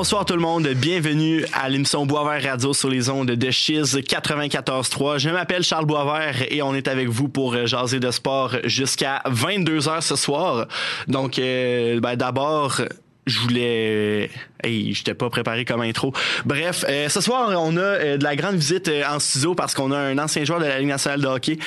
Bonsoir 0.00 0.24
tout 0.24 0.34
le 0.34 0.40
monde, 0.40 0.68
bienvenue 0.76 1.44
à 1.52 1.68
l'émission 1.68 2.06
Boisvert 2.06 2.52
Radio 2.52 2.72
sur 2.72 2.88
les 2.88 3.10
ondes 3.10 3.32
de 3.32 3.50
Chiz 3.50 3.96
94.3. 3.96 5.18
Je 5.18 5.28
m'appelle 5.28 5.64
Charles 5.64 5.86
Boisvert 5.86 6.52
et 6.52 6.62
on 6.62 6.72
est 6.76 6.86
avec 6.86 7.08
vous 7.08 7.28
pour 7.28 7.66
jaser 7.66 7.98
de 7.98 8.12
sport 8.12 8.54
jusqu'à 8.62 9.20
22h 9.26 10.00
ce 10.02 10.14
soir. 10.14 10.68
Donc 11.08 11.40
euh, 11.40 11.98
ben, 11.98 12.14
d'abord 12.14 12.80
je 13.28 13.40
voulais 13.40 14.30
hey, 14.62 14.92
j'étais 14.94 15.14
pas 15.14 15.30
préparé 15.30 15.64
comme 15.64 15.80
intro. 15.80 16.12
Bref, 16.44 16.84
euh, 16.88 17.08
ce 17.08 17.20
soir 17.20 17.50
on 17.58 17.76
a 17.76 17.80
euh, 17.80 18.16
de 18.16 18.24
la 18.24 18.36
grande 18.36 18.56
visite 18.56 18.88
euh, 18.88 19.02
en 19.08 19.18
studio 19.18 19.54
parce 19.54 19.74
qu'on 19.74 19.92
a 19.92 19.98
un 19.98 20.18
ancien 20.18 20.44
joueur 20.44 20.60
de 20.60 20.64
la 20.64 20.78
Ligue 20.78 20.88
nationale 20.88 21.20
de 21.20 21.26
hockey. 21.26 21.58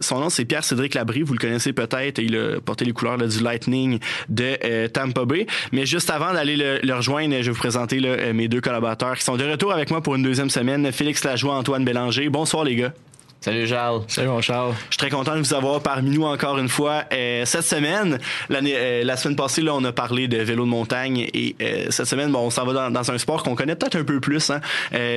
son 0.00 0.20
nom 0.20 0.30
c'est 0.30 0.44
Pierre 0.44 0.64
Cédric 0.64 0.94
Labrie, 0.94 1.22
vous 1.22 1.32
le 1.32 1.38
connaissez 1.38 1.72
peut-être, 1.72 2.18
il 2.18 2.36
a 2.36 2.60
porté 2.60 2.84
les 2.84 2.92
couleurs 2.92 3.18
du 3.18 3.40
Lightning 3.42 3.98
de 4.28 4.86
Tampa 4.88 5.24
Bay. 5.24 5.46
Mais 5.72 5.86
juste 5.86 6.10
avant 6.10 6.32
d'aller 6.32 6.56
le, 6.56 6.94
rejoindre, 6.94 7.36
je 7.36 7.46
vais 7.46 7.50
vous 7.50 7.58
présenter 7.58 8.00
mes 8.32 8.48
deux 8.48 8.60
collaborateurs 8.60 9.16
qui 9.16 9.24
sont 9.24 9.36
de 9.36 9.44
retour 9.44 9.72
avec 9.72 9.90
moi 9.90 10.02
pour 10.02 10.14
une 10.14 10.22
deuxième 10.22 10.50
semaine, 10.50 10.90
Félix 10.92 11.24
Lajoie, 11.24 11.54
Antoine 11.54 11.84
Bélanger. 11.84 12.28
Bonsoir 12.28 12.64
les 12.64 12.76
gars. 12.76 12.92
Salut 13.40 13.68
Charles. 13.68 14.02
Salut 14.08 14.28
mon 14.28 14.40
Charles. 14.40 14.74
Je 14.90 14.94
suis 14.94 14.98
très 14.98 15.10
content 15.10 15.36
de 15.36 15.40
vous 15.40 15.54
avoir 15.54 15.80
parmi 15.80 16.10
nous 16.10 16.24
encore 16.24 16.58
une 16.58 16.68
fois. 16.68 17.04
Euh, 17.12 17.44
cette 17.44 17.62
semaine, 17.62 18.18
l'année, 18.48 18.74
euh, 18.74 19.04
la 19.04 19.16
semaine 19.16 19.36
passée, 19.36 19.62
là, 19.62 19.74
on 19.76 19.84
a 19.84 19.92
parlé 19.92 20.26
de 20.26 20.38
vélo 20.38 20.64
de 20.64 20.70
montagne 20.70 21.28
et 21.32 21.54
euh, 21.62 21.86
cette 21.90 22.06
semaine, 22.06 22.32
bon, 22.32 22.40
on 22.40 22.50
s'en 22.50 22.64
va 22.64 22.90
dans, 22.90 23.10
un 23.10 23.18
sport 23.18 23.44
qu'on 23.44 23.54
connaît 23.54 23.76
peut-être 23.76 23.94
un 23.94 24.02
peu 24.02 24.18
plus, 24.18 24.50
hein, 24.50 24.60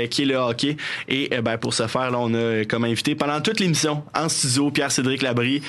qui 0.09 0.21
est 0.21 0.25
le 0.25 0.35
hockey. 0.35 0.77
Et 1.09 1.29
ben, 1.41 1.57
pour 1.57 1.73
ce 1.73 1.87
faire, 1.87 2.11
là, 2.11 2.19
on 2.19 2.33
a 2.35 2.63
comme 2.65 2.83
invité 2.83 3.15
pendant 3.15 3.41
toute 3.41 3.59
l'émission 3.59 4.03
en 4.15 4.29
studio 4.29 4.69
Pierre-Cédric 4.69 5.23
Labrie. 5.23 5.63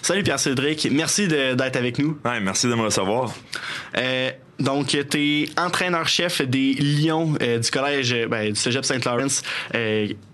Salut 0.00 0.22
Pierre-Cédric, 0.22 0.88
merci 0.90 1.28
d'être 1.28 1.76
avec 1.76 1.98
nous. 1.98 2.18
Ouais, 2.24 2.40
merci 2.40 2.68
de 2.68 2.74
me 2.74 2.82
recevoir. 2.82 3.34
donc, 4.58 4.96
tu 5.10 5.44
es 5.44 5.48
entraîneur-chef 5.60 6.40
des 6.40 6.72
Lions 6.72 7.34
du 7.60 7.70
collège 7.70 8.16
ben, 8.30 8.48
du 8.48 8.56
Cégep 8.56 8.84
Saint-Laurent 8.84 9.42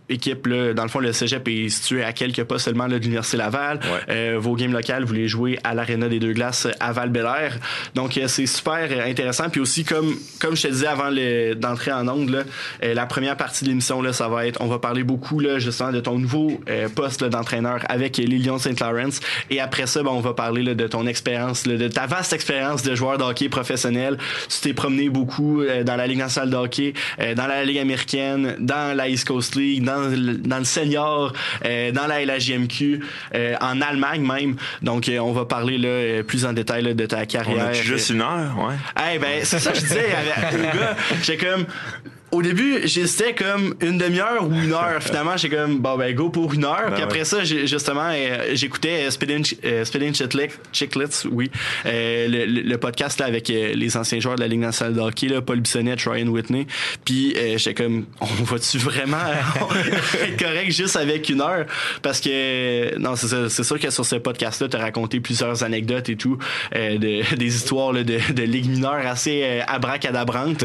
équipe, 0.08 0.46
là, 0.46 0.74
dans 0.74 0.82
le 0.82 0.88
fond, 0.88 0.98
le 0.98 1.12
cégep 1.12 1.48
est 1.48 1.68
situé 1.68 2.04
à 2.04 2.12
quelques 2.12 2.44
pas 2.44 2.58
seulement 2.58 2.86
là, 2.86 2.98
de 2.98 3.02
l'Université 3.02 3.36
Laval. 3.36 3.80
Euh, 4.08 4.36
vos 4.38 4.54
games 4.54 4.72
locales, 4.72 5.04
vous 5.04 5.14
les 5.14 5.28
jouez 5.28 5.58
à 5.64 5.74
l'Arena 5.74 6.08
des 6.08 6.18
Deux 6.18 6.32
Glaces 6.32 6.68
à 6.80 6.92
val 6.92 7.10
-Bélair. 7.10 7.52
Donc, 7.94 8.18
euh, 8.18 8.28
c'est 8.28 8.46
super 8.46 8.88
intéressant. 9.06 9.48
Puis 9.48 9.60
aussi, 9.60 9.84
comme, 9.84 10.14
comme 10.40 10.56
je 10.56 10.62
te 10.62 10.68
disais 10.68 10.86
avant 10.86 11.10
d'entrer 11.56 11.92
en 11.92 12.06
ongle, 12.08 12.44
euh, 12.82 12.94
la 12.94 13.06
première 13.06 13.36
partie 13.36 13.64
de 13.64 13.70
l'émission, 13.70 14.02
là, 14.02 14.12
ça 14.12 14.28
va 14.28 14.46
être, 14.46 14.60
on 14.60 14.66
va 14.66 14.78
parler 14.78 15.04
beaucoup 15.04 15.40
là, 15.40 15.58
justement 15.58 15.92
de 15.92 16.00
ton 16.00 16.18
nouveau 16.18 16.60
poste 16.94 17.24
d'entraîneur 17.24 17.80
avec 17.88 18.16
les 18.16 18.26
Lions 18.26 18.58
St. 18.58 18.78
Lawrence. 18.80 19.20
Et 19.50 19.60
après 19.60 19.86
ça, 19.86 20.02
ben, 20.02 20.10
on 20.10 20.20
va 20.20 20.34
parler 20.34 20.62
là, 20.62 20.74
de 20.74 20.86
ton 20.86 21.06
expérience, 21.06 21.64
de 21.64 21.88
ta 21.88 22.06
vaste 22.06 22.32
expérience 22.32 22.82
de 22.82 22.94
joueur 22.94 23.18
de 23.18 23.24
hockey 23.24 23.48
professionnel. 23.48 24.18
Tu 24.48 24.60
t'es 24.60 24.74
promené 24.74 25.08
beaucoup 25.08 25.62
dans 25.84 25.96
la 25.96 26.06
Ligue 26.06 26.18
nationale 26.18 26.50
de 26.50 26.56
hockey, 26.56 26.94
dans 27.36 27.46
la 27.46 27.64
Ligue 27.64 27.78
américaine, 27.78 28.56
dans 28.58 28.96
la 28.96 29.08
East 29.08 29.26
Coast 29.26 29.56
League, 29.56 29.82
dans 29.84 29.93
dans 29.96 30.58
le, 30.58 30.64
senior, 30.64 31.32
euh, 31.64 31.92
dans 31.92 32.06
la 32.06 32.24
LHJMQ, 32.24 33.00
euh, 33.34 33.54
en 33.60 33.80
Allemagne 33.80 34.22
même. 34.22 34.56
Donc, 34.82 35.08
euh, 35.08 35.18
on 35.18 35.32
va 35.32 35.44
parler 35.44 35.78
là, 35.78 36.22
plus 36.22 36.44
en 36.44 36.52
détail 36.52 36.94
de 36.94 37.06
ta 37.06 37.26
carrière. 37.26 37.66
On 37.66 37.70
a 37.70 37.72
juste 37.72 38.10
une 38.10 38.22
heure, 38.22 38.56
ouais. 38.58 38.74
Eh 39.14 39.18
ben, 39.18 39.40
c'est 39.44 39.58
ça 39.58 39.72
que 39.72 39.78
je 39.78 39.82
disais 39.82 40.06
au 40.54 40.78
gars. 40.78 40.96
J'ai 41.22 41.36
comme 41.36 41.66
au 42.34 42.42
début, 42.42 42.80
j'hésitais 42.84 43.32
comme 43.32 43.74
une 43.80 43.96
demi-heure 43.96 44.44
ou 44.44 44.52
une 44.52 44.72
heure. 44.72 44.96
Finalement, 45.00 45.36
j'ai 45.36 45.48
comme, 45.48 45.78
bon, 45.78 45.96
ben, 45.96 46.14
go 46.14 46.30
pour 46.30 46.52
une 46.52 46.64
heure. 46.64 46.86
Ben 46.88 46.94
puis 46.94 47.02
après 47.02 47.24
ça, 47.24 47.44
justement, 47.44 48.10
euh, 48.12 48.50
j'écoutais 48.54 49.10
Spilling 49.10 49.44
euh, 49.64 49.84
Chicklets, 50.72 51.26
oui, 51.30 51.50
euh, 51.86 52.26
le, 52.28 52.76
podcast 52.76 53.20
là, 53.20 53.26
avec 53.26 53.48
les 53.48 53.96
anciens 53.96 54.18
joueurs 54.18 54.34
de 54.34 54.40
la 54.40 54.48
Ligue 54.48 54.60
nationale 54.60 54.94
de 54.94 55.00
hockey, 55.00 55.28
là, 55.28 55.40
Paul 55.42 55.60
Bissonnette, 55.60 56.02
Ryan 56.02 56.26
Whitney. 56.26 56.66
Puis 57.04 57.34
j'étais 57.56 57.74
comme, 57.74 58.06
on 58.20 58.44
va-tu 58.44 58.78
vraiment 58.78 59.16
être 60.22 60.36
correct 60.36 60.72
juste 60.72 60.96
avec 60.96 61.28
une 61.28 61.40
heure? 61.40 61.66
Parce 62.02 62.20
que, 62.20 62.98
non, 62.98 63.14
c'est 63.16 63.62
sûr 63.62 63.78
que 63.78 63.90
sur 63.90 64.04
ce 64.04 64.16
podcast-là, 64.16 64.68
tu 64.68 64.76
as 64.76 64.80
raconté 64.80 65.20
plusieurs 65.20 65.62
anecdotes 65.62 66.08
et 66.08 66.16
tout, 66.16 66.38
de, 66.74 67.36
des 67.36 67.56
histoires 67.56 67.92
là, 67.92 68.02
de, 68.02 68.18
de 68.32 68.42
Ligue 68.42 68.68
mineure 68.68 69.06
assez 69.06 69.62
abracadabrantes. 69.66 70.64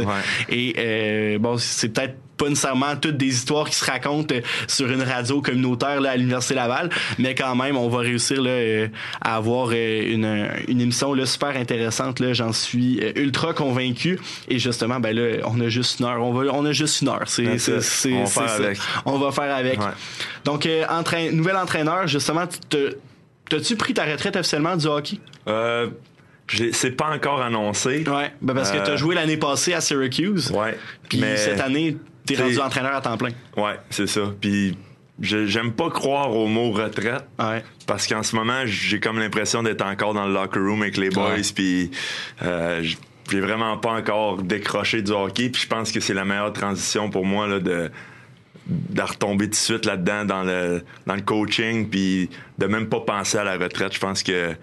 Et 0.50 1.38
bon, 1.40 1.59
c'est 1.60 1.90
peut-être 1.90 2.16
pas 2.40 2.50
nécessairement 2.50 2.96
toutes 2.96 3.18
des 3.18 3.28
histoires 3.28 3.70
qui 3.70 3.76
se 3.76 3.86
racontent 3.86 4.34
euh, 4.34 4.42
sur 4.68 4.90
une 4.90 5.04
radio 5.04 5.42
communautaire 5.42 6.02
là, 6.02 6.12
à 6.12 6.16
l'Université 6.16 6.56
Laval, 6.56 6.90
mais 7.20 7.36
quand 7.36 7.56
même, 7.56 7.78
on 7.78 7.90
va 7.90 8.00
réussir 8.00 8.42
là, 8.42 8.50
euh, 8.50 8.88
à 9.22 9.36
avoir 9.36 9.70
euh, 9.74 10.14
une, 10.14 10.48
une 10.68 10.82
émission 10.82 11.14
là, 11.14 11.26
super 11.26 11.50
intéressante. 11.50 12.20
Là, 12.20 12.34
j'en 12.34 12.54
suis 12.54 13.02
ultra 13.16 13.54
convaincu. 13.54 14.20
Et 14.48 14.58
justement, 14.58 15.00
ben 15.00 15.16
là, 15.16 15.46
on 15.46 15.60
a 15.60 15.68
juste 15.68 16.00
une 16.00 16.06
heure. 16.06 16.22
On, 16.24 16.34
va, 16.34 16.52
on 16.54 16.66
a 16.66 16.72
juste 16.72 17.02
une 17.02 17.10
heure. 17.10 17.26
C'est, 17.28 17.58
c'est, 17.60 17.82
c'est, 17.82 18.14
on, 18.14 18.24
va 18.24 18.30
faire 18.30 18.52
avec. 18.52 18.78
on 19.06 19.18
va 19.18 19.32
faire 19.32 19.56
avec. 19.56 19.80
Donc, 20.46 20.68
nouvel 21.34 21.58
entraîneur, 21.58 22.08
justement, 22.08 22.46
t'as-tu 23.50 23.76
pris 23.76 23.94
ta 23.94 24.06
retraite 24.06 24.36
officiellement 24.38 24.78
du 24.78 24.88
hockey? 24.88 25.20
Euh, 26.60 26.70
c'est 26.72 26.92
pas 26.92 27.10
encore 27.14 27.42
annoncé. 27.42 28.04
Ouais, 28.08 28.32
ben 28.42 28.54
parce 28.54 28.72
que 28.72 28.84
tu 28.84 28.92
as 28.92 28.96
joué 28.96 29.16
l'année 29.16 29.38
passée 29.38 29.74
à 29.74 29.82
Syracuse. 29.82 30.52
Ouais. 30.52 30.78
Puis 31.08 31.22
cette 31.38 31.60
année, 31.62 31.98
t'es 32.26 32.36
rendu 32.36 32.60
entraîneur 32.60 32.96
à 32.96 33.02
temps 33.02 33.18
plein. 33.18 33.32
Ouais, 33.58 33.76
c'est 33.90 34.08
ça. 34.08 34.22
Puis 34.40 34.78
j'aime 35.22 35.74
pas 35.74 35.90
croire 35.90 36.36
au 36.36 36.48
mot 36.48 36.72
retraite. 36.72 37.26
Ouais. 37.38 37.64
Parce 37.86 38.08
qu'en 38.08 38.24
ce 38.24 38.36
moment, 38.36 38.62
j'ai 38.66 39.00
comme 39.00 39.20
l'impression 39.20 39.64
d'être 39.64 39.86
encore 39.86 40.14
dans 40.14 40.28
le 40.28 40.34
locker 40.34 40.60
room 40.60 40.82
avec 40.82 40.98
les 40.98 41.10
boys. 41.10 41.36
Puis 41.54 41.92
euh, 42.42 42.84
j'ai 43.30 43.40
vraiment 43.42 43.78
pas 43.78 43.92
encore 43.92 44.42
décroché 44.42 45.02
du 45.02 45.12
hockey. 45.12 45.50
Puis 45.50 45.64
je 45.64 45.68
pense 45.68 45.92
que 45.92 46.00
c'est 46.00 46.14
la 46.14 46.26
meilleure 46.26 46.54
transition 46.54 47.10
pour 47.10 47.26
moi 47.26 47.48
là, 47.48 47.60
de 47.60 47.92
de 48.70 49.02
retomber 49.02 49.46
tout 49.46 49.52
de 49.52 49.56
suite 49.56 49.86
là-dedans 49.86 50.26
dans 50.26 50.44
le 50.44 50.84
dans 51.08 51.16
le 51.16 51.22
coaching 51.22 51.90
puis 51.90 52.30
de 52.60 52.68
même 52.68 52.88
pas 52.88 53.00
penser 53.00 53.40
à 53.40 53.44
la 53.44 53.58
retraite. 53.58 53.94
Je 53.94 54.00
pense 54.00 54.22
que 54.22 54.56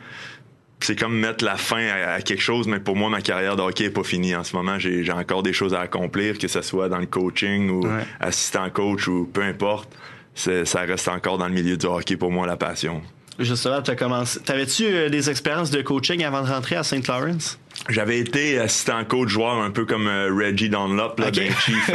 c'est 0.81 0.97
comme 0.97 1.19
mettre 1.19 1.45
la 1.45 1.57
fin 1.57 1.87
à, 1.89 2.21
quelque 2.21 2.43
chose, 2.43 2.69
mais 2.69 2.81
pour 2.81 2.97
moi, 2.97 3.09
ma 3.09 3.21
carrière 3.21 3.57
de 3.57 3.63
hockey 3.63 3.85
est 3.85 3.91
pas 3.91 4.05
finie. 4.05 4.37
En 4.37 4.45
ce 4.45 4.55
moment, 4.55 4.79
j'ai 4.79 5.11
encore 5.11 5.43
des 5.43 5.53
choses 5.53 5.75
à 5.75 5.81
accomplir, 5.81 6.39
que 6.39 6.49
ce 6.49 6.63
soit 6.63 6.89
dans 6.89 6.99
le 6.99 7.07
coaching 7.07 7.71
ou 7.71 7.83
assistant 8.21 8.69
coach 8.71 9.09
ou 9.09 9.29
peu 9.33 9.43
importe. 9.43 9.89
Ça 10.35 10.81
reste 10.83 11.09
encore 11.09 11.39
dans 11.39 11.49
le 11.49 11.55
milieu 11.55 11.77
du 11.77 11.87
hockey 11.87 12.17
pour 12.17 12.31
moi 12.31 12.47
la 12.47 12.57
passion. 12.57 13.03
Justement, 13.39 13.83
tu 13.83 13.91
as 13.91 13.97
commencé. 13.97 14.41
T'avais-tu 14.41 14.85
euh, 14.87 15.09
des 15.09 15.29
expériences 15.29 15.71
de 15.71 15.83
coaching 15.83 16.25
avant 16.25 16.43
de 16.43 16.49
rentrer 16.49 16.77
à 16.77 16.83
St. 16.83 17.07
Lawrence? 17.07 17.59
J'avais 17.89 18.19
été 18.19 18.59
assistant 18.59 19.05
coach 19.05 19.29
joueur 19.29 19.63
un 19.63 19.71
peu 19.71 19.85
comme 19.85 20.09
euh, 20.09 20.31
Reggie 20.35 20.69
Dunlop, 20.69 21.19
là, 21.19 21.29
okay. 21.29 21.51
Chief. 21.61 21.91
Euh, 21.91 21.95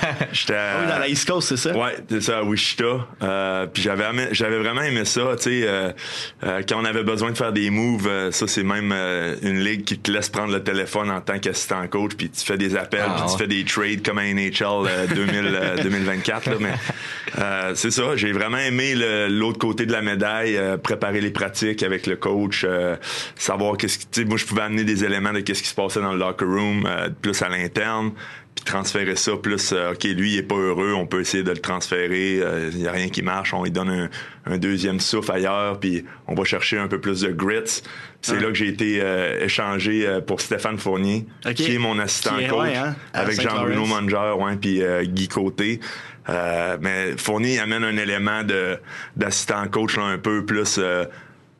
j'étais 0.32 0.54
ah 0.54 0.86
dans 0.88 0.98
la 0.98 1.08
East 1.08 1.28
Coast, 1.28 1.48
c'est 1.48 1.56
ça? 1.56 1.76
Ouais, 1.76 1.96
c'est 2.08 2.22
ça, 2.22 2.38
à 2.38 2.42
Wichita. 2.42 3.06
Euh, 3.22 3.66
puis 3.66 3.82
j'avais 3.82 4.04
j'avais 4.32 4.58
vraiment 4.58 4.82
aimé 4.82 5.04
ça, 5.04 5.20
tu 5.36 5.42
sais, 5.42 5.62
euh, 5.64 5.92
quand 6.42 6.80
on 6.80 6.84
avait 6.84 7.02
besoin 7.02 7.30
de 7.30 7.36
faire 7.36 7.52
des 7.52 7.68
moves, 7.70 8.30
ça 8.30 8.46
c'est 8.46 8.62
même 8.62 8.92
une 9.42 9.60
ligue 9.60 9.84
qui 9.84 9.98
te 9.98 10.10
laisse 10.10 10.28
prendre 10.28 10.52
le 10.52 10.62
téléphone 10.62 11.10
en 11.10 11.20
tant 11.20 11.38
qu'assistant 11.38 11.86
coach, 11.88 12.12
puis 12.16 12.30
tu 12.30 12.44
fais 12.44 12.56
des 12.56 12.76
appels, 12.76 13.04
ah, 13.06 13.16
puis 13.18 13.32
tu 13.32 13.38
fais 13.38 13.46
des 13.46 13.64
trades 13.64 14.02
comme 14.02 14.18
à 14.18 14.24
NHL 14.24 15.08
2000, 15.14 15.82
2024. 15.82 16.50
Là, 16.50 16.56
mais 16.60 17.74
c'est 17.74 17.90
ça, 17.90 18.16
j'ai 18.16 18.32
vraiment 18.32 18.58
aimé 18.58 18.94
l'autre 19.28 19.58
côté 19.58 19.84
de 19.84 19.92
la 19.92 20.00
médaille, 20.00 20.58
préparer 20.82 21.20
les 21.20 21.30
pratiques 21.30 21.82
avec 21.82 22.06
le 22.06 22.16
coach, 22.16 22.64
savoir 23.36 23.76
qu'est-ce 23.76 23.98
que, 23.98 24.04
tu 24.04 24.22
sais, 24.22 24.24
moi 24.24 24.38
je 24.38 24.46
pouvais 24.46 24.62
amener 24.62 24.84
des 24.84 25.04
éléments 25.04 25.17
de 25.20 25.40
qu'est-ce 25.40 25.62
qui 25.62 25.68
se 25.68 25.74
passait 25.74 26.00
dans 26.00 26.12
le 26.12 26.18
locker 26.18 26.44
room, 26.44 26.86
euh, 26.86 27.08
plus 27.10 27.42
à 27.42 27.48
l'interne, 27.48 28.12
puis 28.54 28.64
transférer 28.64 29.16
ça, 29.16 29.32
plus, 29.36 29.72
euh, 29.72 29.92
OK, 29.92 30.04
lui, 30.04 30.34
il 30.34 30.38
est 30.38 30.42
pas 30.42 30.56
heureux, 30.56 30.92
on 30.94 31.06
peut 31.06 31.20
essayer 31.20 31.42
de 31.42 31.50
le 31.50 31.58
transférer, 31.58 32.36
il 32.36 32.42
euh, 32.42 32.70
y 32.74 32.88
a 32.88 32.92
rien 32.92 33.08
qui 33.08 33.22
marche, 33.22 33.54
on 33.54 33.62
lui 33.62 33.70
donne 33.70 34.08
un, 34.46 34.58
deuxième 34.58 35.00
souffle 35.00 35.32
ailleurs, 35.32 35.78
puis 35.78 36.04
on 36.26 36.34
va 36.34 36.44
chercher 36.44 36.78
un 36.78 36.88
peu 36.88 37.00
plus 37.00 37.20
de 37.20 37.30
grits. 37.30 37.82
C'est 38.22 38.40
là 38.40 38.48
que 38.48 38.54
j'ai 38.54 38.68
été 38.68 39.00
échangé 39.40 40.20
pour 40.26 40.40
Stéphane 40.40 40.78
Fournier, 40.78 41.26
qui 41.54 41.74
est 41.74 41.78
mon 41.78 41.98
assistant 41.98 42.36
coach, 42.48 42.74
hein, 42.74 42.96
avec 43.12 43.40
Jean-Bruno 43.40 43.84
Manger, 43.86 44.32
ouais, 44.38 44.56
puis 44.56 44.82
Guy 45.04 45.28
Côté. 45.28 45.80
mais 46.26 47.16
Fournier 47.18 47.60
amène 47.60 47.84
un 47.84 47.96
élément 47.96 48.42
de 48.42 48.78
d'assistant 49.16 49.68
coach 49.68 49.98
là, 49.98 50.04
un 50.04 50.18
peu 50.18 50.46
plus 50.46 50.80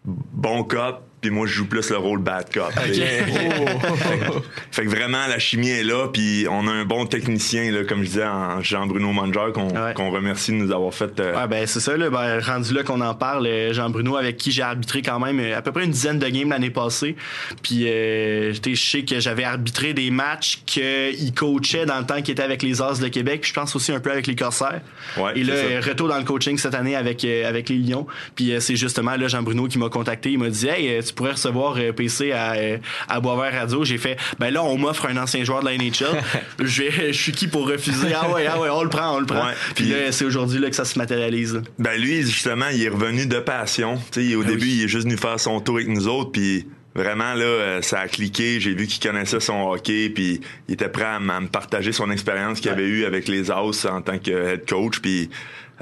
bon 0.04 0.64
cop, 0.64 1.07
puis 1.20 1.30
moi 1.30 1.46
je 1.46 1.52
joue 1.52 1.66
plus 1.66 1.90
le 1.90 1.96
rôle 1.96 2.20
bad 2.20 2.52
cop. 2.52 2.72
fait 4.70 4.84
que 4.84 4.88
vraiment 4.88 5.26
la 5.26 5.38
chimie 5.38 5.70
est 5.70 5.84
là 5.84 6.08
puis 6.12 6.46
on 6.50 6.66
a 6.66 6.70
un 6.70 6.84
bon 6.84 7.06
technicien 7.06 7.70
là 7.72 7.84
comme 7.84 8.00
je 8.00 8.06
disais 8.08 8.26
en 8.26 8.62
Jean-Bruno 8.62 9.12
Manger 9.12 9.52
qu'on 9.94 10.10
remercie 10.10 10.52
de 10.52 10.56
nous 10.56 10.72
avoir 10.72 10.94
fait 10.94 11.18
euh... 11.20 11.46
ben 11.46 11.66
c'est 11.66 11.80
ça 11.80 11.96
là. 11.96 12.10
Ben, 12.10 12.40
rendu 12.40 12.74
là 12.74 12.82
qu'on 12.82 13.00
en 13.00 13.14
parle 13.14 13.46
euh, 13.46 13.72
Jean-Bruno 13.72 14.16
avec 14.16 14.36
qui 14.36 14.52
j'ai 14.52 14.62
arbitré 14.62 15.02
quand 15.02 15.18
même 15.18 15.40
euh, 15.40 15.56
à 15.56 15.62
peu 15.62 15.72
près 15.72 15.84
une 15.84 15.90
dizaine 15.90 16.18
de 16.18 16.28
games 16.28 16.50
l'année 16.50 16.70
passée. 16.70 17.16
Puis 17.62 17.88
euh, 17.88 18.52
je 18.52 18.74
sais 18.74 19.02
que 19.02 19.20
j'avais 19.20 19.44
arbitré 19.44 19.94
des 19.94 20.10
matchs 20.10 20.60
qu'il 20.66 21.34
coachait 21.34 21.86
dans 21.86 21.98
le 21.98 22.06
temps 22.06 22.20
qu'il 22.22 22.32
était 22.32 22.42
avec 22.42 22.62
les 22.62 22.80
As 22.80 23.00
de 23.00 23.08
Québec 23.08 23.40
puis 23.42 23.50
je 23.50 23.54
pense 23.54 23.74
aussi 23.74 23.92
un 23.92 24.00
peu 24.00 24.10
avec 24.10 24.26
les 24.26 24.36
Corsaires. 24.36 24.80
Ouais, 25.16 25.32
Et 25.36 25.44
là 25.44 25.54
retour 25.80 26.08
dans 26.08 26.18
le 26.18 26.24
coaching 26.24 26.58
cette 26.58 26.74
année 26.74 26.96
avec 26.96 27.24
avec 27.24 27.68
les 27.68 27.76
Lions. 27.76 28.06
Puis 28.34 28.52
c'est 28.60 28.76
justement 28.76 29.16
là 29.16 29.28
Jean-Bruno 29.28 29.66
qui 29.66 29.78
m'a 29.78 29.88
contacté 29.88 30.32
il 30.32 30.38
m'a 30.38 30.50
dit 30.50 30.68
hey 30.68 31.02
tu 31.08 31.14
pourrais 31.14 31.32
recevoir 31.32 31.76
euh, 31.78 31.92
PC 31.92 32.32
à, 32.32 32.52
euh, 32.52 32.78
à 33.08 33.20
Boisvert 33.20 33.52
Radio. 33.52 33.84
J'ai 33.84 33.98
fait, 33.98 34.16
ben 34.38 34.50
là, 34.50 34.62
on 34.62 34.76
m'offre 34.78 35.06
un 35.06 35.16
ancien 35.16 35.42
joueur 35.44 35.60
de 35.60 35.66
la 35.66 35.76
NHL. 35.76 36.22
je, 36.60 36.82
vais, 36.82 37.12
je 37.12 37.18
suis 37.20 37.32
qui 37.32 37.48
pour 37.48 37.68
refuser? 37.68 38.12
Ah 38.14 38.30
ouais, 38.30 38.46
ah 38.46 38.58
ouais, 38.60 38.68
on 38.70 38.82
le 38.82 38.88
prend, 38.88 39.16
on 39.16 39.20
le 39.20 39.26
prend. 39.26 39.46
Ouais, 39.46 39.54
puis 39.74 39.84
puis- 39.84 39.92
là, 39.92 40.12
c'est 40.12 40.24
aujourd'hui 40.24 40.58
là, 40.60 40.70
que 40.70 40.76
ça 40.76 40.84
se 40.84 40.98
matérialise. 40.98 41.60
Ben 41.78 42.00
lui, 42.00 42.22
justement, 42.22 42.66
il 42.72 42.82
est 42.82 42.88
revenu 42.88 43.26
de 43.26 43.38
passion. 43.38 43.94
Au 43.94 43.98
Ah 44.42 44.44
début, 44.46 44.66
oui. 44.66 44.74
il 44.78 44.84
est 44.84 44.88
juste 44.88 45.04
venu 45.04 45.16
faire 45.16 45.40
son 45.40 45.60
tour 45.60 45.76
avec 45.76 45.88
nous 45.88 46.06
autres, 46.08 46.32
puis 46.32 46.66
vraiment 46.94 47.34
là, 47.34 47.44
euh, 47.44 47.82
ça 47.82 48.00
a 48.00 48.08
cliqué. 48.08 48.60
J'ai 48.60 48.74
vu 48.74 48.86
qu'il 48.86 49.00
connaissait 49.08 49.40
son 49.40 49.70
hockey, 49.70 50.10
puis 50.10 50.40
il 50.68 50.74
était 50.74 50.88
prêt 50.88 51.04
à, 51.04 51.20
me 51.20 51.46
partager 51.46 51.92
son 51.92 52.10
expérience 52.10 52.60
qu'il 52.60 52.70
avait 52.70 52.86
eue 52.86 53.04
avec 53.04 53.28
les 53.28 53.50
Aus 53.50 53.86
en 53.86 54.02
tant 54.02 54.18
que 54.18 54.30
head 54.30 54.68
coach. 54.68 54.98
Puis, 55.00 55.30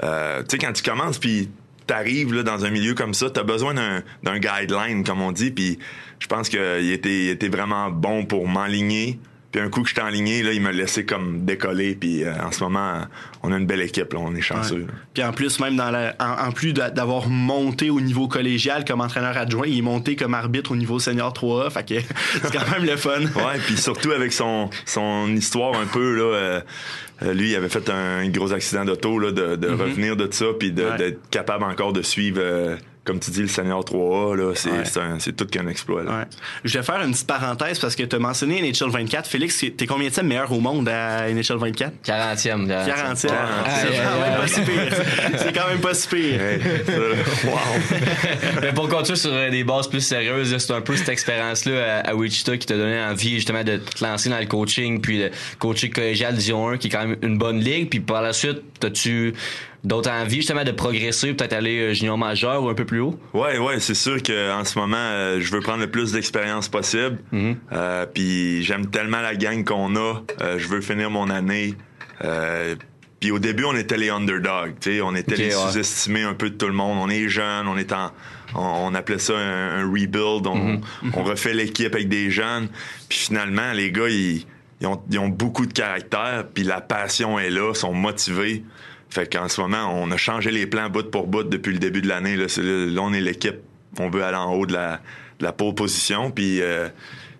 euh, 0.02 0.40
tu 0.42 0.46
sais, 0.50 0.58
quand 0.58 0.72
tu 0.72 0.82
commences, 0.82 1.18
puis 1.18 1.48
t'arrives 1.86 2.34
là 2.34 2.42
dans 2.42 2.64
un 2.64 2.70
milieu 2.70 2.94
comme 2.94 3.14
ça, 3.14 3.30
t'as 3.30 3.42
besoin 3.42 3.74
d'un 3.74 4.02
d'un 4.22 4.38
guideline, 4.38 5.04
comme 5.04 5.20
on 5.20 5.32
dit. 5.32 5.50
Puis, 5.50 5.78
je 6.18 6.26
pense 6.26 6.48
qu'il 6.48 6.90
était, 6.90 7.24
il 7.24 7.28
était 7.30 7.48
vraiment 7.48 7.90
bon 7.90 8.24
pour 8.24 8.48
m'enligner. 8.48 9.18
Puis 9.52 9.60
un 9.60 9.68
coup 9.70 9.82
que 9.82 9.88
j'étais 9.88 10.02
enligné, 10.02 10.42
là, 10.42 10.52
il 10.52 10.60
m'a 10.60 10.72
laissé 10.72 11.04
comme 11.06 11.44
décoller. 11.44 11.94
Puis 11.94 12.24
euh, 12.24 12.32
en 12.42 12.50
ce 12.52 12.62
moment, 12.64 13.02
on 13.42 13.52
a 13.52 13.56
une 13.56 13.66
belle 13.66 13.80
équipe, 13.80 14.12
là, 14.12 14.18
on 14.22 14.34
est 14.34 14.40
chanceux. 14.42 14.80
Ouais. 14.80 14.86
Puis 15.14 15.22
en 15.24 15.32
plus, 15.32 15.60
même 15.60 15.76
dans 15.76 15.90
la, 15.90 16.14
en, 16.20 16.48
en 16.48 16.52
plus 16.52 16.72
d'a- 16.72 16.90
d'avoir 16.90 17.28
monté 17.28 17.88
au 17.88 18.00
niveau 18.00 18.28
collégial 18.28 18.84
comme 18.84 19.00
entraîneur 19.00 19.36
adjoint, 19.36 19.66
il 19.66 19.78
est 19.78 19.82
monté 19.82 20.14
comme 20.16 20.34
arbitre 20.34 20.72
au 20.72 20.76
niveau 20.76 20.98
senior 20.98 21.32
3A. 21.32 21.70
Fait 21.70 21.86
que 21.88 21.94
c'est 22.42 22.52
quand 22.52 22.70
même 22.72 22.84
le 22.84 22.96
fun. 22.96 23.20
Ouais, 23.20 23.58
puis 23.64 23.76
surtout 23.76 24.10
avec 24.12 24.32
son, 24.32 24.68
son 24.84 25.28
histoire 25.34 25.78
un 25.80 25.86
peu, 25.86 26.16
là, 26.16 26.22
euh, 26.34 26.60
euh, 27.22 27.32
lui, 27.32 27.50
il 27.52 27.56
avait 27.56 27.70
fait 27.70 27.88
un, 27.88 28.28
gros 28.28 28.52
accident 28.52 28.84
d'auto, 28.84 29.18
là, 29.18 29.30
de, 29.32 29.56
de 29.56 29.68
revenir 29.68 30.16
de 30.16 30.28
ça, 30.30 30.46
puis 30.58 30.66
Mm-hmm. 30.72 30.90
Ouais. 30.90 30.96
d'être 30.98 31.30
capable 31.30 31.64
encore 31.64 31.92
de 31.94 32.02
suivre, 32.02 32.40
euh, 32.42 32.76
comme 33.06 33.20
tu 33.20 33.30
dis, 33.30 33.42
le 33.42 33.48
senior 33.48 33.84
3A, 33.84 34.34
là, 34.36 34.52
c'est 34.54 34.70
Ouais. 34.70 34.84
c'est 34.84 35.00
un- 35.00 35.18
c'est 35.18 35.34
tout 35.34 35.46
qu'un 35.46 35.66
exploit. 35.68 36.02
Là. 36.02 36.10
Ouais. 36.18 36.24
Je 36.64 36.76
vais 36.78 36.84
faire 36.84 37.00
une 37.02 37.12
petite 37.12 37.26
parenthèse 37.26 37.78
parce 37.78 37.94
que 37.96 38.02
tu 38.02 38.16
as 38.16 38.18
mentionné 38.18 38.58
NHL 38.58 38.90
24. 38.90 39.28
Félix, 39.28 39.58
t'es 39.76 39.86
combien 39.86 40.08
de 40.08 40.22
meilleur 40.22 40.50
au 40.52 40.60
monde 40.60 40.88
à 40.88 41.28
NHL 41.30 41.56
24? 41.58 41.92
40e. 42.04 42.66
40 42.68 43.16
40e. 43.16 43.16
C'est 43.16 43.88
quand 43.88 44.20
même 44.20 44.36
pas 44.38 44.46
si 44.48 44.60
pire. 44.60 45.04
C'est 45.38 45.52
quand 45.54 45.68
même 45.68 45.80
pas 45.80 45.94
si 45.94 46.08
pire. 46.08 46.40
Wow. 47.44 47.58
Mais 48.62 48.72
pour 48.72 48.88
continuer 48.88 49.16
sur 49.18 49.30
euh, 49.32 49.50
des 49.50 49.64
bases 49.64 49.88
plus 49.88 50.00
sérieuses, 50.00 50.56
c'est 50.58 50.72
un 50.72 50.80
peu 50.80 50.96
cette 50.96 51.08
expérience-là 51.08 52.00
à, 52.00 52.10
à 52.10 52.14
Wichita 52.14 52.56
qui 52.56 52.66
t'a 52.66 52.76
donné 52.76 53.00
envie 53.00 53.34
justement 53.36 53.62
de 53.64 53.76
te 53.76 54.04
lancer 54.04 54.28
dans 54.28 54.38
le 54.38 54.46
coaching, 54.46 55.00
puis 55.00 55.18
de 55.18 55.30
coacher 55.58 55.90
collégial 55.90 56.32
Division 56.34 56.68
1, 56.70 56.78
qui 56.78 56.88
est 56.88 56.90
quand 56.90 57.06
même 57.06 57.16
une 57.22 57.38
bonne 57.38 57.60
ligue. 57.60 57.88
Puis 57.90 58.00
par 58.00 58.22
la 58.22 58.32
suite, 58.32 58.62
t'as-tu 58.80 59.34
d'autres 59.86 60.10
envies 60.10 60.36
justement 60.36 60.64
de 60.64 60.72
progresser, 60.72 61.32
peut-être 61.32 61.52
aller 61.54 61.78
euh, 61.78 61.94
junior 61.94 62.18
majeur 62.18 62.62
ou 62.62 62.68
un 62.68 62.74
peu 62.74 62.84
plus 62.84 63.00
haut? 63.00 63.18
Ouais, 63.32 63.56
ouais, 63.58 63.80
c'est 63.80 63.94
sûr 63.94 64.22
qu'en 64.22 64.64
ce 64.64 64.78
moment, 64.78 64.96
euh, 64.98 65.38
je 65.40 65.50
veux 65.52 65.60
prendre 65.60 65.80
le 65.80 65.90
plus 65.90 66.12
d'expérience 66.12 66.68
possible. 66.68 67.18
Mm-hmm. 67.32 67.56
Euh, 67.72 68.06
Puis 68.12 68.62
j'aime 68.64 68.86
tellement 68.90 69.20
la 69.20 69.34
gang 69.36 69.64
qu'on 69.64 69.94
a. 69.96 70.22
Euh, 70.42 70.58
je 70.58 70.68
veux 70.68 70.80
finir 70.80 71.10
mon 71.10 71.30
année. 71.30 71.74
Puis 73.20 73.30
au 73.30 73.38
début, 73.38 73.64
on 73.64 73.74
était 73.74 73.96
les 73.96 74.10
underdogs. 74.10 74.74
tu 74.80 74.96
sais, 74.96 75.00
On 75.00 75.14
était 75.14 75.36
les 75.36 75.46
ouais. 75.54 75.70
sous-estimés 75.70 76.22
un 76.22 76.34
peu 76.34 76.50
de 76.50 76.54
tout 76.56 76.66
le 76.66 76.74
monde. 76.74 76.98
On 77.00 77.08
est 77.08 77.28
jeunes, 77.28 77.66
on 77.66 77.76
est 77.78 77.92
en. 77.92 78.10
On, 78.54 78.60
on 78.90 78.94
appelait 78.94 79.18
ça 79.18 79.32
un, 79.36 79.80
un 79.80 79.84
rebuild. 79.90 80.46
On, 80.46 80.56
Mm-hmm. 80.56 80.80
on 81.14 81.22
refait 81.24 81.54
l'équipe 81.54 81.94
avec 81.94 82.08
des 82.08 82.30
jeunes. 82.30 82.68
Puis 83.08 83.18
finalement, 83.18 83.72
les 83.72 83.90
gars, 83.90 84.08
ils, 84.08 84.44
ils 84.80 84.86
ont, 84.86 85.00
ils 85.10 85.18
ont 85.18 85.28
beaucoup 85.28 85.64
de 85.66 85.72
caractère. 85.72 86.44
Puis 86.52 86.64
la 86.64 86.80
passion 86.80 87.38
est 87.38 87.50
là, 87.50 87.72
sont 87.74 87.94
motivés. 87.94 88.64
Fait 89.10 89.32
qu'en 89.32 89.48
ce 89.48 89.60
moment, 89.60 89.90
on 89.94 90.10
a 90.10 90.16
changé 90.16 90.50
les 90.50 90.66
plans 90.66 90.90
bout 90.90 91.10
pour 91.10 91.26
bout 91.26 91.44
depuis 91.44 91.72
le 91.72 91.78
début 91.78 92.02
de 92.02 92.08
l'année. 92.08 92.36
Là, 92.36 92.46
on 93.02 93.12
est 93.12 93.20
l'équipe. 93.20 93.56
On 93.98 94.10
veut 94.10 94.22
aller 94.24 94.36
en 94.36 94.52
haut 94.52 94.66
de 94.66 94.72
la, 94.74 95.00
de 95.38 95.44
la 95.44 95.52
pole 95.52 95.74
position. 95.74 96.30
Puis 96.30 96.60
euh, 96.60 96.88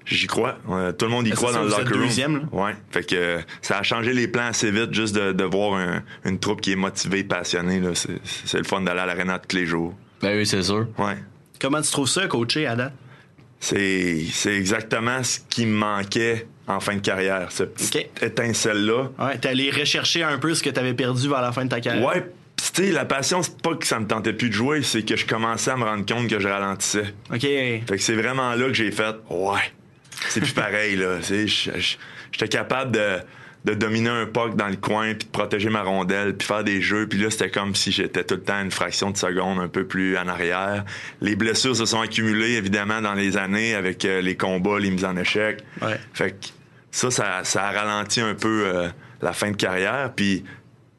j'y 0.07 0.27
crois. 0.27 0.57
Euh, 0.71 0.93
tout 0.93 1.05
le 1.07 1.11
monde 1.11 1.27
y 1.27 1.31
C'est 1.31 1.37
croit 1.37 1.53
ça, 1.53 1.59
dans 1.59 1.65
le 1.65 1.71
locker 1.71 1.93
room. 1.95 2.03
deuxième, 2.05 2.37
là? 2.39 2.43
Ouais. 2.53 2.73
Fait 2.91 3.05
que 3.05 3.15
euh, 3.17 3.39
ça 3.61 3.79
a 3.79 3.83
changé 3.83 4.13
les 4.15 4.29
plans 4.29 4.47
assez 4.47 4.71
vite 4.71 4.95
juste 4.95 5.15
de, 5.15 5.33
de 5.33 5.45
voir 5.45 5.75
un- 5.75 6.03
une 6.25 6.39
troupe 6.39 6.61
qui 6.63 6.73
est 6.73 6.77
motivée, 6.77 7.25
passionnée. 7.25 7.81
là. 7.81 7.91
C'est 7.95 8.19
c'est 8.25 8.59
le 8.59 8.65
fun 8.65 8.81
d'aller 8.81 9.01
à 9.01 9.07
l'arena 9.07 9.39
tous 9.39 9.57
les 9.57 9.67
jours. 9.67 9.95
Ben 10.23 10.37
oui, 10.39 10.47
c'est 10.47 10.63
sûr. 10.63 10.87
Ouais. 10.99 11.17
Comment 11.61 11.83
tu 11.83 11.91
trouves 11.91 12.09
ça, 12.09 12.27
coacher 12.27 12.67
à 12.67 12.77
date? 12.77 12.93
C'est 13.61 14.19
c'est 14.33 14.55
exactement 14.55 15.23
ce 15.23 15.39
qui 15.49 15.67
me 15.67 15.77
manquait 15.77 16.47
en 16.69 16.81
fin 16.81 16.95
de 16.97 17.01
carrière, 17.01 17.51
ce 17.53 17.63
petit 17.63 17.99
Ok. 17.99 18.23
étincelle-là. 18.23 19.11
Ouais, 19.19 19.39
t'es 19.39 19.49
allé 19.49 19.71
rechercher 19.71 20.23
un 20.23 20.39
peu 20.39 20.55
ce 20.55 20.63
que 20.63 20.71
t'avais 20.71 20.95
perdu 20.95 21.29
vers 21.29 21.41
la 21.43 21.53
fin 21.53 21.65
de 21.65 21.71
ta 21.71 21.81
carrière. 21.81 22.05
Ouais, 22.05 22.23
pis 22.57 22.73
tu 22.73 22.85
sais, 22.87 22.91
la 22.93 23.05
passion, 23.05 23.43
c'est 23.43 23.61
pas 23.63 23.75
que 23.75 23.87
ça 23.87 24.01
me 24.01 24.07
tentait 24.07 24.33
plus 24.33 24.49
de 24.49 24.55
jouer, 24.55 24.83
c'est 24.83 25.03
que 25.03 25.17
je 25.17 25.27
commençais 25.27 25.71
à 25.71 25.77
me 25.77 25.85
rendre 25.85 26.05
compte 26.05 26.29
que 26.29 26.41
je 26.41 26.49
ralentissais. 26.49 27.15
OK. 27.33 27.41
Fait 27.41 27.83
que 27.89 27.99
c'est 27.99 28.15
vraiment 28.17 28.55
là 28.55 28.67
que 28.67 28.75
j'ai 28.75 28.91
fait, 28.91 29.15
ouais, 29.31 29.61
c'est 30.29 30.41
plus 30.41 30.53
pareil, 30.55 30.97
là. 30.97 31.19
J'étais 31.21 32.49
capable 32.49 32.93
de, 32.93 33.19
de 33.67 33.75
dominer 33.75 34.11
un 34.11 34.27
puck 34.27 34.55
dans 34.55 34.69
le 34.69 34.77
coin, 34.77 35.13
puis 35.15 35.27
de 35.27 35.31
protéger 35.33 35.69
ma 35.71 35.83
rondelle, 35.83 36.37
puis 36.37 36.47
faire 36.47 36.63
des 36.63 36.81
jeux. 36.81 37.09
Puis 37.09 37.19
là, 37.19 37.31
c'était 37.31 37.51
comme 37.51 37.75
si 37.75 37.91
j'étais 37.91 38.23
tout 38.23 38.37
le 38.37 38.43
temps 38.43 38.63
une 38.63 38.71
fraction 38.71 39.11
de 39.11 39.17
seconde 39.17 39.59
un 39.59 39.67
peu 39.69 39.85
plus 39.85 40.17
en 40.17 40.29
arrière. 40.29 40.85
Les 41.21 41.35
blessures 41.35 41.75
se 41.75 41.85
sont 41.85 42.01
accumulées, 42.01 42.53
évidemment, 42.53 43.03
dans 43.03 43.15
les 43.15 43.37
années, 43.37 43.75
avec 43.75 44.05
euh, 44.05 44.21
les 44.21 44.37
combats, 44.37 44.79
les 44.79 44.91
mises 44.91 45.05
en 45.05 45.17
échec. 45.17 45.65
Ouais. 45.83 45.99
Fait 46.15 46.31
que 46.31 46.47
ça, 46.93 47.11
ça, 47.11 47.41
ça 47.43 47.65
a 47.65 47.73
ralenti 47.73 48.21
un 48.21 48.35
peu 48.35 48.65
euh, 48.67 48.89
la 49.21 49.33
fin 49.33 49.51
de 49.51 49.57
carrière. 49.57 50.13
Puis 50.15 50.45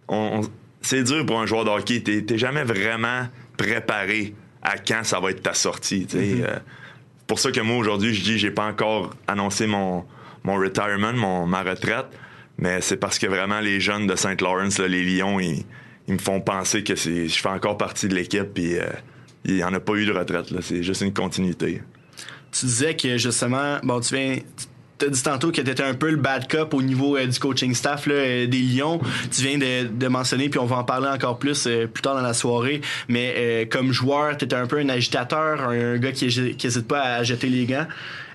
on, 0.10 0.42
on- 0.42 0.52
c'est 0.82 1.04
dur 1.04 1.26
pour 1.26 1.40
un 1.40 1.46
joueur 1.46 1.64
de 1.66 1.70
hockey. 1.70 2.02
T'es, 2.02 2.22
t'es 2.22 2.38
jamais 2.38 2.64
vraiment 2.64 3.28
préparé 3.58 4.36
à 4.62 4.78
quand 4.78 5.04
ça 5.04 5.20
va 5.22 5.32
être 5.32 5.42
ta 5.42 5.54
sortie. 5.54 6.06
Mm-hmm. 6.06 6.44
Euh, 6.44 6.60
pour 7.28 7.40
ça 7.40 7.52
que 7.52 7.62
moi, 7.62 7.78
aujourd'hui, 7.78 8.14
je 8.14 8.24
dis 8.24 8.38
j'ai 8.38 8.52
pas 8.52 8.66
encore 8.66 9.14
annoncé 9.28 9.68
mon, 9.68 10.06
mon 10.44 10.56
retirement, 10.56 11.14
mon, 11.14 11.46
ma 11.48 11.64
retraite. 11.64 12.08
Mais 12.60 12.82
c'est 12.82 12.98
parce 12.98 13.20
que 13.20 13.28
vraiment, 13.28 13.60
les 13.60 13.80
jeunes 13.80 14.08
de 14.08 14.16
Saint 14.16 14.36
Lawrence, 14.40 14.80
les 14.80 15.04
Lions, 15.04 15.40
ils, 15.40 15.64
me 16.08 16.18
font 16.18 16.42
penser 16.42 16.84
que 16.84 16.96
je 16.96 17.28
fais 17.28 17.50
encore 17.50 17.78
partie 17.78 18.08
de 18.08 18.16
l'équipe. 18.16 18.54
Puis 18.54 18.78
euh, 18.78 18.86
il 19.46 19.56
n'y 19.56 19.64
en 19.64 19.74
a 19.74 19.80
pas 19.80 19.94
eu 19.94 20.06
de 20.06 20.12
retraite. 20.12 20.48
C'est 20.62 20.84
juste 20.84 21.02
une 21.02 21.14
continuité. 21.14 21.82
Tu 22.52 22.66
disais 22.66 22.96
que 22.96 23.18
justement, 23.18 23.78
bon, 23.84 24.00
tu 24.00 24.16
viens. 24.16 24.38
T'as 24.98 25.10
dit 25.10 25.22
tantôt 25.22 25.52
que 25.52 25.62
t'étais 25.62 25.84
un 25.84 25.94
peu 25.94 26.10
le 26.10 26.18
bad 26.18 26.50
cop 26.50 26.74
au 26.74 26.82
niveau 26.82 27.18
euh, 27.18 27.28
du 27.28 27.38
coaching 27.38 27.76
staff 27.76 28.08
euh, 28.08 28.48
des 28.48 28.62
Lions. 28.62 29.00
Tu 29.30 29.44
viens 29.44 29.60
de, 29.60 30.08
mentionner, 30.08 30.50
puis 30.50 30.60
on 30.60 30.66
va 30.66 30.78
en 30.78 30.84
parler 30.84 31.08
encore 31.08 31.38
plus 31.38 31.70
plus 31.94 32.02
tard 32.02 32.16
dans 32.16 32.24
la 32.24 32.34
soirée. 32.34 32.82
Mais 33.08 33.70
comme 33.72 33.92
joueur, 33.92 34.36
t'étais 34.38 34.56
un 34.56 34.66
peu 34.66 34.80
un 34.80 34.90
agitateur, 34.90 35.70
un, 35.70 35.98
gars 35.98 36.12
qui 36.12 36.26
n'hésite 36.26 36.88
pas 36.88 37.02
à 37.02 37.22
jeter 37.22 37.48
les 37.50 37.68
gants. 37.68 37.86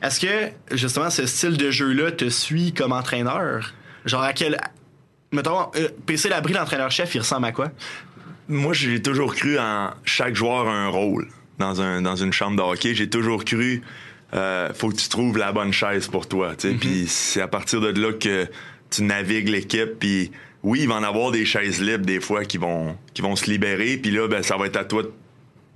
Est-ce 0.02 0.20
que 0.20 0.76
justement 0.76 1.10
ce 1.10 1.26
style 1.26 1.56
de 1.56 1.72
jeu-là 1.72 2.12
te 2.12 2.28
suit 2.28 2.72
comme 2.72 2.92
entraîneur? 2.92 3.74
Genre 4.04 4.22
à 4.22 4.32
quel. 4.32 4.58
Mettons, 5.30 5.70
euh, 5.76 5.88
PC 6.06 6.28
Labrie, 6.28 6.52
l'entraîneur-chef, 6.52 7.14
il 7.14 7.20
ressemble 7.20 7.46
à 7.46 7.52
quoi? 7.52 7.70
Moi, 8.48 8.74
j'ai 8.74 9.00
toujours 9.00 9.34
cru 9.34 9.58
en 9.58 9.90
chaque 10.04 10.34
joueur 10.34 10.68
a 10.68 10.72
un 10.72 10.88
rôle 10.88 11.28
dans, 11.58 11.80
un, 11.80 12.02
dans 12.02 12.16
une 12.16 12.32
chambre 12.32 12.56
de 12.56 12.62
hockey. 12.62 12.94
J'ai 12.94 13.08
toujours 13.08 13.44
cru 13.44 13.82
euh, 14.34 14.72
faut 14.72 14.88
que 14.88 14.96
tu 14.96 15.08
trouves 15.08 15.36
la 15.36 15.52
bonne 15.52 15.72
chaise 15.72 16.08
pour 16.08 16.26
toi. 16.26 16.54
sais. 16.56 16.72
Puis 16.72 17.04
c'est 17.06 17.40
à 17.40 17.48
partir 17.48 17.80
de 17.80 17.88
là 17.88 18.12
que 18.12 18.46
tu 18.90 19.02
navigues 19.02 19.48
l'équipe. 19.48 19.98
Puis 19.98 20.30
oui, 20.62 20.80
il 20.82 20.88
va 20.88 20.94
en 20.94 21.02
avoir 21.02 21.30
des 21.32 21.44
chaises 21.44 21.80
libres 21.80 22.06
des 22.06 22.20
fois 22.20 22.44
qui 22.44 22.58
vont, 22.58 22.96
qui 23.12 23.20
vont 23.20 23.36
se 23.36 23.50
libérer. 23.50 23.98
Puis 23.98 24.10
là, 24.10 24.28
ben, 24.28 24.42
ça 24.42 24.56
va 24.56 24.66
être 24.66 24.76
à 24.76 24.84
toi 24.84 25.02
de 25.02 25.12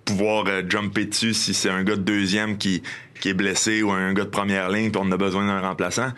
pouvoir 0.04 0.44
euh, 0.46 0.62
jumper 0.66 1.04
dessus 1.04 1.34
si 1.34 1.52
c'est 1.52 1.68
un 1.68 1.82
gars 1.82 1.96
de 1.96 2.02
deuxième 2.02 2.56
qui, 2.56 2.82
qui 3.20 3.28
est 3.28 3.34
blessé 3.34 3.82
ou 3.82 3.90
un 3.90 4.12
gars 4.14 4.24
de 4.24 4.30
première 4.30 4.70
ligne 4.70 4.90
puis 4.90 5.00
on 5.04 5.10
a 5.10 5.16
besoin 5.16 5.46
d'un 5.46 5.60
remplaçant. 5.60 6.12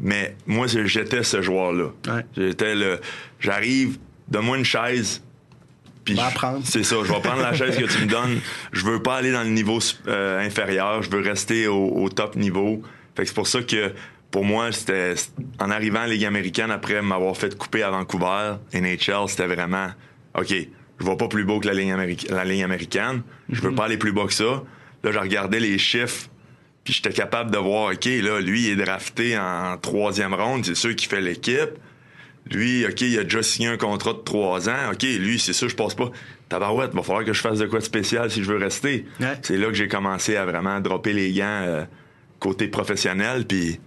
Mais 0.00 0.36
moi, 0.46 0.66
j'étais 0.66 1.22
ce 1.22 1.42
joueur-là. 1.42 1.90
Ouais. 2.08 2.26
J'étais 2.36 2.74
le. 2.74 3.00
J'arrive, 3.40 3.98
donne-moi 4.28 4.58
une 4.58 4.64
chaise. 4.64 5.22
Puis. 6.04 6.18
C'est 6.64 6.82
ça, 6.82 6.96
je 7.04 7.12
vais 7.12 7.20
prendre 7.20 7.42
la 7.42 7.54
chaise 7.54 7.76
que 7.76 7.84
tu 7.84 8.02
me 8.02 8.06
donnes. 8.06 8.40
Je 8.72 8.84
veux 8.84 9.00
pas 9.00 9.16
aller 9.16 9.32
dans 9.32 9.44
le 9.44 9.50
niveau 9.50 9.78
euh, 10.08 10.44
inférieur, 10.44 11.02
je 11.02 11.10
veux 11.10 11.20
rester 11.20 11.68
au, 11.68 11.88
au 11.88 12.08
top 12.08 12.36
niveau. 12.36 12.82
Fait 13.14 13.22
que 13.22 13.28
c'est 13.28 13.34
pour 13.34 13.46
ça 13.46 13.62
que 13.62 13.92
pour 14.32 14.44
moi, 14.44 14.72
c'était 14.72 15.14
en 15.60 15.70
arrivant 15.70 16.00
à 16.00 16.06
la 16.06 16.14
Ligue 16.14 16.24
américaine 16.24 16.70
après 16.70 17.02
m'avoir 17.02 17.36
fait 17.36 17.56
couper 17.56 17.82
à 17.82 17.90
Vancouver, 17.90 18.54
NHL, 18.72 19.28
c'était 19.28 19.46
vraiment 19.46 19.90
OK, 20.34 20.54
je 20.98 21.06
vais 21.06 21.16
pas 21.16 21.28
plus 21.28 21.44
beau 21.44 21.60
que 21.60 21.68
la 21.68 21.74
ligne 21.74 22.62
américaine. 22.62 23.22
Je 23.50 23.60
veux 23.60 23.74
pas 23.74 23.84
aller 23.84 23.98
plus 23.98 24.12
bas 24.12 24.26
que 24.26 24.32
ça. 24.32 24.62
Là, 25.04 25.12
je 25.12 25.18
regardais 25.18 25.60
les 25.60 25.78
chiffres, 25.78 26.28
puis 26.84 26.94
j'étais 26.94 27.12
capable 27.12 27.50
de 27.50 27.58
voir, 27.58 27.92
OK, 27.92 28.04
là, 28.04 28.40
lui, 28.40 28.68
il 28.68 28.70
est 28.70 28.84
drafté 28.84 29.38
en 29.38 29.76
troisième 29.78 30.34
ronde, 30.34 30.64
c'est 30.64 30.74
sûr 30.74 30.94
qu'il 30.96 31.08
fait 31.08 31.20
l'équipe. 31.20 31.78
Lui, 32.50 32.84
OK, 32.84 33.00
il 33.02 33.18
a 33.18 33.22
déjà 33.22 33.42
signé 33.42 33.68
un 33.68 33.76
contrat 33.76 34.14
de 34.14 34.18
trois 34.18 34.68
ans. 34.68 34.90
OK, 34.92 35.02
lui, 35.02 35.38
c'est 35.38 35.52
sûr, 35.52 35.68
je 35.68 35.76
passe 35.76 35.94
pas. 35.94 36.10
Tabarouette, 36.48 36.92
va 36.92 37.02
falloir 37.02 37.24
que 37.24 37.32
je 37.32 37.40
fasse 37.40 37.60
de 37.60 37.66
quoi 37.66 37.78
de 37.78 37.84
spécial 37.84 38.30
si 38.30 38.42
je 38.42 38.50
veux 38.50 38.58
rester. 38.58 39.06
Ouais. 39.20 39.38
C'est 39.42 39.56
là 39.56 39.68
que 39.68 39.74
j'ai 39.74 39.86
commencé 39.86 40.36
à 40.36 40.44
vraiment 40.44 40.80
dropper 40.80 41.12
les 41.12 41.32
gants 41.32 41.44
euh, 41.46 41.84
côté 42.40 42.66
professionnel, 42.66 43.46
puis 43.46 43.78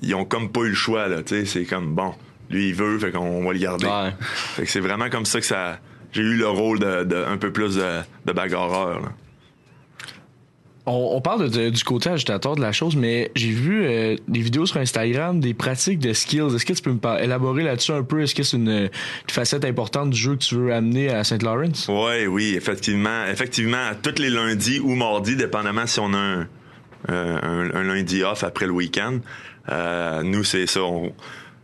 ils 0.00 0.14
ont 0.14 0.24
comme 0.24 0.52
pas 0.52 0.60
eu 0.60 0.68
le 0.68 0.74
choix, 0.74 1.08
là, 1.08 1.22
tu 1.24 1.34
sais. 1.34 1.44
C'est 1.44 1.64
comme, 1.64 1.94
bon, 1.94 2.14
lui, 2.50 2.68
il 2.68 2.74
veut, 2.74 3.00
fait 3.00 3.10
qu'on 3.10 3.44
va 3.44 3.52
le 3.52 3.58
garder. 3.58 3.86
Ouais. 3.86 4.14
Fait 4.20 4.62
que 4.62 4.70
c'est 4.70 4.80
vraiment 4.80 5.10
comme 5.10 5.26
ça 5.26 5.40
que 5.40 5.46
ça... 5.46 5.80
J'ai 6.12 6.22
eu 6.22 6.36
le 6.36 6.46
rôle 6.46 6.78
de, 6.78 7.02
de 7.02 7.16
un 7.16 7.36
peu 7.36 7.50
plus 7.50 7.74
de, 7.74 8.00
de 8.26 8.32
bagarreur, 8.32 9.00
là. 9.00 9.08
On, 10.86 11.12
on 11.16 11.20
parle 11.22 11.48
de- 11.50 11.64
de- 11.64 11.70
du 11.70 11.82
côté 11.82 12.10
agitateur 12.10 12.56
de 12.56 12.60
la 12.60 12.70
chose, 12.72 12.94
mais 12.94 13.30
j'ai 13.34 13.50
vu 13.50 13.86
euh, 13.86 14.16
des 14.28 14.40
vidéos 14.40 14.66
sur 14.66 14.76
Instagram 14.78 15.40
des 15.40 15.54
pratiques 15.54 15.98
de 15.98 16.12
skills. 16.12 16.54
Est-ce 16.54 16.66
que 16.66 16.74
tu 16.74 16.82
peux 16.82 16.92
me 16.92 17.22
élaborer 17.22 17.62
là-dessus 17.62 17.92
un 17.92 18.02
peu? 18.02 18.20
Est-ce 18.22 18.34
que 18.34 18.42
c'est 18.42 18.58
une, 18.58 18.68
une 18.68 18.90
facette 19.30 19.64
importante 19.64 20.10
du 20.10 20.18
jeu 20.20 20.32
que 20.36 20.44
tu 20.44 20.56
veux 20.56 20.74
amener 20.74 21.08
à 21.08 21.24
St. 21.24 21.42
Lawrence? 21.42 21.88
Ouais, 21.88 22.26
oui, 22.26 22.52
effectivement. 22.54 23.24
Effectivement, 23.30 23.90
tous 24.02 24.20
les 24.20 24.28
lundis 24.28 24.78
ou 24.80 24.94
mardis, 24.94 25.36
dépendamment 25.36 25.86
si 25.86 26.00
on 26.00 26.12
a 26.12 26.18
un, 26.18 26.40
un, 27.08 27.36
un- 27.42 27.74
un 27.74 27.82
lundi 27.84 28.22
off 28.22 28.44
après 28.44 28.66
le 28.66 28.72
week-end. 28.72 29.20
euh, 29.72 30.22
nous, 30.22 30.44
c'est 30.44 30.66
ça. 30.66 30.82
on- 30.82 31.12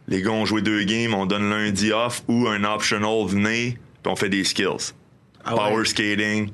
les 0.08 0.22
gars 0.22 0.30
ont 0.30 0.46
joué 0.46 0.62
deux 0.62 0.82
games, 0.84 1.12
on 1.14 1.26
donne 1.26 1.50
lundi 1.50 1.92
off 1.92 2.22
ou 2.26 2.48
un 2.48 2.64
optional, 2.64 3.26
venez, 3.28 3.76
puis 4.02 4.10
on 4.10 4.16
fait 4.16 4.30
des 4.30 4.44
skills. 4.44 4.94
Ah 5.44 5.54
Power 5.54 5.84
skating. 5.84 6.50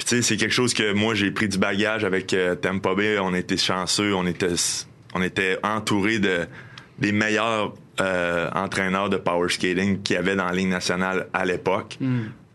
Puis 0.00 0.08
tu 0.08 0.16
sais, 0.16 0.22
c'est 0.22 0.38
quelque 0.38 0.54
chose 0.54 0.72
que 0.72 0.94
moi, 0.94 1.14
j'ai 1.14 1.30
pris 1.30 1.46
du 1.46 1.58
bagage 1.58 2.04
avec 2.04 2.32
euh, 2.32 2.54
Tampa 2.54 2.94
Bay. 2.94 3.18
On 3.18 3.34
était 3.34 3.58
chanceux, 3.58 4.14
on 4.14 4.26
était, 4.26 4.54
on 5.14 5.20
était 5.20 5.58
entouré 5.62 6.18
de 6.18 6.46
des 6.98 7.12
meilleurs 7.12 7.74
euh, 8.00 8.48
entraîneurs 8.54 9.10
de 9.10 9.18
power 9.18 9.50
skating 9.50 10.00
qu'il 10.02 10.16
y 10.16 10.18
avait 10.18 10.36
dans 10.36 10.46
la 10.46 10.52
Ligue 10.52 10.68
nationale 10.68 11.28
à 11.34 11.44
l'époque. 11.44 11.98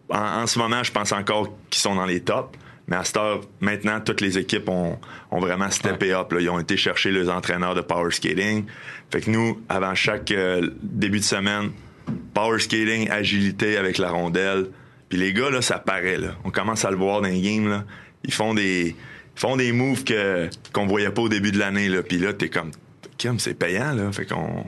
En, 0.09 0.17
en 0.41 0.47
ce 0.47 0.57
moment, 0.57 0.81
je 0.81 0.91
pense 0.91 1.11
encore 1.11 1.55
qu'ils 1.69 1.81
sont 1.81 1.93
dans 1.93 2.05
les 2.07 2.21
tops. 2.21 2.57
Mais 2.87 2.95
à 2.95 3.03
cette 3.03 3.17
heure, 3.17 3.41
maintenant, 3.61 3.99
toutes 4.01 4.21
les 4.21 4.39
équipes 4.39 4.67
ont, 4.69 4.97
ont 5.29 5.39
vraiment 5.39 5.69
steppé 5.69 6.13
up. 6.13 6.31
là. 6.31 6.41
Ils 6.41 6.49
ont 6.49 6.59
été 6.59 6.77
chercher 6.77 7.11
les 7.11 7.29
entraîneurs 7.29 7.75
de 7.75 7.81
power 7.81 8.09
skating. 8.09 8.65
Fait 9.11 9.21
que 9.21 9.29
nous, 9.29 9.61
avant 9.69 9.93
chaque 9.93 10.31
euh, 10.31 10.67
début 10.81 11.19
de 11.19 11.23
semaine, 11.23 11.71
power 12.33 12.57
skating, 12.57 13.09
agilité 13.11 13.77
avec 13.77 13.99
la 13.99 14.09
rondelle. 14.09 14.67
Puis 15.09 15.17
les 15.19 15.33
gars, 15.33 15.49
là, 15.49 15.61
ça 15.61 15.77
paraît. 15.79 16.17
Là. 16.17 16.29
On 16.43 16.49
commence 16.51 16.83
à 16.85 16.91
le 16.91 16.97
voir 16.97 17.21
dans 17.21 17.27
les 17.27 17.41
games. 17.41 17.67
Là. 17.69 17.83
Ils 18.23 18.33
font 18.33 18.53
des 18.53 18.95
ils 19.37 19.39
font 19.39 19.57
des 19.57 19.71
moves 19.71 20.03
que 20.03 20.49
qu'on 20.73 20.85
voyait 20.87 21.09
pas 21.09 21.21
au 21.23 21.29
début 21.29 21.51
de 21.51 21.59
l'année. 21.59 21.89
Là. 21.89 22.01
Puis 22.03 22.17
là, 22.17 22.33
t'es 22.33 22.49
comme, 22.49 22.71
Kim, 23.17 23.37
c'est 23.39 23.53
payant. 23.53 23.93
Là. 23.93 24.11
Fait 24.11 24.25
qu'on 24.25 24.65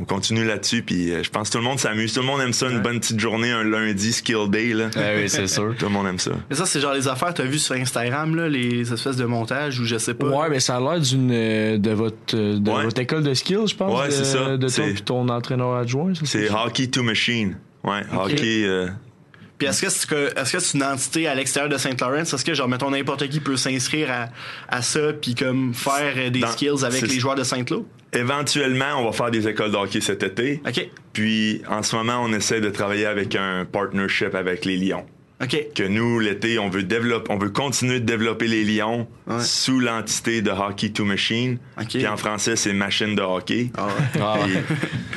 on 0.00 0.04
continue 0.04 0.44
là-dessus. 0.44 0.82
Puis 0.82 1.10
euh, 1.10 1.22
je 1.22 1.30
pense 1.30 1.48
que 1.48 1.52
tout 1.54 1.58
le 1.58 1.64
monde 1.64 1.78
s'amuse. 1.80 2.12
Tout 2.12 2.20
le 2.20 2.26
monde 2.26 2.40
aime 2.40 2.52
ça, 2.52 2.68
une 2.70 2.80
bonne 2.80 3.00
petite 3.00 3.18
journée, 3.18 3.50
un 3.50 3.64
lundi, 3.64 4.12
skill 4.12 4.48
day. 4.50 4.74
Là. 4.74 4.90
Ouais, 4.94 5.22
oui, 5.22 5.28
c'est 5.28 5.46
sûr. 5.48 5.74
Tout 5.78 5.86
le 5.86 5.90
monde 5.90 6.06
aime 6.06 6.18
ça. 6.20 6.32
Mais 6.50 6.54
ça, 6.56 6.66
c'est 6.66 6.78
genre 6.80 6.94
les 6.94 7.08
affaires 7.08 7.28
que 7.28 7.38
t'as 7.38 7.44
vues 7.44 7.58
sur 7.58 7.74
Instagram, 7.74 8.36
là, 8.36 8.48
les 8.48 8.92
espèces 8.92 9.16
de 9.16 9.24
montages 9.24 9.80
ou 9.80 9.84
je 9.84 9.98
sais 9.98 10.14
pas. 10.14 10.26
Ouais, 10.28 10.48
mais 10.50 10.60
ça 10.60 10.76
a 10.76 10.80
l'air 10.80 11.00
d'une 11.00 11.30
euh, 11.32 11.78
de 11.78 11.90
votre 11.90 12.16
euh, 12.34 12.58
de 12.60 12.70
Ouais. 12.70 12.84
votre 12.84 13.00
école 13.00 13.24
de 13.24 13.34
skills, 13.34 13.66
je 13.68 13.74
pense. 13.74 13.98
Ouais, 14.00 14.06
de, 14.06 14.12
c'est 14.12 14.24
ça. 14.24 14.50
De 14.56 14.58
toi 14.58 14.68
C'est- 14.68 14.92
puis 14.92 15.02
ton 15.02 15.28
entraîneur 15.28 15.74
adjoint. 15.74 16.14
ça, 16.14 16.20
C'est 16.26 16.48
hockey 16.50 16.86
to 16.88 17.02
machine. 17.02 17.56
Ouais, 17.82 18.02
hockey. 18.12 18.64
euh, 18.66 18.86
Puis 19.58 19.66
est-ce 19.66 19.82
que 19.82 19.88
c'est 19.90 20.08
que- 20.08 20.38
est-ce 20.40 20.52
que 20.52 20.58
c'est 20.60 20.78
une 20.78 20.84
entité 20.84 21.26
à 21.26 21.34
l'extérieur 21.34 21.68
de 21.70 21.76
Saint 21.78 21.90
Lawrence? 22.00 22.32
Est-ce 22.32 22.44
que 22.44 22.54
genre 22.54 22.68
mettons 22.68 22.90
n'importe 22.90 23.28
qui 23.28 23.40
peut 23.40 23.56
s'inscrire 23.56 24.10
à, 24.10 24.28
à 24.68 24.82
ça 24.82 25.12
puis 25.20 25.34
comme 25.34 25.74
faire 25.74 26.14
euh, 26.16 26.30
des 26.30 26.40
Dans- 26.40 26.48
skills 26.52 26.84
avec 26.84 27.02
les 27.02 27.18
joueurs 27.18 27.34
de 27.34 27.42
Saint-Lô? 27.44 27.86
éventuellement, 28.12 28.94
on 29.00 29.04
va 29.04 29.12
faire 29.12 29.30
des 29.30 29.46
écoles 29.48 29.70
de 29.72 29.76
hockey 29.76 30.00
cet 30.00 30.22
été. 30.22 30.60
OK. 30.66 30.88
Puis 31.12 31.62
en 31.68 31.82
ce 31.82 31.96
moment, 31.96 32.22
on 32.22 32.32
essaie 32.32 32.60
de 32.60 32.70
travailler 32.70 33.06
avec 33.06 33.34
un 33.36 33.64
partnership 33.64 34.34
avec 34.34 34.64
les 34.64 34.76
Lions. 34.76 35.04
OK. 35.42 35.56
Que 35.74 35.82
nous, 35.84 36.18
l'été, 36.18 36.58
on 36.58 36.68
veut 36.68 36.82
développer, 36.82 37.30
on 37.32 37.38
veut 37.38 37.50
continuer 37.50 38.00
de 38.00 38.04
développer 38.06 38.48
les 38.48 38.64
Lions 38.64 39.06
Ouais. 39.26 39.40
sous 39.40 39.78
l'entité 39.78 40.42
de 40.42 40.50
Hockey 40.50 40.90
to 40.90 41.04
Machine. 41.04 41.58
OK. 41.80 41.88
Puis 41.88 42.06
en 42.06 42.16
français, 42.16 42.56
c'est 42.56 42.72
machine 42.72 43.14
de 43.14 43.22
hockey. 43.22 43.70
Ah 43.76 43.86
ouais. 43.86 44.20
Ah, 44.22 44.36
Puis, 44.44 44.52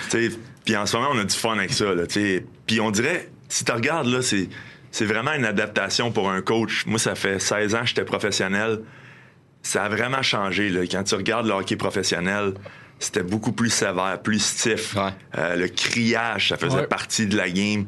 tu 0.09 0.29
sais, 0.31 0.37
puis 0.65 0.75
en 0.75 0.85
ce 0.85 0.95
moment, 0.97 1.09
on 1.13 1.17
a 1.19 1.23
du 1.23 1.35
fun 1.35 1.57
avec 1.57 1.73
ça. 1.73 1.93
Là, 1.95 2.05
tu 2.05 2.13
sais. 2.19 2.45
puis 2.67 2.79
on 2.81 2.91
dirait, 2.91 3.29
si 3.51 3.65
tu 3.65 3.71
regardes, 3.71 4.07
là, 4.07 4.21
c'est, 4.21 4.47
c'est 4.91 5.05
vraiment 5.05 5.33
une 5.33 5.45
adaptation 5.45 6.11
pour 6.11 6.29
un 6.29 6.41
coach. 6.41 6.85
Moi, 6.85 6.99
ça 6.99 7.15
fait 7.15 7.39
16 7.39 7.75
ans 7.75 7.81
que 7.81 7.87
j'étais 7.87 8.05
professionnel. 8.05 8.79
Ça 9.63 9.83
a 9.83 9.89
vraiment 9.89 10.21
changé. 10.21 10.69
Là. 10.69 10.81
Quand 10.89 11.03
tu 11.03 11.15
regardes 11.15 11.45
le 11.47 11.53
hockey 11.53 11.75
professionnel, 11.75 12.53
c'était 12.99 13.23
beaucoup 13.23 13.51
plus 13.51 13.69
sévère, 13.69 14.19
plus 14.23 14.39
stiff. 14.43 14.95
Ouais. 14.95 15.09
Euh, 15.37 15.55
le 15.55 15.67
criage, 15.67 16.49
ça 16.49 16.57
faisait 16.57 16.77
Ouais. 16.77 16.87
partie 16.87 17.27
de 17.27 17.35
la 17.37 17.49
game. 17.49 17.85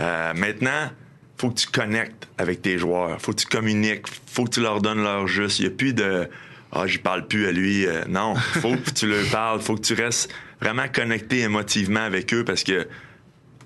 Euh, 0.00 0.34
maintenant, 0.34 0.90
faut 1.38 1.50
que 1.50 1.60
tu 1.60 1.66
connectes 1.66 2.28
avec 2.38 2.62
tes 2.62 2.78
joueurs. 2.78 3.20
Faut 3.20 3.32
que 3.32 3.40
tu 3.40 3.46
communiques. 3.46 4.06
Faut 4.26 4.44
que 4.44 4.50
tu 4.50 4.60
leur 4.60 4.80
donnes 4.80 5.02
leur 5.02 5.26
juste. 5.26 5.58
Il 5.58 5.66
n'y 5.66 5.72
a 5.72 5.76
plus 5.76 5.94
de 5.94 6.28
Ah, 6.72 6.86
j'y 6.86 6.98
parle 6.98 7.26
plus 7.26 7.46
à 7.46 7.52
lui. 7.52 7.86
Euh, 7.86 8.02
non, 8.08 8.34
faut 8.34 8.74
que 8.76 8.90
tu 8.90 9.06
leur 9.08 9.24
parles. 9.30 9.60
Faut 9.60 9.76
que 9.76 9.80
tu 9.82 9.94
restes 9.94 10.30
vraiment 10.60 10.86
connecté 10.92 11.40
émotivement 11.40 12.00
avec 12.04 12.32
eux 12.34 12.44
parce 12.44 12.64
que 12.64 12.86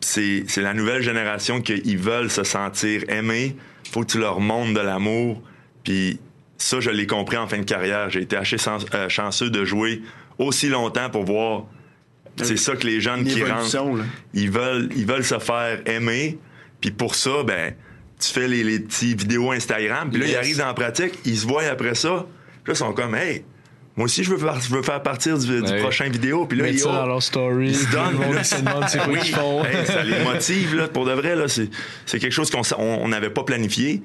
c'est 0.00 0.44
c'est 0.48 0.62
la 0.62 0.74
nouvelle 0.74 1.02
génération 1.02 1.60
qu'ils 1.60 1.98
veulent 1.98 2.30
se 2.30 2.42
sentir 2.44 3.02
aimés. 3.08 3.56
Faut 3.90 4.00
que 4.02 4.12
tu 4.12 4.18
leur 4.18 4.40
montres 4.40 4.74
de 4.74 4.80
l'amour. 4.80 5.42
Puis 5.84 6.18
ça, 6.58 6.80
je 6.80 6.90
l'ai 6.90 7.06
compris 7.06 7.36
en 7.36 7.46
fin 7.46 7.58
de 7.58 7.64
carrière. 7.64 8.10
J'ai 8.10 8.22
été 8.22 8.36
assez 8.36 8.56
euh, 8.68 9.08
chanceux 9.08 9.50
de 9.50 9.64
jouer 9.64 10.02
aussi 10.38 10.68
longtemps 10.68 11.10
pour 11.10 11.24
voir. 11.24 11.64
C'est 12.36 12.56
ça 12.56 12.74
que 12.74 12.86
les 12.86 13.00
jeunes 13.00 13.20
Une 13.20 13.26
qui 13.26 13.44
rentrent 13.44 13.96
là. 13.96 14.04
ils 14.32 14.50
veulent, 14.50 14.88
ils 14.96 15.04
veulent 15.04 15.24
se 15.24 15.38
faire 15.38 15.80
aimer. 15.86 16.38
Puis 16.80 16.90
pour 16.90 17.14
ça, 17.14 17.42
ben, 17.44 17.74
tu 18.18 18.28
fais 18.28 18.48
les, 18.48 18.64
les 18.64 18.80
petits 18.80 19.14
vidéos 19.14 19.50
Instagram. 19.50 20.10
Puis 20.10 20.20
là, 20.20 20.26
ils 20.26 20.36
arrivent 20.36 20.58
dans 20.58 20.66
la 20.66 20.74
pratique, 20.74 21.18
ils 21.24 21.36
se 21.36 21.46
voient 21.46 21.64
après 21.64 21.94
ça. 21.94 22.26
Puis 22.62 22.72
là, 22.72 22.74
ils 22.74 22.76
sont 22.76 22.92
comme, 22.92 23.14
hey, 23.14 23.44
moi 24.00 24.06
aussi, 24.06 24.24
je 24.24 24.30
veux 24.30 24.38
faire, 24.38 24.58
je 24.60 24.74
veux 24.74 24.82
faire 24.82 25.02
partir 25.02 25.38
du, 25.38 25.46
du 25.46 25.70
Ouais. 25.70 25.80
prochain 25.82 26.08
vidéo. 26.08 26.46
Puis 26.46 26.56
là, 26.56 26.64
Mettre 26.64 26.76
ils, 26.76 26.80
ça 26.80 26.88
oh, 26.90 26.92
dans 26.96 27.06
leur 27.06 27.22
story. 27.22 27.68
ils 27.68 27.76
se 27.76 27.92
donnent. 27.92 28.18
là. 28.34 28.42
se 28.44 28.56
demande 28.56 28.84
c'est 28.88 28.98
quoi 29.04 29.12
Oui. 29.12 29.20
qu'ils 29.20 29.34
font. 29.34 29.62
Hey, 29.64 29.86
ça 29.86 30.02
les 30.02 30.24
motive, 30.24 30.74
là. 30.76 30.88
Pour 30.88 31.04
de 31.04 31.12
vrai, 31.12 31.36
là, 31.36 31.48
c'est, 31.48 31.68
c'est 32.06 32.18
quelque 32.18 32.32
chose 32.32 32.50
qu'on 32.50 32.62
s- 32.62 32.74
on 32.78 32.82
on 33.02 33.08
n'avait 33.08 33.28
pas 33.30 33.44
planifié. 33.44 34.02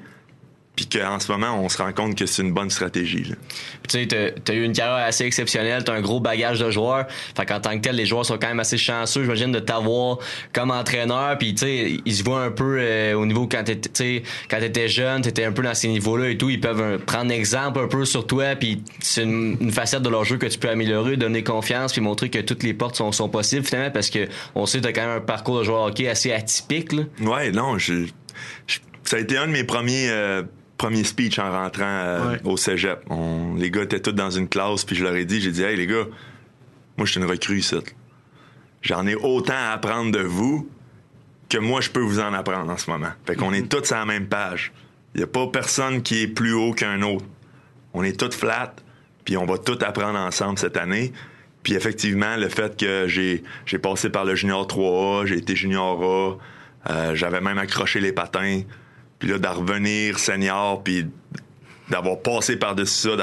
Puis 0.76 0.86
qu'en 0.86 1.18
ce 1.18 1.32
moment, 1.32 1.58
on 1.58 1.70
se 1.70 1.78
rend 1.78 1.90
compte 1.94 2.16
que 2.16 2.26
c'est 2.26 2.42
une 2.42 2.52
bonne 2.52 2.68
stratégie. 2.68 3.24
là. 3.24 3.34
Tu 3.88 3.98
sais, 4.06 4.32
t'as- 4.44 4.52
eu 4.54 4.62
une 4.62 4.74
carrière 4.74 5.06
assez 5.06 5.24
exceptionnelle, 5.24 5.82
t'as 5.84 5.94
un 5.94 6.02
gros 6.02 6.20
bagage 6.20 6.58
de 6.60 6.70
joueurs. 6.70 7.06
Fait 7.34 7.46
qu'en 7.46 7.60
tant 7.60 7.70
que 7.76 7.78
tel, 7.82 7.96
les 7.96 8.04
joueurs 8.04 8.26
sont 8.26 8.36
quand 8.36 8.48
même 8.48 8.60
assez 8.60 8.76
chanceux, 8.76 9.22
j'imagine, 9.22 9.52
de 9.52 9.58
t'avoir 9.58 10.18
comme 10.52 10.70
entraîneur. 10.70 11.38
Puis 11.38 11.54
tu 11.54 11.60
sais, 11.64 11.96
ils 12.04 12.14
se 12.14 12.22
voient 12.22 12.42
un 12.42 12.50
peu 12.50 12.76
euh, 12.78 13.14
au 13.14 13.24
niveau 13.24 13.48
quand 13.48 13.64
t'étais, 13.64 14.22
quand 14.50 14.58
t'étais 14.58 14.88
jeune, 14.88 15.22
t'étais 15.22 15.44
un 15.44 15.52
peu 15.52 15.62
dans 15.62 15.72
ces 15.74 15.88
niveaux-là 15.88 16.28
et 16.28 16.36
tout. 16.36 16.50
Ils 16.50 16.60
peuvent 16.60 16.80
euh, 16.82 16.98
prendre 16.98 17.32
exemple 17.32 17.80
un 17.80 17.88
peu 17.88 18.04
sur 18.04 18.26
toi. 18.26 18.54
Puis 18.54 18.82
c'est 19.00 19.22
une, 19.22 19.56
une 19.60 19.72
facette 19.72 20.02
de 20.02 20.10
leur 20.10 20.24
jeu 20.26 20.36
que 20.36 20.46
tu 20.46 20.58
peux 20.58 20.68
améliorer, 20.68 21.16
donner 21.16 21.42
confiance, 21.42 21.92
puis 21.92 22.02
montrer 22.02 22.28
que 22.28 22.40
toutes 22.40 22.62
les 22.62 22.74
portes 22.74 22.96
sont, 22.96 23.12
sont 23.12 23.30
possibles 23.30 23.64
finalement, 23.64 23.90
parce 23.92 24.10
que 24.10 24.28
on 24.54 24.66
sait 24.66 24.78
que 24.80 24.82
t'as 24.84 24.92
quand 24.92 25.06
même 25.06 25.16
un 25.16 25.20
parcours 25.20 25.58
de 25.58 25.64
joueur 25.64 25.84
hockey 25.84 26.06
assez 26.06 26.32
atypique. 26.32 26.92
Là. 26.92 27.04
Ouais, 27.22 27.50
non, 27.50 27.78
je, 27.78 28.04
je- 28.66 28.78
ça 29.04 29.16
a 29.16 29.20
été 29.20 29.36
un 29.38 29.46
de 29.46 29.52
mes 29.52 29.64
premiers 29.64 30.10
euh, 30.10 30.42
premiers 30.78 31.04
speech 31.04 31.38
en 31.38 31.50
rentrant 31.50 31.84
euh, 31.84 32.30
Ouais. 32.32 32.40
au 32.44 32.56
cégep. 32.56 33.00
On- 33.10 33.54
les 33.56 33.70
gars 33.70 33.82
étaient 33.82 34.00
tous 34.00 34.12
dans 34.12 34.30
une 34.30 34.48
classe, 34.48 34.84
puis 34.84 34.96
je 34.96 35.04
leur 35.04 35.14
ai 35.14 35.24
dit, 35.24 35.40
j'ai 35.40 35.50
dit, 35.52 35.62
hey 35.62 35.76
les 35.76 35.86
gars, 35.86 36.04
moi 36.96 37.06
je 37.06 37.12
suis 37.12 37.20
une 37.20 37.26
recrue 37.26 37.58
ici. 37.58 37.76
J'en 38.82 39.06
ai 39.06 39.14
autant 39.14 39.54
à 39.54 39.72
apprendre 39.72 40.12
de 40.12 40.20
vous 40.22 40.68
que 41.48 41.58
moi 41.58 41.80
je 41.80 41.90
peux 41.90 42.00
vous 42.00 42.20
en 42.20 42.32
apprendre 42.34 42.70
en 42.70 42.76
ce 42.76 42.90
moment. 42.90 43.10
Fait 43.26 43.36
qu'on 43.36 43.52
est 43.52 43.68
tous 43.68 43.90
à 43.92 43.98
la 44.00 44.04
même 44.06 44.26
page. 44.26 44.72
Il 45.14 45.20
y 45.20 45.24
a 45.24 45.26
pas 45.26 45.46
personne 45.46 46.02
qui 46.02 46.22
est 46.22 46.28
plus 46.28 46.52
haut 46.52 46.72
qu'un 46.72 47.00
autre. 47.02 47.24
On 47.94 48.02
est 48.04 48.18
tous 48.18 48.36
flat, 48.36 48.74
puis 49.24 49.36
on 49.36 49.46
va 49.46 49.56
tout 49.58 49.78
apprendre 49.80 50.18
ensemble 50.18 50.58
cette 50.58 50.76
année. 50.76 51.12
Puis 51.62 51.74
effectivement, 51.74 52.36
le 52.36 52.48
fait 52.48 52.76
que 52.78 53.06
j'ai 53.08 53.42
j'ai 53.64 53.78
passé 53.78 54.10
par 54.10 54.24
le 54.24 54.34
junior 54.34 54.66
3A, 54.66 55.26
j'ai 55.26 55.38
été 55.38 55.56
junior 55.56 56.02
A, 56.02 56.36
euh, 56.92 57.14
j'avais 57.14 57.40
même 57.40 57.58
accroché 57.58 57.98
les 58.00 58.12
patins, 58.12 58.60
puis 59.18 59.28
là, 59.28 59.38
d'en 59.38 59.54
revenir 59.54 60.18
senior, 60.18 60.82
puis 60.82 61.06
d'avoir 61.90 62.20
passé 62.20 62.56
par-dessus 62.56 63.08
ça, 63.08 63.16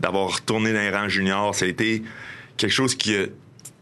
d'avoir 0.00 0.34
retourné 0.36 0.72
dans 0.72 0.80
les 0.80 0.90
rangs 0.90 1.08
juniors, 1.08 1.54
ça 1.54 1.64
a 1.64 1.68
été 1.68 2.02
quelque 2.56 2.72
chose 2.72 2.94
qui... 2.94 3.16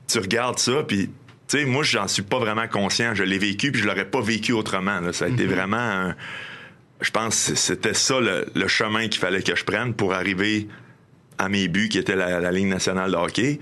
Tu 0.08 0.18
regardes 0.18 0.58
ça, 0.58 0.82
puis... 0.86 1.10
Tu 1.48 1.58
sais, 1.58 1.64
moi, 1.64 1.84
j'en 1.84 2.08
suis 2.08 2.22
pas 2.22 2.40
vraiment 2.40 2.66
conscient. 2.66 3.14
Je 3.14 3.22
l'ai 3.22 3.38
vécu, 3.38 3.70
puis 3.70 3.80
je 3.80 3.86
l'aurais 3.86 4.10
pas 4.10 4.20
vécu 4.20 4.52
autrement. 4.52 4.98
là. 5.00 5.12
Ça 5.12 5.26
a 5.26 5.28
été 5.28 5.46
vraiment... 5.46 5.76
un- 5.76 6.16
je 7.00 7.10
pense 7.10 7.50
que 7.50 7.54
c'était 7.54 7.94
ça 7.94 8.18
le, 8.20 8.46
le 8.54 8.68
chemin 8.68 9.06
qu'il 9.08 9.20
fallait 9.20 9.42
que 9.42 9.54
je 9.54 9.64
prenne 9.64 9.94
pour 9.94 10.14
arriver 10.14 10.66
à 11.38 11.48
mes 11.48 11.68
buts, 11.68 11.88
qui 11.88 11.98
était 11.98 12.16
la, 12.16 12.40
la 12.40 12.50
Ligue 12.50 12.66
nationale 12.68 13.12
de 13.12 13.16
hockey. 13.16 13.58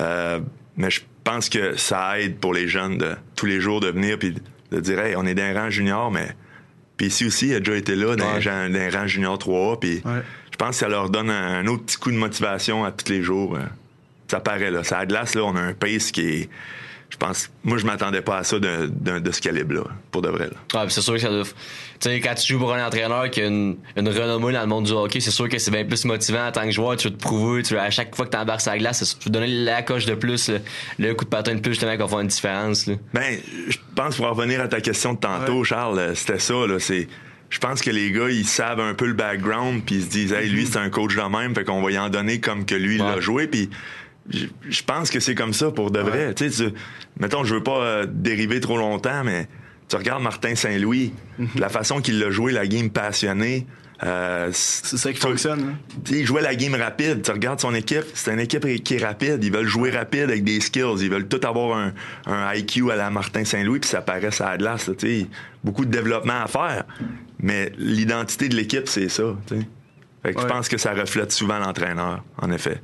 Euh, 0.00 0.40
mais 0.76 0.90
je 0.90 1.00
pense 1.24 1.48
que 1.48 1.76
ça 1.76 2.18
aide 2.20 2.38
pour 2.38 2.52
les 2.52 2.66
jeunes 2.68 2.98
de 2.98 3.14
tous 3.36 3.46
les 3.46 3.60
jours 3.60 3.80
de 3.80 3.88
venir 3.88 4.18
puis 4.18 4.34
de 4.70 4.80
dire 4.80 4.98
hey, 4.98 5.14
on 5.16 5.24
est 5.24 5.34
d'un 5.34 5.54
rang 5.54 5.70
junior, 5.70 6.10
mais 6.10 6.34
puis 7.02 7.08
ici 7.08 7.26
aussi, 7.26 7.48
il 7.48 7.54
a 7.56 7.58
déjà 7.58 7.76
été 7.76 7.96
là, 7.96 8.14
dans 8.14 8.34
Ouais. 8.36 8.46
un 8.48 8.70
dans 8.70 8.78
un 8.78 8.90
rang 8.90 9.06
junior 9.08 9.36
3A, 9.36 9.76
puis 9.80 10.02
Ouais. 10.04 10.22
je 10.52 10.56
pense 10.56 10.68
que 10.70 10.74
ça 10.76 10.88
leur 10.88 11.10
donne 11.10 11.30
un, 11.30 11.58
un 11.58 11.66
autre 11.66 11.84
petit 11.84 11.96
coup 11.96 12.12
de 12.12 12.16
motivation 12.16 12.84
à 12.84 12.92
tous 12.92 13.10
les 13.10 13.22
jours. 13.24 13.56
euh. 13.56 13.60
Ça 14.28 14.38
paraît 14.38 14.70
là, 14.70 14.84
ça 14.84 14.98
a 14.98 15.06
glace 15.06 15.34
là, 15.34 15.42
on 15.44 15.56
a 15.56 15.60
un 15.60 15.72
pace 15.74 16.12
qui 16.12 16.20
est, 16.22 16.48
je 17.12 17.18
pense, 17.18 17.50
moi 17.62 17.76
je 17.76 17.84
m'attendais 17.84 18.22
pas 18.22 18.38
à 18.38 18.42
ça 18.42 18.58
de, 18.58 18.90
de, 18.90 19.18
de 19.18 19.30
ce 19.30 19.42
calibre 19.42 19.74
là, 19.74 19.82
pour 20.10 20.22
de 20.22 20.30
vrai 20.30 20.48
là. 20.48 20.80
Ouais, 20.80 20.86
pis 20.86 20.94
c'est 20.94 21.02
sûr 21.02 21.12
que 21.12 21.20
ça 21.20 21.28
doit. 21.28 21.44
Tu 21.44 22.08
sais, 22.08 22.20
quand 22.20 22.34
tu 22.34 22.50
joues 22.50 22.58
pour 22.58 22.72
un 22.72 22.84
entraîneur 22.84 23.30
qui 23.30 23.42
a 23.42 23.46
une, 23.46 23.76
une 23.96 24.08
renommée 24.08 24.54
dans 24.54 24.62
le 24.62 24.66
monde 24.66 24.86
du 24.86 24.92
hockey, 24.92 25.20
c'est 25.20 25.30
sûr 25.30 25.46
que 25.46 25.58
c'est 25.58 25.70
bien 25.70 25.84
plus 25.84 26.06
motivant 26.06 26.46
en 26.46 26.50
tant 26.50 26.64
que 26.64 26.70
joueur. 26.70 26.96
Tu 26.96 27.08
veux 27.08 27.14
te 27.14 27.20
prouver, 27.20 27.62
tu 27.62 27.74
veux, 27.74 27.80
à 27.80 27.90
chaque 27.90 28.16
fois 28.16 28.24
que 28.24 28.30
tu 28.30 28.36
embarques 28.38 28.62
sur 28.62 28.72
la 28.72 28.78
glace, 28.78 29.18
tu 29.20 29.26
veux 29.26 29.30
donner 29.30 29.46
la 29.46 29.82
coche 29.82 30.06
de 30.06 30.14
plus, 30.14 30.48
le, 30.48 30.60
le 30.98 31.12
coup 31.14 31.26
de 31.26 31.30
patin 31.30 31.54
de 31.54 31.60
plus, 31.60 31.72
justement, 31.72 31.92
qui 31.92 31.98
va 31.98 32.08
faire 32.08 32.20
une 32.20 32.28
différence. 32.28 32.86
Là. 32.86 32.94
Ben, 33.12 33.38
je 33.68 33.76
pense 33.94 34.16
pour 34.16 34.24
en 34.24 34.32
revenir 34.32 34.60
à 34.62 34.68
ta 34.68 34.80
question 34.80 35.12
de 35.12 35.18
tantôt, 35.18 35.62
Charles, 35.64 35.98
euh, 35.98 36.14
c'était 36.14 36.38
ça. 36.40 36.54
Là, 36.66 36.80
c'est, 36.80 37.06
je 37.50 37.58
pense 37.58 37.82
que 37.82 37.90
les 37.90 38.10
gars, 38.10 38.30
ils 38.30 38.46
savent 38.46 38.80
un 38.80 38.94
peu 38.94 39.06
le 39.06 39.12
background, 39.14 39.82
puis 39.84 39.96
ils 39.96 40.02
se 40.02 40.08
disent, 40.08 40.32
hey, 40.32 40.48
lui, 40.48 40.66
c'est 40.66 40.78
un 40.78 40.90
coach 40.90 41.14
de 41.14 41.22
même, 41.22 41.54
fait 41.54 41.62
qu'on 41.64 41.82
va 41.82 41.90
y 41.92 41.98
en 41.98 42.08
donner 42.08 42.40
comme 42.40 42.64
que 42.64 42.74
lui, 42.74 42.96
il 42.96 43.02
l'a 43.02 43.20
joué, 43.20 43.46
puis 43.46 43.70
je 44.30 44.46
je 44.68 44.82
pense 44.84 45.10
que 45.10 45.20
c'est 45.20 45.34
comme 45.34 45.52
ça 45.52 45.70
pour 45.70 45.90
de 45.90 46.00
vrai. 46.00 46.34
Tu 46.34 46.50
sais, 46.50 46.68
tu- 46.70 46.74
mettons, 47.18 47.44
je 47.44 47.54
veux 47.54 47.62
pas 47.62 47.80
euh, 47.80 48.06
dériver 48.08 48.60
trop 48.60 48.76
longtemps, 48.78 49.24
mais 49.24 49.48
tu 49.88 49.96
regardes 49.96 50.22
Martin 50.22 50.54
Saint-Louis, 50.54 51.12
la 51.56 51.68
façon 51.68 52.00
qu'il 52.00 52.18
l'a 52.18 52.30
joué, 52.30 52.52
la 52.52 52.66
game 52.66 52.88
passionnée. 52.90 53.66
euh, 54.04 54.48
C'est 54.52 54.96
ça 54.96 55.12
qui 55.12 55.20
tu- 55.20 55.26
fonctionne. 55.26 55.60
hein. 55.60 55.98
il 56.10 56.24
jouait 56.26 56.40
la 56.42 56.54
game 56.56 56.74
rapide. 56.74 57.22
Tu 57.22 57.30
regardes 57.30 57.60
son 57.60 57.74
équipe, 57.74 58.04
c'est 58.14 58.32
une 58.32 58.40
équipe 58.40 58.66
qui 58.82 58.94
est 58.94 59.04
rapide. 59.04 59.42
Ils 59.44 59.52
veulent 59.52 59.66
jouer 59.66 59.90
rapide 59.90 60.22
avec 60.24 60.42
des 60.44 60.60
skills. 60.60 60.96
Ils 61.00 61.10
veulent 61.10 61.28
tout 61.28 61.40
avoir 61.46 61.76
un, 61.78 61.92
un 62.26 62.52
IQ 62.54 62.90
à 62.90 62.96
la 62.96 63.10
Martin 63.10 63.44
Saint-Louis, 63.44 63.78
puis 63.80 63.88
ça 63.90 64.00
paraît 64.00 64.30
à 64.40 64.50
la 64.50 64.56
glace. 64.58 64.88
là, 64.88 64.94
tu 64.98 65.06
sais. 65.20 65.26
Beaucoup 65.62 65.84
de 65.84 65.90
développement 65.90 66.42
à 66.42 66.46
faire. 66.48 66.84
Mais 67.38 67.70
l'identité 67.78 68.48
de 68.48 68.56
l'équipe, 68.56 68.88
c'est 68.88 69.08
ça. 69.08 69.24
Fait 69.48 70.32
que 70.32 70.38
Ouais. 70.38 70.42
Je 70.42 70.46
pense 70.48 70.68
que 70.68 70.78
ça 70.78 70.92
reflète 70.94 71.32
souvent 71.32 71.58
l'entraîneur, 71.58 72.24
en 72.40 72.50
effet. 72.52 72.80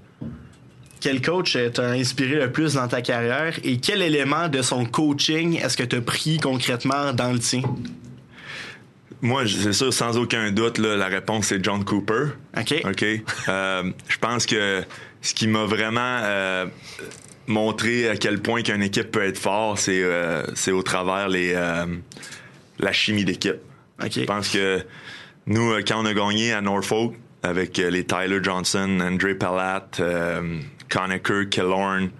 Quel 1.00 1.22
coach 1.22 1.56
euh, 1.56 1.70
t'a 1.70 1.90
inspiré 1.90 2.36
le 2.36 2.50
plus 2.50 2.74
dans 2.74 2.88
ta 2.88 3.02
carrière 3.02 3.58
et 3.62 3.78
quel 3.78 4.02
élément 4.02 4.48
de 4.48 4.62
son 4.62 4.84
coaching 4.84 5.56
est-ce 5.56 5.76
que 5.76 5.84
t'as 5.84 6.00
pris 6.00 6.38
concrètement 6.38 7.12
dans 7.12 7.32
le 7.32 7.38
tien? 7.38 7.62
Moi, 9.20 9.44
c'est 9.46 9.72
sûr, 9.72 9.92
sans 9.92 10.16
aucun 10.16 10.52
doute, 10.52 10.78
là, 10.78 10.96
la 10.96 11.06
réponse, 11.06 11.46
c'est 11.46 11.64
John 11.64 11.84
Cooper. 11.84 12.28
OK. 12.56 12.82
OK. 12.84 13.04
Euh, 13.48 13.90
je 14.08 14.18
pense 14.18 14.46
que 14.46 14.82
ce 15.22 15.34
qui 15.34 15.48
m'a 15.48 15.64
vraiment 15.64 16.20
euh, 16.22 16.66
montré 17.48 18.08
à 18.08 18.16
quel 18.16 18.40
point 18.40 18.62
qu'une 18.62 18.82
équipe 18.82 19.10
peut 19.10 19.24
être 19.24 19.38
fort, 19.38 19.78
c'est 19.78 20.02
euh, 20.02 20.44
c'est 20.54 20.70
au 20.70 20.82
travers 20.82 21.28
les, 21.28 21.52
la 21.52 22.92
chimie 22.92 23.24
d'équipe. 23.24 23.56
OK. 24.02 24.12
Je 24.12 24.24
pense 24.24 24.50
que 24.50 24.80
nous, 25.46 25.72
quand 25.86 26.00
on 26.00 26.06
a 26.06 26.14
gagné 26.14 26.52
à 26.52 26.60
Norfolk 26.60 27.14
avec 27.42 27.78
les 27.78 28.04
Tyler 28.04 28.38
Johnson, 28.42 29.00
Andre 29.00 29.32
Palat, 29.32 29.88
Conacher, 30.88 31.48
Killorn, 31.50 32.10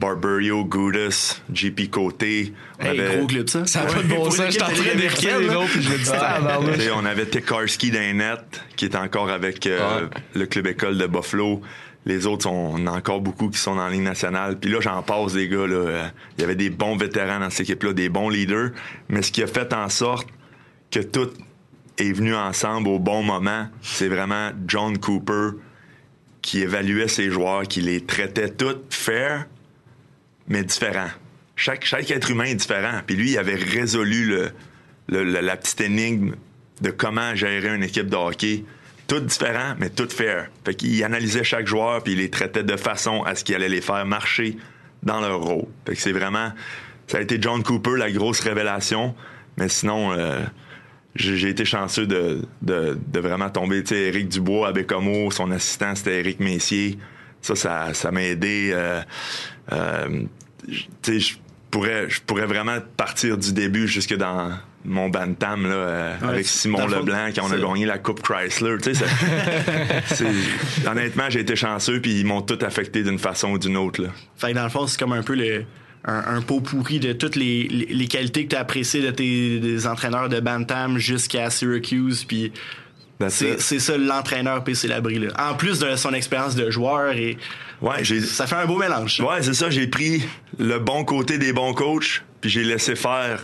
Barberio, 0.00 0.64
Gudis, 0.64 1.40
JP 1.52 1.90
Côté, 1.90 2.52
on 2.80 2.84
Hey, 2.84 3.00
avait- 3.00 3.16
gros 3.18 3.26
club, 3.26 3.48
ça. 3.48 3.66
Ça 3.66 3.80
a 3.80 3.86
Ouais, 3.86 3.94
pas 3.94 4.02
de 4.02 4.08
bon 4.08 4.30
sens. 4.30 4.50
J'étais 4.52 4.62
en 4.64 4.68
de 4.68 4.74
train 4.74 4.90
américaine, 4.92 5.40
les 5.40 5.48
autres, 5.54 5.70
puis 5.72 5.82
je 5.82 5.90
me 5.90 6.76
dis, 6.76 6.88
on 6.94 7.04
avait 7.04 7.26
Tekarski 7.26 7.90
d'un 7.90 8.12
net, 8.12 8.62
qui 8.76 8.84
est 8.84 8.94
encore 8.96 9.28
avec 9.30 9.66
euh, 9.66 10.02
Ouais. 10.02 10.08
le 10.34 10.46
club 10.46 10.68
école 10.68 10.98
de 10.98 11.06
Buffalo. 11.06 11.60
Les 12.06 12.26
autres, 12.26 12.44
sont- 12.44 12.74
on 12.76 12.86
a 12.86 12.92
encore 12.92 13.20
beaucoup 13.20 13.50
qui 13.50 13.58
sont 13.58 13.74
dans 13.74 13.84
la 13.84 13.90
Ligue 13.90 14.02
nationale. 14.02 14.56
Puis 14.58 14.70
là, 14.70 14.78
j'en 14.80 15.02
passe 15.02 15.32
des 15.32 15.48
gars. 15.48 15.66
Là, 15.66 15.74
Euh, 15.74 16.08
il 16.38 16.42
y 16.42 16.44
avait 16.44 16.54
des 16.54 16.70
bons 16.70 16.96
vétérans 16.96 17.40
dans 17.40 17.50
cette 17.50 17.62
équipe-là, 17.68 17.92
des 17.92 18.08
bons 18.08 18.28
leaders. 18.30 18.70
Mais 19.08 19.20
ce 19.22 19.32
qui 19.32 19.42
a 19.42 19.46
fait 19.48 19.72
en 19.74 19.88
sorte 19.88 20.28
que 20.92 21.00
tout 21.00 21.28
est 21.98 22.12
venu 22.12 22.34
ensemble 22.36 22.88
au 22.88 22.98
bon 23.00 23.22
moment, 23.24 23.66
c'est 23.82 24.06
vraiment 24.08 24.50
John 24.66 24.96
Cooper 24.98 25.58
qui 26.48 26.62
évaluait 26.62 27.08
ses 27.08 27.30
joueurs, 27.30 27.64
qui 27.64 27.82
les 27.82 28.00
traitait 28.00 28.48
tous 28.48 28.78
fair, 28.88 29.44
mais 30.48 30.62
différents. 30.62 31.10
Chaque, 31.56 31.92
être 32.10 32.30
humain 32.30 32.44
est 32.44 32.54
différent. 32.54 33.02
Puis 33.06 33.16
lui, 33.16 33.32
il 33.32 33.38
avait 33.38 33.56
résolu 33.56 34.34
le- 35.08 35.24
la 35.24 35.56
petite 35.58 35.82
énigme 35.82 36.36
de 36.80 36.90
comment 36.90 37.34
gérer 37.34 37.74
une 37.74 37.82
équipe 37.82 38.06
de 38.08 38.16
hockey. 38.16 38.64
Tout 39.08 39.20
différent, 39.20 39.74
mais 39.78 39.90
tout 39.90 40.08
fair. 40.08 40.48
Fait 40.64 40.74
qu'il 40.74 41.04
analysait 41.04 41.44
chaque 41.44 41.66
joueur, 41.66 42.02
puis 42.02 42.14
il 42.14 42.18
les 42.18 42.30
traitait 42.30 42.62
de 42.64 42.76
façon 42.78 43.22
à 43.24 43.34
ce 43.34 43.44
qu'il 43.44 43.54
allait 43.54 43.68
les 43.68 43.82
faire 43.82 44.06
marcher 44.06 44.56
dans 45.02 45.20
leur 45.20 45.40
rôle. 45.42 45.66
Fait 45.86 45.96
que 45.96 46.00
c'est 46.00 46.12
vraiment... 46.12 46.52
Ça 47.08 47.18
a 47.18 47.20
été 47.20 47.36
John 47.42 47.62
Cooper, 47.62 47.98
la 47.98 48.10
grosse 48.10 48.40
révélation. 48.40 49.14
Mais 49.58 49.68
sinon, 49.68 50.12
euh, 50.12 50.40
j'ai 51.18 51.48
été 51.48 51.64
chanceux 51.64 52.06
de, 52.06 52.42
de, 52.62 52.98
de 53.12 53.20
vraiment 53.20 53.50
tomber. 53.50 53.82
Tu 53.82 53.88
sais, 53.94 54.00
Éric 54.08 54.28
Dubois 54.28 54.68
à 54.68 54.72
Bécomo, 54.72 55.30
son 55.30 55.50
assistant, 55.50 55.94
c'était 55.94 56.20
Éric 56.20 56.40
Messier. 56.40 56.98
Ça, 57.42 57.54
ça, 57.54 57.94
ça 57.94 58.10
m'a 58.10 58.22
aidé. 58.22 58.70
euh, 58.72 59.00
euh, 59.72 60.22
tu 60.66 60.84
sais, 61.02 61.20
je 61.20 61.34
pourrais, 61.70 62.08
je 62.08 62.20
pourrais 62.22 62.46
vraiment 62.46 62.78
partir 62.96 63.36
du 63.38 63.52
début 63.52 63.86
jusque 63.86 64.14
dans 64.16 64.50
mon 64.84 65.08
bantam 65.08 65.64
là, 65.64 65.74
euh, 65.74 66.14
Ouais, 66.22 66.28
avec 66.28 66.46
Simon 66.46 66.86
Leblanc 66.86 67.28
quand 67.34 67.42
on 67.48 67.52
a 67.52 67.58
gagné 67.58 67.84
la 67.84 67.98
Coupe 67.98 68.22
Chrysler. 68.22 68.76
Tu 68.82 68.94
sais, 68.94 69.04
ça- 70.14 70.24
honnêtement, 70.90 71.28
j'ai 71.28 71.40
été 71.40 71.56
chanceux 71.56 72.00
puis 72.00 72.20
ils 72.20 72.24
m'ont 72.26 72.42
tout 72.42 72.58
affecté 72.62 73.02
d'une 73.02 73.18
façon 73.18 73.50
ou 73.50 73.58
d'une 73.58 73.76
autre. 73.76 74.02
Là. 74.02 74.08
Fait 74.36 74.50
que 74.50 74.54
dans 74.54 74.62
le 74.64 74.68
fond, 74.70 74.86
c'est 74.86 74.98
comme 74.98 75.12
un 75.12 75.22
peu 75.22 75.34
le, 75.34 75.64
un, 76.04 76.36
un 76.36 76.40
pot 76.42 76.60
pourri 76.60 77.00
de 77.00 77.12
toutes 77.12 77.36
les, 77.36 77.64
les, 77.68 77.86
les 77.86 78.06
qualités 78.08 78.44
que 78.44 78.50
tu 78.50 78.56
as 78.56 78.60
appréciées 78.60 79.02
de 79.02 79.10
tes 79.10 79.58
des 79.58 79.86
entraîneurs 79.86 80.28
de 80.28 80.40
Bantam 80.40 80.98
jusqu'à 80.98 81.50
Syracuse. 81.50 82.24
Puis 82.24 82.52
c'est 83.28 83.58
ça 83.80 83.96
l'entraîneur 83.98 84.62
PC 84.64 84.86
Labrie. 84.88 85.18
Là. 85.18 85.28
En 85.50 85.54
plus 85.54 85.80
de 85.80 85.96
son 85.96 86.12
expérience 86.14 86.54
de 86.54 86.70
joueur, 86.70 87.12
et 87.16 87.36
Ouais, 87.80 88.02
j'ai 88.02 88.20
ça 88.20 88.46
fait 88.46 88.56
un 88.56 88.66
beau 88.66 88.76
mélange. 88.76 89.20
ouais, 89.20 89.40
c'est 89.42 89.54
ça. 89.54 89.70
J'ai 89.70 89.86
pris 89.86 90.22
le 90.58 90.78
bon 90.78 91.04
côté 91.04 91.38
des 91.38 91.52
bons 91.52 91.74
coachs 91.74 92.22
puis 92.40 92.50
j'ai 92.50 92.64
laissé 92.64 92.94
faire 92.96 93.40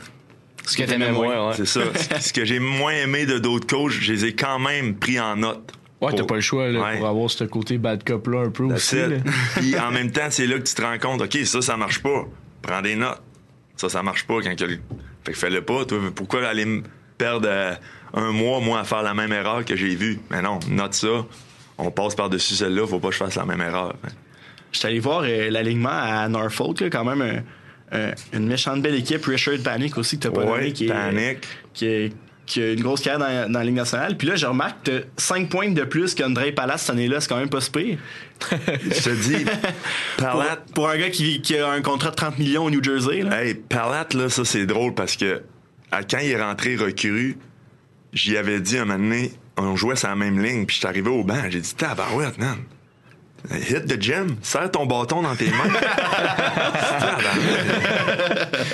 Ce 0.66 0.76
que 0.76 0.82
t'aimais 0.84 1.12
moins, 1.12 1.48
ouais. 1.48 1.54
C'est 1.56 1.66
ça. 1.66 1.80
Ce 2.20 2.32
que 2.32 2.44
j'ai 2.44 2.58
moins 2.60 2.92
aimé 2.92 3.26
de 3.26 3.38
d'autres 3.38 3.66
coachs, 3.66 3.92
je 3.92 4.12
les 4.12 4.24
ai 4.26 4.32
quand 4.34 4.58
même 4.58 4.94
pris 4.96 5.18
en 5.20 5.36
note. 5.36 5.72
Ouais, 6.00 6.12
t'as 6.14 6.24
pas 6.24 6.34
le 6.34 6.40
choix 6.40 6.68
là, 6.68 6.80
Ouais. 6.82 6.98
pour 6.98 7.06
avoir 7.08 7.30
ce 7.30 7.44
côté 7.44 7.78
bad 7.78 8.02
cop 8.04 8.26
là 8.26 8.40
un 8.40 8.50
peu 8.50 8.68
That's 8.68 8.92
aussi. 8.92 8.96
Puis 9.56 9.78
en 9.78 9.90
même 9.90 10.10
temps, 10.10 10.26
c'est 10.30 10.46
là 10.46 10.58
que 10.58 10.64
tu 10.64 10.74
te 10.74 10.82
rends 10.82 10.98
compte, 10.98 11.22
OK, 11.22 11.38
ça, 11.44 11.62
ça 11.62 11.76
marche 11.76 12.00
pas. 12.02 12.24
Prends 12.66 12.82
des 12.82 12.96
notes. 12.96 13.20
Ça, 13.76 13.88
ça 13.88 14.02
marche 14.02 14.26
pas 14.26 14.40
quand 14.42 14.60
le- 14.60 14.78
Fait 15.24 15.32
que 15.32 15.38
fais-le 15.38 15.62
pas. 15.62 15.84
Toi, 15.84 15.98
pourquoi 16.14 16.46
aller 16.46 16.64
me 16.64 16.82
perdre 17.18 17.48
euh, 17.50 17.74
un 18.14 18.30
mois, 18.32 18.60
moi, 18.60 18.80
à 18.80 18.84
faire 18.84 19.02
la 19.02 19.14
même 19.14 19.32
erreur 19.32 19.64
que 19.64 19.74
j'ai 19.76 19.94
vue? 19.94 20.18
Mais 20.30 20.42
non, 20.42 20.60
note 20.68 20.94
ça. 20.94 21.24
On 21.78 21.90
passe 21.90 22.14
par-dessus 22.14 22.54
celle-là, 22.54 22.86
faut 22.86 23.00
pas 23.00 23.08
que 23.08 23.14
je 23.14 23.18
fasse 23.18 23.34
la 23.34 23.44
même 23.44 23.60
erreur. 23.60 23.94
Je 24.72 24.78
suis 24.78 24.86
allé 24.88 25.00
voir 25.00 25.22
euh, 25.24 25.50
l'alignement 25.50 25.88
à 25.90 26.28
Norfolk, 26.28 26.80
là, 26.80 26.90
quand 26.90 27.04
même 27.04 27.42
un- 27.92 28.10
une 28.32 28.46
méchante 28.46 28.80
belle 28.82 28.94
équipe. 28.94 29.24
Richard 29.26 29.58
Panic 29.64 29.96
aussi, 29.98 30.18
que 30.18 30.24
t'as 30.24 30.30
pas 30.30 30.44
Ouais, 30.44 30.58
nommé, 30.58 30.72
qui, 30.72 30.86
est- 30.86 30.88
Panic. 30.88 31.38
qui, 31.72 31.86
est- 31.86 32.12
qui 32.46 32.62
a 32.62 32.72
une 32.72 32.82
grosse 32.82 33.00
carrière 33.00 33.46
dans, 33.46 33.52
dans 33.52 33.58
la 33.58 33.64
Ligue 33.64 33.74
nationale. 33.76 34.16
Puis 34.16 34.28
là, 34.28 34.36
je 34.36 34.44
remarque 34.46 34.82
que 34.84 34.98
t'as 35.00 35.06
5 35.16 35.48
points 35.48 35.70
de 35.70 35.82
plus 35.84 36.14
qu'André 36.14 36.52
Palace 36.52 36.82
cette 36.82 36.90
année-là. 36.90 37.20
C'est 37.20 37.28
quand 37.28 37.38
même 37.38 37.48
pas 37.48 37.60
si 37.60 37.70
pire. 37.70 37.98
Je 38.50 39.02
te 39.02 39.10
dis, 39.10 39.44
Pour, 40.16 40.26
Palat, 40.26 40.56
pour 40.74 40.88
un 40.90 40.96
gars 40.98 41.10
qui, 41.10 41.40
qui 41.40 41.56
a 41.56 41.68
un 41.70 41.80
contrat 41.80 42.10
de 42.10 42.16
30 42.16 42.38
millions 42.38 42.64
au 42.64 42.70
New 42.70 42.82
Jersey. 42.82 43.22
Là. 43.22 43.42
Hey, 43.44 43.54
Palat, 43.54 44.08
là, 44.14 44.28
ça, 44.28 44.44
c'est 44.44 44.66
drôle 44.66 44.94
parce 44.94 45.16
que 45.16 45.42
à- 45.90 46.02
quand 46.02 46.18
il 46.18 46.30
est 46.32 46.42
rentré 46.42 46.76
recru, 46.76 47.36
j'y 48.12 48.36
avais 48.36 48.60
dit 48.60 48.76
un 48.78 48.84
moment 48.84 48.98
donné, 48.98 49.32
on 49.56 49.76
jouait 49.76 49.96
sur 49.96 50.08
la 50.08 50.16
même 50.16 50.42
ligne, 50.42 50.66
puis 50.66 50.74
je 50.74 50.80
suis 50.80 50.86
arrivé 50.88 51.08
au 51.08 51.24
banc, 51.24 51.42
j'ai 51.48 51.60
dit, 51.60 51.74
tabarouette, 51.74 52.38
man. 52.38 52.58
Hit 53.52 53.86
the 53.86 54.00
gym, 54.00 54.36
serre 54.42 54.70
ton 54.70 54.86
bâton 54.86 55.20
dans 55.20 55.36
tes 55.36 55.50
mains. 55.50 55.68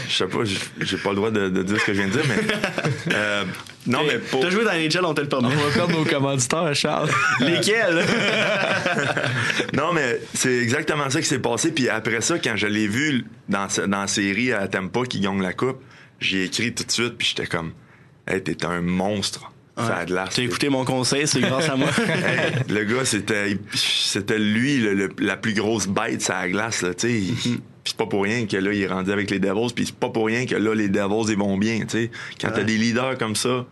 Je 0.08 0.14
sais 0.14 0.26
pas, 0.26 0.38
j'ai- 0.44 0.96
pas 0.98 1.10
le 1.10 1.16
droit 1.16 1.30
de, 1.30 1.48
de 1.48 1.62
dire 1.62 1.80
ce 1.80 1.84
que 1.84 1.92
je 1.94 1.98
viens 2.02 2.08
de 2.08 2.12
dire, 2.12 2.22
mais. 2.28 3.14
euh, 3.14 3.44
non, 3.86 4.00
mais 4.06 4.18
pour. 4.18 4.40
T'as 4.40 4.50
joué 4.50 4.64
dans 4.64 4.72
les 4.72 4.88
NHL, 4.88 5.04
on 5.04 5.14
te 5.14 5.20
le 5.22 5.28
permet. 5.28 5.48
On 5.48 5.68
va 5.68 5.74
perdre 5.74 5.98
nos 5.98 6.04
commanditaires, 6.04 6.74
Charles. 6.74 7.10
Lesquels? 7.40 8.04
Non, 9.72 9.92
mais 9.92 10.20
c'est 10.34 10.56
exactement 10.58 11.08
ça 11.10 11.20
qui 11.20 11.26
s'est 11.28 11.38
passé. 11.38 11.70
Puis 11.72 11.88
après 11.88 12.20
ça, 12.20 12.38
quand 12.38 12.56
je 12.56 12.66
l'ai 12.66 12.86
vu 12.88 13.24
dans, 13.48 13.66
dans 13.86 14.00
la 14.02 14.06
série 14.06 14.52
à 14.52 14.66
Tampa 14.68 15.02
qui 15.08 15.20
gagne 15.20 15.40
la 15.42 15.52
coupe, 15.52 15.80
j'ai 16.20 16.44
écrit 16.44 16.74
tout 16.74 16.84
de 16.84 16.90
suite, 16.90 17.16
puis 17.16 17.28
j'étais 17.28 17.46
comme, 17.46 17.72
hey, 18.28 18.42
t'es 18.42 18.64
un 18.66 18.80
monstre. 18.80 19.50
Ça 19.86 19.96
a 19.98 20.04
de 20.04 20.14
l'air. 20.14 20.28
T'as 20.28 20.42
écouté 20.42 20.68
mon 20.68 20.84
conseil, 20.84 21.26
c'est 21.26 21.40
grâce 21.40 21.68
à 21.68 21.76
moi? 21.76 21.88
Hey, 21.98 22.52
le 22.68 22.84
gars, 22.84 23.04
c'était, 23.04 23.56
c'était 23.74 24.38
lui, 24.38 24.78
le- 24.78 24.94
le- 24.94 25.10
la 25.18 25.36
plus 25.36 25.54
grosse 25.54 25.86
bête 25.86 26.22
sur 26.22 26.34
la 26.34 26.48
glace, 26.48 26.82
là, 26.82 26.94
tu 26.94 27.08
sais. 27.08 27.60
Puis 27.82 27.92
c'est 27.92 27.96
pas 27.96 28.06
pour 28.06 28.22
rien 28.24 28.46
que 28.46 28.56
là, 28.56 28.72
il 28.72 28.82
est 28.82 28.86
rendu 28.86 29.10
avec 29.10 29.30
les 29.30 29.38
Devils, 29.38 29.72
puis 29.74 29.86
c'est 29.86 29.94
pas 29.96 30.10
pour 30.10 30.26
rien 30.26 30.44
que 30.46 30.54
là, 30.54 30.74
les 30.74 30.88
Devils, 30.88 31.30
ils 31.32 31.38
vont 31.38 31.56
bien, 31.56 31.80
tu 31.80 31.86
sais. 31.88 32.10
Quand 32.40 32.48
t'as 32.50 32.58
Ouais. 32.58 32.64
des 32.64 32.76
leaders 32.76 33.16
comme 33.18 33.36
ça, 33.36 33.64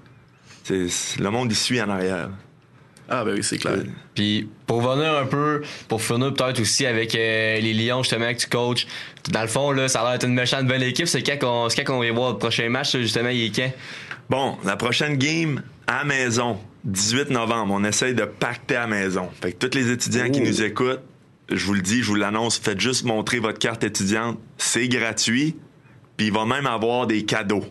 le 0.71 1.29
monde, 1.31 1.51
il 1.53 1.57
suit 1.57 1.81
en 1.81 1.88
arrière. 1.90 2.31
Ah, 3.09 3.25
ben 3.25 3.35
oui, 3.35 3.42
c'est 3.42 3.59
clair. 3.59 3.79
Puis 4.14 4.49
pour 4.66 4.83
revenir 4.83 5.16
un 5.16 5.27
peu, 5.27 5.62
pour 5.88 6.03
finir 6.03 6.35
peut-être 6.35 6.61
aussi 6.61 6.85
avec 6.87 7.14
euh, 7.14 7.59
les 7.61 7.73
Lions 7.75 8.03
justement 8.03 8.33
que 8.33 8.38
tu 8.38 8.49
coaches, 8.49 8.87
dans 9.31 9.42
le 9.42 9.49
fond 9.49 9.71
là, 9.73 9.88
ça 9.88 10.01
a 10.01 10.05
l'air 10.05 10.12
d'être 10.12 10.29
une 10.29 10.35
méchante 10.35 10.66
belle 10.66 10.83
équipe. 10.83 11.07
C'est 11.07 11.23
quand 11.23 11.38
qu'on, 11.38 11.68
c'est 11.68 11.83
quand 11.85 11.94
qu'on 11.94 12.01
va 12.01 12.12
voir 12.12 12.33
le 12.33 12.38
prochain 12.38 12.68
match 12.68 12.97
justement, 12.97 13.29
il 13.31 13.44
est 13.44 13.55
quand? 13.57 13.73
Bon, 14.31 14.59
la 14.64 14.77
prochaine 14.77 15.16
game 15.16 15.62
à 15.87 16.05
maison, 16.05 16.59
18 16.85 17.31
novembre, 17.31 17.73
on 17.77 17.85
essaye 17.85 18.14
de 18.14 18.25
pacter 18.25 18.77
à 18.77 18.87
maison. 18.87 19.29
Fait 19.40 19.53
que 19.53 19.66
tous 19.66 19.77
les 19.77 19.90
étudiants 19.90 20.29
qui 20.31 20.40
nous 20.42 20.62
écoutent, 20.62 21.01
je 21.51 21.64
vous 21.64 21.73
le 21.75 21.81
dis, 21.81 22.03
je 22.03 22.09
vous 22.09 22.14
l'annonce, 22.14 22.59
faites 22.59 22.79
juste 22.81 23.05
montrer 23.07 23.38
votre 23.38 23.59
carte 23.59 23.85
étudiante. 23.85 24.38
C'est 24.59 24.87
gratuit. 24.88 25.57
Puis 26.18 26.27
il 26.27 26.33
va 26.33 26.44
même 26.44 26.66
avoir 26.66 27.07
des 27.07 27.25
cadeaux 27.25 27.64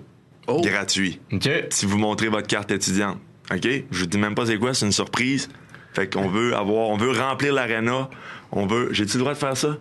Oh. 0.49 0.61
gratuits 0.61 1.19
Ok. 1.33 1.49
si 1.69 1.85
vous 1.85 1.97
montrez 1.97 2.29
votre 2.29 2.47
carte 2.47 2.71
étudiante. 2.71 3.17
OK? 3.51 3.67
Je 3.91 3.99
vous 3.99 4.05
dis 4.05 4.17
même 4.17 4.35
pas 4.35 4.45
c'est 4.45 4.57
quoi, 4.57 4.73
c'est 4.73 4.85
une 4.85 4.91
surprise. 4.91 5.49
Fait 5.93 6.11
qu'on 6.11 6.27
veut 6.27 6.55
avoir, 6.55 6.89
on 6.89 6.97
veut 6.97 7.11
remplir 7.11 7.53
l'aréna. 7.53 8.09
On 8.51 8.65
veut. 8.67 8.89
J'ai-tu 8.91 9.13
le 9.13 9.19
droit 9.21 9.33
de 9.33 9.39
faire 9.39 9.57
ça? 9.57 9.77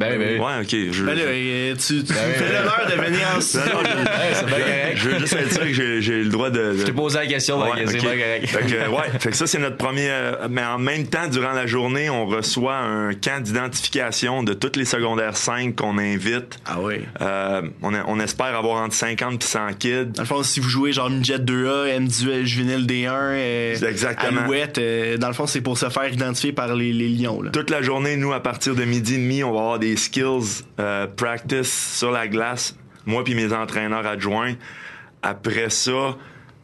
Ben, 0.00 0.18
ben, 0.18 0.40
Ouais, 0.40 0.52
ok. 0.62 0.92
Je, 0.92 1.04
Ben 1.04 1.14
là, 1.14 1.22
euh, 1.26 1.74
tu, 1.76 2.02
tu 2.02 2.12
oui, 2.12 2.18
fais 2.34 2.52
l'honneur 2.52 2.86
de 2.90 2.94
venir 3.02 3.20
en 3.36 3.40
studio. 3.40 3.70
Correct. 3.74 4.96
je 4.96 5.08
veux 5.10 5.18
juste 5.18 5.34
être 5.34 5.52
sûr 5.52 5.62
que 5.62 5.72
j'ai, 5.74 6.00
j'ai 6.00 6.22
le 6.22 6.30
droit 6.30 6.48
de. 6.50 6.72
de- 6.72 6.78
Je 6.78 6.84
t'ai 6.84 6.92
posé 6.92 7.18
la 7.18 7.26
question, 7.26 7.60
Ouais, 7.60 7.70
ouais, 7.72 7.84
c'est 7.86 7.96
ok. 7.96 8.00
bien 8.02 8.10
correct. 8.12 8.46
Fait 8.46 8.62
que, 8.62 8.88
ouais, 8.88 9.18
fait 9.18 9.30
que 9.30 9.36
ça, 9.36 9.46
c'est 9.46 9.58
notre 9.58 9.76
premier. 9.76 10.08
euh, 10.10 10.48
mais 10.48 10.64
en 10.64 10.78
même 10.78 11.06
temps, 11.06 11.28
durant 11.30 11.52
la 11.52 11.66
journée, 11.66 12.08
on 12.08 12.24
reçoit 12.26 12.76
un 12.76 13.12
camp 13.12 13.42
d'identification 13.42 14.42
de 14.42 14.54
toutes 14.54 14.76
les 14.76 14.84
secondaires 14.86 15.36
5 15.36 15.76
qu'on 15.76 15.98
invite. 15.98 16.58
Ah 16.66 16.78
oui. 16.80 16.94
Euh, 17.20 17.62
on, 17.82 17.92
a- 17.94 18.04
on 18.06 18.18
espère 18.20 18.56
avoir 18.56 18.82
entre 18.82 18.94
50 18.94 19.42
et 19.42 19.46
100 19.46 19.72
kids. 19.78 20.04
Dans 20.14 20.22
le 20.22 20.26
fond, 20.28 20.42
si 20.42 20.60
vous 20.60 20.68
jouez 20.70 20.92
genre 20.92 21.10
Midget 21.10 21.38
2A, 21.38 21.98
M18 21.98 22.44
Juvenile 22.44 22.86
D1, 22.86 23.10
euh, 23.12 23.74
Exactement. 23.88 24.40
Alouette, 24.42 24.78
euh, 24.78 25.16
dans 25.18 25.28
le 25.28 25.34
fond, 25.34 25.46
c'est 25.46 25.60
pour 25.60 25.76
se 25.76 25.88
faire 25.90 26.10
identifier 26.12 26.52
par 26.52 26.74
les, 26.74 26.92
les 26.92 27.08
lions. 27.08 27.42
Là. 27.42 27.50
Toute 27.50 27.68
la 27.70 27.82
journée, 27.82 28.16
nous, 28.16 28.32
à 28.32 28.40
partir 28.42 28.74
de 28.74 28.84
midi 28.84 29.14
et 29.14 29.18
demi, 29.18 29.44
on 29.44 29.52
va 29.52 29.60
avoir 29.60 29.78
des 29.78 29.89
skills 29.96 30.64
euh, 30.78 31.06
practice 31.06 31.96
sur 31.98 32.10
la 32.10 32.28
glace. 32.28 32.76
Moi 33.06 33.24
puis 33.24 33.34
mes 33.34 33.52
entraîneurs 33.52 34.06
adjoints. 34.06 34.54
Après 35.22 35.70
ça, 35.70 36.16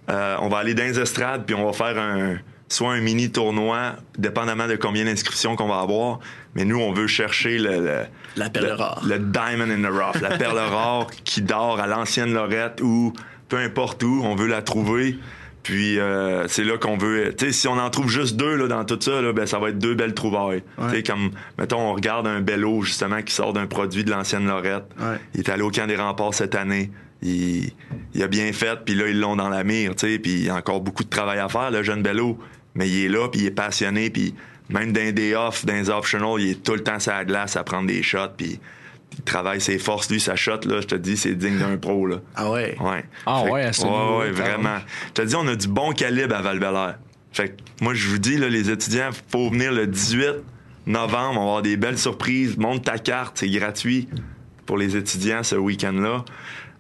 euh, 0.09 0.37
on 0.41 0.49
va 0.49 0.59
aller 0.59 0.75
dans 0.75 0.85
les 0.85 0.99
estrades 1.01 1.45
puis 1.47 1.55
on 1.55 1.65
va 1.67 1.73
faire 1.73 1.99
un 1.99 2.39
soit 2.69 2.95
un 2.95 3.01
mini 3.01 3.31
tournoi, 3.31 3.93
dépendamment 4.19 4.67
de 4.67 4.75
combien 4.75 5.05
d'inscriptions 5.05 5.55
qu'on 5.55 5.69
va 5.69 5.79
avoir. 5.79 6.19
Mais 6.57 6.65
nous, 6.65 6.81
on 6.81 6.93
veut 6.93 7.07
chercher 7.07 7.59
le, 7.59 7.79
le- 7.81 8.07
La 8.35 8.51
perle 8.51 8.67
le- 8.67 8.73
rare. 8.75 9.01
le 9.07 9.19
diamond 9.21 9.71
in 9.71 9.83
the 9.83 9.93
rough, 9.93 10.21
la 10.21 10.37
perle 10.37 10.59
rare 10.75 11.07
qui 11.25 11.43
dort 11.43 11.79
à 11.79 11.87
l'ancienne 11.87 12.33
Lorette 12.33 12.81
ou 12.83 13.13
peu 13.49 13.59
importe 13.59 14.03
où, 14.03 14.21
on 14.25 14.35
veut 14.35 14.49
la 14.49 14.63
trouver. 14.63 15.17
Puis 15.67 15.99
euh, 15.99 16.47
c'est 16.47 16.63
là 16.63 16.79
qu'on 16.79 16.97
veut. 16.97 17.35
Tu 17.37 17.47
sais, 17.47 17.53
si 17.53 17.67
on 17.67 17.73
en 17.73 17.91
trouve 17.91 18.09
juste 18.09 18.37
deux 18.37 18.55
là, 18.55 18.69
dans 18.69 18.85
tout 18.85 18.99
ça, 19.01 19.21
là, 19.21 19.33
ben 19.33 19.47
ça 19.47 19.59
va 19.59 19.71
être 19.71 19.79
deux 19.81 19.97
belles 19.97 20.15
trouvailles. 20.15 20.63
Ouais. 20.79 20.91
Tu 20.91 20.97
sais, 20.99 21.03
comme 21.03 21.33
mettons, 21.59 21.81
on 21.81 21.93
regarde 21.93 22.29
un 22.29 22.41
bello 22.41 22.83
justement 22.83 23.21
qui 23.21 23.35
sort 23.35 23.53
d'un 23.53 23.67
produit 23.67 24.05
de 24.05 24.11
l'ancienne 24.13 24.47
Lorette. 24.47 24.85
Ouais. 24.97 25.17
Il 25.35 25.41
est 25.41 25.49
allé 25.49 25.63
au 25.63 25.71
camp 25.73 25.89
des 25.89 25.97
remparts 25.97 26.35
cette 26.35 26.55
année. 26.55 26.93
Il, 27.21 27.73
il 28.15 28.23
a 28.23 28.29
bien 28.29 28.53
fait, 28.53 28.79
puis 28.85 28.95
là 28.95 29.09
ils 29.09 29.19
l'ont 29.19 29.35
dans 29.35 29.49
la 29.49 29.65
mire, 29.65 29.97
tu 29.97 30.07
sais, 30.07 30.21
puis 30.21 30.33
il 30.35 30.45
y 30.45 30.51
a 30.51 30.55
encore 30.55 30.83
beaucoup 30.83 31.03
de 31.03 31.09
travail 31.09 31.41
à 31.41 31.49
faire, 31.49 31.73
le 31.73 31.83
jeune 31.83 32.01
bello. 32.01 32.39
Mais 32.77 32.89
il 32.89 33.07
est 33.07 33.09
là, 33.09 33.29
puis 33.29 33.41
il 33.41 33.47
est 33.47 33.51
passionné, 33.51 34.09
puis 34.11 34.37
même 34.69 34.93
dans 34.93 35.13
des 35.13 35.35
off, 35.35 35.67
dans 35.67 35.75
les 35.75 35.91
optional, 35.91 36.35
il 36.39 36.51
est 36.51 36.63
tout 36.63 36.75
le 36.75 36.85
temps 36.85 37.01
sur 37.01 37.11
la 37.11 37.25
glace 37.25 37.57
à 37.57 37.65
prendre 37.65 37.89
des 37.89 38.05
shots, 38.05 38.37
puis 38.37 38.61
il 39.17 39.23
travaille 39.23 39.61
ses 39.61 39.79
forces. 39.79 40.11
Lui, 40.11 40.21
sa 40.21 40.37
shot, 40.37 40.61
là, 40.67 40.81
je 40.81 40.87
te 40.87 40.95
dis, 40.95 41.17
c'est 41.17 41.35
digne 41.35 41.59
d'un 41.59 41.77
pro, 41.77 42.07
là. 42.07 42.17
Ah 42.35 42.51
ouais? 42.51 42.77
Ouais. 42.81 43.05
Ah 43.27 43.41
Fait 43.43 43.47
que- 43.49 43.53
ouais, 43.53 43.63
à 43.63 43.73
ce 43.73 43.83
ouais, 43.83 43.89
niveau-là, 43.91 44.19
ouais, 44.19 44.31
vraiment. 44.31 44.79
Je 45.09 45.13
te 45.13 45.23
dis, 45.23 45.35
on 45.37 45.47
a 45.49 45.57
du 45.57 45.69
bon 45.69 45.93
calibre 45.93 46.35
à 46.35 46.43
val 46.43 46.99
Fait 47.33 47.49
que 47.51 47.55
moi, 47.83 47.95
je 47.95 48.09
vous 48.09 48.19
dis, 48.19 48.37
là, 48.37 48.49
les 48.49 48.71
étudiants, 48.71 49.11
faut 49.31 49.51
venir 49.51 49.73
le 49.73 49.87
18 49.87 50.43
novembre, 50.87 51.33
on 51.41 51.45
va 51.45 51.49
avoir 51.49 51.63
des 51.63 51.77
belles 51.77 51.99
surprises. 51.99 52.57
Monte 52.57 52.85
ta 52.85 52.99
carte, 52.99 53.39
c'est 53.39 53.49
gratuit 53.51 54.09
pour 54.67 54.77
les 54.79 54.97
étudiants 54.97 55.43
ce 55.43 55.57
week-end-là. 55.57 56.25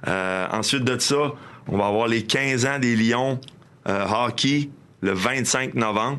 Euh, 0.09 0.47
ensuite 0.53 0.85
de 0.85 0.99
ça, 0.99 1.33
on 1.69 1.79
va 1.79 1.87
avoir 1.87 2.07
les 2.07 2.23
15 2.23 2.67
ans 2.67 2.79
des 2.79 2.95
Lions 2.97 3.41
euh, 3.89 4.05
hockey 4.07 4.71
le 5.01 5.13
25 5.13 5.75
novembre. 5.75 6.19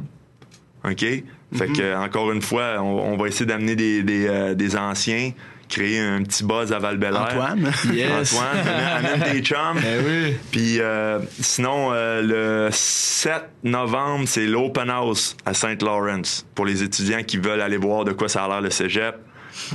OK? 0.86 1.06
Fait 1.54 1.68
que, 1.68 1.82
euh, 1.82 2.00
encore 2.00 2.32
une 2.32 2.42
fois, 2.42 2.76
on, 2.82 3.14
on 3.14 3.18
va 3.18 3.28
essayer 3.28 3.46
d'amener 3.46 3.76
des, 3.76 4.04
des, 4.04 4.28
euh, 4.28 4.54
des 4.54 4.76
anciens, 4.76 5.32
créer 5.70 6.00
un 6.00 6.24
petit 6.24 6.44
buzz 6.44 6.72
à 6.74 6.80
val 6.80 6.96
Antoine? 7.16 7.72
Yes. 7.94 8.34
Antoine, 8.34 8.68
amène, 8.68 9.16
amène 9.16 9.32
tes 9.32 9.42
chums. 9.42 9.78
Eh 9.78 10.04
oui. 10.06 10.36
Puis 10.52 10.80
euh, 10.80 11.20
sinon, 11.40 11.90
euh, 11.92 12.22
le 12.22 12.70
7 12.72 13.50
novembre, 13.64 14.28
c'est 14.28 14.46
l'Open 14.46 14.90
House 14.90 15.36
à 15.46 15.54
St. 15.54 15.82
Lawrence 15.82 16.46
pour 16.56 16.66
les 16.66 16.84
étudiants 16.84 17.24
qui 17.24 17.38
veulent 17.38 17.62
aller 17.62 17.78
voir 17.78 18.06
de 18.06 18.12
quoi 18.12 18.30
ça 18.30 18.46
a 18.46 18.48
l'air 18.48 18.62
le 18.62 18.70
cégep. 18.70 19.16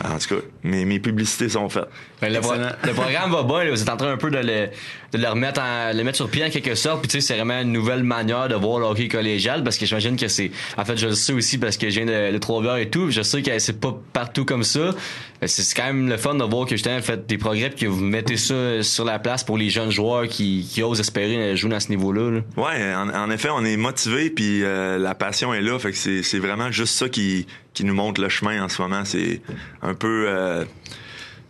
En 0.04 0.18
tout 0.18 0.36
cas, 0.36 0.42
mes, 0.62 0.84
mes 0.84 1.00
publicités 1.00 1.48
sont 1.48 1.68
faites. 1.68 1.88
Ben, 2.22 2.32
le, 2.32 2.40
pro- 2.40 2.54
le 2.54 2.92
programme 2.94 3.30
va 3.32 3.42
bien, 3.42 3.64
là. 3.64 3.70
vous 3.72 3.82
êtes 3.82 3.88
en 3.90 3.96
train 3.96 4.12
un 4.12 4.16
peu 4.16 4.30
de 4.30 4.38
le, 4.38 4.68
de 5.12 5.18
le 5.18 5.28
remettre 5.28 5.60
en, 5.60 5.92
le 5.94 6.02
mettre 6.04 6.16
sur 6.16 6.30
pied 6.30 6.44
en 6.44 6.50
quelque 6.50 6.74
sorte. 6.74 7.00
Puis 7.00 7.08
tu 7.08 7.20
sais, 7.20 7.26
c'est 7.26 7.34
vraiment 7.36 7.60
une 7.60 7.72
nouvelle 7.72 8.04
manière 8.04 8.48
de 8.48 8.54
voir 8.54 8.78
le 8.78 8.86
hockey 8.86 9.08
collégial 9.08 9.62
parce 9.64 9.76
que 9.76 9.84
j'imagine 9.86 10.16
que 10.16 10.28
c'est. 10.28 10.50
En 10.78 10.84
fait, 10.84 10.96
je 10.96 11.08
le 11.08 11.14
sais 11.14 11.32
aussi 11.32 11.58
parce 11.58 11.76
que 11.76 11.90
je 11.90 12.00
viens 12.00 12.06
de, 12.06 12.32
de 12.32 12.38
Trois-Rivières 12.38 12.76
et 12.76 12.88
tout. 12.88 13.06
puis 13.06 13.12
Je 13.12 13.22
sais 13.22 13.42
que 13.42 13.58
c'est 13.58 13.80
pas 13.80 13.94
partout 14.12 14.44
comme 14.44 14.62
ça. 14.62 14.94
Mais 15.40 15.48
C'est 15.48 15.74
quand 15.76 15.86
même 15.86 16.08
le 16.08 16.16
fun 16.16 16.34
de 16.36 16.44
voir 16.44 16.64
que 16.66 16.76
justement 16.76 16.96
vous 16.98 17.02
faites 17.02 17.26
des 17.26 17.36
progrès 17.38 17.70
puis 17.70 17.86
que 17.86 17.90
vous 17.90 18.00
mettez 18.00 18.36
ça 18.36 18.82
sur 18.82 19.04
la 19.04 19.18
place 19.18 19.42
pour 19.42 19.58
les 19.58 19.68
jeunes 19.70 19.90
joueurs 19.90 20.28
qui, 20.28 20.68
qui 20.70 20.82
osent 20.84 21.00
espérer 21.00 21.56
jouer 21.56 21.74
à 21.74 21.80
ce 21.80 21.88
niveau-là. 21.88 22.30
là. 22.30 22.40
Ouais, 22.56 22.94
en, 22.94 23.08
en 23.08 23.30
effet, 23.30 23.48
on 23.52 23.64
est 23.64 23.76
motivé 23.76 24.30
puis 24.30 24.62
euh, 24.62 24.98
la 24.98 25.16
passion 25.16 25.52
est 25.52 25.60
là. 25.60 25.76
Fait 25.80 25.90
que 25.90 25.96
c'est, 25.96 26.22
c'est 26.22 26.38
vraiment 26.38 26.70
juste 26.70 26.94
ça 26.94 27.08
qui, 27.08 27.48
qui 27.74 27.84
nous 27.84 27.94
montre 27.94 28.20
le 28.20 28.28
chemin 28.28 28.62
en 28.62 28.68
ce 28.68 28.80
moment. 28.80 29.04
C'est 29.04 29.40
un 29.82 29.94
peu, 29.94 30.26
euh, 30.28 30.64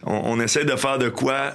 on, 0.04 0.20
on 0.24 0.40
essaie 0.40 0.64
de 0.64 0.76
faire 0.76 0.98
de 0.98 1.08
quoi 1.08 1.52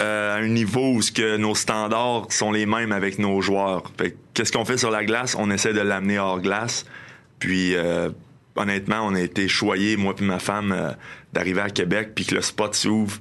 euh, 0.00 0.34
à 0.34 0.38
un 0.38 0.48
niveau 0.48 0.92
où 0.94 1.02
ce 1.02 1.12
que 1.12 1.36
nos 1.36 1.54
standards 1.54 2.26
sont 2.30 2.52
les 2.52 2.64
mêmes 2.66 2.92
avec 2.92 3.18
nos 3.18 3.40
joueurs. 3.40 3.82
Qu'est-ce 4.34 4.52
qu'on 4.52 4.64
fait 4.64 4.78
sur 4.78 4.90
la 4.90 5.04
glace? 5.04 5.36
On 5.38 5.50
essaie 5.50 5.72
de 5.72 5.80
l'amener 5.80 6.18
hors 6.18 6.40
glace. 6.40 6.86
Puis 7.38 7.74
euh, 7.74 8.08
honnêtement, 8.56 9.00
on 9.06 9.14
a 9.14 9.20
été 9.20 9.48
choyés, 9.48 9.96
moi 9.96 10.14
puis 10.14 10.24
ma 10.24 10.38
femme, 10.38 10.72
euh, 10.72 10.90
d'arriver 11.32 11.60
à 11.60 11.70
Québec 11.70 12.12
puis 12.14 12.24
que 12.24 12.34
le 12.34 12.40
spot 12.40 12.74
s'ouvre 12.74 13.18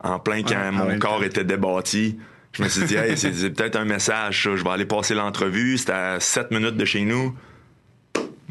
en 0.00 0.18
plein 0.18 0.42
quand 0.42 0.50
Ouais, 0.54 0.68
en 0.68 0.72
mon 0.72 0.98
corps 0.98 1.18
temps. 1.18 1.22
était 1.22 1.44
débattu. 1.44 2.16
Je 2.52 2.62
me 2.62 2.68
suis 2.68 2.84
dit, 2.84 2.96
hey, 2.96 3.16
c'est, 3.16 3.32
c'est 3.32 3.50
peut-être 3.50 3.76
un 3.76 3.84
message, 3.86 4.42
ça. 4.42 4.56
Je 4.56 4.62
vais 4.62 4.70
aller 4.70 4.84
passer 4.84 5.14
l'entrevue. 5.14 5.78
C'était 5.78 5.92
à 5.92 6.20
7 6.20 6.50
minutes 6.50 6.76
de 6.76 6.84
chez 6.84 7.00
nous. 7.02 7.34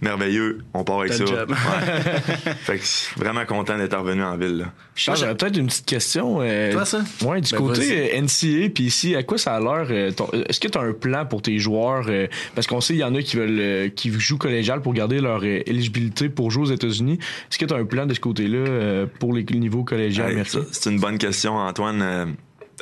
Merveilleux. 0.01 0.59
On 0.73 0.83
part 0.83 1.01
avec 1.01 1.13
ça. 1.13 1.19
le 1.23 1.27
job. 1.27 1.51
Ouais. 1.51 2.21
fait 2.61 2.77
que 2.77 2.81
je 2.81 2.87
suis 2.87 3.19
vraiment 3.19 3.45
content 3.45 3.77
d'être 3.77 3.95
revenu 3.97 4.23
en 4.23 4.35
ville. 4.35 4.57
là. 4.57 4.73
Charles, 4.95 5.17
j'aurais 5.19 5.35
peut-être 5.37 5.57
une 5.57 5.67
petite 5.67 5.85
question. 5.85 6.39
euh, 6.41 6.71
Toi, 6.71 6.85
ça? 6.85 7.03
Ouais, 7.23 7.39
du 7.39 7.51
Ben, 7.51 7.57
côté 7.57 8.13
euh, 8.15 8.21
NCA, 8.21 8.69
puis 8.73 8.85
ici, 8.85 9.15
à 9.15 9.21
quoi 9.23 9.37
ça 9.37 9.53
a 9.55 9.59
l'air? 9.59 9.87
euh, 9.91 10.11
Est-ce 10.49 10.59
que 10.59 10.67
tu 10.67 10.77
as 10.77 10.81
un 10.81 10.93
plan 10.93 11.25
pour 11.25 11.41
tes 11.43 11.59
joueurs? 11.59 12.05
euh, 12.09 12.27
parce 12.55 12.65
qu'on 12.67 12.81
sait, 12.81 12.93
il 12.95 12.99
y 12.99 13.03
en 13.03 13.13
a 13.13 13.21
qui 13.21 13.35
veulent 13.37 13.91
qui 13.93 14.11
jouent 14.11 14.37
collégial 14.39 14.81
pour 14.81 14.93
garder 14.93 15.19
leur 15.21 15.43
éligibilité 15.45 16.29
pour 16.29 16.49
jouer 16.51 16.63
aux 16.63 16.71
États-Unis. 16.73 17.19
Est-ce 17.49 17.59
que 17.59 17.65
tu 17.65 17.73
as 17.73 17.77
un 17.77 17.85
plan 17.85 18.05
de 18.07 18.13
ce 18.13 18.19
côté-là 18.19 19.05
pour 19.19 19.33
les 19.33 19.43
niveaux 19.43 19.83
collégial 19.83 20.31
c'est 20.71 20.89
une 20.89 20.99
bonne 20.99 21.17
question, 21.17 21.55
Antoine. 21.57 22.01
Euh, 22.01 22.25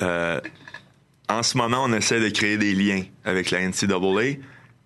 euh, 0.02 0.40
en 1.28 1.44
ce 1.44 1.58
moment, 1.58 1.84
on 1.84 1.94
essaie 1.94 2.20
de 2.20 2.30
créer 2.30 2.58
des 2.58 2.74
liens 2.74 3.04
avec 3.26 3.52
la 3.52 3.60
NCAA. 3.68 4.38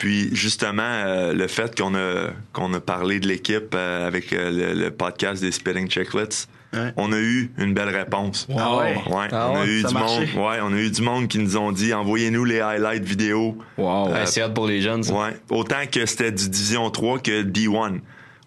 Puis 0.03 0.35
justement, 0.35 0.81
euh, 0.83 1.31
le 1.33 1.47
fait 1.47 1.79
qu'on 1.79 1.95
a 1.95 2.31
qu'on 2.51 2.73
a 2.73 2.81
parlé 2.81 3.21
de 3.21 3.27
l'équipe 3.29 3.73
euh, 3.73 4.05
avec 4.05 4.33
euh, 4.33 4.51
le, 4.73 4.77
le 4.77 4.91
podcast 4.91 5.41
des 5.41 5.53
Spitting 5.53 5.89
Chicklets, 5.89 6.47
Ouais. 6.73 6.91
on 6.97 7.13
a 7.13 7.19
eu 7.19 7.51
une 7.57 7.73
belle 7.73 7.87
réponse. 7.95 8.45
Ah 8.57 8.75
ouais? 8.77 8.95
Ouais, 9.07 9.27
Ah 9.31 9.51
on 9.53 9.61
a 9.61 9.65
eu 9.65 9.77
du 9.77 9.83
monde. 9.83 9.93
marché? 9.93 10.23
Ouais, 10.35 10.57
on 10.61 10.73
a 10.73 10.77
eu 10.77 10.89
du 10.91 11.01
monde 11.03 11.27
qui 11.29 11.37
nous 11.39 11.55
ont 11.55 11.71
dit 11.71 11.93
envoyez-nous 11.93 12.43
les 12.43 12.59
highlights 12.59 13.03
vidéo. 13.05 13.57
Wow. 13.77 14.09
Ouais, 14.11 14.25
c'est 14.25 14.41
hâte 14.41 14.53
pour 14.53 14.67
les 14.67 14.81
jeunes. 14.81 15.03
ça. 15.03 15.13
Ouais, 15.13 15.37
autant 15.49 15.85
que 15.89 16.05
c'était 16.05 16.31
du 16.33 16.49
Division 16.49 16.89
3 16.89 17.19
que 17.19 17.43
D1. 17.43 17.99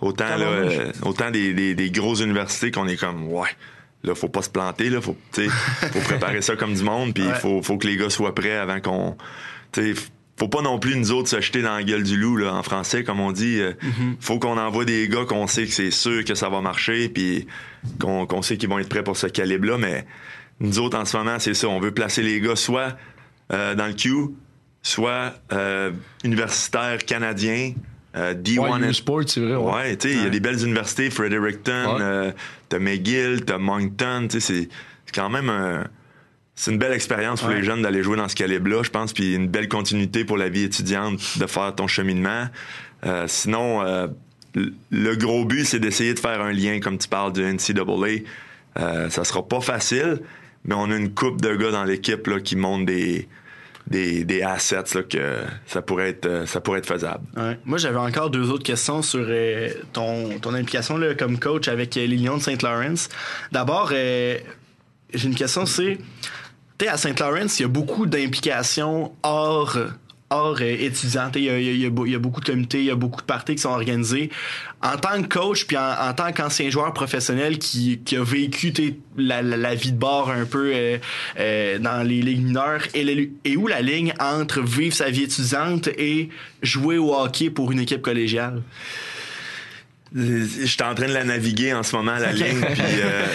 Autant 0.03 0.37
là, 0.37 0.45
euh, 0.45 0.93
autant 1.05 1.31
des, 1.31 1.55
des, 1.55 1.75
des 1.75 1.91
grosses 1.91 2.21
universités 2.21 2.71
qu'on 2.71 2.87
est 2.89 2.99
comme 2.99 3.29
ouais. 3.33 3.49
Là, 4.05 4.15
faut 4.15 4.29
pas 4.29 4.43
se 4.43 4.51
planter, 4.51 4.91
là. 4.91 5.01
Faut, 5.01 5.17
tu 5.33 5.45
sais, 5.45 5.89
faut 5.93 6.01
préparer 6.05 6.43
ça 6.43 6.55
comme 6.55 6.75
du 6.75 6.83
monde, 6.83 7.15
puis 7.15 7.23
il 7.23 7.29
Ouais. 7.31 7.35
faut, 7.39 7.63
faut 7.63 7.79
que 7.79 7.87
les 7.87 7.97
gars 7.97 8.11
soient 8.11 8.35
prêts 8.35 8.57
avant 8.59 8.81
qu'on. 8.81 9.17
Faut 10.39 10.49
pas 10.49 10.61
non 10.63 10.79
plus 10.79 10.97
nous 10.97 11.13
autres 11.13 11.29
se 11.29 11.41
jeter 11.41 11.63
dans 11.63 11.75
la 11.77 11.83
gueule 11.83 12.03
du 12.03 12.17
loup, 12.17 12.37
là, 12.37 12.53
en 12.55 12.63
français, 12.63 13.05
comme 13.05 13.21
on 13.21 13.33
dit. 13.33 13.59
Euh, 13.61 13.73
Faut 14.21 14.39
qu'on 14.39 14.59
envoie 14.59 14.85
des 14.85 15.09
gars 15.09 15.25
qu'on 15.25 15.47
sait 15.47 15.65
que 15.67 15.73
c'est 15.73 15.91
sûr 15.91 16.25
que 16.25 16.35
ça 16.35 16.49
va 16.51 16.61
marcher, 16.61 17.09
puis 17.09 17.47
qu'on 18.01 18.27
qu'on 18.27 18.43
sait 18.43 18.57
qu'ils 18.59 18.69
vont 18.69 18.79
être 18.79 18.89
prêts 18.89 19.03
pour 19.05 19.17
ce 19.17 19.27
calibre-là, 19.29 19.79
mais 19.79 20.07
nous 20.61 20.79
autres, 20.79 20.99
en 20.99 21.05
ce 21.05 21.17
moment, 21.17 21.39
c'est 21.39 21.55
ça. 21.55 21.69
On 21.69 21.81
veut 21.81 21.93
placer 21.93 22.23
les 22.23 22.41
gars 22.41 22.57
soit 22.57 22.97
euh, 23.53 23.75
dans 23.75 23.87
le 23.87 23.95
queue, 23.95 24.33
soit 24.83 25.33
euh, 25.53 25.91
universitaires 26.25 26.99
canadiens, 27.07 27.73
euh, 28.17 28.35
D1 28.35 28.59
Ouais, 28.59 28.89
and- 28.89 28.93
sport 28.93 29.23
c'est 29.27 29.41
vrai. 29.41 29.55
Ouais. 29.57 29.73
Ouais, 29.73 29.97
tu 29.97 30.09
sais, 30.09 30.15
il 30.17 30.23
y 30.23 30.27
a 30.27 30.31
des 30.31 30.41
belles 30.41 30.63
universités, 30.63 31.11
Fredericton, 31.11 31.97
euh, 32.01 32.33
t'as 32.69 32.79
McGill, 32.79 33.45
t'as 33.47 33.59
Moncton, 33.59 34.27
tu 34.31 34.41
sais, 34.41 34.41
c'est 34.41 34.69
c'est 35.07 35.15
quand 35.15 35.31
même 35.31 35.49
un- 35.49 35.87
c'est 36.57 36.73
une 36.73 36.79
belle 36.79 36.93
expérience 36.95 37.41
pour 37.41 37.51
Ouais. 37.51 37.57
les 37.57 37.63
jeunes 37.63 37.83
d'aller 37.83 38.03
jouer 38.03 38.17
dans 38.17 38.29
ce 38.29 38.35
calibre-là, 38.35 38.83
je 38.83 38.91
pense, 38.91 39.13
puis 39.13 39.35
une 39.35 39.47
belle 39.47 39.69
continuité 39.69 40.25
pour 40.25 40.37
la 40.39 40.49
vie 40.49 40.63
étudiante 40.65 41.21
de 41.39 41.47
faire 41.47 41.75
ton 41.75 41.87
cheminement. 41.87 42.47
Euh, 43.05 43.27
sinon, 43.29 43.83
euh, 43.83 44.09
le 44.91 45.15
gros 45.17 45.45
but, 45.45 45.65
c'est 45.67 45.79
d'essayer 45.79 46.15
de 46.15 46.19
faire 46.19 46.41
un 46.41 46.53
lien, 46.53 46.81
comme 46.81 46.97
tu 46.99 47.07
parles 47.09 47.33
du 47.33 47.43
NCAA. 47.43 48.23
Euh, 48.79 49.09
ça 49.11 49.25
sera 49.25 49.47
pas 49.47 49.61
facile, 49.61 50.21
mais 50.65 50.75
on 50.75 50.91
a 50.91 50.97
une 50.97 51.13
coupe 51.13 51.41
de 51.43 51.55
gars 51.55 51.71
dans 51.71 51.85
l'équipe 51.85 52.43
qui 52.43 52.57
montent 52.57 52.87
des, 52.87 53.29
des, 53.87 54.25
des 54.25 54.43
assets 54.43 54.95
là, 54.95 55.03
que 55.03 55.37
ça 55.67 55.83
pourrait 55.83 56.09
être, 56.09 56.27
euh, 56.27 56.47
ça 56.47 56.61
pourrait 56.63 56.79
être 56.81 56.87
faisable. 56.87 57.25
Ouais. 57.37 57.59
Moi, 57.67 57.77
j'avais 57.79 57.99
encore 57.99 58.31
deux 58.31 58.51
autres 58.51 58.65
questions 58.65 59.03
sur 59.03 59.25
euh, 59.29 59.69
ton, 59.93 60.39
ton 60.41 60.55
implication 60.55 60.97
là, 60.97 61.15
comme 61.15 61.39
coach 61.39 61.69
avec 61.69 61.97
euh, 61.99 62.07
les 62.07 62.17
Lions 62.17 62.39
de 62.39 62.43
Saint 62.43 62.57
Lawrence. 62.63 63.09
D'abord, 63.53 63.91
euh, 63.93 64.39
j'ai 65.15 65.29
une 65.29 65.35
question, 65.37 65.67
c'est, 65.67 65.99
tu 66.79 66.85
sais, 66.85 66.91
à 66.91 66.97
Saint 66.97 67.15
Lawrence, 67.19 67.59
il 67.59 67.63
y 67.63 67.65
a 67.65 67.69
beaucoup 67.69 68.07
d'implications 68.07 69.13
hors, 69.23 69.79
hors 70.31 70.59
euh, 70.61 70.77
étudiant. 70.79 71.31
Il 71.35 71.43
y, 71.43 71.51
a, 71.51 71.59
y 71.59 71.87
y 71.87 72.13
y 72.13 72.17
beaucoup 72.19 72.41
de 72.41 72.47
comités, 72.47 72.79
il 72.79 72.85
y 72.85 72.91
a 72.91 72.95
beaucoup 72.95 73.21
de 73.21 73.27
parties 73.27 73.55
qui 73.55 73.63
sont 73.63 73.71
organisées. 73.71 74.31
En 74.83 74.97
tant 74.97 75.23
que 75.23 75.29
coach, 75.29 75.65
puis 75.67 75.77
en, 75.77 76.09
en 76.09 76.13
tant 76.13 76.33
qu'ancien 76.33 76.69
joueur 76.69 76.93
professionnel 76.93 77.59
qui, 77.59 78.01
qui 78.05 78.17
a 78.17 78.23
vécu 78.23 78.73
la, 79.17 79.43
la, 79.43 79.57
la 79.57 79.75
vie 79.75 79.93
de 79.93 79.99
bord 79.99 80.31
un 80.31 80.45
peu 80.45 80.73
euh, 80.75 80.99
euh, 81.39 81.79
dans 81.79 82.07
les 82.07 82.21
ligues 82.21 82.45
mineures, 82.45 82.83
et, 82.95 83.31
et 83.45 83.57
où 83.57 83.67
la 83.67 83.81
ligne 83.81 84.13
entre 84.21 84.61
vivre 84.61 84.95
sa 84.95 85.11
vie 85.11 85.23
étudiante 85.23 85.89
et 85.97 86.29
jouer 86.63 86.99
au 86.99 87.15
hockey 87.15 87.51
pour 87.51 87.73
une 87.73 87.81
équipe 87.81 88.03
collégiale? 88.03 88.63
Je 90.15 90.65
suis 90.65 90.83
en 90.83 90.95
train 90.95 91.09
de 91.09 91.13
la 91.13 91.25
naviguer 91.25 91.75
en 91.75 91.83
ce 91.83 91.97
moment, 91.97 92.17
la 92.17 92.33
ligne. 92.35 92.61
Puis, 92.61 92.83
euh, 93.03 93.27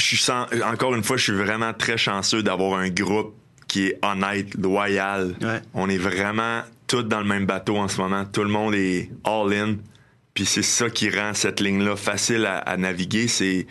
je 0.00 0.06
suis 0.06 0.16
sans- 0.16 0.46
encore 0.64 0.94
une 0.94 1.04
fois, 1.04 1.16
je 1.16 1.24
suis 1.24 1.32
vraiment 1.32 1.72
très 1.72 1.96
chanceux 1.98 2.42
d'avoir 2.42 2.78
un 2.78 2.88
groupe 2.88 3.34
qui 3.68 3.86
est 3.86 3.98
honnête, 4.02 4.54
loyal. 4.54 5.34
Ouais. 5.42 5.60
On 5.74 5.88
est 5.88 5.98
vraiment 5.98 6.62
tous 6.86 7.02
dans 7.04 7.20
le 7.20 7.26
même 7.26 7.46
bateau 7.46 7.76
en 7.76 7.86
ce 7.88 8.00
moment. 8.00 8.24
Tout 8.24 8.42
le 8.42 8.48
monde 8.48 8.74
est 8.74 9.10
all-in. 9.24 9.76
Puis 10.34 10.44
c'est 10.46 10.62
ça 10.62 10.90
qui 10.90 11.10
rend 11.10 11.34
cette 11.34 11.60
ligne-là 11.60 11.96
facile 11.96 12.46
à, 12.46 12.58
à 12.58 12.76
naviguer. 12.76 13.28
C'est 13.28 13.66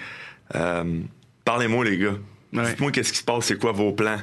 euh, 0.55 0.99
parlez-moi 1.43 1.83
les 1.85 1.97
gars. 1.97 2.15
Ouais. 2.53 2.65
Dites-moi 2.65 2.91
qu'est-ce 2.91 3.11
qui 3.11 3.19
se 3.19 3.23
passe, 3.23 3.45
c'est 3.45 3.57
quoi 3.59 3.71
vos 3.71 3.91
plans? 3.91 4.19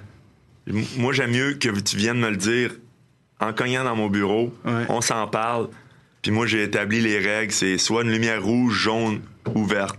Moi 0.96 1.12
j'aime 1.12 1.30
mieux 1.30 1.54
que 1.54 1.68
tu 1.80 1.96
viennes 1.96 2.18
me 2.18 2.30
le 2.30 2.36
dire 2.36 2.72
en 3.40 3.52
cognant 3.52 3.84
dans 3.84 3.96
mon 3.96 4.08
bureau. 4.08 4.52
Ouais. 4.64 4.84
On 4.88 5.00
s'en 5.00 5.26
parle. 5.28 5.68
Puis 6.22 6.30
moi 6.32 6.46
j'ai 6.46 6.62
établi 6.62 7.00
les 7.00 7.18
règles. 7.18 7.52
C'est 7.52 7.78
soit 7.78 8.02
une 8.02 8.10
lumière 8.10 8.42
rouge, 8.42 8.74
jaune 8.74 9.20
ou 9.54 9.64
verte. 9.64 9.98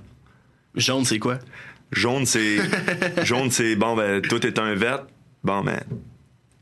Jaune, 0.76 1.06
c'est 1.06 1.20
quoi? 1.20 1.40
Jaune, 1.92 2.26
c'est. 2.26 2.58
jaune, 3.24 3.50
c'est 3.52 3.76
bon, 3.76 3.96
ben, 3.96 4.22
tout 4.22 4.46
est 4.46 4.60
un 4.60 4.76
vert. 4.76 5.06
Bon, 5.44 5.64
ben, 5.64 5.80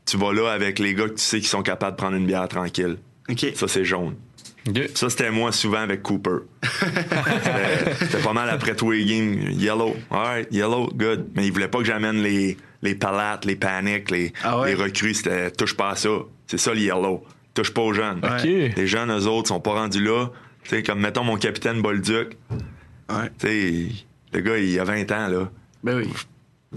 tu 0.06 0.16
vas 0.16 0.32
là 0.32 0.50
avec 0.52 0.78
les 0.78 0.94
gars 0.94 1.04
que 1.08 1.14
tu 1.14 1.22
sais 1.22 1.40
qui 1.40 1.48
sont 1.48 1.62
capables 1.62 1.96
de 1.96 2.00
prendre 2.00 2.16
une 2.16 2.26
bière 2.26 2.46
tranquille. 2.48 2.96
OK. 3.28 3.44
Ça, 3.54 3.66
c'est 3.68 3.84
jaune. 3.84 4.14
Ça, 4.94 5.08
c'était 5.10 5.30
moi 5.30 5.52
souvent 5.52 5.78
avec 5.78 6.02
Cooper. 6.02 6.38
C'était- 8.00 8.18
pas 8.22 8.32
mal 8.32 8.50
après 8.50 8.74
tous 8.74 8.90
les 8.90 9.04
games. 9.04 9.38
Yellow. 9.52 9.96
Alright, 10.10 10.48
yellow, 10.52 10.88
good. 10.94 11.28
Mais 11.34 11.46
il 11.46 11.52
voulait 11.52 11.68
pas 11.68 11.78
que 11.78 11.84
j'amène 11.84 12.20
les, 12.22 12.56
les 12.82 12.94
palates, 12.94 13.44
les 13.44 13.56
paniques, 13.56 14.10
les, 14.10 14.32
Ah 14.42 14.58
ouais? 14.60 14.68
les 14.68 14.74
recrues. 14.74 15.14
C'était 15.14 15.50
touche 15.52 15.76
pas 15.76 15.90
à 15.90 15.96
ça. 15.96 16.10
C'est 16.46 16.58
ça, 16.58 16.74
le 16.74 16.80
yellow. 16.80 17.24
Touche 17.54 17.72
pas 17.72 17.82
aux 17.82 17.92
jeunes. 17.92 18.20
Ouais. 18.24 18.68
OK. 18.70 18.76
Les 18.76 18.86
jeunes, 18.86 19.10
eux 19.16 19.26
autres, 19.26 19.48
sont 19.48 19.60
pas 19.60 19.72
rendus 19.74 20.02
là. 20.02 20.26
Tu 20.64 20.70
sais, 20.70 20.82
comme 20.82 21.00
mettons 21.00 21.22
mon 21.24 21.36
capitaine 21.36 21.80
Bolduc. 21.80 22.36
Ouais. 23.08 23.30
Tu 23.38 23.46
sais, 23.46 23.86
le 24.32 24.40
gars, 24.40 24.58
il 24.58 24.78
a 24.78 24.84
20 24.84 25.10
ans, 25.12 25.28
là. 25.28 25.50
Ben 25.84 25.96
oui. 25.98 26.08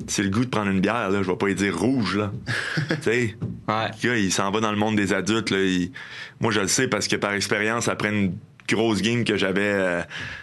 c'est 0.08 0.24
le 0.24 0.30
goût 0.30 0.46
de 0.46 0.50
prendre 0.50 0.70
une 0.72 0.82
bière, 0.82 1.10
là, 1.10 1.22
je 1.24 1.30
vais 1.30 1.36
pas 1.38 1.48
lui 1.48 1.56
dire 1.56 1.78
rouge, 1.78 2.18
là. 2.18 2.32
tu 2.90 2.96
sais, 3.02 3.36
Ouais. 3.68 3.88
le 4.04 4.08
gars, 4.10 4.18
il 4.18 4.32
s'en 4.32 4.50
va 4.52 4.60
dans 4.60 4.72
le 4.72 4.78
monde 4.78 4.96
des 4.96 5.14
adultes, 5.14 5.50
là. 5.50 5.60
il- 5.60 5.92
Moi, 6.40 6.52
je 6.52 6.62
le 6.62 6.68
sais 6.68 6.88
parce 6.88 7.08
que 7.08 7.16
par 7.16 7.34
expérience, 7.34 7.88
après 7.88 8.10
une 8.10 8.36
grosse 8.68 9.02
game 9.02 9.24
que 9.24 9.36
j'avais 9.36 9.62
euh, 9.64 10.02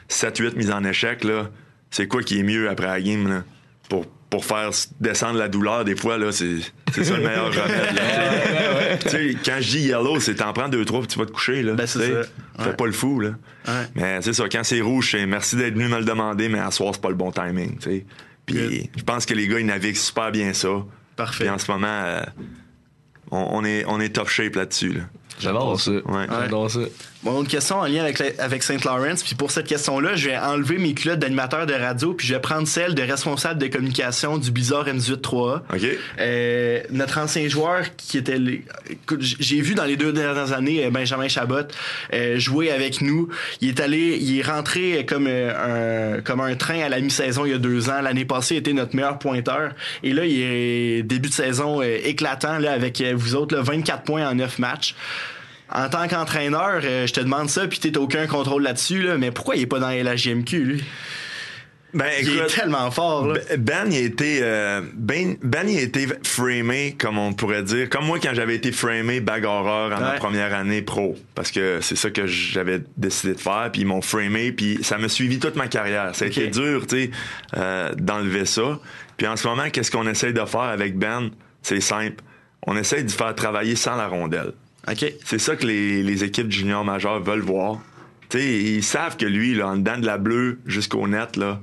7-8 0.09 0.57
mises 0.57 0.71
en 0.71 0.83
échec, 0.85 1.23
là, 1.25 1.49
c'est 1.91 2.09
quoi 2.09 2.23
qui 2.23 2.39
est 2.41 2.43
mieux 2.43 2.69
après 2.69 2.87
la 2.89 3.01
game, 3.01 3.29
là? 3.29 3.45
Pour, 3.89 4.05
pour 4.37 4.45
faire 4.45 4.69
descendre 5.01 5.39
la 5.39 5.49
douleur, 5.49 5.83
des 5.87 5.97
fois, 5.97 6.19
là, 6.19 6.31
c'est 6.31 6.57
c'est 6.93 7.05
ça 7.05 7.17
le 7.17 7.23
meilleur 7.27 7.47
remède, 7.47 7.95
là. 7.97 8.97
Tu 9.01 9.09
sais, 9.09 9.37
quand 9.43 9.57
je 9.61 9.69
dis 9.71 9.81
yellow, 9.87 10.21
c'est 10.21 10.35
t'en 10.35 10.53
prends 10.53 10.69
deux, 10.69 10.85
trois, 10.85 11.01
puis 11.01 11.09
tu 11.09 11.19
vas 11.19 11.25
te 11.25 11.31
coucher, 11.33 11.63
là. 11.63 11.73
Ben, 11.73 11.87
c'est 11.87 12.01
ça. 12.01 12.23
Fais 12.59 12.69
Ouais. 12.69 12.77
pas 12.77 12.85
le 12.87 12.93
fou, 12.93 13.19
là. 13.21 13.31
Ouais. 13.67 13.73
Mais 13.95 14.19
c'est 14.21 14.35
ça, 14.35 14.45
quand 14.53 14.63
c'est 14.63 14.83
rouge, 14.83 15.13
c'est 15.13 15.25
merci 15.25 15.57
d'être 15.57 15.73
venu 15.73 15.89
me 15.89 15.99
le 15.99 16.05
demander, 16.05 16.51
mais 16.51 16.59
à 16.59 16.71
soir, 16.71 16.91
c'est 16.95 17.01
pas 17.01 17.09
le 17.09 17.15
bon 17.15 17.33
timing, 17.33 17.79
tu 17.79 17.91
sais. 17.91 18.07
Good. 18.47 18.69
Puis 18.69 18.91
je 18.95 19.03
pense 19.05 19.25
que 19.25 19.33
les 19.33 19.49
gars, 19.49 19.59
ils 19.59 19.65
naviguent 19.67 19.97
super 19.97 20.31
bien 20.31 20.53
ça. 20.53 20.69
Parfait. 21.17 21.45
Puis 21.45 21.51
en 21.51 21.59
ce 21.59 21.71
moment, 21.73 21.87
euh, 21.89 22.21
on, 23.31 23.49
on 23.53 23.65
est, 23.65 23.85
on 23.89 23.99
est 24.01 24.11
top 24.15 24.29
shape 24.29 24.55
là-dessus. 24.57 24.93
Là. 24.93 25.01
J'adore 25.39 25.81
ça. 25.81 25.91
Ouais. 25.91 26.27
J'adore 26.31 26.71
ça. 26.71 26.81
Bon, 27.23 27.41
une 27.43 27.49
question 27.49 27.77
en 27.81 27.87
lien 27.87 28.03
avec, 28.05 28.19
la- 28.21 28.31
avec 28.45 28.63
Saint 28.63 28.77
Lawrence. 28.85 29.23
Puis 29.25 29.35
pour 29.35 29.51
cette 29.51 29.67
question-là, 29.67 30.15
je 30.15 30.29
vais 30.29 30.37
enlever 30.39 30.79
mes 30.79 30.95
culottes 30.95 31.19
d'animateur 31.19 31.67
de 31.67 31.73
radio, 31.75 32.15
puis 32.15 32.27
je 32.27 32.35
vais 32.35 32.41
prendre 32.41 32.69
celle 32.69 32.95
de 32.95 33.03
responsable 33.03 33.61
de 33.61 33.67
communication 33.67 34.39
du 34.39 34.51
Blizzard 34.53 34.87
M18-3A. 34.87 35.63
OK? 35.75 35.81
Euh, 36.21 36.81
notre 36.91 37.19
ancien 37.19 37.49
joueur 37.49 37.83
qui 37.97 38.19
était 38.19 38.39
les- 38.39 38.65
écoute, 38.89 39.23
j- 39.23 39.37
j'ai 39.41 39.61
vu 39.61 39.75
dans 39.75 39.85
les 39.85 39.97
deux 39.97 40.13
dernières 40.13 40.53
années 40.53 40.85
euh, 40.87 40.91
Benjamin 40.91 41.27
Chabot 41.29 41.57
euh, 42.15 42.39
jouer 42.39 42.71
avec 42.71 43.01
nous 43.01 43.29
il 43.61 43.69
est 43.71 43.81
allé 43.81 44.19
il 44.21 44.39
est 44.39 44.43
rentré 44.43 45.05
comme 45.07 45.27
euh, 45.29 46.17
un 46.19 46.21
comme 46.21 46.41
un 46.41 46.55
train 46.55 46.81
à 46.81 46.89
la 46.89 47.01
mi-saison 47.01 47.45
il 47.45 47.53
y 47.53 47.55
a 47.55 47.59
deux 47.59 47.89
ans 47.91 48.01
l'année 48.03 48.25
passée 48.25 48.55
il 48.55 48.59
était 48.59 48.73
notre 48.73 48.95
meilleur 48.95 49.19
pointeur 49.19 49.73
et 50.03 50.13
là 50.13 50.25
il 50.25 50.41
est 50.41 51.03
début 51.03 51.29
de 51.29 51.35
saison 51.35 51.81
euh, 51.83 51.99
éclatant 52.05 52.59
là 52.59 52.73
avec 52.73 53.03
vous 53.03 53.35
autres 53.35 53.57
là, 53.57 53.63
24 53.63 54.03
points 54.05 54.29
en 54.29 54.35
9 54.35 54.59
matchs 54.59 54.95
en 55.73 55.89
tant 55.89 56.07
qu'entraîneur, 56.09 56.81
euh, 56.85 57.07
je 57.07 57.13
te 57.13 57.21
demande 57.21 57.49
ça, 57.49 57.67
puis 57.67 57.79
t'as 57.79 57.99
aucun 57.99 58.27
contrôle 58.27 58.63
là-dessus, 58.63 59.03
là, 59.03 59.19
mais 59.19 59.31
pourquoi 59.31 59.57
il 59.57 59.63
est 59.63 59.67
pas 59.67 59.79
dans 59.81 59.89
la 59.91 60.15
lui? 60.15 60.85
Ben, 61.95 62.07
Il 62.21 62.29
est 62.29 62.35
écoute, 62.35 62.55
tellement 62.55 62.91
fort, 62.91 63.27
là. 63.29 63.39
Ben- 63.57 63.63
Ben, 63.63 63.87
il 63.91 63.97
a 63.97 64.01
été, 64.01 64.41
euh, 64.43 64.83
ben, 64.95 65.37
ben, 65.43 65.67
il 65.69 65.79
a 65.79 65.83
été 65.83 66.07
framé, 66.25 66.95
comme 66.99 67.17
on 67.17 67.33
pourrait 67.33 67.63
dire, 67.63 67.89
comme 67.89 68.05
moi 68.05 68.19
quand 68.23 68.35
j'avais 68.35 68.55
été 68.57 68.71
framé 68.71 69.21
bag 69.21 69.45
horreur 69.45 69.97
en 69.97 70.01
ma 70.01 70.13
première 70.13 70.53
année 70.55 70.83
pro, 70.83 71.17
parce 71.35 71.51
que 71.51 71.79
c'est 71.81 71.97
ça 71.97 72.11
que 72.11 72.27
j'avais 72.27 72.83
décidé 72.99 73.35
de 73.35 73.41
faire, 73.41 73.71
puis 73.73 73.83
ils 73.83 73.87
m'ont 73.87 74.03
framé, 74.03 74.53
puis 74.53 74.79
ça 74.83 74.99
m'a 74.99 75.09
suivi 75.09 75.39
toute 75.39 75.57
ma 75.57 75.69
carrière. 75.69 76.15
Ça 76.15 76.27
a 76.27 76.29
été 76.29 76.49
dur, 76.49 76.87
tu 76.87 76.97
sais, 77.05 77.11
euh, 77.57 77.95
d'enlever 77.95 78.45
ça. 78.45 78.79
Puis 79.17 79.27
en 79.27 79.37
ce 79.37 79.47
moment, 79.49 79.71
qu'est-ce 79.71 79.91
qu'on 79.91 80.07
essaye 80.07 80.35
de 80.35 80.45
faire 80.45 80.61
avec 80.61 80.99
Ben? 80.99 81.31
C'est 81.63 81.81
simple. 81.81 82.23
On 82.67 82.77
essaye 82.77 83.05
de 83.05 83.11
faire 83.11 83.35
travailler 83.35 83.75
sans 83.77 83.97
la 83.97 84.09
rondelle. 84.09 84.53
OK. 84.91 85.13
C'est 85.25 85.39
ça 85.39 85.57
que 85.57 85.67
les, 85.67 86.03
les 86.03 86.25
équipes 86.25 86.51
juniors 86.51 86.85
majeures 86.85 87.21
veulent 87.23 87.41
voir. 87.41 87.81
Tu 88.29 88.39
sais, 88.39 88.47
ils 88.63 88.83
savent 88.85 89.17
que 89.17 89.27
lui, 89.27 89.55
là, 89.55 89.69
en 89.69 89.77
dedans 89.77 89.99
de 89.99 90.07
la 90.07 90.19
bleue 90.19 90.59
jusqu'au 90.67 91.07
net, 91.09 91.37
là, 91.37 91.61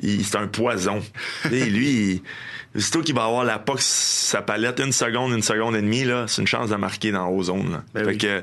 il- 0.00 0.24
c'est 0.24 0.36
un 0.36 0.46
poison. 0.48 1.00
Tu 1.42 1.48
sais, 1.50 1.66
lui, 1.66 1.88
il- 1.88 2.22
aussitôt 2.76 3.00
qu'il 3.00 3.14
va 3.14 3.24
avoir 3.24 3.44
la 3.44 3.58
POC, 3.58 3.80
sa 3.80 4.42
palette, 4.42 4.80
une 4.80 4.92
seconde, 4.92 5.32
une 5.32 5.42
seconde 5.42 5.74
et 5.76 5.80
demie, 5.80 6.04
là, 6.04 6.26
c'est 6.28 6.42
une 6.42 6.46
chance 6.48 6.68
de 6.70 6.76
marquer 6.76 7.10
dans 7.10 7.28
haut 7.28 7.42
zone. 7.42 7.70
Là. 7.72 7.84
Ben 7.94 8.04
fait 8.04 8.10
oui. 8.10 8.18
que 8.18 8.42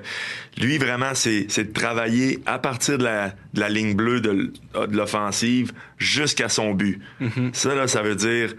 lui, 0.59 0.77
vraiment, 0.79 1.11
c'est, 1.13 1.45
de 1.55 1.71
travailler 1.71 2.39
à 2.47 2.57
partir 2.59 2.97
de 2.97 3.03
la, 3.03 3.29
de 3.53 3.59
la 3.59 3.69
ligne 3.69 3.93
bleue 3.93 4.21
de 4.21 4.51
l'offensive 4.91 5.71
jusqu'à 5.97 6.49
son 6.49 6.73
but. 6.73 6.99
Mm-hmm. 7.21 7.53
Ça, 7.53 7.75
là, 7.75 7.87
ça 7.87 8.01
veut 8.01 8.15
dire 8.15 8.55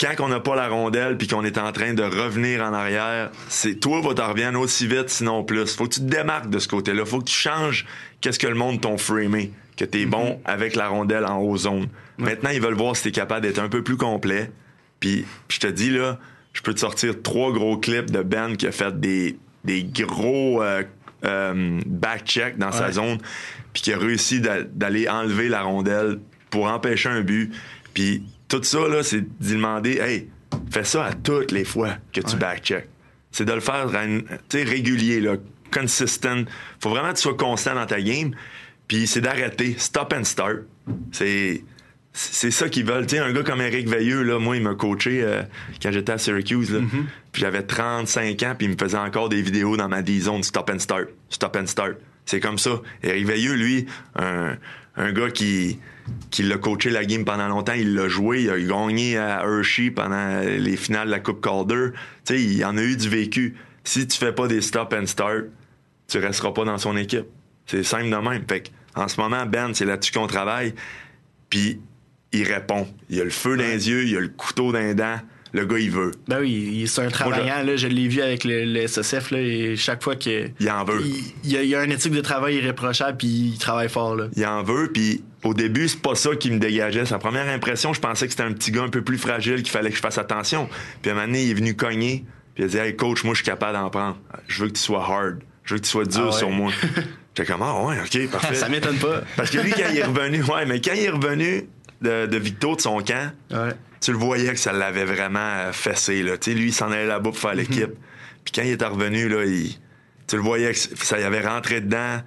quand 0.00 0.14
on 0.20 0.28
n'a 0.28 0.40
pas 0.40 0.54
la 0.56 0.68
rondelle 0.68 1.16
puis 1.16 1.26
qu'on 1.26 1.44
est 1.44 1.58
en 1.58 1.72
train 1.72 1.94
de 1.94 2.02
revenir 2.02 2.62
en 2.62 2.72
arrière, 2.74 3.30
c'est 3.48 3.76
toi 3.80 4.00
va 4.02 4.14
t'en 4.14 4.28
revenir 4.28 4.58
aussi 4.60 4.86
vite 4.86 5.08
sinon 5.08 5.42
plus. 5.44 5.74
Faut 5.74 5.84
que 5.84 5.94
tu 5.94 6.00
te 6.00 6.04
démarques 6.06 6.50
de 6.50 6.58
ce 6.58 6.68
côté-là. 6.68 7.04
Faut 7.06 7.18
que 7.20 7.24
tu 7.30 7.34
changes 7.34 7.86
qu'est-ce 8.20 8.38
que 8.38 8.46
le 8.46 8.54
monde 8.54 8.80
t'ont 8.80 8.98
framé, 8.98 9.52
que 9.76 9.84
t'es 9.84 10.04
bon 10.06 10.40
avec 10.44 10.76
la 10.76 10.88
rondelle 10.88 11.24
en 11.24 11.38
haut 11.38 11.56
zone. 11.56 11.86
Maintenant, 12.18 12.50
ils 12.50 12.60
veulent 12.60 12.74
voir 12.74 12.94
si 12.96 13.04
t'es 13.04 13.10
capable 13.12 13.42
d'être 13.46 13.58
un 13.58 13.68
peu 13.68 13.82
plus 13.82 13.96
complet. 13.96 14.50
Puis 15.00 15.24
je 15.48 15.58
te 15.58 15.66
dis 15.66 15.90
là, 15.90 16.18
je 16.52 16.60
peux 16.62 16.74
te 16.74 16.80
sortir 16.80 17.22
trois 17.22 17.52
gros 17.52 17.76
clips 17.78 18.10
de 18.10 18.22
Ben 18.22 18.56
qui 18.56 18.66
a 18.66 18.72
fait 18.72 18.98
des 19.00 19.36
des 19.64 19.82
gros 19.82 20.62
euh, 20.62 20.82
euh, 21.24 21.80
back-check 21.86 22.56
dans 22.58 22.70
sa 22.70 22.92
zone 22.92 23.18
puis 23.72 23.82
qui 23.82 23.92
a 23.92 23.98
réussi 23.98 24.40
d'a- 24.40 24.62
d'aller 24.62 25.08
enlever 25.08 25.48
la 25.48 25.62
rondelle 25.62 26.18
pour 26.50 26.66
empêcher 26.66 27.08
un 27.08 27.22
but. 27.22 27.52
Puis 27.94 28.22
tout 28.48 28.62
ça, 28.62 28.88
là, 28.88 29.02
c'est 29.02 29.22
d'y 29.40 29.54
demander, 29.54 29.98
hey, 29.98 30.28
fais 30.70 30.84
ça 30.84 31.06
à 31.06 31.12
toutes 31.12 31.52
les 31.52 31.64
fois 31.64 31.96
que 32.12 32.20
tu 32.20 32.36
back-check. 32.36 32.88
C'est 33.32 33.44
de 33.44 33.52
le 33.52 33.60
faire 33.60 33.88
régulier, 34.52 35.20
là, 35.20 35.36
consistent. 35.72 36.28
Faut 36.80 36.90
vraiment 36.90 37.10
que 37.10 37.16
tu 37.16 37.22
sois 37.22 37.36
constant 37.36 37.74
dans 37.74 37.86
ta 37.86 38.00
game. 38.00 38.32
Puis 38.88 39.06
c'est 39.06 39.20
d'arrêter. 39.20 39.74
Stop 39.78 40.14
and 40.16 40.24
start. 40.24 40.58
C'est. 41.12 41.62
C'est 42.18 42.50
ça 42.50 42.70
qu'ils 42.70 42.86
veulent. 42.86 43.06
Un 43.12 43.32
gars 43.34 43.42
comme 43.42 43.60
Eric 43.60 43.90
Veilleux, 43.90 44.22
là, 44.22 44.38
moi, 44.38 44.56
il 44.56 44.62
m'a 44.62 44.74
coaché 44.74 45.22
euh, 45.22 45.42
quand 45.82 45.92
j'étais 45.92 46.12
à 46.12 46.16
Syracuse. 46.16 46.72
Là. 46.72 46.80
Puis 47.30 47.42
j'avais 47.42 47.62
35 47.62 48.42
ans, 48.42 48.54
puis 48.56 48.68
il 48.68 48.70
me 48.70 48.76
faisait 48.78 48.96
encore 48.96 49.28
des 49.28 49.42
vidéos 49.42 49.76
dans 49.76 49.86
ma 49.86 50.00
D-zone, 50.00 50.42
stop 50.42 50.70
and 50.70 50.78
start, 50.78 51.08
stop 51.28 51.54
and 51.56 51.66
start. 51.66 51.96
C'est 52.24 52.40
comme 52.40 52.56
ça. 52.56 52.80
Eric 53.02 53.26
Veilleux, 53.26 53.52
lui, 53.52 53.84
un, 54.14 54.56
un 54.96 55.12
gars 55.12 55.28
qui, 55.28 55.78
qui 56.30 56.42
l'a 56.42 56.58
coaché 56.58 56.90
la 56.90 57.04
game 57.04 57.24
pendant 57.24 57.48
longtemps, 57.48 57.72
il 57.74 57.94
l'a 57.94 58.08
joué, 58.08 58.42
il 58.42 58.50
a 58.50 58.58
gagné 58.58 59.16
à 59.18 59.42
Hershey 59.44 59.90
pendant 59.90 60.40
les 60.40 60.76
finales 60.76 61.06
de 61.06 61.12
la 61.12 61.20
Coupe 61.20 61.40
Calder. 61.42 61.90
Tu 62.24 62.34
sais, 62.34 62.42
il 62.42 62.64
en 62.64 62.76
a 62.76 62.82
eu 62.82 62.96
du 62.96 63.08
vécu. 63.08 63.54
Si 63.84 64.06
tu 64.06 64.16
fais 64.18 64.32
pas 64.32 64.48
des 64.48 64.60
stop 64.60 64.92
and 64.92 65.06
start, 65.06 65.44
tu 66.08 66.18
resteras 66.18 66.52
pas 66.52 66.64
dans 66.64 66.78
son 66.78 66.96
équipe. 66.96 67.26
C'est 67.66 67.82
simple 67.82 68.10
de 68.10 68.16
même. 68.16 68.44
Fait 68.48 68.70
en 68.94 69.08
ce 69.08 69.20
moment, 69.20 69.44
Ben, 69.46 69.72
c'est 69.74 69.84
là-dessus 69.84 70.12
qu'on 70.12 70.26
travaille. 70.26 70.74
Puis 71.50 71.80
il 72.32 72.44
répond. 72.44 72.86
Il 73.10 73.20
a 73.20 73.24
le 73.24 73.30
feu 73.30 73.56
dans 73.56 73.62
les 73.64 73.88
yeux, 73.88 74.04
il 74.04 74.16
a 74.16 74.20
le 74.20 74.28
couteau 74.28 74.72
dans 74.72 74.78
les 74.78 74.94
dents. 74.94 75.18
Le 75.52 75.64
gars, 75.64 75.78
il 75.78 75.90
veut. 75.90 76.10
Ben 76.28 76.40
oui, 76.40 76.80
il- 76.82 76.88
c'est 76.88 77.02
un 77.02 77.08
travaillant, 77.08 77.62
là, 77.64 77.76
je 77.76 77.86
l'ai 77.86 78.08
vu 78.08 78.20
avec 78.20 78.44
le, 78.44 78.64
le 78.64 78.80
SSF, 78.86 79.30
là, 79.30 79.38
et 79.40 79.76
chaque 79.76 80.02
fois 80.02 80.16
que. 80.16 80.48
Il 80.60 80.70
en 80.70 80.84
veut. 80.84 81.00
Il, 81.02 81.14
il 81.44 81.52
y 81.52 81.56
a, 81.56 81.62
il 81.62 81.74
a 81.74 81.80
un 81.80 81.88
éthique 81.88 82.12
de 82.12 82.20
travail 82.20 82.56
irréprochable, 82.56 83.16
puis 83.16 83.28
il 83.28 83.58
travaille 83.58 83.88
fort, 83.88 84.16
là. 84.16 84.26
Il 84.36 84.44
en 84.44 84.62
veut, 84.64 84.90
puis 84.92 85.22
au 85.46 85.54
début, 85.54 85.88
c'est 85.88 86.00
pas 86.02 86.14
ça 86.14 86.34
qui 86.36 86.50
me 86.50 86.58
dégageait. 86.58 87.06
Sa 87.06 87.18
première 87.18 87.48
impression, 87.48 87.92
je 87.92 88.00
pensais 88.00 88.26
que 88.26 88.32
c'était 88.32 88.42
un 88.42 88.52
petit 88.52 88.70
gars 88.72 88.82
un 88.82 88.88
peu 88.88 89.02
plus 89.02 89.18
fragile, 89.18 89.62
qu'il 89.62 89.70
fallait 89.70 89.90
que 89.90 89.96
je 89.96 90.00
fasse 90.02 90.18
attention. 90.18 90.68
Puis 91.02 91.10
à 91.10 91.14
un 91.14 91.16
moment 91.16 91.26
donné, 91.28 91.44
il 91.44 91.50
est 91.50 91.54
venu 91.54 91.74
cogner, 91.76 92.24
Puis 92.54 92.64
il 92.64 92.66
a 92.66 92.68
dit, 92.68 92.76
hey 92.78 92.96
coach, 92.96 93.24
moi 93.24 93.34
je 93.34 93.38
suis 93.42 93.44
capable 93.50 93.74
d'en 93.78 93.88
prendre. 93.90 94.18
Je 94.48 94.62
veux 94.62 94.68
que 94.68 94.74
tu 94.74 94.80
sois 94.82 95.02
hard. 95.04 95.40
Je 95.64 95.74
veux 95.74 95.80
que 95.80 95.84
tu 95.84 95.90
sois 95.90 96.04
dur 96.04 96.22
Ah 96.24 96.26
ouais. 96.32 96.38
sur 96.38 96.50
moi. 96.50 96.72
J'étais 97.36 97.52
comme, 97.52 97.62
ah 97.62 97.82
ouais, 97.84 97.96
ok, 98.00 98.30
parfait. 98.30 98.54
Ça 98.54 98.68
m'étonne 98.68 98.96
pas. 98.98 99.22
Parce 99.36 99.50
que 99.50 99.58
lui, 99.58 99.72
quand 99.72 99.88
il 99.90 99.98
est 99.98 100.04
revenu, 100.04 100.42
ouais, 100.42 100.64
mais 100.66 100.80
quand 100.80 100.92
il 100.94 101.02
est 101.04 101.10
revenu 101.10 101.64
de, 102.00 102.26
de 102.26 102.36
Victo, 102.38 102.76
de 102.76 102.80
son 102.80 102.98
camp, 103.00 103.30
Ouais. 103.50 103.72
tu 104.00 104.12
le 104.12 104.18
voyais 104.18 104.52
que 104.52 104.58
ça 104.58 104.72
l'avait 104.72 105.04
vraiment 105.04 105.70
fessé. 105.72 106.22
Là. 106.22 106.38
Tu 106.38 106.52
sais, 106.52 106.56
lui, 106.56 106.68
il 106.68 106.72
s'en 106.72 106.90
allait 106.90 107.06
là-bas 107.06 107.30
pour 107.30 107.38
faire 107.38 107.54
l'équipe. 107.54 107.90
Puis 108.44 108.52
quand 108.54 108.62
il 108.62 108.70
était 108.70 108.86
revenu, 108.86 109.28
là, 109.28 109.44
il- 109.44 109.76
tu 110.28 110.36
le 110.36 110.42
voyais 110.42 110.72
que 110.72 110.78
ça 110.78 111.18
y 111.20 111.24
avait 111.24 111.46
rentré 111.46 111.80
dedans. 111.80 112.20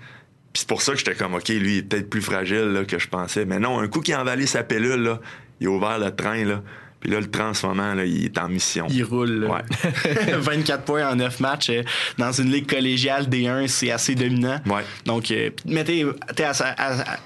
Puis 0.54 0.62
c'est 0.62 0.68
pour 0.68 0.82
ça 0.82 0.94
que 0.94 0.98
j'étais 0.98 1.16
comme, 1.16 1.36
OK, 1.36 1.48
lui, 1.50 1.74
il 1.74 1.78
est 1.78 1.82
peut-être 1.84 2.10
plus 2.10 2.22
fragile 2.22 2.72
là, 2.74 2.84
que 2.86 2.98
je 3.00 3.08
pensais. 3.08 3.46
Mais 3.46 3.60
non, 3.60 3.80
un 3.80 3.88
coup 3.88 4.02
qu'il 4.02 4.14
a 4.16 4.22
emballé 4.22 4.46
sa 4.48 4.64
pilule, 4.64 5.02
là, 5.04 5.20
il 5.60 5.68
a 5.68 5.70
ouvert 5.70 6.00
le 6.00 6.10
train. 6.16 6.44
Là. 6.44 6.62
Puis 7.00 7.12
là, 7.12 7.20
le 7.20 7.30
train, 7.30 7.50
en 7.50 7.54
ce 7.54 7.66
moment, 7.68 7.94
là, 7.94 8.04
il 8.04 8.26
est 8.26 8.38
en 8.40 8.50
mission. 8.50 8.88
Il 8.90 9.04
roule. 9.04 9.30
là. 9.46 9.48
Ouais. 9.56 10.34
24 10.40 10.84
points 10.84 11.08
en 11.10 11.16
9 11.16 11.40
matchs. 11.40 11.70
euh, 11.70 11.84
Dans 12.18 12.32
une 12.32 12.52
ligue 12.52 12.68
collégiale 12.68 13.28
D1, 13.30 13.68
c'est 13.68 13.92
assez 13.92 14.16
dominant. 14.16 14.60
Ouais. 14.66 14.82
Donc, 15.06 15.30
euh, 15.32 15.52
mais 15.66 15.84
t'es 15.84 16.04
t'es 16.36 16.44
à, 16.44 16.52
à- 16.52 17.02
à- 17.14 17.18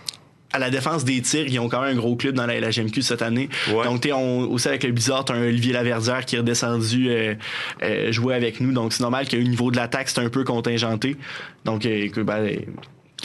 à 0.56 0.60
la 0.60 0.70
défense 0.70 1.04
des 1.04 1.20
tirs, 1.24 1.48
ils 1.48 1.58
ont 1.60 1.68
quand 1.68 1.82
même 1.82 1.98
un 1.98 2.00
gros 2.00 2.16
club 2.16 2.36
dans 2.36 2.46
la 2.46 2.60
LHMQ 2.60 3.02
cette 3.02 3.24
année. 3.24 3.50
Ouais. 3.74 3.86
Donc, 3.86 4.02
t'es 4.02 4.12
on- 4.14 4.42
aussi 4.52 4.68
avec 4.68 4.84
le 4.84 4.92
Blizzard, 4.92 5.26
t'as 5.26 5.34
un 5.34 5.42
Olivier 5.42 5.74
Laverdière 5.74 6.24
qui 6.26 6.36
est 6.36 6.40
redescendu 6.40 7.10
euh, 7.10 7.34
euh, 7.82 8.12
jouer 8.12 8.36
avec 8.36 8.60
nous. 8.60 8.72
Donc, 8.72 8.94
c'est 8.94 9.02
normal 9.02 9.28
qu'au 9.28 9.38
niveau 9.38 9.72
de 9.72 9.78
l'attaque, 9.78 10.10
c'est 10.10 10.20
un 10.20 10.30
peu 10.30 10.44
contingenté. 10.44 11.16
Donc, 11.66 11.88
euh, 11.88 12.08
ben, 12.18 12.48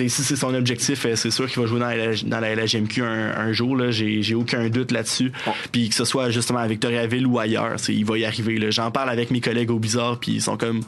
si 0.07 0.23
c'est 0.23 0.37
son 0.37 0.55
objectif, 0.55 1.05
euh, 1.07 1.17
c'est 1.17 1.31
sûr 1.31 1.49
qu'il 1.49 1.61
va 1.61 1.67
jouer 1.67 1.81
dans 1.81 1.89
la, 1.89 2.15
dans 2.15 2.41
la 2.41 2.55
LHMQ 2.55 3.03
un, 3.03 3.37
un 3.37 3.53
jour. 3.53 3.77
Là, 3.77 3.91
j'ai, 3.91 4.35
aucun 4.35 4.69
doute 4.69 4.93
là-dessus. 4.93 5.33
Puis 5.73 5.89
que 5.89 5.95
ce 5.95 6.05
soit 6.05 6.31
justement 6.31 6.61
à 6.61 6.67
Victoriaville 6.69 7.27
ou 7.27 7.39
ailleurs, 7.39 7.77
il 7.89 8.05
va 8.05 8.19
y 8.19 8.25
arriver. 8.25 8.71
J'en 8.71 8.91
parle 8.91 9.11
avec 9.11 9.31
mes 9.31 9.41
collègues 9.41 9.71
au 9.71 9.79
Blizzard, 9.79 10.21
puis 10.21 10.33
ils 10.33 10.43
sont 10.43 10.57
comme, 10.57 10.83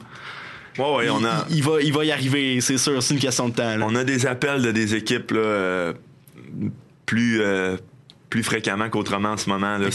Ouais, 0.79 0.97
ouais, 0.97 1.11
on 1.11 1.25
a, 1.25 1.47
il, 1.51 1.57
il 1.57 1.63
va, 1.63 1.83
il 1.83 1.93
va 1.93 2.05
y 2.05 2.13
arriver, 2.13 2.61
c'est 2.61 2.79
sûr. 2.79 3.03
C'est 3.03 3.15
une 3.15 3.21
question 3.21 3.49
de 3.49 3.55
temps. 3.55 3.77
là. 3.77 3.87
on 3.89 3.95
a 3.97 4.05
des 4.05 4.27
appels 4.27 4.63
de 4.63 4.71
des 4.71 4.95
équipes 4.95 5.33
là, 5.33 5.41
euh, 5.41 5.93
plus, 7.07 7.41
euh, 7.43 7.77
plus 8.29 8.43
fréquemment 8.43 8.89
qu'autrement 8.89 9.31
en 9.31 9.37
ce 9.37 9.49
moment. 9.51 9.79
Là. 9.79 9.89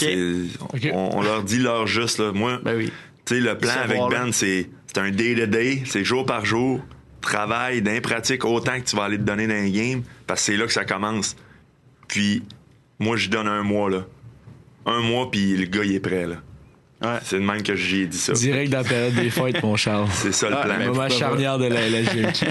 On, 0.93 1.17
on 1.17 1.21
leur 1.21 1.43
dit 1.43 1.59
leur 1.59 1.87
juste. 1.87 2.19
Là. 2.19 2.33
Moi, 2.33 2.59
Ben 2.63 2.75
oui. 2.75 2.91
Tu 3.25 3.35
sais, 3.35 3.41
le 3.41 3.57
plan 3.57 3.73
avec. 3.83 3.99
Ben, 4.11 4.31
c'est 4.31 4.69
c'est 4.87 5.01
un 5.01 5.11
day-to-day, 5.11 5.83
c'est 5.85 6.05
jour 6.05 6.25
par 6.25 6.45
jour, 6.45 6.79
travail, 7.25 7.81
d'impratique 7.81 8.45
autant 8.45 8.79
que 8.79 8.85
tu 8.85 8.95
vas 8.95 9.03
aller 9.03 9.17
te 9.17 9.23
donner 9.23 9.47
dans 9.47 9.53
un 9.53 9.69
game, 9.69 10.03
parce 10.27 10.41
que 10.41 10.45
c'est 10.45 10.57
là 10.57 10.65
que 10.65 10.73
ça 10.73 10.85
commence. 10.85 11.35
Puis, 12.07 12.43
moi, 12.99 13.17
je 13.17 13.29
donne 13.29 13.47
un 13.47 13.63
mois, 13.63 13.89
là. 13.89 14.05
Un 14.85 15.01
mois, 15.01 15.29
puis 15.31 15.57
le 15.57 15.65
gars, 15.65 15.83
il 15.83 15.95
est 15.95 15.99
prêt, 15.99 16.25
là. 16.27 16.35
Ouais. 17.01 17.19
C'est 17.23 17.39
de 17.39 17.45
même 17.45 17.61
que 17.61 17.75
j'ai 17.75 18.05
dit 18.07 18.17
ça. 18.17 18.33
Direct 18.33 18.71
dans 18.71 18.77
la 18.79 18.83
période 18.83 19.13
des 19.15 19.29
fêtes, 19.29 19.61
mon 19.61 19.75
Charles. 19.75 20.07
C'est 20.11 20.31
ça 20.31 20.49
le 20.49 20.55
Ah, 20.57 20.63
plan. 20.65 20.85
Moment 20.93 21.09
charnière 21.09 21.57
de 21.57 21.65
la 21.65 21.87
it. 21.89 22.45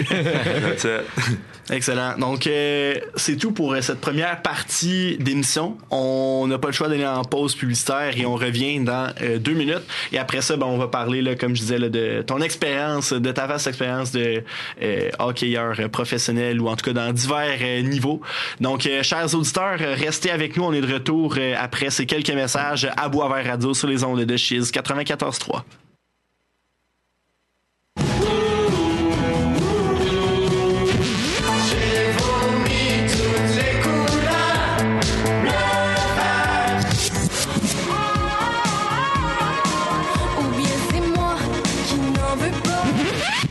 Excellent. 1.70 2.18
Donc, 2.18 2.46
euh, 2.46 2.94
c'est 3.16 3.37
tout 3.37 3.53
pour 3.53 3.72
euh, 3.72 3.81
cette 3.81 4.00
première 4.00 4.42
partie 4.42 5.16
d'émission. 5.18 5.79
On 5.90 6.46
n'a 6.46 6.59
pas 6.59 6.68
le 6.68 6.74
choix 6.74 6.88
d'aller 6.88 7.07
en 7.07 7.22
pause 7.22 7.55
publicitaire 7.55 8.12
et 8.16 8.27
on 8.27 8.35
revient 8.35 8.81
dans 8.81 9.12
euh, 9.22 9.38
deux 9.38 9.55
minutes. 9.55 9.83
Et 10.12 10.18
après 10.18 10.42
ça, 10.42 10.57
ben, 10.57 10.66
on 10.66 10.77
va 10.77 10.88
parler, 10.88 11.22
là, 11.22 11.35
comme 11.37 11.57
je 11.57 11.62
disais, 11.62 11.79
de 11.79 12.22
ton 12.22 12.40
expérience, 12.40 13.12
de 13.12 13.33
ta 13.33 13.46
vaste 13.46 13.66
expérience 13.66 14.12
de 14.12 14.42
euh, 14.83 15.11
hockeyeur 15.18 15.88
professionnel 15.90 16.61
ou 16.61 16.68
en 16.68 16.77
tout 16.77 16.85
cas 16.85 16.92
dans 16.92 17.12
divers 17.12 17.59
euh, 17.62 17.81
niveaux. 17.83 18.20
Donc, 18.61 18.88
chers 19.03 19.35
auditeurs, 19.35 19.79
restez 19.79 20.31
avec 20.31 20.57
nous. 20.57 20.64
On 20.64 20.72
est 20.72 20.81
de 20.81 20.92
retour 20.92 21.37
après 21.59 21.90
ces 21.90 22.07
quelques 22.07 22.31
messages 22.31 22.88
à 22.96 23.09
Boisvert 23.09 23.44
Radio 23.44 23.74
sur 23.74 23.88
les 23.88 24.05
ondes 24.05 24.24
de 24.24 24.37
Chiz 24.37 24.70
94.3. 24.70 25.62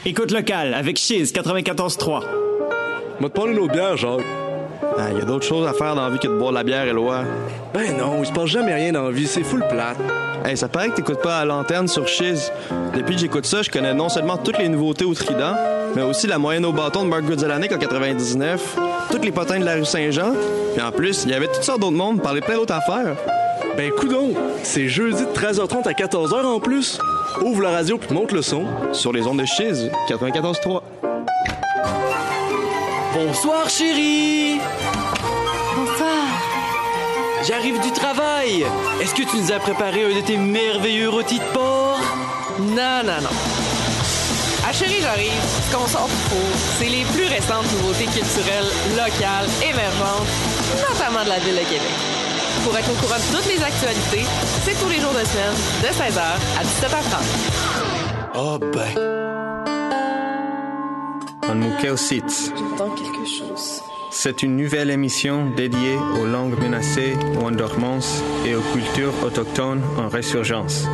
Écoute 0.06 0.32
locale 0.32 0.74
avec 0.74 0.98
Chiz 0.98 1.32
94.3. 1.32 2.24
M'a 3.22 3.30
te 3.30 3.34
prendre 3.34 3.52
une 3.52 3.60
autre 3.60 3.72
bière, 3.72 3.96
Jacques. 3.96 4.20
Ah, 4.98 5.10
y 5.18 5.22
a 5.22 5.24
d'autres 5.24 5.46
choses 5.46 5.66
à 5.66 5.72
faire 5.72 5.96
dans 5.96 6.04
la 6.04 6.10
vie 6.10 6.20
que 6.20 6.28
de 6.28 6.38
boire 6.38 6.52
de 6.52 6.58
la 6.58 6.64
bière, 6.64 6.86
Éloi. 6.86 7.24
Ben 7.74 7.96
non, 7.98 8.18
il 8.20 8.26
se 8.26 8.34
passe 8.34 8.48
jamais 8.48 8.74
rien 8.74 8.92
dans 8.92 9.04
la 9.04 9.12
vie, 9.12 9.26
c'est 9.26 9.44
full 9.44 9.64
plate. 9.70 9.98
Hey, 10.44 10.58
ça 10.58 10.68
paraît 10.68 10.90
que 10.90 10.96
t'écoutes 10.96 11.22
pas 11.22 11.40
à 11.40 11.46
l'antenne 11.46 11.88
sur 11.88 12.06
Chiz. 12.06 12.52
Depuis 12.94 13.16
que 13.16 13.22
j'écoute 13.22 13.46
ça, 13.46 13.62
je 13.62 13.72
connais 13.72 13.94
non 13.94 14.10
seulement 14.10 14.36
toutes 14.36 14.58
les 14.58 14.68
nouveautés 14.68 15.06
au 15.06 15.14
Trident, 15.14 15.56
mais 15.96 16.02
aussi 16.02 16.28
la 16.28 16.38
moyenne 16.38 16.66
au 16.66 16.74
bâton 16.74 17.06
de 17.06 17.10
Mark 17.10 17.24
Goodzelanek 17.24 17.72
en 17.72 17.78
99, 17.78 18.78
toutes 19.10 19.24
les 19.24 19.32
potins 19.32 19.60
de 19.60 19.66
la 19.66 19.76
rue 19.76 19.86
Saint-Jean, 19.86 20.34
puis 20.74 20.84
en 20.84 20.92
plus, 20.92 21.24
il 21.24 21.32
y 21.32 21.34
avait 21.34 21.48
toutes 21.48 21.64
sortes 21.64 21.80
d'autres 21.80 21.96
mondes, 21.96 22.22
parler 22.22 22.42
plein 22.42 22.56
d'autres 22.56 22.74
affaires. 22.74 23.16
Ben 23.76 23.92
coudon, 23.92 24.34
c'est 24.62 24.88
jeudi 24.88 25.24
de 25.24 25.32
13h30 25.32 25.88
à 25.88 25.94
14h 25.94 26.46
en 26.46 26.60
plus. 26.60 27.00
Ouvre 27.42 27.64
la 27.64 27.72
radio 27.72 27.98
puis 27.98 28.14
monte 28.14 28.32
le 28.32 28.44
son. 28.44 28.66
Sur 28.92 29.12
les 29.12 29.26
ondes 29.26 29.40
de 29.40 29.46
Chiz, 29.46 29.90
94.3. 30.08 30.82
Bonsoir 33.16 33.70
chérie 33.70 34.60
Bonsoir. 35.76 36.24
J'arrive 37.48 37.80
du 37.82 37.92
travail 37.92 38.66
Est-ce 39.02 39.14
que 39.14 39.24
tu 39.24 39.38
nous 39.38 39.52
as 39.52 39.60
préparé 39.60 40.04
un 40.04 40.16
de 40.16 40.22
tes 40.22 40.38
merveilleux 40.38 41.10
rôtis 41.10 41.40
de 41.40 41.54
porc? 41.54 42.00
Non, 42.60 43.02
non, 43.04 43.22
non. 43.22 43.30
Ah 44.68 44.72
chérie, 44.72 45.02
j'arrive. 45.02 45.32
Ce 45.68 45.76
qu'on 45.76 45.88
sort 45.88 46.08
du 46.08 46.14
four, 46.30 46.40
c'est 46.78 46.90
les 46.90 47.04
plus 47.06 47.26
récentes 47.26 47.66
nouveautés 47.74 48.06
culturelles, 48.06 48.70
locales, 48.92 49.50
émergentes, 49.64 50.28
notamment 50.90 51.24
de 51.24 51.30
la 51.30 51.40
ville 51.40 51.56
de 51.56 51.70
Québec. 51.70 52.23
Pour 52.64 52.78
être 52.78 52.90
au 52.90 52.96
courant 52.96 53.18
de 53.18 53.36
toutes 53.36 53.46
les 53.48 53.62
actualités, 53.62 54.26
c'est 54.64 54.80
tous 54.80 54.90
les 54.90 55.00
jours 55.00 55.12
de 55.12 55.26
semaine, 55.26 55.54
de 55.82 55.88
16h 55.88 56.22
à 56.58 56.64
17h30. 56.64 57.24
Ah 58.36 58.58
ben. 58.74 59.14
Sitz. 61.98 62.52
J'entends 62.58 62.90
quelque 62.92 63.26
chose. 63.26 63.82
C'est 64.10 64.44
une 64.44 64.56
nouvelle 64.56 64.90
émission 64.90 65.50
dédiée 65.56 65.98
aux 66.20 66.26
langues 66.26 66.58
menacées 66.60 67.16
ou 67.36 67.46
en 67.46 67.52
dormance 67.52 68.24
et 68.46 68.56
aux 68.56 68.62
cultures 68.62 69.14
autochtones 69.24 69.82
en 69.98 70.08
résurgence. 70.08 70.86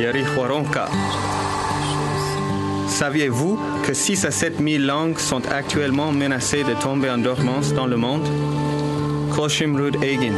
Yari 0.00 0.22
Huaronka. 0.22 0.88
Saviez-vous 2.88 3.58
que 3.84 3.94
6 3.94 4.24
à 4.24 4.30
7 4.30 4.58
000 4.58 4.84
langues 4.84 5.18
sont 5.18 5.46
actuellement 5.48 6.12
menacées 6.12 6.64
de 6.64 6.74
tomber 6.74 7.10
en 7.10 7.18
dormance 7.18 7.72
dans 7.72 7.86
le 7.86 7.96
monde? 7.96 8.28
Koshim 9.34 9.76
Rud 9.76 9.96
Egin. 10.02 10.34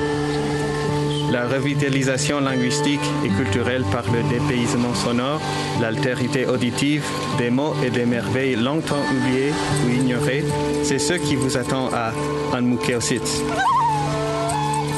La 1.31 1.47
revitalisation 1.47 2.41
linguistique 2.41 3.01
et 3.25 3.29
culturelle 3.29 3.85
par 3.93 4.05
le 4.11 4.23
dépaysement 4.31 4.95
sonore, 4.95 5.41
l'altérité 5.81 6.47
auditive, 6.47 7.05
des 7.37 7.51
mots 7.51 7.75
et 7.85 7.91
des 7.91 8.07
merveilles 8.07 8.57
longtemps 8.57 9.03
oubliées 9.15 9.53
ou 9.85 9.91
ignorées, 9.91 10.45
c'est 10.83 10.99
ce 10.99 11.15
qui 11.15 11.37
vous 11.37 11.57
attend 11.59 11.91
à 11.93 12.13
Anmukeositz. 12.57 13.43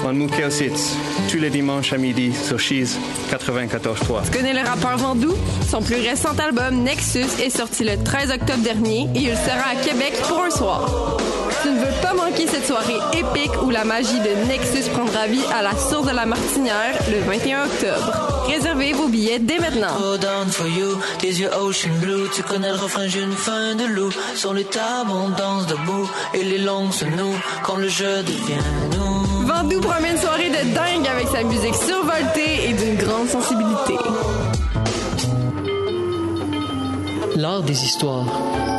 Anmukeositz, 0.07 0.97
tous 1.31 1.39
les 1.39 1.51
dimanches 1.51 1.93
à 1.93 1.99
midi 1.99 2.33
sur 2.33 2.59
Cheese 2.61 2.97
94.3. 3.31 4.31
Tu 4.31 4.39
connais 4.39 4.53
le 4.53 4.67
rappeur 4.67 4.97
Vandou? 4.97 5.35
Son 5.69 5.83
plus 5.83 5.97
récent 5.97 6.39
album, 6.39 6.83
Nexus, 6.83 7.43
est 7.43 7.51
sorti 7.51 7.85
le 7.85 8.03
13 8.03 8.31
octobre 8.31 8.63
dernier 8.63 9.09
et 9.15 9.19
il 9.19 9.37
sera 9.37 9.73
à 9.73 9.85
Québec 9.85 10.15
pour 10.29 10.43
un 10.43 10.51
soir. 10.51 11.17
Tu 11.63 11.71
ne 11.71 11.79
veux 11.79 12.01
pas 12.03 12.15
manquer 12.15 12.47
cette 12.47 12.67
soirée 12.67 12.99
épique 13.13 13.63
où 13.63 13.71
la 13.71 13.85
magie 13.85 14.21
de 14.21 14.47
Nexus 14.47 14.91
prendra 14.93 15.27
vie 15.27 15.43
à 15.53 15.63
la 15.63 15.77
source 15.77 16.07
de 16.07 16.15
la 16.15 16.27
Martinière 16.27 16.95
le 17.11 17.21
21 17.21 17.65
octobre. 17.65 18.45
Réservez 18.47 18.93
vos 18.93 19.09
billets 19.09 19.39
dès 19.39 19.59
maintenant. 19.59 19.89
Hold 20.01 20.25
on 20.25 20.51
for 20.51 20.67
you, 20.67 20.99
tes 21.19 21.29
yeux 21.29 21.51
ocean 21.61 21.91
blue 22.01 22.29
Tu 22.35 22.43
connais 22.43 22.71
le 22.71 22.77
refrain, 22.77 23.07
j'ai 23.09 23.21
une 23.21 23.33
faim 23.33 23.75
de 23.75 23.85
loup 23.85 24.13
Sur 24.35 24.55
les 24.55 24.65
tables, 24.65 25.11
on 25.11 25.31
danse 25.31 25.67
debout 25.67 26.09
Et 26.35 26.45
les 26.45 26.59
langues 26.59 26.93
se 26.93 27.05
nouent 27.05 27.41
quand 27.63 27.77
le 27.77 27.89
jeu 27.89 28.23
devient 28.23 28.63
nous 28.93 29.47
Vandou 29.47 29.81
promet 29.81 30.11
une 30.11 30.19
soirée 30.19 30.51
de 30.51 30.75
dingue 30.75 31.09
avec 31.09 31.29
sa 31.29 31.43
musique 31.43 31.75
survoltée 31.75 32.69
et 32.69 32.73
d'une 32.75 32.97
grande 32.97 33.29
sensibilité. 33.29 33.97
L'art 37.39 37.63
des 37.63 37.85
histoires. 37.85 38.27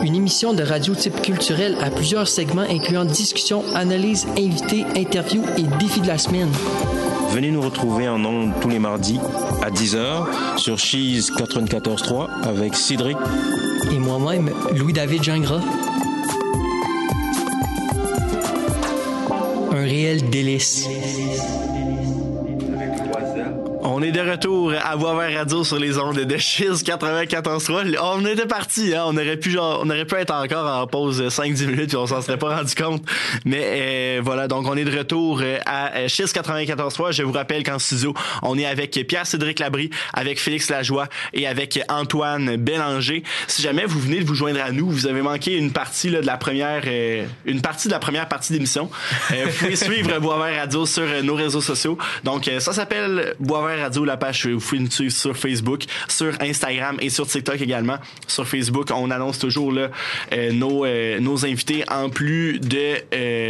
Une 0.03 0.16
émission 0.16 0.53
de 0.53 0.64
radio 0.64 0.93
type 0.93 1.22
culturel 1.22 1.78
à 1.82 1.89
plusieurs 1.89 2.28
segments 2.28 2.64
incluant 2.70 3.05
discussions, 3.05 3.64
analyses, 3.74 4.28
invités, 4.38 4.84
interviews 4.97 5.45
et 5.57 5.64
défis 5.80 6.01
de 6.01 6.07
la 6.07 6.18
semaine. 6.18 6.49
Venez 7.32 7.51
nous 7.51 7.62
retrouver 7.62 8.10
en 8.10 8.22
ondes 8.26 8.51
tous 8.60 8.68
les 8.68 8.80
mardis 8.80 9.18
à 9.62 9.72
10h 9.72 10.57
sur 10.57 10.78
Cheese 10.78 11.32
94.3 11.38 12.28
avec 12.43 12.76
Cédric 12.76 13.16
Et 13.93 13.97
moi-même, 13.97 14.51
Louis-David 14.76 15.24
Gingras. 15.24 15.62
Un 19.72 19.84
réel 19.84 20.30
délice. 20.30 20.86
Est 24.10 24.12
de 24.12 24.32
retour 24.32 24.74
à 24.74 24.95
Boisvert 24.95 25.38
Radio 25.38 25.64
sur 25.64 25.78
les 25.78 25.99
ondes 25.99 26.20
de 26.20 26.38
Chiz 26.38 26.84
94.3. 26.84 27.95
On 28.01 28.26
était 28.26 28.47
parti, 28.47 28.95
hein? 28.95 29.03
on 29.05 29.16
aurait 29.16 29.38
pu 29.38 29.51
genre, 29.51 29.82
on 29.84 29.89
aurait 29.89 30.05
pu 30.05 30.16
être 30.16 30.34
encore 30.34 30.66
en 30.66 30.88
pause 30.88 31.22
5-10 31.22 31.68
minutes 31.68 31.88
puis 31.89 31.97
on 31.97 32.07
s'en 32.07 32.22
serait 32.22 32.38
pas 32.38 32.55
rendu 32.57 32.74
compte. 32.74 33.03
Mais 33.45 33.62
euh, 33.64 34.22
voilà, 34.24 34.47
donc 34.47 34.68
on 34.68 34.76
est 34.76 34.86
de 34.86 34.97
retour 34.97 35.41
euh, 35.41 35.60
à 35.66 35.95
euh, 35.95 36.07
Chiz 36.07 36.34
94.3. 36.34 37.12
Je 37.12 37.24
vous 37.24 37.32
rappelle 37.32 37.64
qu'en 37.64 37.78
studio, 37.78 38.14
on 38.41 38.57
est 38.57 38.66
avec 38.66 38.91
Pierre-Cédric 39.07 39.60
Labry, 39.60 39.91
avec 40.14 40.39
Félix 40.39 40.70
Lajoie 40.70 41.07
et 41.34 41.45
avec 41.45 41.80
Antoine 41.89 42.55
Bélanger. 42.55 43.24
Si 43.47 43.62
jamais 43.62 43.86
vous 43.86 43.99
venez 43.99 44.20
de 44.22 44.26
vous 44.26 44.36
joindre 44.36 44.62
à 44.62 44.72
nous, 44.72 44.89
vous 44.89 45.07
avez 45.07 45.22
manqué 45.22 45.55
une 45.55 45.72
partie 45.72 46.10
là, 46.10 46.22
de 46.22 46.26
la 46.26 46.38
première, 46.38 46.84
euh, 46.88 47.26
une 47.45 47.62
partie 47.62 47.88
de 47.88 47.93
la 47.93 47.99
première 47.99 48.28
partie 48.28 48.53
d'émission. 48.53 48.89
Euh, 49.32 49.45
vous 49.45 49.57
pouvez 49.57 49.76
suivre 49.76 50.20
Boisvert 50.20 50.62
Radio 50.62 50.86
sur 50.86 51.03
euh, 51.03 51.22
nos 51.22 51.36
réseaux 51.36 51.62
sociaux. 51.62 51.97
Donc 52.24 52.49
ça 52.60 52.74
s'appelle 52.74 53.36
Boisvert 53.39 53.80
Radio, 53.80 53.99
la 54.06 54.18
page. 54.18 54.47
Vous 54.47 54.60
pouvez 54.60 54.80
nous 54.80 54.91
suivre 54.91 55.14
sur 55.14 55.38
Facebook, 55.38 55.84
sur 56.08 56.34
Instagram 56.41 56.97
et 57.02 57.10
sur 57.10 57.28
TikTok 57.28 57.62
également. 57.62 57.97
Sur 58.28 58.47
Facebook, 58.47 58.89
on 58.93 59.12
annonce 59.12 59.39
toujours 59.39 59.74
euh, 59.78 60.52
nos, 60.52 60.86
euh, 60.86 61.20
nos 61.20 61.45
invités 61.45 61.84
en 61.89 62.10
plus 62.10 62.60
de, 62.60 62.95
euh, 63.14 63.49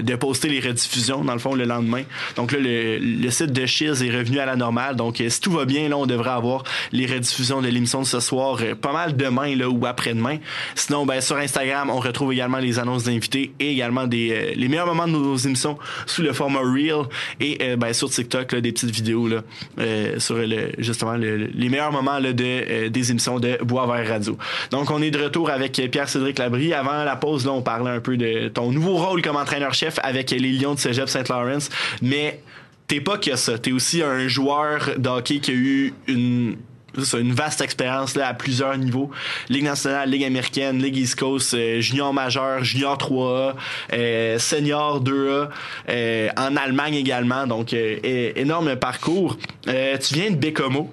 de 0.00 0.14
poster 0.16 0.48
les 0.48 0.60
rediffusions 0.60 1.24
dans 1.24 1.32
le 1.32 1.38
fond 1.38 1.54
le 1.54 1.64
lendemain. 1.64 2.02
Donc 2.36 2.52
là, 2.52 2.58
le, 2.60 3.30
site 3.30 3.52
de 3.52 3.66
Chiz 3.66 4.02
est 4.02 4.10
revenu 4.10 4.38
à 4.38 4.46
la 4.46 4.56
normale. 4.56 4.96
Donc 4.96 5.20
euh, 5.20 5.28
si 5.28 5.40
tout 5.40 5.50
va 5.50 5.64
bien, 5.64 5.88
là, 5.88 5.96
on 5.96 6.06
devrait 6.06 6.30
avoir 6.30 6.64
les 6.92 7.06
rediffusions 7.06 7.60
de 7.60 7.68
l'émission 7.68 8.00
de 8.00 8.06
ce 8.06 8.20
soir 8.20 8.58
euh, 8.62 8.74
pas 8.74 8.92
mal 8.92 9.16
demain 9.16 9.54
là, 9.56 9.68
ou 9.68 9.84
après-demain. 9.86 10.38
Sinon, 10.74 11.06
ben, 11.06 11.20
sur 11.20 11.36
Instagram, 11.36 11.90
on 11.90 12.00
retrouve 12.00 12.32
également 12.32 12.58
les 12.58 12.78
annonces 12.78 13.04
d'invités 13.04 13.52
et 13.60 13.72
également 13.72 14.06
des, 14.06 14.30
euh, 14.32 14.52
les 14.56 14.68
meilleurs 14.68 14.86
moments 14.86 15.06
de 15.06 15.12
nos 15.12 15.36
émissions 15.36 15.78
sous 16.06 16.22
le 16.22 16.32
format 16.32 16.60
Reel 16.60 17.04
et 17.40 17.76
ben, 17.76 17.92
sur 17.92 18.08
TikTok, 18.10 18.52
là, 18.52 18.60
des 18.60 18.72
petites 18.72 18.90
vidéos 18.90 19.28
là, 19.28 19.42
sur 20.18 20.36
le, 20.36 20.70
justement 20.78 21.14
le- 21.16 21.46
les 21.54 21.68
meilleurs 21.68 21.92
moments 21.92 22.18
là, 22.18 22.32
de, 22.32 22.88
des 22.88 23.10
émissions 23.10 23.38
de 23.38 23.58
Boisvert 23.62 24.06
Radio. 24.08 24.38
Donc, 24.70 24.90
on 24.90 25.02
est 25.02 25.10
de 25.10 25.22
retour 25.22 25.50
avec 25.50 25.72
Pierre-Cédric 25.90 26.38
Labry. 26.38 26.72
Avant 26.72 27.04
la 27.04 27.16
pause, 27.16 27.44
là, 27.46 27.52
on 27.52 27.62
parlait 27.62 27.90
un 27.90 28.00
peu 28.00 28.16
de 28.16 28.48
ton 28.48 28.72
nouveau 28.72 28.96
rôle 28.96 29.22
comme 29.22 29.36
entraîneur-chef 29.36 29.85
avec 30.02 30.30
les 30.30 30.52
Lions 30.52 30.74
de 30.74 30.78
Cégep 30.78 31.08
Saint-Laurent, 31.08 31.68
mais 32.02 32.40
t'es 32.86 33.00
pas 33.00 33.18
que 33.18 33.36
ça. 33.36 33.58
T'es 33.58 33.72
aussi 33.72 34.02
un 34.02 34.28
joueur 34.28 34.90
de 34.98 35.08
hockey 35.08 35.38
qui 35.38 35.50
a 35.50 35.54
eu 35.54 35.94
une 36.06 36.56
une 37.18 37.32
vaste 37.32 37.60
expérience 37.60 38.16
là, 38.16 38.28
à 38.28 38.34
plusieurs 38.34 38.76
niveaux. 38.76 39.10
Ligue 39.48 39.64
nationale, 39.64 40.08
Ligue 40.08 40.24
américaine, 40.24 40.78
Ligue 40.82 40.96
East 40.96 41.18
Coast, 41.18 41.54
euh, 41.54 41.80
junior 41.80 42.12
majeur, 42.12 42.64
junior 42.64 42.96
3A, 42.96 43.54
euh, 43.92 44.38
senior 44.38 45.02
2A, 45.02 45.50
euh, 45.88 46.28
en 46.36 46.56
Allemagne 46.56 46.94
également. 46.94 47.46
Donc, 47.46 47.72
énorme 47.72 48.76
parcours. 48.76 49.36
Tu 49.64 50.14
viens 50.14 50.30
de 50.30 50.36
Bécomo. 50.36 50.90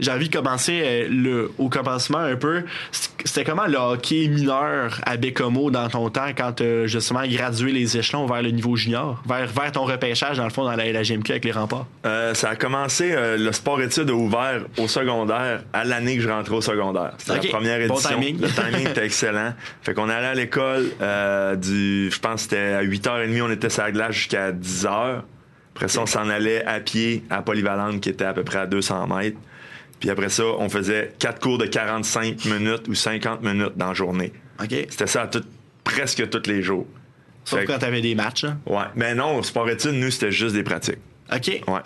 J'ai 0.00 0.10
envie 0.10 0.28
de 0.28 0.36
commencer 0.36 0.82
euh, 0.84 1.08
le, 1.10 1.52
au 1.58 1.68
commencement 1.68 2.18
un 2.18 2.36
peu. 2.36 2.62
C'était 2.92 3.44
comment 3.44 3.66
le 3.66 3.76
hockey 3.76 4.28
mineur 4.28 5.00
à 5.06 5.16
Bécomo 5.16 5.70
dans 5.70 5.88
ton 5.88 6.10
temps 6.10 6.28
quand 6.36 6.52
tu 6.54 6.62
as 6.62 6.86
justement 6.86 7.26
gradué 7.26 7.72
les 7.72 7.96
échelons 7.96 8.26
vers 8.26 8.42
le 8.42 8.50
niveau 8.50 8.76
junior, 8.76 9.22
vers, 9.26 9.46
vers 9.46 9.72
ton 9.72 9.84
repêchage 9.84 10.36
dans 10.36 10.44
le 10.44 10.50
fond 10.50 10.64
dans 10.64 10.76
la, 10.76 10.92
la 10.92 11.02
GMQ 11.02 11.30
avec 11.32 11.44
les 11.44 11.52
remparts? 11.52 11.86
Euh, 12.06 12.34
ça 12.34 12.50
a 12.50 12.56
commencé, 12.56 13.12
euh, 13.12 13.36
le 13.36 13.52
sport 13.52 13.80
études 13.80 14.10
a 14.10 14.14
ouvert 14.14 14.62
au 14.78 14.88
secondaire 14.88 15.62
à 15.72 15.84
l'année 15.84 16.16
que 16.16 16.22
je 16.22 16.28
rentrais 16.28 16.54
au 16.56 16.60
secondaire. 16.60 17.12
C'était 17.18 17.48
la 17.48 17.52
première 17.52 17.88
Bon 17.88 17.94
édition. 17.94 18.10
timing. 18.20 18.40
Le 18.40 18.48
timing 18.48 18.88
était 18.88 19.04
excellent. 19.06 19.54
Fait 19.82 19.94
qu'on 19.94 20.08
allait 20.08 20.26
à 20.26 20.34
l'école 20.34 20.90
euh, 21.00 21.56
du, 21.56 22.10
je 22.10 22.18
pense 22.20 22.34
que 22.34 22.40
c'était 22.42 22.72
à 22.74 22.82
8h30, 22.84 23.42
on 23.42 23.50
était 23.50 23.70
sur 23.70 23.82
la 23.82 23.92
glace 23.92 24.12
jusqu'à 24.12 24.52
10h. 24.52 25.22
Après 25.74 25.88
ça, 25.88 26.00
on 26.02 26.06
s'en 26.06 26.28
allait 26.28 26.64
à 26.66 26.78
pied 26.80 27.24
à 27.30 27.42
Polyvalente 27.42 28.00
qui 28.00 28.08
était 28.08 28.24
à 28.24 28.32
peu 28.32 28.44
près 28.44 28.58
à 28.58 28.66
200 28.66 29.06
mètres. 29.08 29.38
Puis 30.00 30.10
après 30.10 30.28
ça, 30.28 30.44
on 30.58 30.68
faisait 30.68 31.12
quatre 31.18 31.40
cours 31.40 31.58
de 31.58 31.66
45 31.66 32.44
minutes 32.46 32.88
ou 32.88 32.94
50 32.94 33.42
minutes 33.42 33.72
dans 33.76 33.88
la 33.88 33.94
journée. 33.94 34.32
OK. 34.62 34.70
C'était 34.90 35.06
ça 35.06 35.22
à 35.22 35.26
tout- 35.28 35.44
presque 35.82 36.28
tous 36.30 36.48
les 36.48 36.62
jours. 36.62 36.86
Sauf 37.44 37.60
Fait 37.60 37.66
quand 37.66 37.78
t'avais 37.78 38.00
des 38.00 38.14
matchs. 38.14 38.44
hein? 38.44 38.58
Ouais. 38.66 38.84
Mais 38.96 39.14
non, 39.14 39.42
sport 39.42 39.68
études, 39.68 39.92
nous, 39.94 40.10
c'était 40.10 40.32
juste 40.32 40.54
des 40.54 40.62
pratiques. 40.62 40.98
OK. 41.32 41.60
Ouais. 41.68 41.80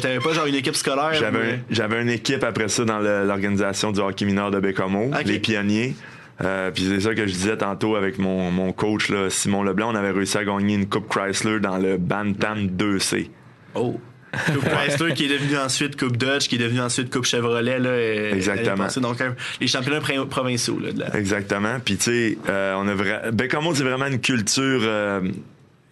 T'avais 0.00 0.18
pas 0.20 0.32
genre 0.32 0.46
une 0.46 0.54
équipe 0.54 0.76
scolaire? 0.76 1.12
j'avais, 1.12 1.96
un- 1.98 2.00
une 2.02 2.08
équipe 2.08 2.42
après 2.44 2.68
ça 2.68 2.84
dans 2.84 2.98
l'organisation 3.00 3.92
du 3.92 4.00
hockey 4.00 4.24
mineur 4.24 4.50
de 4.50 4.58
Bécomo, 4.60 5.10
les 5.24 5.38
pionniers. 5.38 5.94
Euh, 6.42 6.70
puis 6.70 6.86
c'est 6.88 7.00
ça 7.00 7.14
que 7.14 7.26
je 7.26 7.32
disais 7.32 7.56
tantôt 7.56 7.96
avec 7.96 8.18
mon, 8.18 8.50
mon 8.50 8.70
coach 8.72 9.08
là, 9.08 9.28
Simon 9.30 9.62
Leblanc, 9.62 9.92
on 9.92 9.94
avait 9.94 10.10
réussi 10.10 10.36
à 10.36 10.44
gagner 10.44 10.74
une 10.74 10.86
Coupe 10.86 11.08
Chrysler 11.08 11.60
dans 11.60 11.78
le 11.78 11.96
Bantam 11.96 12.66
2C. 12.68 13.30
Oh. 13.74 13.98
Coupe 14.46 14.64
Chrysler 14.68 15.14
qui 15.14 15.24
est 15.24 15.28
devenu 15.28 15.56
ensuite 15.56 15.98
Coupe 15.98 16.16
Dodge, 16.16 16.48
qui 16.48 16.56
est 16.56 16.58
devenu 16.58 16.80
ensuite 16.80 17.10
Coupe 17.12 17.24
Chevrolet. 17.26 17.78
Là, 17.78 18.30
Exactement. 18.32 18.76
passée. 18.84 19.00
Donc, 19.00 19.18
les 19.60 19.66
championnats 19.66 20.00
provinciaux. 20.28 20.78
Là, 20.78 20.92
de 20.92 21.00
la- 21.00 21.16
Exactement. 21.16 21.78
Puis 21.84 21.96
tu 21.96 22.04
sais, 22.04 22.38
euh, 22.48 22.74
on 22.76 22.86
a 22.88 22.94
vra- 22.94 23.30
Bécomo, 23.30 23.74
c'est 23.74 23.82
vraiment 23.84 24.06
une 24.06 24.20
culture. 24.20 24.80
euh, 24.82 25.20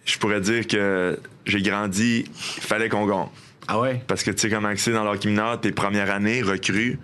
je 0.05 0.17
pourrais 0.19 0.41
dire 0.41 0.67
que 0.67 1.17
j'ai 1.45 1.61
grandi, 1.61 2.25
il 2.57 2.61
fallait 2.63 2.89
qu'on 2.89 3.05
gagne. 3.07 3.27
Ah 3.67 3.79
ouais? 3.79 4.01
Parce 4.07 4.23
que 4.23 4.29
tu 4.31 4.37
sais 4.41 4.49
comment 4.49 4.71
c'est 4.75 4.91
dans 4.91 5.03
le 5.03 5.09
hockey 5.09 5.27
mineur, 5.29 5.59
tes 5.59 5.71
premières 5.71 6.11
années 6.11 6.43
recrues. 6.43 6.99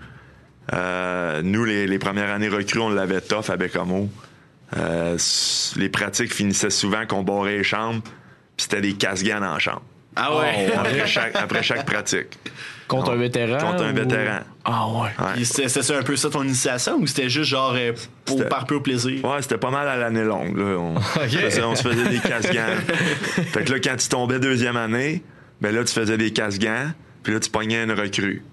euh, 0.73 1.41
nous, 1.43 1.65
les, 1.65 1.87
les 1.87 1.97
premières 1.99 2.29
années 2.29 2.49
recrues, 2.49 2.79
on 2.79 2.89
l'avait 2.89 3.21
tough 3.21 3.49
à 3.49 3.57
Bécomo. 3.57 4.07
S- 5.15 5.73
les 5.77 5.89
pratiques 5.89 6.33
finissaient 6.33 6.69
souvent 6.69 7.05
qu'on 7.05 7.23
barrait 7.23 7.57
les 7.57 7.63
chambres, 7.63 8.01
puis 8.03 8.11
c'était 8.69 8.81
des 8.81 8.93
casse-gants 8.93 9.39
dans 9.41 9.53
la 9.53 9.59
chambre. 9.59 9.81
Ah 10.15 10.37
ouais? 10.37 10.71
Après 10.75 11.07
chaque, 11.07 11.35
après 11.35 11.63
chaque 11.63 11.85
pratique. 11.85 12.37
Contre 12.87 13.11
un 13.11 13.15
vétéran? 13.15 13.57
Contre 13.57 13.83
un 13.83 13.91
ou- 13.91 13.95
vétéran. 13.95 14.39
Ah 14.65 14.87
ouais. 14.89 15.43
C'était 15.45 15.93
un 15.95 16.03
peu 16.03 16.15
ça 16.17 16.29
ton 16.29 16.43
initiation 16.43 16.97
ou 16.99 17.07
c'était 17.07 17.29
juste 17.29 17.49
genre 17.49 17.73
euh, 17.77 17.93
pour, 18.25 18.45
par 18.49 18.65
pur 18.65 18.83
plaisir? 18.83 19.23
Ouais, 19.23 19.41
c'était 19.41 19.57
pas 19.57 19.71
mal 19.71 19.87
à 19.87 19.95
l'année 19.95 20.23
longue. 20.23 20.57
Là. 20.57 20.75
On, 20.77 20.99
faisait- 20.99 21.61
on 21.63 21.75
se 21.75 21.83
faisait 21.87 22.09
des 22.09 22.19
casse-gants. 22.19 22.75
fait 23.53 23.63
que 23.63 23.71
là, 23.71 23.79
quand 23.79 23.95
tu 23.95 24.09
tombais 24.09 24.39
deuxième 24.39 24.75
année, 24.77 25.23
ben 25.61 25.73
là, 25.73 25.83
tu 25.85 25.93
faisais 25.93 26.17
des 26.17 26.31
casse-gants, 26.31 26.91
puis 27.23 27.33
là, 27.33 27.39
tu 27.39 27.49
pognais 27.49 27.83
une 27.83 27.93
recrue. 27.93 28.43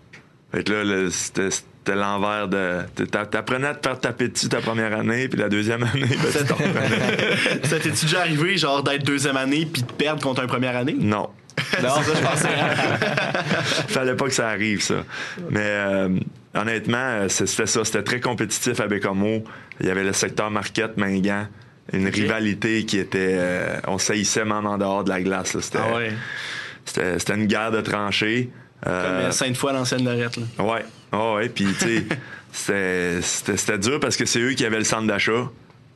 Fait 0.52 0.62
que 0.62 0.72
là, 0.72 0.84
le- 0.84 1.10
c'était 1.10 1.50
c'était 1.50 1.96
l'envers 1.96 2.46
de. 2.48 2.82
t'a- 3.10 3.26
T'apprenais 3.26 3.66
à 3.68 3.74
te 3.74 3.86
faire 3.88 3.98
taper 3.98 4.28
dessus 4.28 4.48
ta 4.48 4.60
première 4.60 4.96
année, 4.96 5.26
puis 5.28 5.38
la 5.40 5.48
deuxième 5.48 5.82
année, 5.82 6.06
ben, 6.06 6.30
tu 6.32 6.44
t'en 6.46 6.54
reprenais. 6.54 7.36
Ça 7.64 7.78
t'es-tu 7.80 8.04
déjà 8.06 8.20
arrivé 8.20 8.56
genre 8.56 8.82
d'être 8.84 9.04
deuxième 9.04 9.36
année 9.36 9.66
puis 9.70 9.82
de 9.82 9.90
perdre 9.92 10.22
contre 10.22 10.42
une 10.42 10.48
première 10.48 10.76
année? 10.76 10.96
Non. 10.98 11.28
Non, 11.82 12.02
ça 12.02 12.02
je 12.14 12.22
pensais. 12.22 12.48
Fallait 13.88 14.14
pas 14.14 14.24
que 14.26 14.32
ça 14.34 14.48
arrive, 14.48 14.82
ça. 14.82 15.04
Mais 15.50 15.60
euh, 15.62 16.08
honnêtement, 16.54 16.96
euh, 16.98 17.28
c'était 17.28 17.66
ça. 17.66 17.84
C'était 17.84 18.02
très 18.02 18.20
compétitif 18.20 18.80
à 18.80 18.86
Bécomo. 18.86 19.44
Il 19.80 19.86
y 19.86 19.90
avait 19.90 20.04
le 20.04 20.12
secteur 20.12 20.50
Marquette, 20.50 20.96
Mingan. 20.96 21.48
Une 21.92 22.08
rivalité 22.08 22.84
qui 22.84 22.98
était. 22.98 23.34
euh, 23.38 23.76
on 23.86 23.96
saillissait 23.98 24.44
même 24.44 24.66
en 24.66 24.76
dehors 24.76 25.04
de 25.04 25.08
la 25.08 25.22
glace. 25.22 25.54
là. 25.54 25.60
C'était 25.62 25.78
Ah 25.78 25.94
ouais. 25.96 27.34
une 27.34 27.46
guerre 27.46 27.70
de 27.70 27.80
tranchées. 27.80 28.50
Euh, 28.86 29.22
Comme 29.24 29.32
Sainte-Foy, 29.32 29.72
l'ancienne 29.72 30.04
Lorette. 30.04 30.36
Là. 30.36 30.64
Ouais. 30.64 30.84
Ah 31.12 31.32
ouais. 31.34 31.48
Puis, 31.48 31.66
tu 31.78 32.04
sais, 32.52 33.20
c'était- 33.22 33.78
dur 33.78 33.98
parce 34.00 34.16
que 34.16 34.24
c'est 34.26 34.40
eux 34.40 34.52
qui 34.52 34.64
avaient 34.66 34.78
le 34.78 34.84
centre 34.84 35.06
d'achat, 35.06 35.48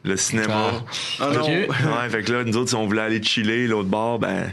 le 0.04 0.16
cinéma. 0.16 0.70
Ah 1.20 1.28
non. 1.32 1.40
Ok. 1.42 1.46
Ouais, 1.48 2.08
fait 2.10 2.22
que 2.22 2.32
là, 2.32 2.44
nous 2.44 2.56
autres, 2.56 2.70
si 2.70 2.74
on 2.74 2.86
voulait 2.86 3.02
aller 3.02 3.22
chiller 3.22 3.66
l'autre 3.66 3.88
bord, 3.88 4.18
ben, 4.18 4.52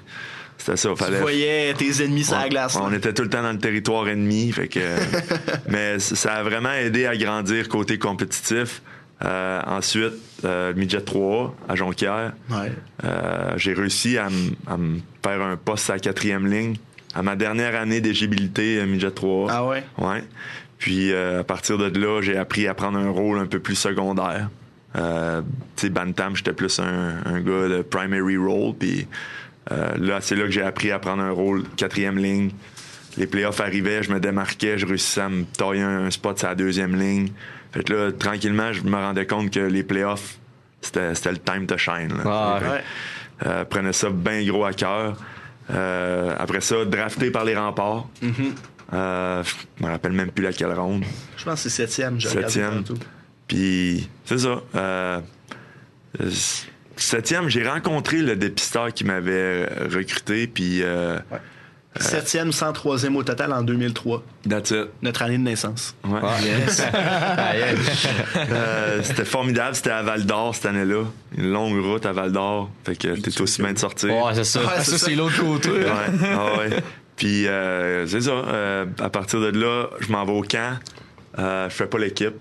c'était 0.60 0.78
ça. 0.78 0.89
Tu 0.89 0.95
Fallait, 1.03 1.20
voyais 1.20 1.74
tes 1.74 2.03
ennemis 2.03 2.26
sur 2.26 2.38
la 2.38 2.49
glace. 2.49 2.78
On 2.80 2.93
était 2.93 3.14
tout 3.14 3.24
le 3.24 3.30
temps 3.30 3.41
dans 3.41 3.53
le 3.53 3.57
territoire 3.57 4.07
ennemi. 4.07 4.51
Fait 4.51 4.68
que, 4.68 4.80
mais 5.70 5.99
ça 5.99 6.36
a 6.36 6.43
vraiment 6.43 6.74
aidé 6.74 7.05
à 7.05 7.16
grandir 7.16 7.68
côté 7.70 7.97
compétitif. 7.97 8.82
Euh, 9.24 9.62
ensuite, 9.66 10.14
euh, 10.45 10.74
midget 10.76 11.01
3 11.01 11.55
à 11.68 11.76
Jonquière. 11.76 12.34
Ouais. 12.49 12.72
Euh, 13.03 13.53
j'ai 13.57 13.74
réussi 13.74 14.18
à 14.18 14.30
me 14.30 14.99
faire 15.24 15.41
un 15.41 15.57
poste 15.57 15.89
à 15.89 15.93
la 15.93 15.99
quatrième 15.99 16.47
ligne. 16.47 16.76
À 17.16 17.22
ma 17.24 17.36
dernière 17.36 17.76
année 17.76 18.01
d'éligibilité 18.01 18.80
euh, 18.80 18.86
midget 18.86 19.12
3 19.12 19.47
Ah 19.51 19.66
ouais? 19.66 19.84
Ouais. 19.97 20.24
Puis 20.78 21.14
à 21.14 21.43
partir 21.43 21.78
de 21.78 21.99
là, 21.99 22.22
j'ai 22.22 22.38
appris 22.38 22.66
à 22.68 22.74
prendre 22.74 22.97
un 22.97 23.10
rôle 23.10 23.39
un 23.39 23.45
peu 23.45 23.60
plus 23.60 23.76
secondaire. 23.76 24.49
Tu 24.93 25.01
sais, 25.76 25.89
Bantam, 25.89 26.38
j'étais 26.38 26.53
plus 26.53 26.80
un, 26.80 27.18
un 27.26 27.41
gars 27.41 27.68
de 27.68 27.82
primary 27.82 28.38
role. 28.38 28.74
Puis 28.80 29.05
euh, 29.72 29.98
là, 29.98 30.20
c'est 30.22 30.36
là 30.36 30.44
que 30.44 30.52
j'ai 30.52 30.62
appris 30.62 30.92
à 30.92 31.00
prendre 31.00 31.22
un 31.22 31.32
rôle 31.32 31.64
quatrième 31.78 32.18
ligne. 32.18 32.52
Les 33.18 33.28
playoffs 33.28 33.60
arrivaient, 33.60 34.04
je 34.04 34.12
me 34.12 34.20
démarquais, 34.20 34.78
je 34.78 34.86
réussissais 34.86 35.22
à 35.22 35.30
me 35.30 35.44
tailler 35.44 35.82
un, 35.82 36.10
spot 36.10 36.40
sur 36.40 36.48
la 36.48 36.56
deuxième 36.56 36.96
ligne. 36.96 37.30
Fait 37.72 37.84
que 37.84 37.94
là, 37.94 38.12
tranquillement, 38.12 38.72
je 38.74 38.84
me 38.84 38.96
rendais 38.96 39.26
compte 39.26 39.52
que 39.52 39.60
les 39.60 39.84
playoffs, 39.84 40.38
c'était 40.82 41.14
c'était 41.16 41.32
le 41.32 41.38
time 41.38 41.66
to 41.68 41.78
shine. 41.78 42.10
là. 42.10 42.24
Ah, 42.26 42.60
ouais. 42.62 42.84
euh, 43.46 43.66
prenais 43.66 43.94
ça 43.94 44.10
bien 44.10 44.44
gros 44.46 44.66
à 44.66 44.74
cœur. 44.74 45.18
Euh, 45.72 46.36
après 46.38 46.62
ça, 46.62 46.86
drafté 46.86 47.30
par 47.32 47.46
les 47.46 47.56
remparts. 47.56 48.08
Euh, 48.92 49.44
je 49.44 49.84
me 49.86 49.92
rappelle 49.92 50.14
même 50.14 50.32
plus 50.32 50.44
laquelle 50.44 50.74
ronde. 50.74 51.04
Je 51.38 51.46
pense 51.46 51.64
que 51.64 51.70
c'est 51.70 51.88
septième. 51.88 52.20
Septième. 52.20 52.84
Puis, 53.48 54.10
c'est 54.26 54.40
ça. 54.40 54.62
Euh, 54.76 55.20
septième, 57.04 57.50
j'ai 57.50 57.68
rencontré 57.68 58.18
le 58.18 58.36
dépisteur 58.36 58.93
qui 58.93 59.04
m'avait 59.04 59.66
recruté. 59.91 60.47
Puis, 60.47 60.84
euh, 60.84 61.18
Septième, 62.00 62.52
103e 62.52 63.16
au 63.16 63.24
total 63.24 63.52
en 63.52 63.62
2003. 63.64 64.24
That's 64.47 64.70
it. 64.72 64.88
Notre 65.02 65.24
année 65.24 65.38
de 65.39 65.43
naissance. 65.43 65.95
Ouais. 66.06 66.20
Ah, 66.24 66.36
yes. 66.41 66.84
Ah, 66.93 67.58
yes. 67.58 68.08
Euh, 68.52 69.00
c'était 69.04 69.26
formidable, 69.26 69.76
c'était 69.76 69.89
à 69.89 70.04
Val 70.04 70.26
d'Or 70.26 70.54
cette 70.56 70.68
année-là. 70.68 71.04
Une 71.38 71.52
longue 71.52 71.84
route 71.84 72.06
à 72.06 72.14
Val 72.14 72.32
d'Or. 72.32 72.70
Fait 72.86 72.95
que 72.95 73.08
t'es 73.20 73.41
aussi 73.41 73.62
bien 73.62 73.74
de 73.74 73.80
sortir. 73.80 74.12
Ouais, 74.16 74.34
c'est 74.36 74.43
ça. 74.43 74.60
Ouais, 74.62 74.68
c'est 74.78 74.91
ça, 74.91 74.97
ça. 74.97 75.06
c'est 75.08 75.16
l'autre 75.16 75.41
côté. 75.43 75.70
Ouais, 75.72 75.86
ah 76.24 76.58
ouais. 76.60 76.70
Puis 77.16 77.47
euh, 77.47 78.06
c'est 78.08 78.22
ça. 78.22 78.32
euh, 78.32 78.86
à 79.00 79.10
partir 79.10 79.41
de 79.41 79.47
là, 79.47 79.88
je 80.00 80.12
m'en 80.12 80.24
vais 80.26 80.32
au 80.32 80.43
camp. 80.43 80.78
Euh, 81.39 81.70
je 81.70 81.76
fais 81.76 81.88
pas 81.88 81.97
l'équipe. 81.97 82.36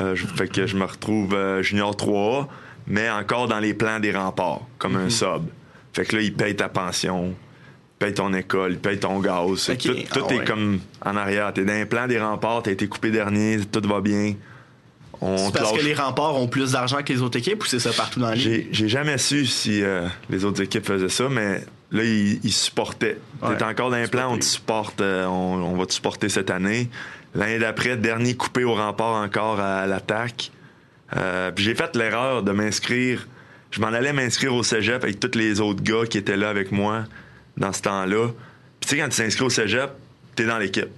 Euh, 0.00 0.14
je- 0.14 0.26
fait 0.26 0.46
que 0.48 0.66
je 0.66 0.76
me 0.76 0.84
retrouve 0.84 1.34
euh, 1.34 1.62
junior 1.62 1.96
3A, 1.96 2.46
mais 2.90 3.08
encore 3.08 3.46
dans 3.46 3.60
les 3.60 3.72
plans 3.72 4.00
des 4.00 4.12
remparts, 4.12 4.62
comme 4.76 4.96
un 4.96 5.08
sub. 5.08 5.44
Fait 5.92 6.04
que 6.04 6.16
là, 6.16 6.22
ils 6.22 6.34
payent 6.34 6.56
ta 6.56 6.68
pension, 6.68 7.28
ils 7.28 7.98
payent 8.04 8.14
ton 8.14 8.34
école, 8.34 8.72
ils 8.72 8.78
payent 8.78 8.98
ton 8.98 9.20
gaz. 9.20 9.70
Tout, 9.78 9.88
tout 10.12 10.26
ah 10.28 10.34
est 10.34 10.38
ouais. 10.38 10.44
comme 10.44 10.80
en 11.04 11.16
arrière. 11.16 11.52
T'es 11.54 11.64
dans 11.64 11.72
les 11.72 11.86
plans 11.86 12.08
des 12.08 12.20
remparts, 12.20 12.64
t'as 12.64 12.72
été 12.72 12.88
coupé 12.88 13.10
dernier, 13.10 13.60
tout 13.60 13.88
va 13.88 14.00
bien. 14.00 14.34
C'est 15.20 15.52
parce 15.52 15.72
que 15.72 15.84
les 15.84 15.94
remparts 15.94 16.34
ont 16.36 16.48
plus 16.48 16.72
d'argent 16.72 17.02
que 17.04 17.12
les 17.12 17.20
autres 17.20 17.38
équipes 17.38 17.62
ou 17.62 17.66
c'est 17.66 17.78
ça 17.78 17.92
partout 17.92 18.20
dans 18.20 18.30
ligue? 18.30 18.68
j'ai, 18.72 18.88
jamais 18.88 19.18
su 19.18 19.44
si 19.44 19.82
euh, 19.82 20.06
les 20.30 20.46
autres 20.46 20.62
équipes 20.62 20.86
faisaient 20.86 21.10
ça, 21.10 21.28
mais 21.28 21.62
là, 21.92 22.04
ils, 22.04 22.40
ils 22.42 22.52
supportaient. 22.52 23.18
Ouais. 23.42 23.54
T'es 23.56 23.64
encore 23.64 23.90
dans 23.90 23.98
les 23.98 24.06
plans, 24.06 24.32
on 24.32 24.38
te 24.38 24.44
supporte, 24.44 25.02
euh, 25.02 25.26
on, 25.26 25.62
on 25.62 25.76
va 25.76 25.84
te 25.84 25.92
supporter 25.92 26.30
cette 26.30 26.50
année. 26.50 26.88
L'année 27.34 27.58
d'après, 27.58 27.98
dernier 27.98 28.34
coupé 28.34 28.64
au 28.64 28.74
rempart 28.74 29.22
encore 29.22 29.60
à 29.60 29.86
l'attaque. 29.86 30.50
Euh, 31.16 31.50
puis 31.50 31.64
j'ai 31.64 31.74
fait 31.74 31.94
l'erreur 31.96 32.42
de 32.42 32.52
m'inscrire. 32.52 33.26
Je 33.70 33.80
m'en 33.80 33.88
allais 33.88 34.12
m'inscrire 34.12 34.54
au 34.54 34.62
cégep 34.62 35.02
avec 35.02 35.20
tous 35.20 35.36
les 35.36 35.60
autres 35.60 35.82
gars 35.82 36.04
qui 36.08 36.18
étaient 36.18 36.36
là 36.36 36.48
avec 36.48 36.72
moi 36.72 37.04
dans 37.56 37.72
ce 37.72 37.82
temps-là. 37.82 38.28
Puis 38.80 38.88
tu 38.88 38.96
sais, 38.96 38.98
quand 38.98 39.08
tu 39.08 39.16
t'inscris 39.16 39.44
au 39.44 39.50
cégep, 39.50 39.90
t'es 40.34 40.44
dans 40.44 40.58
l'équipe. 40.58 40.88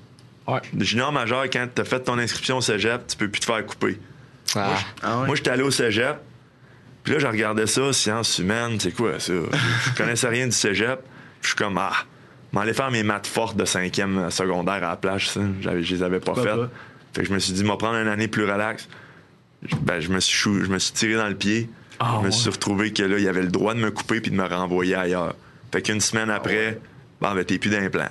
Ouais. 0.47 0.61
Junior 0.79 1.13
majeur, 1.13 1.45
quand 1.45 1.67
t'as 1.75 1.85
fait 1.85 2.01
ton 2.01 2.19
inscription 2.19 2.59
au 2.59 2.61
cégep, 2.61 3.07
tu 3.07 3.17
peux 3.17 3.29
plus 3.29 3.41
te 3.41 3.45
faire 3.45 3.65
couper. 3.65 3.99
Ah. 4.55 4.77
Ah 5.03 5.21
ouais? 5.21 5.27
Moi, 5.27 5.37
j'étais 5.37 5.51
allé 5.51 5.63
au 5.63 5.71
cégep. 5.71 6.17
Puis 7.05 7.15
là, 7.15 7.19
je 7.19 7.27
regardais 7.27 7.67
ça, 7.67 7.93
sciences 7.93 8.39
humaines, 8.39 8.79
c'est 8.79 8.93
quoi 8.93 9.19
ça? 9.19 9.33
Je 9.87 9.97
connaissais 9.97 10.29
rien 10.29 10.47
du 10.47 10.53
cégep. 10.53 11.01
Puis 11.01 11.09
je 11.43 11.47
suis 11.49 11.57
comme, 11.57 11.77
ah, 11.79 11.93
m'aller 12.53 12.75
faire 12.75 12.91
mes 12.93 13.03
maths 13.03 13.27
fortes 13.27 13.57
de 13.57 13.65
cinquième 13.65 14.31
secondaire 14.31 14.75
à 14.75 14.91
la 14.91 14.97
plage, 14.97 15.31
ça. 15.31 15.41
J'avais, 15.61 15.83
je 15.83 15.97
les 15.97 16.03
avais 16.05 16.21
pas 16.21 16.35
faites. 16.35 16.71
Fait 17.13 17.23
que 17.23 17.29
je 17.29 17.33
me 17.33 17.41
suis 17.41 17.53
dit, 17.53 17.65
m'en 17.65 17.77
prendre 17.77 17.97
une 17.97 18.09
année 18.09 18.29
plus 18.29 18.45
relax. 18.45 18.89
Je- 19.67 19.77
Ben, 19.77 20.01
je 20.01 20.09
me 20.09 20.21
suis, 20.21 20.35
chou- 20.37 20.63
je 20.65 20.69
me 20.71 20.79
suis 20.79 20.93
tiré 20.93 21.15
dans 21.15 21.29
le 21.29 21.35
pied. 21.35 21.69
Ah, 22.01 22.15
je 22.17 22.19
me 22.21 22.25
ouais. 22.27 22.31
suis 22.33 22.51
retrouvé 22.51 22.93
que 22.93 23.03
là, 23.03 23.19
il 23.19 23.25
y 23.25 23.29
avait 23.29 23.43
le 23.43 23.49
droit 23.49 23.75
de 23.75 23.81
me 23.81 23.91
couper 23.91 24.21
puis 24.21 24.31
de 24.31 24.37
me 24.37 24.45
renvoyer 24.45 24.95
ailleurs. 24.95 25.35
Fait 25.73 25.83
qu'une 25.83 26.01
semaine 26.01 26.31
après, 26.31 26.79
bon, 27.21 27.33
ben, 27.35 27.45
t'es 27.45 27.59
plus 27.59 27.71
d'implant. 27.71 28.09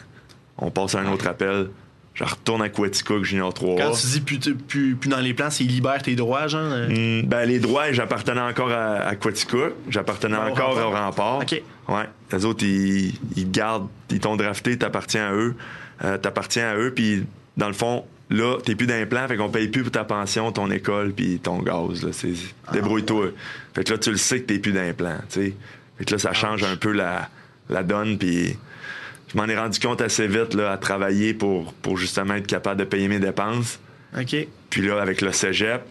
On 0.58 0.72
passe 0.72 0.96
à 0.96 1.00
un 1.02 1.12
autre 1.12 1.28
appel. 1.28 1.70
Je 2.14 2.24
retourne 2.26 2.62
à 2.62 2.68
Quaticook 2.70 3.24
Junior 3.24 3.54
3 3.54 3.78
Quand 3.78 3.92
tu 3.92 4.08
dis 4.08 4.22
plus, 4.22 4.38
plus, 4.40 4.96
plus 4.96 5.10
dans 5.10 5.20
les 5.22 5.34
plans, 5.34 5.50
c'est 5.50 5.64
libère 5.64 6.02
tes 6.02 6.16
droits, 6.16 6.48
genre? 6.48 6.62
euh? 6.72 7.22
Mm, 7.22 7.26
ben, 7.28 7.46
les 7.46 7.60
droits, 7.60 7.92
j'appartenais 7.94 8.42
encore 8.42 8.70
à, 8.72 9.08
à. 9.08 9.16
J'appartenais 9.90 10.38
Ah, 10.40 10.50
encore 10.52 10.78
au 10.78 10.90
rempart. 10.92 11.38
OK. 11.40 11.62
Ouais. 11.88 12.10
Les 12.34 12.46
autres, 12.46 12.64
ils, 12.66 13.14
gardent, 13.50 13.88
ils 14.10 14.20
t'ont 14.20 14.36
drafté, 14.36 14.78
t'appartiens 14.78 15.30
à 15.30 15.34
eux. 15.34 15.56
Euh, 16.04 16.18
t'appartiens 16.18 16.70
à 16.72 16.76
eux, 16.76 16.92
puis 16.94 17.26
dans 17.58 17.68
le 17.68 17.74
fond, 17.74 18.06
là, 18.32 18.58
t'es 18.64 18.76
plus 18.76 18.88
d'implant, 18.88 19.28
fait 19.28 19.38
qu'on 19.38 19.50
paye 19.50 19.68
plus 19.68 19.84
pour 19.84 19.92
ta 19.92 20.04
pension, 20.04 20.52
ton 20.52 20.72
école, 20.72 21.12
puis 21.14 21.40
ton 21.40 21.60
gaz. 21.60 22.04
Là. 22.04 22.10
C'est, 22.12 22.34
débrouille-toi. 22.72 23.28
Fait 23.76 23.84
que 23.84 23.92
là, 23.92 23.98
tu 23.98 24.12
le 24.12 24.18
sais 24.18 24.42
que 24.42 24.46
t'es 24.46 24.60
plus 24.60 24.72
d'implant, 24.72 25.18
tu 25.30 25.42
sais. 25.42 25.54
Fait 25.98 26.06
que 26.06 26.12
là, 26.14 26.18
ça 26.18 26.34
change 26.34 26.64
un 26.64 26.78
peu 26.78 26.92
la, 26.92 27.30
la 27.70 27.84
donne, 27.84 28.18
puis 28.18 28.58
je 29.32 29.38
m'en 29.38 29.46
ai 29.46 29.58
rendu 29.58 29.80
compte 29.80 30.02
assez 30.02 30.28
vite, 30.28 30.54
là, 30.54 30.72
à 30.72 30.78
travailler 30.78 31.34
pour, 31.34 31.74
pour 31.74 31.98
justement 31.98 32.36
être 32.36 32.48
capable 32.48 32.80
de 32.80 32.86
payer 32.86 33.08
mes 33.08 33.20
dépenses. 33.20 33.80
OK. 34.18 34.36
Puis 34.70 34.82
là, 34.82 35.02
avec 35.02 35.22
le 35.22 35.32
cégep, 35.32 35.84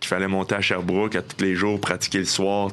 qu'il 0.00 0.08
fallait 0.08 0.28
monter 0.28 0.54
à 0.54 0.60
Sherbrooke 0.60 1.16
à 1.16 1.22
tous 1.22 1.42
les 1.42 1.54
jours, 1.54 1.80
pratiquer 1.80 2.18
le 2.18 2.24
soir, 2.24 2.70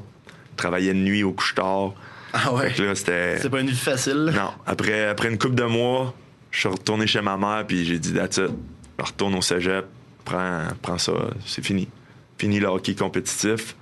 travailler 0.55 0.93
de 0.93 0.99
nuit 0.99 1.23
au 1.23 1.33
couche-tard. 1.33 1.93
Ah 2.33 2.53
ouais. 2.53 2.69
Fait 2.69 2.77
que 2.77 2.83
là, 2.83 2.95
c'était. 2.95 3.39
C'est 3.39 3.49
pas 3.49 3.61
une 3.61 3.69
vie 3.69 3.75
facile. 3.75 4.31
Non. 4.35 4.51
Après, 4.65 5.07
après 5.07 5.29
une 5.29 5.37
couple 5.37 5.55
de 5.55 5.63
mois, 5.63 6.13
je 6.51 6.59
suis 6.59 6.69
retourné 6.69 7.07
chez 7.07 7.21
ma 7.21 7.37
mère, 7.37 7.65
puis 7.67 7.85
j'ai 7.85 7.97
dit, 7.99 8.13
that's 8.13 8.37
it. 8.37 8.51
Je 8.99 9.03
retourne 9.05 9.35
au 9.35 9.41
cégep, 9.41 9.85
prends, 10.23 10.63
prends 10.81 10.97
ça, 10.97 11.13
c'est 11.45 11.63
fini. 11.63 11.87
Fini 12.37 12.59
le 12.59 12.67
hockey 12.67 12.95
compétitif. 12.95 13.75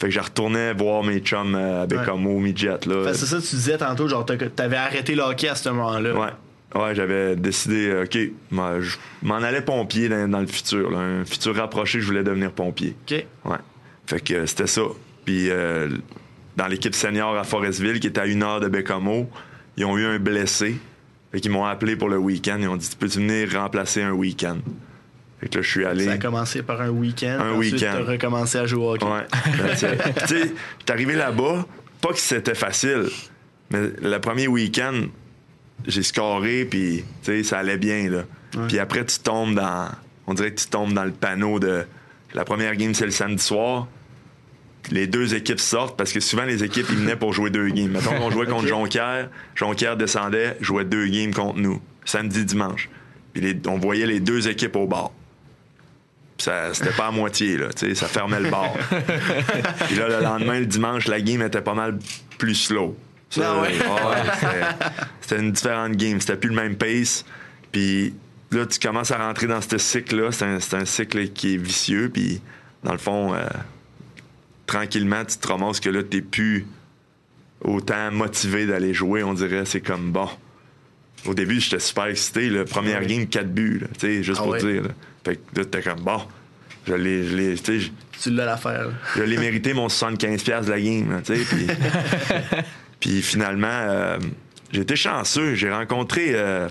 Fait 0.00 0.06
que 0.08 0.12
j'ai 0.12 0.20
retourné 0.20 0.72
voir 0.74 1.02
mes 1.02 1.18
chums 1.20 1.54
à 1.54 1.86
Bécamo, 1.86 2.38
Midget, 2.38 2.86
là. 2.86 3.12
C'est 3.14 3.26
ça 3.26 3.36
que 3.38 3.42
tu 3.42 3.56
disais 3.56 3.78
tantôt, 3.78 4.06
genre, 4.08 4.24
t'avais 4.24 4.76
arrêté 4.76 5.14
le 5.14 5.22
hockey 5.22 5.48
à 5.48 5.54
ce 5.54 5.68
moment-là. 5.70 6.14
Ouais. 6.14 6.80
Ouais, 6.80 6.94
j'avais 6.94 7.34
décidé, 7.34 7.88
euh, 7.88 8.04
OK, 8.04 8.18
moi, 8.50 8.80
je 8.80 8.96
m'en 9.22 9.36
allais 9.36 9.62
pompier 9.62 10.10
dans, 10.10 10.28
dans 10.30 10.40
le 10.40 10.46
futur. 10.46 10.90
là. 10.90 10.98
Un 10.98 11.24
futur 11.24 11.56
rapproché, 11.56 11.98
je 12.00 12.06
voulais 12.06 12.22
devenir 12.22 12.52
pompier. 12.52 12.94
OK. 13.10 13.24
Ouais. 13.46 13.56
Fait 14.06 14.20
que 14.20 14.34
euh, 14.34 14.46
c'était 14.46 14.66
ça. 14.66 14.82
Puis 15.24 15.48
euh, 15.48 15.88
dans 16.56 16.66
l'équipe 16.66 16.94
senior 16.94 17.36
à 17.38 17.44
Forestville, 17.44 18.00
qui 18.00 18.06
était 18.06 18.20
à 18.20 18.26
une 18.26 18.42
heure 18.42 18.60
de 18.60 18.68
Bécamo, 18.68 19.30
ils 19.78 19.86
ont 19.86 19.96
eu 19.96 20.04
un 20.04 20.18
blessé. 20.18 20.76
Fait 21.32 21.40
qu'ils 21.40 21.50
m'ont 21.50 21.64
appelé 21.64 21.96
pour 21.96 22.08
le 22.08 22.16
week-end. 22.16 22.58
Ils 22.60 22.68
ont 22.68 22.76
dit, 22.76 22.88
peux-tu 22.98 23.18
venir 23.18 23.52
remplacer 23.52 24.02
un 24.02 24.12
week-end? 24.12 24.58
Fait 25.40 25.48
que 25.48 25.58
là, 25.58 25.62
je 25.62 25.70
suis 25.70 25.84
allé. 25.84 26.06
Ça 26.06 26.12
a 26.12 26.18
commencé 26.18 26.62
par 26.62 26.80
un 26.80 26.88
week-end. 26.88 27.38
Un 27.40 27.56
week-end. 27.56 27.94
T'as 27.98 28.04
recommencé 28.04 28.58
à 28.58 28.66
jouer 28.66 28.84
au 28.84 28.94
hockey. 28.94 29.06
Ouais. 29.06 29.26
tu 29.70 29.76
sais, 30.26 30.52
j'étais 30.78 30.92
arrivé 30.92 31.14
là-bas, 31.14 31.66
pas 32.00 32.08
que 32.08 32.18
c'était 32.18 32.54
facile, 32.54 33.04
mais 33.70 33.90
le 34.00 34.18
premier 34.18 34.48
week-end, 34.48 35.02
j'ai 35.86 36.02
scoré, 36.02 36.64
puis 36.64 37.04
tu 37.22 37.32
sais, 37.32 37.42
ça 37.42 37.58
allait 37.58 37.76
bien, 37.78 38.10
là. 38.10 38.24
Puis 38.66 38.78
après, 38.78 39.04
tu 39.04 39.18
tombes 39.20 39.54
dans. 39.54 39.90
On 40.26 40.34
dirait 40.34 40.50
que 40.50 40.60
tu 40.60 40.66
tombes 40.66 40.92
dans 40.92 41.04
le 41.04 41.12
panneau 41.12 41.58
de. 41.60 41.84
La 42.34 42.44
première 42.44 42.76
game, 42.76 42.94
c'est 42.94 43.06
le 43.06 43.10
samedi 43.10 43.42
soir. 43.42 43.86
Les 44.90 45.06
deux 45.06 45.34
équipes 45.34 45.60
sortent 45.60 45.96
parce 45.98 46.12
que 46.12 46.20
souvent 46.20 46.44
les 46.44 46.64
équipes 46.64 46.86
ils 46.90 46.96
venaient 46.96 47.16
pour 47.16 47.32
jouer 47.32 47.50
deux 47.50 47.68
games. 47.68 47.90
Mettons 47.90 48.16
qu'on 48.18 48.30
jouait 48.30 48.46
contre 48.46 48.62
Ok. 48.64 48.68
Jonquière, 48.68 49.28
Jonquière 49.54 49.96
descendait, 49.96 50.56
jouait 50.60 50.84
deux 50.84 51.06
games 51.08 51.32
contre 51.34 51.58
nous, 51.58 51.80
samedi, 52.04 52.44
dimanche. 52.44 52.88
Puis 53.32 53.42
les- 53.42 53.60
on 53.68 53.78
voyait 53.78 54.06
les 54.06 54.20
deux 54.20 54.48
équipes 54.48 54.76
au 54.76 54.86
bar. 54.86 55.10
Ça, 56.38 56.72
c'était 56.72 56.92
pas 56.92 57.08
à 57.08 57.10
moitié, 57.10 57.56
là, 57.58 57.66
tu 57.76 57.88
sais, 57.88 57.94
ça 57.96 58.06
fermait 58.06 58.38
le 58.40 58.48
bar. 58.48 58.72
Puis 59.88 59.96
là, 59.96 60.08
le 60.08 60.22
lendemain, 60.22 60.60
le 60.60 60.66
dimanche, 60.66 61.08
la 61.08 61.20
game 61.20 61.42
était 61.42 61.60
pas 61.60 61.74
mal 61.74 61.98
plus 62.38 62.54
slow. 62.54 62.96
Ça, 63.28 63.54
Ah 63.56 63.60
ouais? 63.62 63.68
ouais, 63.70 64.30
c'était- 64.34 64.86
c'était 65.20 65.42
une 65.42 65.52
différente 65.52 65.92
game. 65.96 66.20
C'était 66.20 66.36
plus 66.36 66.48
le 66.50 66.54
même 66.54 66.76
pace. 66.76 67.24
Puis 67.72 68.14
là, 68.52 68.64
tu 68.66 68.78
commences 68.78 69.10
à 69.10 69.18
rentrer 69.18 69.48
dans 69.48 69.60
ce 69.60 69.76
cycle-là. 69.76 70.30
C'est 70.32 70.44
un, 70.44 70.60
c'est 70.60 70.76
un 70.76 70.84
cycle 70.84 71.28
qui 71.30 71.54
est 71.54 71.58
vicieux. 71.58 72.08
Puis 72.08 72.40
dans 72.84 72.92
le 72.92 72.98
fond, 72.98 73.34
euh, 73.34 73.40
tranquillement, 74.68 75.24
tu 75.24 75.36
te 75.38 75.48
ramasses 75.48 75.80
que 75.80 75.90
là, 75.90 76.04
t'es 76.04 76.20
plus 76.20 76.64
autant 77.62 78.12
motivé 78.12 78.66
d'aller 78.66 78.94
jouer. 78.94 79.24
On 79.24 79.34
dirait, 79.34 79.64
c'est 79.64 79.80
comme 79.80 80.12
bon. 80.12 80.28
Au 81.26 81.34
début, 81.34 81.60
j'étais 81.60 81.80
super 81.80 82.04
excité. 82.06 82.48
Le 82.48 82.64
première 82.64 83.04
game, 83.04 83.26
4 83.26 83.52
buts, 83.52 83.82
tu 83.94 84.00
sais, 84.00 84.22
juste 84.22 84.38
Ah 84.40 84.44
pour 84.44 84.52
ouais? 84.52 84.60
dire. 84.60 84.82
là. 84.84 84.88
Fait 85.24 85.34
que 85.36 85.58
là, 85.58 85.64
t'es 85.64 85.82
comme 85.82 86.00
bon. 86.02 86.20
Je 86.86 86.94
l'ai, 86.94 87.24
je 87.26 87.36
l'ai, 87.36 87.54
tu 87.56 87.64
sais, 87.64 87.80
je- 87.80 87.90
Tu 88.22 88.30
l'as 88.30 88.44
l'affaire. 88.46 88.90
je 89.16 89.22
l'ai 89.22 89.36
mérité 89.36 89.74
mon 89.74 89.88
75$ 89.88 90.66
de 90.66 90.70
la 90.70 90.80
game, 90.80 91.20
tu 91.24 91.34
sais. 91.36 91.44
Puis, 91.44 91.66
puis 93.00 93.22
finalement, 93.22 93.66
euh, 93.68 94.18
j'ai 94.72 94.82
été 94.82 94.94
chanceux. 94.96 95.54
J'ai 95.54 95.70
rencontré 95.72 96.30
euh, 96.34 96.68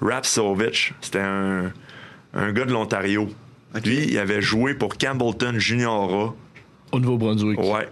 Rapsovich. 0.00 0.92
C'était 1.00 1.20
un, 1.20 1.72
un 2.34 2.52
gars 2.52 2.64
de 2.66 2.72
l'Ontario. 2.72 3.28
Lui, 3.84 4.04
il 4.08 4.18
avait 4.18 4.42
joué 4.42 4.74
pour 4.74 4.96
Campbellton 4.98 5.54
Juniora. 5.58 6.34
Au 6.92 7.00
Nouveau-Brunswick. 7.00 7.58
Ouais, 7.58 7.88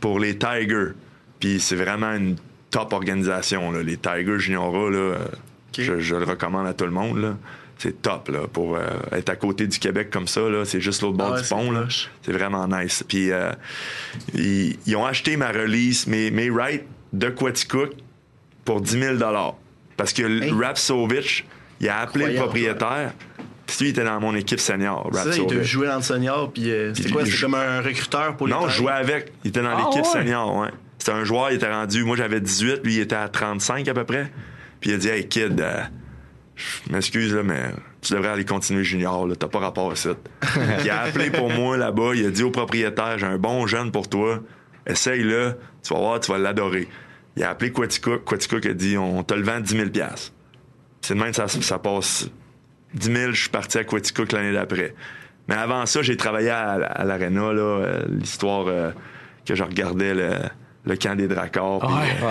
pour 0.00 0.18
les 0.18 0.36
Tigers. 0.38 0.92
Puis 1.40 1.60
c'est 1.60 1.76
vraiment 1.76 2.12
une 2.14 2.36
top 2.70 2.92
organisation, 2.92 3.70
là. 3.72 3.82
Les 3.82 3.96
Tigers 3.96 4.38
Juniora, 4.38 4.90
là, 4.90 4.96
euh, 4.98 5.18
je, 5.76 6.00
je 6.00 6.14
le 6.16 6.24
recommande 6.24 6.66
à 6.66 6.74
tout 6.74 6.84
le 6.84 6.90
monde, 6.90 7.18
là. 7.18 7.36
C'est 7.78 8.00
top, 8.00 8.28
là, 8.28 8.46
pour 8.52 8.76
euh, 8.76 8.82
être 9.12 9.28
à 9.30 9.36
côté 9.36 9.66
du 9.66 9.78
Québec 9.78 10.08
comme 10.10 10.28
ça, 10.28 10.42
là. 10.42 10.64
C'est 10.64 10.80
juste 10.80 11.02
l'autre 11.02 11.16
bord 11.16 11.28
Ah 11.30 11.34
ouais, 11.34 11.40
du 11.40 11.46
c'est 11.46 11.54
pont, 11.54 11.70
là. 11.70 11.86
C'est 12.22 12.32
vraiment 12.32 12.66
nice. 12.68 13.04
Puis 13.06 13.32
euh, 13.32 13.50
ils, 14.34 14.76
ils 14.86 14.96
ont 14.96 15.04
acheté 15.04 15.36
ma 15.36 15.48
release, 15.48 16.06
mes, 16.06 16.30
mes 16.30 16.48
rights 16.50 16.84
de 17.12 17.28
Quaticook 17.28 17.90
pour 18.64 18.80
10 18.80 19.00
000 19.00 19.16
Parce 19.96 20.12
que 20.12 20.22
Hey. 20.22 20.50
Rapsovich, 20.52 21.44
il 21.80 21.88
a 21.88 21.98
appelé 22.00 22.32
le 22.32 22.34
propriétaire. 22.36 23.12
Lui, 23.80 23.88
il 23.88 23.90
était 23.90 24.04
dans 24.04 24.20
mon 24.20 24.34
équipe 24.34 24.60
senior, 24.60 25.08
C'est 25.12 25.18
ça, 25.18 25.24
il 25.36 25.40
Rapsovich. 25.42 25.62
joué 25.66 25.86
dans 25.86 25.96
le 25.96 26.02
senior, 26.02 26.52
puis 26.52 26.70
euh, 26.70 26.92
c'était 26.94 27.10
quoi? 27.10 27.24
C'était 27.24 27.38
comme 27.40 27.54
un 27.54 27.80
recruteur 27.80 28.36
pour 28.36 28.46
les 28.46 28.52
Non, 28.52 28.68
je 28.68 28.76
jouais 28.76 28.92
avec. 28.92 29.32
Il 29.44 29.48
était 29.48 29.62
dans 29.62 29.70
Ah, 29.76 29.84
l'équipe 29.86 30.04
ouais? 30.04 30.20
senior, 30.20 30.56
ouais. 30.56 30.68
C'était 30.98 31.12
un 31.12 31.24
joueur, 31.24 31.50
il 31.50 31.56
était 31.56 31.70
rendu. 31.72 32.04
Moi, 32.04 32.16
j'avais 32.16 32.40
18, 32.40 32.80
lui, 32.84 32.94
il 32.94 33.00
était 33.00 33.16
à 33.16 33.28
35 33.28 33.88
à 33.88 33.94
peu 33.94 34.04
près. 34.04 34.30
Puis 34.80 34.90
il 34.90 34.94
a 34.94 34.96
dit, 34.98 35.08
hey, 35.08 35.26
kid, 35.28 35.60
euh, 35.60 35.80
je 36.56 36.92
m'excuse, 36.92 37.34
là, 37.34 37.42
mais 37.42 37.70
tu 38.02 38.12
devrais 38.12 38.28
aller 38.28 38.44
continuer 38.44 38.84
junior, 38.84 39.26
là. 39.26 39.34
T'as 39.36 39.48
pas 39.48 39.58
rapport 39.58 39.90
à 39.92 39.96
ça. 39.96 40.10
il 40.84 40.90
a 40.90 41.02
appelé 41.02 41.30
pour 41.30 41.50
moi 41.54 41.76
là-bas. 41.76 42.12
Il 42.14 42.26
a 42.26 42.30
dit 42.30 42.42
au 42.42 42.50
propriétaire, 42.50 43.18
j'ai 43.18 43.26
un 43.26 43.38
bon 43.38 43.66
jeune 43.66 43.90
pour 43.90 44.08
toi. 44.08 44.40
Essaye-le. 44.86 45.56
Tu 45.82 45.94
vas 45.94 46.00
voir, 46.00 46.20
tu 46.20 46.30
vas 46.30 46.38
l'adorer. 46.38 46.88
il 47.36 47.42
a 47.44 47.50
appelé 47.50 47.72
Quaticook. 47.72 48.24
Quaticook 48.24 48.66
a 48.66 48.74
dit 48.74 48.96
on 48.98 49.22
te 49.22 49.34
le 49.34 49.42
vend 49.42 49.60
10 49.60 49.70
000 49.76 49.88
C'est 51.00 51.14
de 51.14 51.18
même 51.20 51.30
que 51.30 51.36
ça, 51.36 51.48
ça 51.48 51.78
passe 51.78 52.28
10 52.94 53.12
000, 53.12 53.32
je 53.32 53.40
suis 53.40 53.48
parti 53.50 53.78
à 53.78 53.84
Quaticook 53.84 54.32
l'année 54.32 54.52
d'après. 54.52 54.94
Mais 55.48 55.54
avant 55.56 55.86
ça, 55.86 56.02
j'ai 56.02 56.16
travaillé 56.16 56.50
à, 56.50 56.72
à 56.72 57.04
l'Arena, 57.04 57.52
là, 57.52 57.60
euh, 57.62 58.02
l'histoire 58.08 58.66
euh, 58.68 58.90
que 59.44 59.54
je 59.54 59.62
regardais 59.64 60.14
le, 60.14 60.30
le 60.84 60.96
camp 60.96 61.16
des 61.16 61.26
Dracars. 61.28 61.80
puis, 61.80 61.88
euh, 61.90 62.26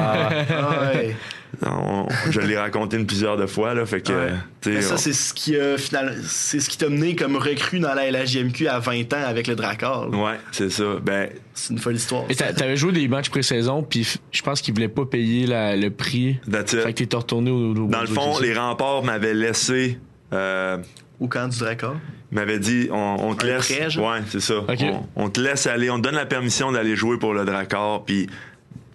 Ah 0.50 0.94
ouais. 0.94 1.16
on- 1.66 2.08
je 2.30 2.40
l'ai 2.40 2.58
raconté 2.58 2.96
une 2.98 3.06
plusieurs 3.06 3.36
de 3.36 3.46
fois, 3.46 3.74
là, 3.74 3.86
fait 3.86 4.02
que, 4.02 4.14
Ouais. 4.14 4.32
Mais 4.66 4.82
ça, 4.82 4.94
on- 4.94 4.98
c'est 4.98 5.12
ce 5.14 5.34
qui 5.34 5.58
a 5.60 5.78
final... 5.78 6.16
c'est 6.26 6.60
ce 6.62 6.70
qui 6.70 6.78
t'a 6.78 6.88
mené 6.88 7.16
comme 7.16 7.36
recrue 7.36 7.80
dans 7.80 7.94
la 7.94 8.10
LHJMQ 8.10 8.68
à 8.68 8.80
20 8.80 9.14
ans 9.14 9.24
avec 9.26 9.48
le 9.48 9.56
Dracar. 9.56 10.08
là. 10.10 10.18
Ouais, 10.18 10.38
c'est 10.54 10.72
ça. 10.72 10.84
Ben, 11.04 11.30
c'est 11.54 11.74
une 11.74 11.80
folle 11.80 11.96
histoire. 11.96 12.24
Et 12.30 12.36
t'a- 12.36 12.54
t'avais 12.54 12.78
joué 12.78 12.94
des 12.94 13.08
matchs 13.10 13.30
pré-saison, 13.30 13.84
puis 13.84 14.08
je 14.32 14.42
pense 14.42 14.62
qu'ils 14.62 14.74
voulaient 14.74 14.88
pas 14.88 15.06
payer 15.06 15.46
la- 15.48 15.76
le 15.76 15.90
prix. 15.90 16.40
That's 16.50 16.72
it. 16.74 16.82
Fait 16.82 16.94
que 16.94 17.04
t'es 17.04 17.16
retourné 17.18 17.52
au, 17.52 17.72
au 17.76 17.88
Dans 17.88 18.02
le 18.02 18.08
fond, 18.08 18.40
les 18.40 18.54
remparts 18.58 19.04
m'avaient 19.04 19.34
laissé. 19.34 20.00
Euh, 20.34 20.78
Au 21.20 21.28
camp 21.28 21.48
du 21.50 21.60
Dracar. 21.60 21.96
ils 22.32 22.36
m'avaient 22.36 22.60
dit 22.60 22.88
on, 22.92 23.18
on 23.20 23.36
te 23.36 23.46
Un 23.46 23.50
laisse. 23.58 23.72
prêt, 23.72 23.90
genre? 23.90 24.12
ouais, 24.12 24.20
c'est 24.30 24.40
ça. 24.40 24.58
Ok. 24.60 24.80
On, 24.82 25.04
on 25.16 25.30
te 25.30 25.40
laisse 25.42 25.68
aller, 25.68 25.90
on 25.90 25.98
te 25.98 26.04
donne 26.04 26.16
la 26.16 26.26
permission 26.26 26.72
d'aller 26.72 26.96
jouer 26.96 27.18
pour 27.18 27.34
le 27.34 27.46
Dracar. 27.46 28.04
Puis, 28.06 28.28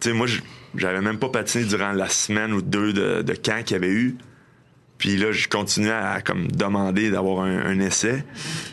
tu 0.01 0.09
sais, 0.11 0.15
moi, 0.15 0.27
j- 0.27 0.41
j'avais 0.77 1.01
même 1.01 1.19
pas 1.19 1.29
patiné 1.29 1.65
durant 1.65 1.93
la 1.93 2.09
semaine 2.09 2.53
ou 2.53 2.63
deux 2.63 2.93
de, 2.93 3.23
de 3.23 3.33
camp 3.35 3.63
qu'il 3.65 3.75
y 3.75 3.79
avait 3.79 3.93
eu. 3.93 4.17
Puis 4.99 5.19
là, 5.19 5.31
je 5.31 5.47
continuais 5.49 5.91
à 5.91 6.23
comme 6.23 6.49
demander 6.49 7.11
d'avoir 7.11 7.45
un, 7.45 7.59
un 7.67 7.81
essai. 7.81 8.25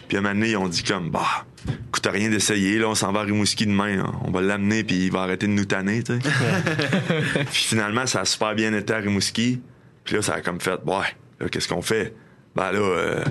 Puis 0.08 0.16
à 0.16 0.22
un 0.22 0.24
moment 0.24 0.36
donné, 0.36 0.52
ils 0.52 0.58
ont 0.58 0.70
dit 0.70 0.84
comme 0.84 1.10
bah, 1.10 1.46
coûte 1.92 2.08
rien 2.10 2.30
d'essayer, 2.30 2.80
là, 2.80 2.88
on 2.88 2.96
s'en 2.96 3.12
va 3.12 3.20
à 3.20 3.24
Rimouski 3.24 3.66
demain, 3.66 3.98
là. 3.98 4.06
on 4.24 4.32
va 4.32 4.40
l'amener 4.42 4.86
puis 4.86 5.06
il 5.08 5.12
va 5.12 5.22
arrêter 5.24 5.48
de 5.48 5.52
nous 5.52 5.66
tanner, 5.66 6.02
tu 6.02 6.14
sais. 6.14 6.20
puis 7.52 7.64
finalement, 7.66 8.06
ça 8.06 8.22
a 8.22 8.26
super 8.26 8.56
bien 8.56 8.74
été 8.74 8.94
à 8.94 8.98
Rimouski. 9.00 9.60
Puis 10.06 10.16
là, 10.16 10.22
ça 10.22 10.36
a 10.36 10.42
comme 10.42 10.62
fait, 10.62 10.80
ouais, 10.86 11.06
là, 11.42 11.50
qu'est-ce 11.50 11.68
qu'on 11.68 11.82
fait? 11.82 12.14
Ben 12.56 12.72
là, 12.72 12.80
euh, 12.80 13.24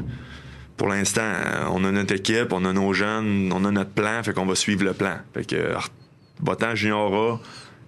pour 0.76 0.88
l'instant, 0.88 1.22
euh, 1.22 1.66
on 1.70 1.84
a 1.84 1.92
notre 1.92 2.14
équipe, 2.14 2.52
on 2.52 2.64
a 2.64 2.72
nos 2.72 2.92
jeunes, 2.92 3.52
on 3.52 3.64
a 3.64 3.70
notre 3.70 3.90
plan, 3.90 4.22
fait 4.22 4.32
qu'on 4.32 4.46
va 4.46 4.54
suivre 4.54 4.84
le 4.84 4.92
plan. 4.92 5.16
Fait 5.34 5.46
que, 5.46 5.56
euh, 5.56 5.74
va-t'en 6.42 6.74
junior 6.74 7.14
A, 7.14 7.40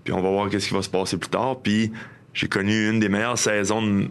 puis 0.05 0.12
on 0.12 0.22
va 0.22 0.30
voir 0.30 0.49
qu'est-ce 0.49 0.68
qui 0.68 0.74
va 0.74 0.82
se 0.82 0.89
passer 0.91 1.16
plus 1.16 1.30
tard. 1.30 1.61
Puis 1.62 1.93
j'ai 2.32 2.49
connu 2.49 2.89
une 2.89 3.01
des 3.01 3.09
meilleures 3.09 3.39
saisons 3.39 3.82
de 3.82 4.09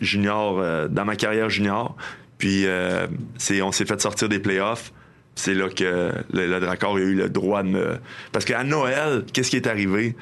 junior 0.00 0.60
euh, 0.60 0.88
dans 0.88 1.04
ma 1.04 1.16
carrière 1.16 1.50
junior. 1.50 1.96
Puis 2.38 2.66
euh, 2.66 3.06
c'est, 3.36 3.62
on 3.62 3.72
s'est 3.72 3.84
fait 3.84 4.00
sortir 4.00 4.28
des 4.28 4.38
playoffs. 4.38 4.92
C'est 5.34 5.54
là 5.54 5.68
que 5.68 6.12
le, 6.32 6.46
le 6.46 6.60
Dracor 6.60 6.96
a 6.96 7.00
eu 7.00 7.14
le 7.14 7.30
droit 7.30 7.62
de 7.62 7.68
me... 7.68 7.98
Parce 8.32 8.44
qu'à 8.44 8.64
Noël, 8.64 9.24
qu'est-ce 9.32 9.50
qui 9.50 9.56
est 9.56 9.66
arrivé? 9.66 10.14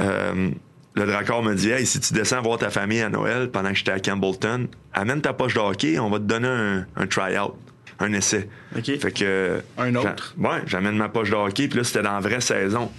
Euh, 0.00 0.50
le 0.96 1.04
Dracor 1.04 1.42
me 1.42 1.54
dit 1.54 1.70
Hey, 1.70 1.86
si 1.86 2.00
tu 2.00 2.14
descends 2.14 2.42
voir 2.42 2.58
ta 2.58 2.70
famille 2.70 3.02
à 3.02 3.10
Noël 3.10 3.50
pendant 3.50 3.68
que 3.68 3.76
j'étais 3.76 3.92
à 3.92 4.00
Campbellton, 4.00 4.66
amène 4.94 5.20
ta 5.20 5.32
poche 5.32 5.54
de 5.54 5.60
hockey, 5.60 5.98
on 5.98 6.10
va 6.10 6.18
te 6.18 6.24
donner 6.24 6.48
un, 6.48 6.86
un 6.96 7.06
try-out, 7.06 7.54
un 8.00 8.12
essai. 8.12 8.48
Fait 8.74 9.12
que. 9.12 9.62
Un 9.78 9.94
autre? 9.94 10.34
Ouais, 10.38 10.62
j'amène 10.66 10.96
ma 10.96 11.08
poche 11.08 11.30
de 11.30 11.36
hockey, 11.36 11.68
puis 11.68 11.78
là, 11.78 11.84
c'était 11.84 12.02
dans 12.02 12.14
la 12.14 12.20
vraie 12.20 12.40
saison. 12.40 12.90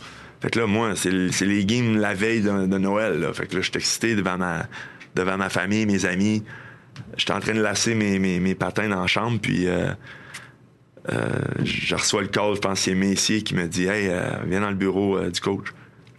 Fait 0.42 0.52
que 0.52 0.60
là, 0.60 0.68
moi, 0.68 0.94
c'est 0.96 1.12
les 1.12 1.66
games 1.66 1.98
la 1.98 2.14
veille 2.14 2.42
de, 2.42 2.68
de 2.68 2.78
Noël. 2.78 3.20
Là. 3.20 3.34
Fait 3.34 3.48
que 3.48 3.56
là, 3.56 3.62
j'étais 3.62 3.80
excité 3.80 4.16
devant 4.16 4.38
ma, 4.38 4.68
devant 5.16 5.38
ma 5.38 5.50
famille, 5.50 5.88
mes 5.88 6.06
amis. 6.06 6.44
J'étais 7.18 7.34
en 7.34 7.40
train 7.40 7.56
de 7.56 7.62
lasser 7.62 7.96
mes, 7.96 8.20
mes, 8.20 8.40
mes 8.40 8.54
patins 8.54 8.90
dans 8.90 9.02
la 9.02 9.08
chambre, 9.08 9.40
puis 9.42 9.68
euh, 9.68 9.90
euh, 11.12 11.28
je 11.64 11.96
reçois 11.96 12.22
le 12.22 12.28
call, 12.28 12.56
je 12.56 12.60
pense 12.60 12.80
que 12.80 12.86
c'est 12.86 12.96
Messier 12.96 13.42
qui 13.42 13.56
me 13.56 13.68
dit 13.68 13.86
Hey, 13.86 14.08
euh, 14.10 14.30
viens 14.46 14.62
dans 14.62 14.70
le 14.70 14.76
bureau 14.76 15.20
du 15.20 15.42
coach. 15.42 15.68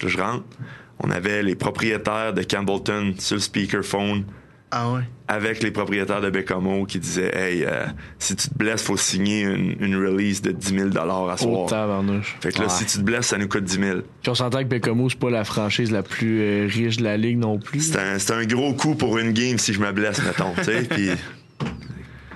Là, 0.03 0.09
je 0.09 0.19
rentre. 0.19 0.45
On 1.01 1.11
avait 1.11 1.43
les 1.43 1.55
propriétaires 1.55 2.33
de 2.35 2.43
Campbellton 2.43 3.15
sur 3.19 3.37
le 3.37 3.41
speakerphone 3.41 4.25
Ah 4.71 4.91
ouais? 4.93 5.03
avec 5.31 5.63
les 5.63 5.71
propriétaires 5.71 6.21
de 6.23 6.31
Bécamo 6.31 6.87
qui 6.87 6.99
disaient 6.99 7.31
Hey, 7.37 7.65
euh, 7.65 7.85
si 8.19 8.35
tu 8.35 8.49
te 8.49 8.55
blesses, 8.55 8.83
faut 8.83 8.97
signer 8.97 9.43
une, 9.43 9.77
une 9.81 9.95
release 9.97 10.41
de 10.43 10.53
10 10.53 10.91
000 10.93 10.97
à 10.97 11.07
Oh, 11.07 11.37
soir. 11.37 11.67
tabarnouche. 11.69 12.37
Fait 12.41 12.51
que 12.51 12.59
là, 12.59 12.65
Ouais. 12.65 12.71
si 12.71 12.87
tu 12.87 12.99
te 12.99 13.03
blesses, 13.03 13.27
ça 13.27 13.39
nous 13.39 13.47
coûte 13.49 13.65
10 13.65 13.75
000. 13.79 13.99
Puis 14.23 14.31
on 14.31 14.35
s'entend 14.35 14.59
que 14.61 14.65
Bécomo, 14.69 15.09
c'est 15.11 15.19
pas 15.19 15.29
la 15.31 15.45
franchise 15.45 15.91
la 15.91 16.03
plus 16.03 16.41
euh, 16.41 16.67
riche 16.67 16.97
de 16.97 17.05
la 17.05 17.17
ligue 17.19 17.39
non 17.39 17.59
plus. 17.59 17.81
C'est 17.93 17.99
un, 18.01 18.19
c'est 18.19 18.33
un 18.33 18.45
gros 18.47 18.73
coup 18.75 18.95
pour 18.95 19.19
une 19.19 19.33
game 19.33 19.59
si 19.59 19.73
je 19.75 19.81
me 19.81 19.93
blesse, 19.93 20.23
mettons. 20.25 20.53
tu 20.57 20.65
sais, 20.65 20.83
Puis 20.91 21.11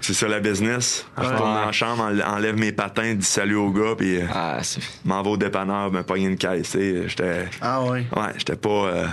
c'est 0.03 0.15
ça 0.15 0.29
la 0.29 0.41
business. 0.41 1.07
Je 1.17 1.23
retourne 1.23 1.55
dans 1.55 1.65
la 1.67 1.73
chambre, 1.73 2.05
enl- 2.11 2.25
enlève 2.25 2.57
mes 2.59 2.73
patins, 2.73 3.15
dis 3.15 3.25
salut 3.25 3.55
au 3.57 3.71
gars, 3.71 3.95
puis 3.97 4.19
euh, 4.21 4.27
m'en 5.05 5.23
vais 5.23 5.31
au 5.31 5.37
dépanneur, 5.37 5.91
me 5.91 6.03
pogner 6.03 6.27
une 6.27 6.37
caisse. 6.37 6.77
J'étais. 7.07 7.47
Ah 7.61 7.83
ouais. 7.85 8.05
Ouais, 8.15 8.33
j'étais 8.37 8.57
pas. 8.57 8.69
euh, 8.69 9.07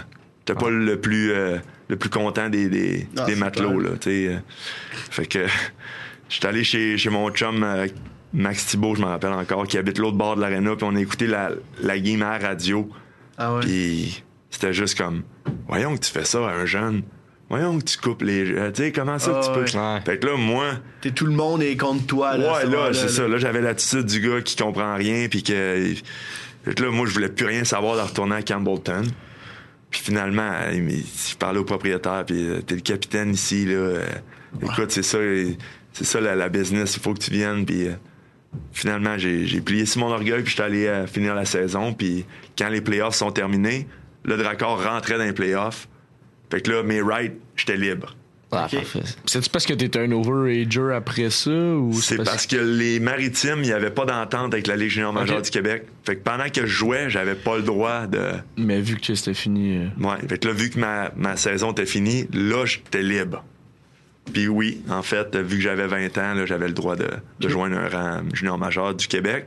j'étais 0.45 0.59
pas 0.59 0.69
le 0.69 0.99
plus 0.99 1.31
euh, 1.31 1.57
le 1.87 1.95
plus 1.95 2.09
content 2.09 2.49
des, 2.49 2.69
des, 2.69 3.07
Ah, 3.17 3.25
des 3.25 3.35
matelots, 3.35 3.79
là. 3.79 3.89
tu 3.99 4.09
sais. 4.09 4.27
euh. 4.27 4.37
Fait 5.11 5.25
que 5.25 5.45
j'étais 6.29 6.47
allé 6.47 6.63
chez, 6.63 6.97
chez 6.97 7.09
mon 7.09 7.29
chum 7.31 7.63
euh, 7.63 7.87
Max 8.33 8.65
Thibault, 8.67 8.95
je 8.95 9.01
me 9.01 9.07
rappelle 9.07 9.33
encore, 9.33 9.65
qui 9.67 9.77
habite 9.77 9.97
l'autre 9.97 10.17
bord 10.17 10.35
de 10.35 10.41
l'aréna, 10.41 10.75
puis 10.75 10.85
on 10.87 10.95
a 10.95 10.99
écouté 11.01 11.25
la, 11.27 11.49
la 11.81 11.99
game 11.99 12.21
à 12.21 12.37
la 12.37 12.47
radio. 12.49 12.87
Ah 13.37 13.55
ouais. 13.55 13.61
Puis 13.61 14.23
c'était 14.51 14.73
juste 14.73 14.97
comme 14.97 15.23
Voyons 15.67 15.95
que 15.95 16.01
tu 16.01 16.11
fais 16.11 16.25
ça 16.25 16.39
à 16.47 16.51
un 16.53 16.65
jeune. 16.65 17.03
Voyons 17.49 17.79
que 17.79 17.83
tu 17.85 17.97
coupes 17.97 18.21
les. 18.21 18.45
Tu 18.73 18.83
sais, 18.83 18.91
comment 18.91 19.17
ça 19.17 19.31
que 19.31 19.43
tu 19.43 19.49
Ah 19.49 19.53
peux. 19.55 19.61
ouais. 19.61 20.01
Fait 20.05 20.19
que 20.19 20.27
là, 20.27 20.37
moi. 20.37 20.65
T'es 21.01 21.11
tout 21.11 21.25
le 21.25 21.31
monde 21.31 21.63
est 21.63 21.75
contre 21.77 22.05
toi. 22.05 22.37
Là, 22.37 22.53
Ouais, 22.53 22.65
là, 22.65 22.89
c'est 22.93 23.03
là. 23.03 23.09
ça. 23.09 23.27
Là, 23.27 23.37
j'avais 23.39 23.61
l'attitude 23.61 24.05
du 24.05 24.19
gars 24.21 24.41
qui 24.41 24.55
comprend 24.55 24.95
rien, 24.95 25.27
puis 25.29 25.41
que. 25.41 25.93
Fait 26.63 26.73
que 26.75 26.83
là, 26.83 26.91
moi, 26.91 27.07
je 27.07 27.13
voulais 27.13 27.29
plus 27.29 27.45
rien 27.47 27.63
savoir 27.63 27.95
de 27.95 28.01
retourner 28.01 28.35
à 28.35 28.41
Campbellton. 28.43 29.01
Puis 29.89 30.01
finalement, 30.03 30.51
il 30.71 30.83
me- 30.83 30.91
je 30.91 31.35
parlais 31.39 31.57
au 31.57 31.63
propriétaire, 31.63 32.23
puis 32.25 32.47
euh, 32.47 32.61
t'es 32.61 32.75
le 32.75 32.81
capitaine 32.81 33.31
ici, 33.33 33.65
là. 33.65 33.73
euh, 33.73 34.05
Écoute, 34.61 34.91
c'est 34.91 35.01
ça, 35.03 35.17
euh, 35.17 35.51
c'est 35.93 36.03
ça 36.05 36.21
la, 36.21 36.35
la 36.35 36.49
business, 36.49 36.95
il 36.97 37.01
faut 37.01 37.13
que 37.13 37.19
tu 37.19 37.31
viennes, 37.31 37.65
puis. 37.65 37.87
Finalement, 38.71 39.15
j'ai 39.17 39.61
plié 39.61 39.85
sur 39.85 40.01
mon 40.01 40.07
orgueil, 40.11 40.41
puis 40.41 40.51
j'étais 40.51 40.63
allé 40.63 41.03
finir 41.05 41.35
la 41.35 41.45
saison. 41.45 41.93
Puis 41.93 42.25
quand 42.57 42.69
les 42.69 42.81
playoffs 42.81 43.13
sont 43.13 43.31
terminés, 43.31 43.87
le 44.23 44.37
Dracor 44.37 44.83
rentrait 44.83 45.19
dans 45.19 45.23
les 45.23 45.33
playoffs. 45.33 45.87
Fait 46.51 46.61
que 46.61 46.71
là, 46.71 46.83
mes 46.83 47.01
rights, 47.01 47.33
j'étais 47.55 47.77
libre. 47.77 48.15
C'est-tu 49.27 49.47
parce 49.51 49.67
que 49.67 49.73
t'étais 49.73 49.99
un 49.99 50.11
overager 50.11 50.91
après 50.95 51.29
ça 51.29 51.51
ou 51.51 51.93
C'est 52.01 52.17
parce 52.23 52.47
que 52.47 52.55
les 52.55 52.99
maritimes, 52.99 53.57
il 53.59 53.67
n'y 53.67 53.71
avait 53.71 53.91
pas 53.91 54.05
d'entente 54.05 54.53
avec 54.55 54.65
la 54.65 54.75
Ligue 54.75 54.89
junior 54.89 55.13
majeure 55.13 55.43
du 55.43 55.51
Québec. 55.51 55.83
Fait 56.03 56.15
que 56.15 56.23
pendant 56.23 56.49
que 56.49 56.61
je 56.61 56.65
jouais, 56.65 57.11
j'avais 57.11 57.35
pas 57.35 57.57
le 57.57 57.61
droit 57.63 58.07
de. 58.07 58.19
Mais 58.57 58.81
vu 58.81 58.95
que 58.95 59.13
c'était 59.13 59.35
fini. 59.35 59.77
euh, 59.77 59.87
Ouais. 60.03 60.17
Fait 60.27 60.39
que 60.39 60.47
là, 60.47 60.53
vu 60.55 60.71
que 60.71 60.79
ma, 60.79 61.11
ma 61.15 61.37
saison 61.37 61.73
était 61.73 61.85
finie, 61.85 62.27
là, 62.33 62.65
j'étais 62.65 63.03
libre. 63.03 63.43
Puis 64.33 64.47
oui, 64.47 64.81
en 64.89 65.03
fait, 65.03 65.35
vu 65.35 65.57
que 65.57 65.61
j'avais 65.61 65.85
20 65.85 66.17
ans, 66.17 66.33
là, 66.33 66.45
j'avais 66.47 66.67
le 66.67 66.73
droit 66.73 66.95
de, 66.95 67.07
de 67.39 67.49
joindre 67.49 67.77
un 67.77 67.87
rang 67.87 68.21
junior 68.33 68.57
majeur 68.57 68.95
du 68.95 69.07
Québec. 69.07 69.45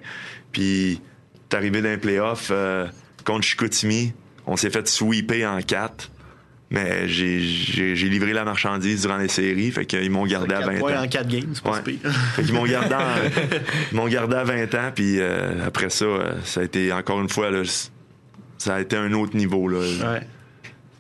Puis, 0.52 1.00
t'es 1.48 1.56
arrivé 1.56 1.82
dans 1.82 1.88
les 1.88 1.96
playoffs 1.98 2.50
euh, 2.52 2.86
contre 3.24 3.42
Chicoutimi. 3.42 4.12
On 4.46 4.56
s'est 4.56 4.70
fait 4.70 4.86
sweeper 4.86 5.50
en 5.52 5.60
4. 5.60 6.10
Mais 6.74 7.06
j'ai- 7.06 7.38
livré 7.94 8.32
la 8.32 8.44
marchandise 8.44 9.02
durant 9.02 9.18
les 9.18 9.28
séries. 9.28 9.70
Fait 9.70 9.84
qu'ils 9.84 10.10
m'ont 10.10 10.24
gardé 10.26 10.54
à 10.54 10.60
4 10.60 10.70
20 10.72 10.78
points 10.78 10.96
ans. 10.98 11.04
en 11.04 11.08
4 11.08 11.28
games, 11.28 11.50
c'est 11.52 11.62
pas 11.62 11.70
Ouais. 11.72 11.76
si 11.86 11.98
pire. 11.98 12.10
Fait 12.34 12.42
qu'ils 12.44 12.54
m'ont 12.54 12.64
gardé, 12.64 12.94
en- 12.94 12.98
ils 13.92 13.96
m'ont 13.96 14.08
gardé 14.08 14.36
à 14.36 14.44
20 14.44 14.74
ans, 14.74 14.90
puis 14.94 15.16
euh, 15.20 15.66
après 15.66 15.90
ça, 15.90 16.04
euh, 16.06 16.32
ça 16.44 16.60
a 16.60 16.64
été 16.64 16.90
encore 16.92 17.20
une 17.20 17.28
fois, 17.28 17.50
là, 17.50 17.62
ça 18.58 18.74
a 18.76 18.80
été 18.80 18.96
un 18.96 19.12
autre 19.12 19.36
niveau. 19.36 19.68
Là. 19.68 19.78
Ouais. 19.80 20.20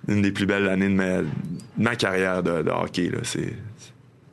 Une 0.08 0.20
des 0.20 0.30
plus 0.32 0.46
belles 0.46 0.68
années 0.68 0.88
de 0.88 0.94
ma, 0.94 1.18
de 1.22 1.26
ma 1.78 1.96
carrière 1.96 2.42
de, 2.42 2.62
de 2.62 2.70
hockey. 2.70 3.10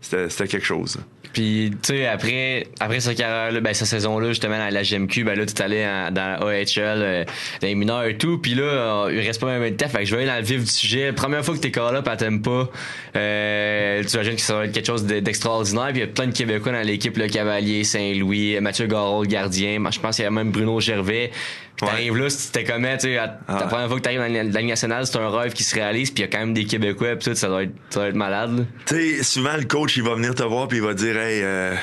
C'était, 0.01 0.29
c'était 0.29 0.47
quelque 0.47 0.65
chose. 0.65 0.97
là. 0.97 1.03
Puis, 1.39 1.71
tu 1.81 1.93
sais, 1.93 2.05
après, 2.05 2.67
après 2.81 2.99
sa 2.99 3.15
carrière-là, 3.15 3.61
ben, 3.61 3.73
sa 3.73 3.85
saison-là, 3.85 4.27
justement, 4.27 4.55
à 4.61 4.71
la 4.71 4.83
GMQ, 4.83 5.23
ben 5.23 5.39
là, 5.39 5.45
tu 5.45 5.53
es 5.53 5.61
allé 5.61 5.85
en- 5.85 6.11
dans 6.11 6.45
AHL, 6.45 6.67
euh, 7.01 7.23
les 7.61 7.75
mineurs 7.75 8.03
et 8.03 8.17
tout. 8.17 8.39
Puis 8.39 8.55
là, 8.55 8.63
euh, 8.63 9.09
il 9.13 9.21
reste 9.25 9.39
pas 9.39 9.47
même 9.57 9.63
de 9.71 9.73
temps. 9.77 9.87
Fait 9.87 9.99
que 9.99 10.05
je 10.05 10.11
vais 10.13 10.23
aller 10.23 10.29
dans 10.29 10.35
le 10.35 10.43
vif 10.43 10.59
du 10.65 10.69
sujet. 10.69 11.13
Première 11.13 11.45
fois 11.45 11.55
que 11.55 11.61
t'es 11.61 11.71
call 11.71 11.95
up, 11.95 12.09
elle 12.21 12.41
pas. 12.41 12.69
Euh, 13.15 14.03
tu 14.03 14.15
imagines 14.15 14.35
que 14.35 14.41
ça 14.41 14.55
va 14.55 14.65
être 14.65 14.73
quelque 14.73 14.85
chose 14.87 15.05
de- 15.05 15.21
d'extraordinaire. 15.21 15.87
Puis 15.91 15.97
il 15.97 15.99
y 16.01 16.03
a 16.03 16.07
plein 16.07 16.27
de 16.27 16.33
Québécois 16.33 16.73
dans 16.73 16.81
l'équipe, 16.85 17.15
le 17.17 17.27
Cavalier, 17.29 17.85
Saint-Louis, 17.85 18.59
Mathieu 18.59 18.87
Garol, 18.87 19.25
gardien. 19.25 19.77
Je 19.91 19.99
pense 20.01 20.17
qu'il 20.17 20.23
y 20.25 20.27
a 20.27 20.31
même 20.31 20.51
Bruno 20.51 20.81
Gervais. 20.81 21.31
Puis 21.79 21.87
t'arrives 21.87 22.17
là, 22.17 22.29
c'était 22.29 22.65
comment, 22.65 22.93
tu 22.95 23.07
sais, 23.07 23.15
la 23.15 23.27
première 23.67 23.87
fois 23.87 23.97
que 23.97 24.01
t'arrives 24.01 24.19
dans 24.19 24.33
la 24.33 24.43
Ligue 24.43 24.67
nationale, 24.67 25.07
c'est 25.07 25.17
un 25.17 25.29
rêve 25.29 25.53
qui 25.53 25.63
se 25.63 25.73
réalise. 25.75 26.11
Puis 26.11 26.23
il 26.23 26.25
y 26.25 26.29
a 26.29 26.31
quand 26.31 26.39
même 26.39 26.53
des 26.53 26.65
Québécois, 26.65 27.15
puis 27.15 27.29
tout, 27.29 27.35
ça 27.35 27.47
doit 27.47 27.63
être, 27.63 27.73
ça 27.89 28.01
doit 28.01 28.09
être 28.09 28.15
malade, 28.15 28.59
là. 28.59 28.63
Tu 28.85 28.95
sais, 29.17 29.23
souvent, 29.23 29.55
le 29.55 29.63
coach, 29.63 29.95
il 29.95 30.03
va 30.03 30.15
venir 30.15 30.35
te 30.35 30.43
voir, 30.43 30.67
puis 30.67 30.79
il 30.79 30.83
va 30.83 30.93
dire, 30.93 31.17
hey, 31.17 31.41
euh, 31.41 31.75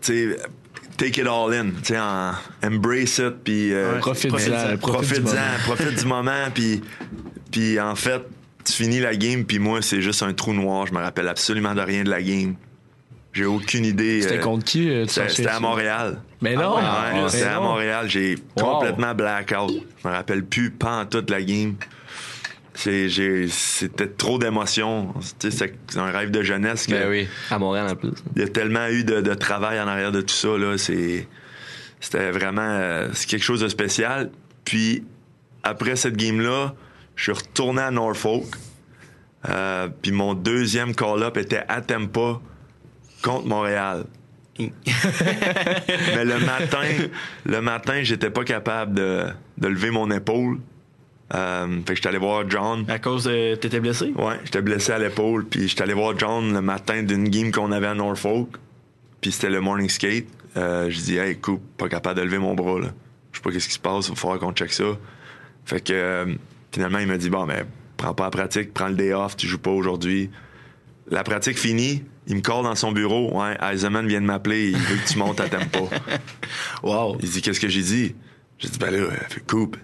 tu 0.00 0.32
sais, 0.32 0.36
take 0.96 1.20
it 1.20 1.26
all 1.26 1.52
in, 1.52 1.72
tu 1.82 1.94
sais, 1.94 1.98
embrace 2.66 3.18
it, 3.18 3.34
puis 3.44 3.74
euh, 3.74 3.94
Ouais, 3.94 3.98
profite-en, 3.98 4.76
profite-en, 4.78 4.78
profite 4.80 5.24
du 5.24 5.24
moment. 5.24 5.40
profite 5.66 5.98
du 5.98 6.06
moment, 6.06 6.44
puis, 6.54 6.82
puis 7.50 7.80
en 7.80 7.94
fait, 7.94 8.22
tu 8.64 8.72
finis 8.72 9.00
la 9.00 9.14
game, 9.14 9.44
puis 9.44 9.58
moi, 9.58 9.82
c'est 9.82 10.00
juste 10.00 10.22
un 10.22 10.32
trou 10.32 10.54
noir, 10.54 10.86
je 10.86 10.94
me 10.94 11.00
rappelle 11.00 11.28
absolument 11.28 11.74
de 11.74 11.82
rien 11.82 12.02
de 12.04 12.10
la 12.10 12.22
game. 12.22 12.54
J'ai 13.32 13.44
aucune 13.46 13.84
idée. 13.86 14.20
C'était 14.22 14.38
euh, 14.38 14.42
contre 14.42 14.64
qui? 14.64 14.90
euh, 14.90 15.04
tu 15.06 15.12
C'était 15.14 15.28
c'était 15.30 15.48
à? 15.48 15.58
Montréal. 15.60 16.20
Mais 16.42 16.54
non! 16.54 16.76
Ouais, 16.76 16.82
Ah, 16.84 17.12
c'était 17.28 17.44
mais 17.44 17.50
à. 17.50 17.60
Montréal. 17.60 18.06
J'ai 18.10 18.34
Wow. 18.56 18.64
complètement 18.64 19.14
blackout. 19.14 19.72
Je 20.02 20.08
me 20.08 20.12
rappelle 20.12 20.44
plus 20.44 20.70
pas 20.70 21.00
en 21.00 21.06
toute 21.06 21.30
la 21.30 21.42
game. 21.42 21.74
C'était 22.74 24.06
trop 24.16 24.38
d'émotions. 24.38 25.14
C'est 25.38 25.74
un 25.96 26.10
rêve 26.10 26.30
de 26.30 26.42
jeunesse. 26.42 26.86
que- 26.86 26.92
Ben 26.92 27.08
oui, 27.08 27.28
à 27.50 27.58
Montréal 27.58 27.88
en 27.90 27.96
plus. 27.96 28.10
il 28.34 28.42
y 28.42 28.44
a 28.44 28.48
tellement 28.48 28.86
eu 28.88 29.04
de, 29.04 29.20
de 29.20 29.34
travail 29.34 29.80
en 29.80 29.86
arrière 29.88 30.12
de 30.12 30.20
tout 30.22 30.34
ça. 30.34 30.48
C'était 30.76 32.30
vraiment 32.32 32.62
euh, 32.62 33.08
c'est 33.12 33.28
quelque 33.28 33.44
chose 33.44 33.60
de 33.60 33.68
spécial. 33.68 34.30
Puis, 34.64 35.04
après 35.62 35.96
cette 35.96 36.16
game-là, 36.16 36.74
je 37.14 37.22
suis 37.24 37.32
retourné 37.32 37.82
à 37.82 37.90
Norfolk. 37.90 38.44
Euh, 39.48 39.88
puis 40.02 40.12
mon 40.12 40.34
deuxième 40.34 40.94
call-up 40.94 41.36
était 41.36 41.62
à 41.68 41.80
Tampa 41.80 42.40
contre 43.22 43.46
Montréal. 43.46 44.04
Mais 44.58 46.24
le 46.24 46.38
matin, 46.38 46.86
le 47.46 47.60
matin, 47.60 48.02
j'étais 48.02 48.30
pas 48.30 48.44
capable 48.44 48.94
de, 48.94 49.24
de 49.58 49.68
lever 49.68 49.90
mon 49.90 50.10
épaule. 50.10 50.58
Euh, 51.34 51.78
fait 51.86 51.92
que 51.92 51.94
j'étais 51.94 52.08
allé 52.08 52.18
voir 52.18 52.48
John. 52.48 52.84
À 52.88 52.98
cause 52.98 53.24
de. 53.24 53.54
T'étais 53.54 53.80
blessé? 53.80 54.12
Ouais, 54.16 54.34
j'étais 54.44 54.60
blessé 54.60 54.92
à 54.92 54.98
l'épaule, 54.98 55.46
puis 55.46 55.68
j'étais 55.68 55.82
allé 55.82 55.94
voir 55.94 56.18
John 56.18 56.52
le 56.52 56.60
matin 56.60 57.02
d'une 57.02 57.28
game 57.28 57.50
qu'on 57.50 57.72
avait 57.72 57.86
à 57.86 57.94
Norfolk, 57.94 58.56
puis 59.20 59.32
c'était 59.32 59.50
le 59.50 59.60
morning 59.60 59.88
skate. 59.88 60.26
Euh, 60.58 60.90
je 60.90 61.00
dis, 61.00 61.16
hey, 61.16 61.38
coupe, 61.38 61.62
pas 61.78 61.88
capable 61.88 62.20
de 62.20 62.24
lever 62.24 62.38
mon 62.38 62.54
bras, 62.54 62.78
là. 62.78 62.88
Je 63.32 63.38
sais 63.38 63.42
pas 63.42 63.50
qu'est-ce 63.50 63.68
qui 63.68 63.74
se 63.74 63.78
passe, 63.78 64.08
il 64.08 64.10
va 64.10 64.16
falloir 64.16 64.38
qu'on 64.38 64.52
check 64.52 64.70
ça. 64.70 64.84
Fait 65.64 65.80
que 65.80 65.94
euh, 65.94 66.34
finalement, 66.70 66.98
il 66.98 67.06
m'a 67.06 67.16
dit, 67.16 67.30
bon, 67.30 67.46
ben, 67.46 67.64
prends 67.96 68.12
pas 68.12 68.24
la 68.24 68.30
pratique, 68.30 68.74
prends 68.74 68.88
le 68.88 68.94
day 68.94 69.14
off, 69.14 69.34
tu 69.34 69.46
joues 69.46 69.58
pas 69.58 69.70
aujourd'hui. 69.70 70.30
La 71.10 71.24
pratique 71.24 71.58
finie, 71.58 72.04
il 72.26 72.36
me 72.36 72.40
colle 72.40 72.64
dans 72.64 72.74
son 72.74 72.92
bureau, 72.92 73.36
ouais, 73.40 73.56
Eisenman 73.60 74.06
vient 74.06 74.20
de 74.20 74.26
m'appeler, 74.26 74.70
il 74.70 74.76
veut 74.76 74.96
que 74.96 75.08
tu 75.08 75.18
montes 75.18 75.40
à 75.40 75.48
tempo. 75.48 75.88
wow. 76.82 77.16
Il 77.20 77.28
dit, 77.28 77.42
qu'est-ce 77.42 77.60
que 77.60 77.68
j'ai 77.68 77.82
dit? 77.82 78.14
J'ai 78.58 78.68
dit, 78.68 78.78
ben 78.78 78.90
là, 78.90 79.10
fait 79.28 79.44
coupe. 79.46 79.76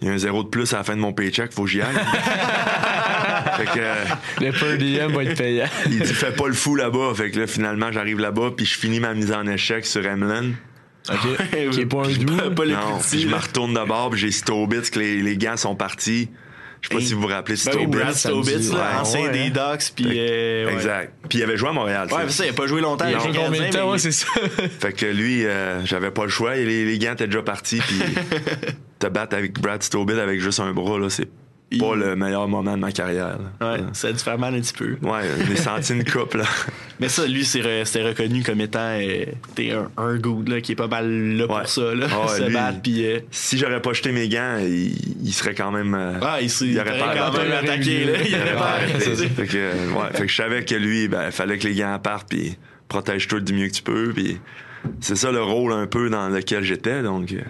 Il 0.00 0.08
y 0.08 0.10
a 0.10 0.14
un 0.14 0.18
zéro 0.18 0.42
de 0.42 0.48
plus 0.48 0.72
à 0.72 0.78
la 0.78 0.84
fin 0.84 0.96
de 0.96 1.00
mon 1.00 1.12
paycheck, 1.12 1.52
faut 1.52 1.62
que 1.64 1.70
j'y 1.70 1.80
aille. 1.80 1.94
fait 3.56 3.64
que. 3.66 3.78
euh, 3.78 4.04
Le 4.40 4.50
per 4.50 4.76
diem 4.78 5.12
va 5.12 5.22
être 5.24 5.38
payant. 5.38 5.66
il 5.86 6.00
dit 6.00 6.14
fais 6.14 6.32
pas 6.32 6.48
le 6.48 6.54
fou 6.54 6.74
là-bas. 6.74 7.12
Fait 7.14 7.30
que 7.30 7.38
là, 7.38 7.46
finalement, 7.46 7.92
j'arrive 7.92 8.18
là-bas, 8.18 8.50
puis 8.56 8.66
je 8.66 8.76
finis 8.76 8.98
ma 8.98 9.14
mise 9.14 9.30
en 9.32 9.46
échec 9.46 9.86
sur 9.86 10.04
Emlyn. 10.04 10.52
OK. 11.08 11.70
Qui 11.70 11.80
est 11.80 11.86
pas 11.86 12.04
un 12.06 12.12
doux. 12.12 12.50
Pas 12.54 12.64
le 12.64 12.72
Non, 12.72 12.98
petit, 12.98 13.20
je 13.20 13.28
me 13.28 13.36
retourne 13.36 13.74
de 13.74 13.84
bord, 13.86 14.10
puis 14.10 14.20
j'ai 14.20 14.30
Stobitz, 14.32 14.90
que 14.90 14.98
les, 14.98 15.20
les 15.22 15.36
gants 15.36 15.56
sont 15.56 15.76
partis. 15.76 16.30
Je 16.82 16.88
sais 16.88 16.94
pas 16.94 17.00
Hey. 17.00 17.06
si 17.06 17.14
vous 17.14 17.20
vous 17.22 17.26
rappelez 17.28 17.54
Ben 17.64 17.72
oui, 17.76 18.14
Stobitz, 18.14 18.72
là, 18.72 18.76
Ouais, 18.78 19.00
ancien 19.00 19.20
ouais, 19.22 19.30
des 19.30 19.60
hein. 19.60 19.72
Ducks, 19.72 19.92
puis. 19.96 20.06
euh, 20.18 20.66
ouais. 20.66 20.72
Exact. 20.74 21.12
Puis 21.28 21.38
il 21.38 21.42
avait 21.44 21.56
joué 21.56 21.68
à 21.68 21.72
Montréal. 21.72 22.08
Ouais, 22.12 22.28
ça. 22.28 22.44
il 22.44 22.50
a 22.50 22.52
pas 22.52 22.66
joué 22.66 22.80
longtemps 22.80 23.06
Il 23.08 23.14
a 23.14 23.18
les 23.18 23.24
combien 23.24 23.32
de 23.32 23.46
Canadiens, 23.46 23.70
temps? 23.70 23.86
mais- 23.86 23.92
Ouais, 23.92 23.98
c'est 23.98 24.12
ça? 24.12 24.26
Fait 24.80 24.92
que 24.92 25.06
lui, 25.06 25.46
euh, 25.46 25.84
j'avais 25.86 26.10
pas 26.10 26.24
le 26.24 26.28
choix. 26.30 26.56
Et 26.56 26.64
les, 26.64 26.84
les 26.84 26.98
gants 26.98 27.12
étaient 27.12 27.26
déjà 27.28 27.42
partis, 27.42 27.80
puis 27.86 28.00
te 28.98 29.06
battre 29.06 29.36
avec 29.36 29.60
Brad 29.60 29.82
Stobitz 29.82 30.18
avec 30.18 30.40
juste 30.40 30.58
un 30.60 30.72
bras, 30.72 30.98
là, 30.98 31.08
c'est 31.08 31.28
pas 31.78 31.94
le 31.94 32.16
meilleur 32.16 32.48
moment 32.48 32.74
de 32.74 32.80
ma 32.80 32.92
carrière. 32.92 33.38
là. 33.60 33.72
Ouais, 33.72 33.80
ça 33.92 34.08
a 34.08 34.12
dû 34.12 34.18
faire 34.18 34.38
mal 34.38 34.54
un 34.54 34.60
petit 34.60 34.72
peu. 34.72 34.96
Ouais, 35.02 35.22
j'ai 35.48 35.56
senti 35.56 35.92
une 35.92 36.04
coupe, 36.04 36.34
là. 36.34 36.44
Mais 37.00 37.08
ça, 37.08 37.26
lui, 37.26 37.44
c'est 37.44 37.60
re- 37.60 37.84
c'était 37.84 38.04
reconnu 38.08 38.42
comme 38.42 38.60
étant 38.60 38.78
euh, 39.00 39.24
t'es 39.54 39.72
un, 39.72 39.90
un 39.96 40.16
good, 40.16 40.48
là, 40.48 40.60
qui 40.60 40.72
est 40.72 40.76
pas 40.76 40.86
mal 40.88 41.08
là 41.36 41.46
pour 41.46 41.56
Ouais. 41.56 41.66
ça, 41.66 41.94
là. 41.94 42.06
Ah 42.10 42.28
se 42.36 42.42
lui, 42.44 42.52
battre, 42.54 42.80
puis. 42.82 43.06
euh, 43.06 43.18
Si 43.30 43.58
j'aurais 43.58 43.82
pas 43.82 43.92
jeté 43.92 44.12
mes 44.12 44.28
gants, 44.28 44.58
il, 44.60 44.94
il 45.24 45.32
serait 45.32 45.54
quand 45.54 45.70
même. 45.72 45.94
euh, 45.94 46.12
Ah, 46.22 46.38
il, 46.40 46.48
s'est- 46.50 46.66
il 46.66 46.78
aurait 46.78 46.98
pas 46.98 47.14
quand 47.16 47.38
même 47.38 47.52
attaqué, 47.52 48.04
là. 48.04 48.12
Il 48.24 48.34
aurait 48.34 48.54
pas 48.54 48.70
arrêté. 48.76 48.98
fait 49.28 49.46
que, 49.46 49.56
euh, 49.56 49.72
ouais, 49.92 50.10
fait 50.12 50.22
que 50.26 50.28
je 50.30 50.36
savais 50.36 50.64
que 50.64 50.74
lui, 50.74 51.08
ben, 51.08 51.26
il 51.26 51.32
fallait 51.32 51.58
que 51.58 51.66
les 51.66 51.74
gants 51.74 51.98
partent, 52.02 52.28
puis 52.28 52.56
protège-toi 52.88 53.40
du 53.40 53.52
mieux 53.54 53.68
que 53.68 53.72
tu 53.74 53.82
peux, 53.82 54.12
puis 54.14 54.38
c'est 55.00 55.16
ça 55.16 55.32
le 55.32 55.42
rôle 55.42 55.72
un 55.72 55.86
peu 55.86 56.10
dans 56.10 56.28
lequel 56.28 56.62
j'étais, 56.62 57.02
donc 57.02 57.30
il 57.30 57.42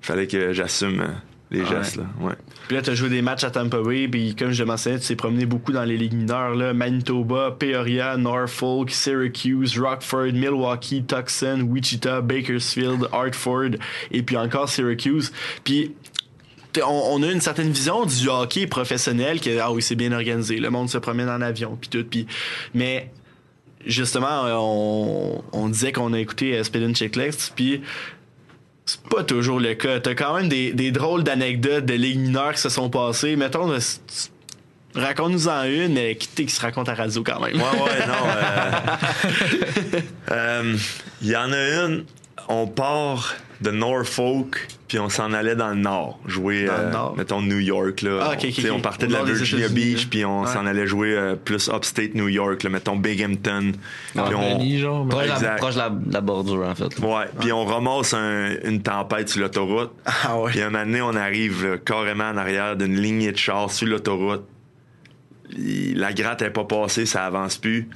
fallait 0.00 0.26
que 0.26 0.52
j'assume 0.52 1.04
les 1.50 1.62
Ouais. 1.62 1.66
gestes, 1.68 1.96
là. 1.96 2.04
Ouais. 2.20 2.34
Puis 2.66 2.76
là, 2.76 2.82
t'as 2.82 2.94
joué 2.94 3.08
des 3.08 3.22
matchs 3.22 3.44
à 3.44 3.50
Tampa 3.50 3.80
Bay, 3.82 4.06
puis 4.08 4.34
comme 4.34 4.50
je 4.52 4.62
le 4.62 4.66
mentionnais, 4.66 4.98
tu 4.98 5.06
t'es 5.08 5.16
promené 5.16 5.46
beaucoup 5.46 5.72
dans 5.72 5.84
les 5.84 5.96
ligues 5.96 6.12
mineures, 6.14 6.54
là. 6.54 6.74
Manitoba, 6.74 7.56
Peoria, 7.58 8.16
Norfolk, 8.16 8.90
Syracuse, 8.90 9.78
Rockford, 9.78 10.32
Milwaukee, 10.34 11.04
Tucson, 11.04 11.66
Wichita, 11.70 12.20
Bakersfield, 12.20 13.08
Hartford, 13.12 13.70
et 14.10 14.22
puis 14.22 14.36
encore 14.36 14.68
Syracuse. 14.68 15.32
Puis 15.64 15.94
on, 16.86 17.02
on 17.14 17.22
a 17.22 17.32
une 17.32 17.40
certaine 17.40 17.70
vision 17.72 18.04
du 18.04 18.28
hockey 18.28 18.66
professionnel 18.66 19.40
que 19.40 19.58
ah 19.58 19.72
oui 19.72 19.82
c'est 19.82 19.96
bien 19.96 20.12
organisé 20.12 20.58
le 20.60 20.70
monde 20.70 20.88
se 20.88 20.98
promène 20.98 21.28
en 21.28 21.40
avion 21.40 21.76
puis 21.80 21.88
tout 21.88 22.04
puis 22.08 22.26
mais 22.74 23.10
justement 23.84 24.44
on, 24.44 25.42
on 25.52 25.68
disait 25.70 25.90
qu'on 25.92 26.12
a 26.12 26.20
écouté 26.20 26.56
euh, 26.56 26.62
and 26.86 26.92
Checklist 26.94 27.52
puis 27.56 27.80
c'est 28.90 29.02
pas 29.02 29.22
toujours 29.22 29.60
le 29.60 29.74
cas. 29.74 30.00
T'as 30.00 30.14
quand 30.14 30.34
même 30.34 30.48
des, 30.48 30.72
des 30.72 30.90
drôles 30.92 31.22
d'anecdotes 31.22 31.84
de 31.84 31.92
ligues 31.94 32.18
mineures 32.20 32.54
qui 32.54 32.60
se 32.62 32.70
sont 32.70 32.88
passées. 32.88 33.36
Mettons, 33.36 33.66
là, 33.70 33.80
c- 33.80 33.98
c- 34.06 34.30
raconte-nous-en 34.94 35.64
une, 35.64 35.92
mais 35.92 36.16
qui, 36.16 36.46
qui 36.46 36.48
se 36.48 36.60
raconte 36.62 36.88
à 36.88 36.94
radio 36.94 37.22
quand 37.22 37.38
même. 37.40 37.56
Ouais, 37.56 37.60
ouais, 37.60 38.06
non. 38.06 38.28
euh, 38.34 40.00
euh, 40.30 40.76
Il 41.20 41.28
y 41.28 41.36
en 41.36 41.52
a 41.52 41.56
une, 41.84 42.04
on 42.48 42.66
part 42.66 43.34
de 43.60 43.70
Norfolk, 43.72 44.68
puis 44.86 45.00
on 45.00 45.08
s'en 45.08 45.32
allait 45.32 45.56
dans 45.56 45.70
le 45.70 45.74
nord, 45.80 46.20
jouer, 46.26 46.66
Dans 46.66 46.76
le 46.76 46.78
euh, 46.84 46.90
nord. 46.92 47.14
mettons, 47.16 47.42
New 47.42 47.58
York. 47.58 48.02
Là. 48.02 48.20
Ah, 48.22 48.30
On- 48.32 48.36
tu 48.36 48.52
sais, 48.52 48.70
ok. 48.70 48.76
On 48.76 48.80
partait 48.80 49.06
Au 49.06 49.08
de 49.08 49.12
la 49.14 49.24
Virginia 49.24 49.68
Beach, 49.68 50.02
là. 50.02 50.06
puis 50.10 50.24
on 50.24 50.42
Ouais. 50.42 50.46
s'en 50.46 50.64
allait 50.64 50.86
jouer 50.86 51.12
euh, 51.16 51.34
plus 51.34 51.68
upstate 51.68 52.14
New 52.14 52.28
York, 52.28 52.62
là, 52.62 52.70
mettons 52.70 52.94
Binghamton. 52.96 53.72
Ah, 54.16 54.22
Puis 54.28 54.34
on- 54.36 54.78
genre. 54.78 55.08
Proche, 55.08 55.24
de 55.38 55.44
la, 55.44 55.50
proche 55.56 55.74
la, 55.76 55.90
bordure, 56.20 56.66
en 56.68 56.74
fait. 56.76 56.96
Ouais, 57.00 57.24
puis 57.40 57.52
on 57.52 57.64
ramasse 57.64 58.14
un- 58.14 58.54
une 58.64 58.80
tempête 58.80 59.28
sur 59.28 59.40
l'autoroute. 59.40 59.90
Ah 60.06 60.38
ouais. 60.38 60.50
Puis 60.52 60.62
un 60.62 60.70
moment 60.70 60.84
donné, 60.84 61.02
on 61.02 61.16
arrive 61.16 61.66
là, 61.66 61.78
carrément 61.78 62.28
en 62.30 62.36
arrière 62.36 62.76
d'une 62.76 62.94
lignée 63.00 63.32
de 63.32 63.38
chars 63.38 63.72
sur 63.72 63.88
l'autoroute. 63.88 64.44
La 65.56 66.12
gratte 66.12 66.42
n'est 66.42 66.50
pas 66.50 66.64
passée, 66.64 67.06
ça 67.06 67.24
avance 67.24 67.56
plus. 67.56 67.88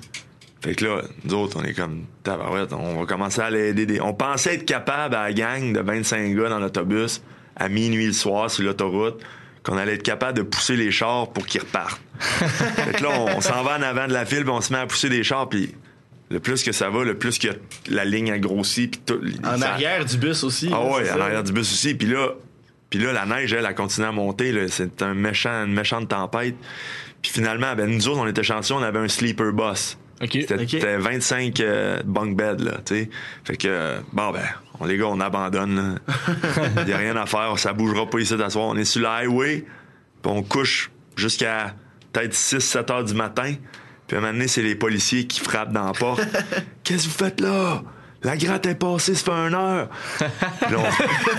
Fait 0.63 0.75
que 0.75 0.85
là, 0.85 1.03
nous 1.25 1.35
autres, 1.35 1.59
on 1.61 1.65
est 1.65 1.75
comme, 1.75 2.05
tabarouette, 2.23 2.73
on 2.73 3.01
va 3.01 3.07
commencer 3.07 3.41
à 3.41 3.51
l'aider. 3.51 3.85
des- 3.87 4.01
On 4.01 4.15
pensait 4.15 4.55
être 4.55 4.65
capable 4.65 5.15
à 5.17 5.25
la 5.25 5.33
gang 5.33 5.73
de 5.73 5.81
25 5.81 6.35
gars 6.37 6.49
dans 6.49 6.61
l'autobus, 6.61 7.21
à 7.57 7.69
minuit 7.69 8.07
le 8.07 8.13
soir 8.13 8.51
sur 8.51 8.63
l'autoroute, 8.65 9.21
qu'on 9.65 9.77
allait 9.77 9.95
être 9.95 10.03
capable 10.03 10.39
de 10.39 10.43
pousser 10.43 10.77
les 10.77 10.91
chars 10.93 11.29
pour 11.33 11.47
qu'ils 11.47 11.61
repartent. 11.63 12.01
fait 12.21 12.93
que 12.99 13.03
là, 13.03 13.11
on, 13.13 13.37
on 13.39 13.41
s'en 13.41 13.63
va 13.65 13.77
en 13.79 13.83
avant 13.83 14.07
de 14.07 14.13
la 14.13 14.25
file, 14.25 14.43
puis 14.43 14.51
on 14.51 14.61
se 14.61 14.73
met 14.73 14.79
à 14.79 14.87
pousser 14.87 15.09
des 15.09 15.25
chars, 15.25 15.49
puis 15.49 15.75
le 16.31 16.39
plus 16.41 16.63
que 16.63 16.73
ça 16.73 16.89
va, 16.91 17.05
le 17.05 17.19
plus 17.19 17.39
que 17.39 17.49
la 17.91 18.05
ligne 18.05 18.31
a 18.31 18.39
grossi, 18.39 18.87
puis 18.89 19.01
tout. 19.05 19.21
En 19.45 19.59
ça- 19.59 19.73
arrière 19.73 20.05
du 20.05 20.17
bus 20.17 20.45
aussi. 20.45 20.71
ah 20.73 20.81
c'est 21.03 21.11
en 21.13 21.17
ça. 21.19 21.25
arrière 21.25 21.43
du 21.43 21.53
bus 21.53 21.71
aussi. 21.73 21.95
Puis 21.95 22.07
là, 22.09 22.29
puis 22.89 23.01
là, 23.01 23.13
la 23.13 23.27
neige, 23.27 23.53
elle, 23.53 23.67
a 23.67 23.73
continué 23.75 24.07
à 24.07 24.13
monter. 24.13 24.53
là. 24.53 24.63
C'est 24.69 25.03
un 25.03 25.15
méchant, 25.15 25.65
une 25.65 25.73
méchante 25.75 26.09
tempête. 26.09 26.55
Puis 27.21 27.33
finalement, 27.33 27.75
ben, 27.75 27.87
nous 27.91 28.09
autres, 28.09 28.19
on 28.21 28.27
était 28.27 28.43
chanceux, 28.43 28.75
on 28.75 28.83
avait 28.83 28.99
un 29.01 29.09
sleeper 29.09 29.53
bus. 29.53 29.99
OK. 30.23 30.31
C'était 30.33 30.55
Ok. 30.55 30.67
c'était 30.71 30.97
25 30.99 31.61
euh, 31.61 32.03
bunk 32.05 32.37
beds, 32.37 32.63
là, 32.65 32.73
tu 32.85 32.95
sais. 32.95 33.11
Fait 33.45 33.57
que, 33.57 33.69
euh, 33.69 33.99
bon, 34.13 34.31
ben, 34.31 34.43
on, 34.81 34.85
les 34.87 34.97
gars, 34.97 35.07
on 35.07 35.21
abandonne, 35.21 35.99
Il 36.83 36.89
y 36.89 36.93
a 36.93 36.97
rien 36.99 37.17
à 37.17 37.27
faire, 37.27 37.59
ça 37.59 37.73
bougera 37.73 38.09
pas 38.09 38.19
ici 38.21 38.37
d'asseoir. 38.37 38.67
On 38.67 38.77
est 38.77 38.85
sur 38.85 39.01
le 39.03 39.09
highway, 39.09 39.65
puis 40.23 40.33
on 40.33 40.43
couche 40.43 40.91
jusqu'à 41.17 41.75
peut-être 42.13 42.35
6-7 42.35 42.93
heures 42.93 43.05
du 43.05 43.15
matin. 43.15 43.55
Puis 44.07 44.17
à 44.17 44.19
un 44.19 44.23
moment 44.23 44.33
donné, 44.35 44.49
c'est 44.49 44.63
les 44.63 44.75
policiers 44.75 45.27
qui 45.27 45.41
frappent 45.41 45.73
dans 45.73 45.87
la 45.87 45.93
porte. 45.93 46.23
Qu'est-ce 46.85 47.05
que 47.05 47.09
vous 47.11 47.17
faites 47.25 47.41
là? 47.41 47.83
La 48.25 48.37
gratte 48.37 48.67
est 48.67 48.77
passée, 48.77 49.17
ça 49.17 49.25
fait 49.25 49.33
une 49.33 49.55
heure. 49.55 49.89
Puis 50.19 50.73
là, 50.73 50.79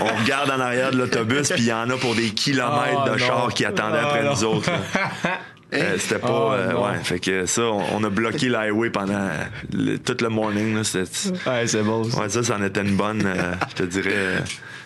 on, 0.00 0.04
on 0.04 0.16
regarde 0.22 0.50
en 0.50 0.60
arrière 0.60 0.90
de 0.90 0.98
l'autobus, 0.98 1.48
puis 1.48 1.62
il 1.62 1.68
y 1.68 1.72
en 1.72 1.88
a 1.88 1.96
pour 1.96 2.14
des 2.14 2.28
kilomètres 2.28 3.00
Oh, 3.04 3.06
de 3.06 3.10
non. 3.12 3.16
chars 3.18 3.54
qui 3.54 3.64
attendaient 3.64 4.00
Oh, 4.02 4.06
après 4.06 4.22
non. 4.22 4.32
nous 4.32 4.44
autres. 4.44 4.70
là. 4.70 5.38
Euh, 5.72 5.96
c'était 5.98 6.18
pas. 6.20 6.28
Oh, 6.30 6.52
euh, 6.52 6.74
ouais, 6.74 6.98
fait 7.02 7.18
que 7.18 7.46
ça, 7.46 7.62
on, 7.62 7.82
on 7.96 8.04
a 8.04 8.10
bloqué 8.10 8.48
l'highway 8.48 8.90
pendant 8.90 9.28
le- 9.72 9.96
tout 9.98 10.16
le 10.20 10.28
morning. 10.28 10.74
Là, 10.74 10.84
c'était- 10.84 11.30
Ouais, 11.48 11.66
c'est 11.66 11.82
bon. 11.82 12.04
ça. 12.04 12.20
ouais, 12.20 12.28
ça, 12.28 12.42
ça 12.44 12.56
en 12.56 12.62
était 12.62 12.82
une 12.82 12.96
bonne, 12.96 13.22
euh, 13.26 13.54
je 13.70 13.74
te 13.74 13.82
dirais. 13.84 14.42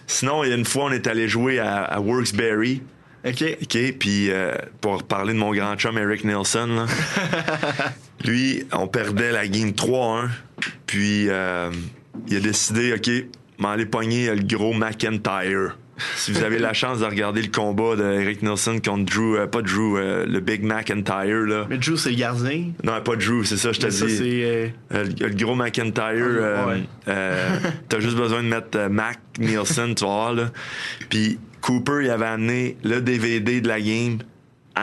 Sinon, 0.07 0.45
il 0.45 0.51
y 0.51 0.53
a 0.53 0.57
une 0.57 0.65
fois, 0.65 0.85
on 0.85 0.93
est 0.93 1.07
allé 1.07 1.29
jouer 1.29 1.59
à, 1.59 1.83
à 1.83 2.01
Worksbury. 2.01 2.83
OK. 3.27 3.45
OK, 3.63 3.79
puis 3.99 4.31
euh, 4.31 4.53
pour 4.81 5.03
parler 5.03 5.35
de 5.35 5.39
mon 5.39 5.53
grand 5.53 5.77
chum 5.77 5.99
Eric 5.99 6.25
Nelson, 6.25 6.67
là, 6.69 6.87
lui, 8.25 8.65
on 8.73 8.87
perdait 8.87 9.33
la 9.33 9.47
game 9.49 9.71
3-1. 9.71 10.29
Puis 10.87 11.27
euh, 11.29 11.71
il 12.29 12.37
a 12.37 12.41
décidé, 12.41 12.95
OK, 12.95 13.11
m'aller 13.59 13.87
pogner 13.87 14.35
le 14.35 14.43
gros 14.43 14.73
McIntyre. 14.73 15.77
Si 16.17 16.33
vous 16.33 16.43
avez 16.43 16.59
la 16.59 16.73
chance 16.73 17.01
de 17.01 17.05
regarder 17.05 17.43
le 17.43 17.51
combat 17.51 17.97
de 17.97 18.05
Eric 18.05 18.43
Nelson 18.43 18.79
contre 18.85 19.05
Drew, 19.05 19.37
euh, 19.37 19.47
pas 19.47 19.63
Drew, 19.63 19.97
euh, 19.97 20.27
le 20.27 20.41
Big 20.41 20.63
McIntyre, 20.63 21.47
là. 21.47 21.67
Mais 21.69 21.79
Drew, 21.79 21.97
c'est 21.97 22.11
le 22.11 22.17
gardien. 22.17 22.73
Non, 22.85 23.01
pas 23.03 23.17
Drew, 23.17 23.45
c'est 23.45 23.57
ça, 23.57 23.73
je 23.73 23.81
te 23.81 23.87
dis. 23.87 24.43
euh, 24.45 24.69
le, 24.91 25.35
gros 25.35 25.55
McIntyre, 25.55 26.15
euh, 26.17 26.67
ouais. 26.67 26.83
t'as 27.89 28.01
juste 28.01 28.17
besoin 28.17 28.43
de 28.43 28.49
mettre 28.49 28.89
Mac 28.89 29.19
Nielsen, 29.39 29.95
tu 29.95 30.05
là. 30.05 30.51
Puis 31.09 31.39
Cooper, 31.61 32.01
il 32.05 32.11
avait 32.11 32.27
amené 32.27 32.77
le 32.85 33.01
DVD 33.01 33.61
de 33.61 33.69
la 33.69 33.81
game 33.81 34.19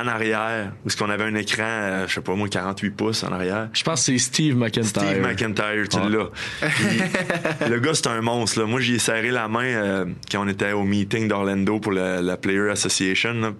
en 0.02 0.08
arrière, 0.08 0.72
où 0.86 0.90
ce 0.90 0.98
qu'on 0.98 1.10
avait 1.10 1.24
un 1.24 1.36
écran, 1.36 1.64
euh, 1.66 2.08
je 2.08 2.14
sais 2.16 2.22
pas 2.22 2.34
moi, 2.36 2.48
48 2.50 2.90
pouces 2.92 3.24
en 3.24 3.32
arrière. 3.32 3.70
Je 3.74 3.84
pense 3.84 4.02
que 4.02 4.06
c'est 4.14 4.18
Steve 4.18 4.56
McIntyre. 4.56 4.84
Steve 5.04 5.22
McIntyre, 5.22 5.88
tu 5.90 5.98
Ouais. 5.98 6.10
l'as. 6.10 6.70
Puis, 6.70 7.00
le 7.70 7.80
gars, 7.80 7.94
c'est 7.94 8.08
un 8.08 8.22
monstre. 8.22 8.60
Là. 8.60 8.66
Moi, 8.66 8.80
j'y 8.82 8.96
ai 8.96 9.00
serré 9.00 9.32
la 9.32 9.48
main 9.48 9.64
euh, 9.66 10.06
quand 10.32 10.44
on 10.46 10.48
était 10.48 10.72
au 10.74 10.84
meeting 10.84 11.28
d'Orlando 11.28 11.80
pour 11.80 11.92
la, 11.92 12.22
la 12.22 12.38
Player 12.38 12.70
Association. 12.70 13.34
là. 13.34 13.52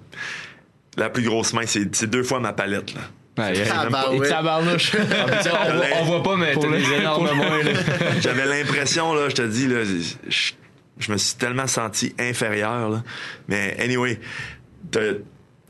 La 0.98 1.10
plus 1.10 1.24
grosse 1.24 1.54
main, 1.54 1.64
c'est 1.66 2.08
deux 2.10 2.24
fois 2.24 2.40
ma 2.40 2.54
palette. 2.54 2.94
Là. 2.94 3.02
Ouais, 3.38 3.58
Et 3.58 3.64
tabarnouche. 4.30 4.96
Ah, 4.96 5.26
mais 5.30 5.38
tu 5.38 5.44
sais, 5.44 5.50
on, 5.52 5.76
voit, 5.76 5.86
on 6.00 6.04
voit 6.06 6.24
pas, 6.24 6.38
mais 6.38 6.56
t'as 6.56 6.70
des 6.70 6.94
énormes. 6.94 7.30
J'avais 8.22 8.46
l'impression, 8.46 9.14
là, 9.14 9.28
je 9.28 9.36
te 9.36 9.42
dis, 9.42 9.68
là, 9.68 9.84
je, 9.84 10.52
je 11.00 11.12
me 11.12 11.18
suis 11.18 11.36
tellement 11.36 11.68
senti 11.68 12.16
inférieur. 12.18 12.90
Là. 12.90 13.04
Mais 13.50 13.76
anyway, 13.84 14.20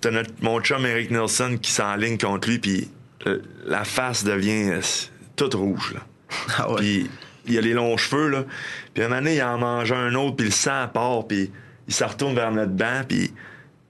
t'as 0.06 0.12
notre, 0.12 0.30
mon 0.42 0.62
chum 0.62 0.86
Eric 0.86 1.10
Nelson 1.10 1.58
qui 1.60 1.72
s'enligne 1.72 2.20
contre 2.20 2.48
lui, 2.48 2.60
puis 2.60 2.88
euh, 3.26 3.40
la 3.66 3.84
face 3.84 4.24
devient 4.24 4.70
euh, 4.70 4.82
toute 5.36 5.56
rouge. 5.56 5.96
Là. 5.96 6.02
Ah 6.60 6.72
ouais. 6.72 6.78
Puis 6.78 7.10
il 7.48 7.58
a 7.58 7.62
les 7.62 7.74
longs 7.74 7.98
cheveux, 7.98 8.30
là. 8.30 8.44
Puis 8.94 9.04
un 9.04 9.08
moment 9.08 9.22
donné, 9.22 9.38
il 9.38 9.42
en 9.42 9.58
mange 9.58 9.92
un 9.92 10.14
autre, 10.14 10.36
puis 10.36 10.46
le 10.46 10.52
sang 10.52 10.88
part, 10.94 11.26
puis 11.26 11.50
il 11.88 11.94
se 11.94 12.04
retourne 12.04 12.36
vers 12.36 12.52
notre 12.52 12.74
banc, 12.74 13.02
puis 13.08 13.34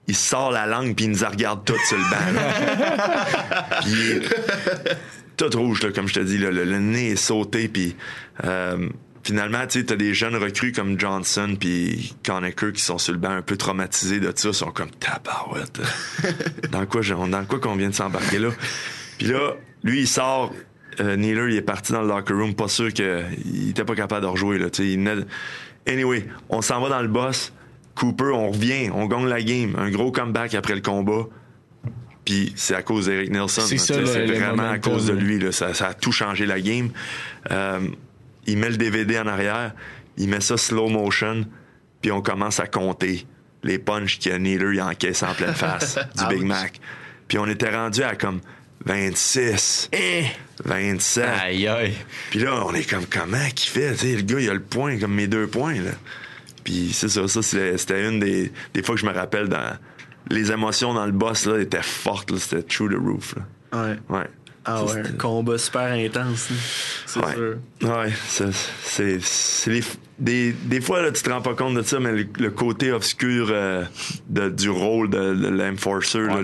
il 0.06 0.16
sort 0.16 0.50
la 0.52 0.66
langue, 0.66 0.94
puis 0.94 1.04
il 1.04 1.10
nous 1.10 1.28
regarde 1.28 1.66
tous 1.66 1.78
sur 1.86 1.98
le 1.98 2.04
banc. 2.04 2.16
puis 3.82 4.28
tout 5.36 5.50
rouge, 5.54 5.82
là, 5.82 5.92
comme 5.92 6.08
je 6.08 6.14
te 6.14 6.20
dis, 6.20 6.38
là, 6.38 6.50
le, 6.50 6.64
le 6.64 6.78
nez 6.78 7.10
est 7.10 7.16
sauté, 7.16 7.68
puis 7.68 7.94
euh, 8.44 8.88
finalement, 9.26 9.66
tu 9.66 9.80
sais, 9.80 9.86
t'as 9.86 9.96
des 9.96 10.14
jeunes 10.14 10.36
recrues 10.36 10.70
comme 10.70 10.98
Johnson 11.00 11.56
puis 11.58 12.14
Conacher 12.24 12.72
qui 12.72 12.80
sont 12.80 12.98
sur 12.98 13.12
le 13.12 13.18
banc 13.18 13.30
un 13.30 13.42
peu 13.42 13.56
traumatisés 13.56 14.20
de 14.20 14.32
ça, 14.34 14.52
sont 14.52 14.70
comme 14.70 14.90
tabarouette. 14.90 15.80
dans 16.70 16.86
quoi, 16.86 17.00
dans 17.02 17.44
quoi 17.44 17.58
qu'on 17.58 17.74
vient 17.74 17.88
de 17.88 17.94
s'embarquer 17.94 18.38
là? 18.38 18.50
Puis 19.18 19.26
là, 19.26 19.54
lui, 19.82 20.00
il 20.02 20.06
sort. 20.06 20.52
euh, 21.00 21.16
Nealer, 21.16 21.50
il 21.50 21.56
est 21.56 21.62
parti 21.62 21.92
dans 21.92 22.02
le 22.02 22.08
locker 22.08 22.34
room, 22.34 22.54
pas 22.54 22.68
sûr 22.68 22.92
qu'il 22.92 23.68
était 23.70 23.84
pas 23.84 23.96
capable 23.96 24.22
de 24.22 24.30
rejouer. 24.30 24.58
Là, 24.58 24.70
tu 24.70 24.94
sais, 24.96 25.26
Anyway, 25.88 26.26
on 26.48 26.62
s'en 26.62 26.80
va 26.80 26.88
dans 26.88 27.02
le 27.02 27.08
boss. 27.08 27.52
Cooper, 27.96 28.30
on 28.32 28.50
revient, 28.50 28.90
on 28.92 29.06
gagne 29.06 29.26
la 29.26 29.42
game. 29.42 29.74
Un 29.76 29.90
gros 29.90 30.12
comeback 30.12 30.54
après 30.54 30.74
le 30.74 30.82
combat. 30.82 31.26
Puis 32.24 32.52
c'est 32.56 32.74
à 32.74 32.82
cause 32.82 33.06
d'Eric 33.06 33.30
Nelson. 33.30 33.62
C'est 33.62 34.26
vraiment 34.26 34.70
à 34.70 34.78
cause 34.78 35.06
de 35.06 35.12
lui. 35.14 35.38
Là, 35.38 35.50
ça, 35.52 35.74
ça 35.74 35.88
a 35.88 35.94
tout 35.94 36.12
changé 36.12 36.44
la 36.46 36.60
game. 36.60 36.90
Euh, 37.50 37.80
il 38.46 38.58
met 38.58 38.70
le 38.70 38.76
DVD 38.76 39.18
en 39.18 39.26
arrière, 39.26 39.72
il 40.16 40.28
met 40.28 40.40
ça 40.40 40.56
slow 40.56 40.88
motion, 40.88 41.46
puis 42.00 42.10
on 42.12 42.22
commence 42.22 42.60
à 42.60 42.66
compter 42.66 43.26
les 43.62 43.78
punches 43.78 44.18
qu'il 44.18 44.32
y 44.32 44.34
a 44.34 44.38
Nealer 44.38 44.74
il 44.74 44.82
encaisse 44.82 45.22
en 45.22 45.34
pleine 45.34 45.54
face 45.54 45.98
du 46.16 46.26
Big. 46.34 46.44
Mac. 46.44 46.80
Puis 47.28 47.38
on 47.38 47.46
était 47.46 47.74
rendu 47.74 48.02
à 48.02 48.14
comme 48.14 48.40
26, 48.84 49.90
27. 50.64 51.24
Aïe, 51.42 51.66
aïe. 51.66 51.94
Puis 52.30 52.38
là, 52.38 52.64
on 52.64 52.72
est 52.72 52.88
comme, 52.88 53.06
comment 53.06 53.48
qu'il 53.54 53.70
fait? 53.70 53.92
Tu 53.94 53.98
sais, 53.98 54.16
le 54.16 54.22
gars, 54.22 54.40
il 54.40 54.48
a 54.48 54.54
le 54.54 54.62
point, 54.62 54.98
comme 54.98 55.14
mes 55.14 55.26
deux 55.26 55.48
points, 55.48 55.74
là. 55.74 55.90
Puis 56.62 56.90
c'est 56.92 57.08
ça, 57.08 57.26
ça, 57.26 57.42
c'était 57.42 58.08
une 58.08 58.20
des, 58.20 58.52
des 58.74 58.82
fois 58.82 58.94
que 58.94 59.00
je 59.00 59.06
me 59.06 59.12
rappelle 59.12 59.48
dans... 59.48 59.76
Les 60.28 60.50
émotions 60.50 60.92
dans 60.92 61.06
le 61.06 61.12
boss, 61.12 61.46
là, 61.46 61.60
étaient 61.60 61.82
fortes, 61.82 62.30
là. 62.30 62.38
C'était 62.38 62.62
true 62.62 62.88
the 62.88 62.98
roof, 62.98 63.34
là. 63.36 63.42
Ouais. 63.80 63.96
Ouais. 64.08 64.26
Ah 64.68 64.78
Ça, 64.78 64.84
ouais, 64.84 64.90
c'était- 65.02 65.08
un 65.10 65.18
combat 65.18 65.58
super 65.58 65.92
intense. 65.92 66.50
là. 66.50 66.56
C'est 67.06 67.20
Ouais. 67.20 67.34
sûr. 67.34 67.56
Ouais, 67.82 68.12
ça, 68.26 68.44
c'est 68.82 69.20
c'est 69.22 69.70
les- 69.70 69.82
des, 70.18 70.52
des 70.52 70.80
fois 70.80 71.02
là, 71.02 71.12
tu 71.12 71.22
te 71.22 71.30
rends 71.30 71.42
pas 71.42 71.54
compte 71.54 71.74
de 71.76 71.82
ça, 71.82 72.00
mais 72.00 72.12
le, 72.12 72.26
le 72.38 72.50
côté 72.50 72.90
obscur 72.90 73.48
euh, 73.50 73.84
de- 74.28 74.48
du 74.50 74.68
rôle 74.70 75.08
de, 75.10 75.34
de 75.34 75.48
l'enforcer, 75.48 76.20
Ouais. 76.22 76.42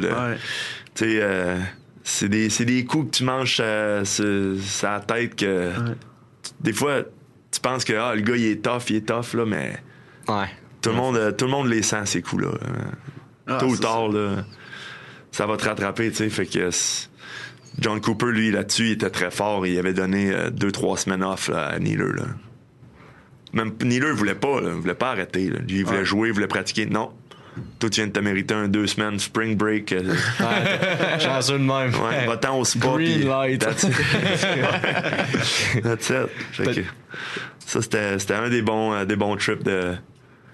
tu 0.95 1.05
sais, 1.05 1.19
euh, 1.21 1.59
c'est 2.05 2.29
des, 2.29 2.49
c'est 2.51 2.65
des 2.65 2.85
coups 2.85 3.11
que 3.11 3.17
tu 3.17 3.25
manges 3.25 3.59
à, 3.61 4.05
sur 4.05 4.55
la 4.83 5.01
tête 5.01 5.35
que 5.37 5.71
des 6.61 6.73
fois 6.73 7.03
tu 7.51 7.61
penses 7.61 7.85
que 7.85 7.93
ah, 7.95 8.15
le 8.15 8.21
gars 8.23 8.37
il 8.37 8.45
est 8.47 8.65
tough, 8.65 8.89
il 8.91 8.97
est 8.97 9.09
tough 9.09 9.35
là, 9.35 9.45
mais 9.47 9.79
Ouais. 10.29 10.47
tout 10.81 10.91
le 10.91 10.97
monde, 10.97 11.35
tout 11.37 11.45
le 11.47 11.51
monde 11.51 11.67
les 11.69 11.83
sent 11.83 12.07
ces 12.07 12.23
coups 12.23 12.45
là. 12.45 12.51
Ah, 13.47 13.59
Tôt 13.59 13.67
ou 13.67 13.75
c'est 13.75 13.83
tard 13.83 14.09
là, 14.09 14.45
ça 15.33 15.47
va 15.47 15.57
te 15.57 15.65
rattraper, 15.65 16.11
tu 16.11 16.17
sais, 16.19 16.29
fait 16.31 16.47
que 16.47 16.71
c'est- 16.71 17.09
John 17.79 18.01
Cooper, 18.01 18.27
lui, 18.27 18.51
là-dessus, 18.51 18.87
il 18.87 18.93
était 18.93 19.11
très 19.11 19.31
fort. 19.31 19.67
Il 19.67 19.79
avait 19.79 19.95
donné 19.95 20.31
euh, 20.33 20.51
deux, 20.51 20.71
trois 20.73 20.97
semaines 20.97 21.23
off 21.25 21.49
là, 21.49 21.67
à 21.69 21.79
Nealer. 21.79 22.13
Là. 22.15 22.25
Même 23.55 23.73
Nealer 23.83 24.13
voulait 24.13 24.35
pas, 24.35 24.61
là, 24.61 24.71
voulait 24.71 24.95
pas 24.95 25.11
arrêter. 25.11 25.49
là. 25.51 25.59
Lui, 25.67 25.79
il 25.79 25.85
voulait 25.85 25.99
Ouais. 26.01 26.05
jouer, 26.05 26.29
il 26.29 26.35
voulait 26.35 26.47
pratiquer. 26.47 26.87
Non. 26.87 27.11
Toi, 27.79 27.91
tu 27.91 28.01
viens 28.01 28.07
de 28.07 28.13
te 28.13 28.21
mériter 28.21 28.55
un 28.55 28.67
deux 28.69 28.87
semaines 28.87 29.19
spring 29.19 29.57
break. 29.57 29.93
euh, 29.93 30.03
Ouais, 30.41 31.19
chanceux 31.21 31.55
de 31.59 31.65
même. 31.65 31.93
ouais, 31.95 32.27
va-t'en 32.27 32.59
au 32.59 32.65
spa. 32.65 32.89
Green 32.95 33.27
light. 33.29 33.61
That's 33.61 33.83
it. 33.85 33.93
That's 35.83 36.11
it. 36.11 36.29
Fait 36.53 36.65
que 36.75 36.81
ça, 37.67 37.83
c'était, 37.83 38.19
c'était 38.19 38.35
un 38.35 38.49
des 38.49 38.63
bons, 38.63 38.93
euh, 38.95 39.05
des 39.05 39.17
bons 39.17 39.37
trips 39.37 39.63
de. 39.65 39.95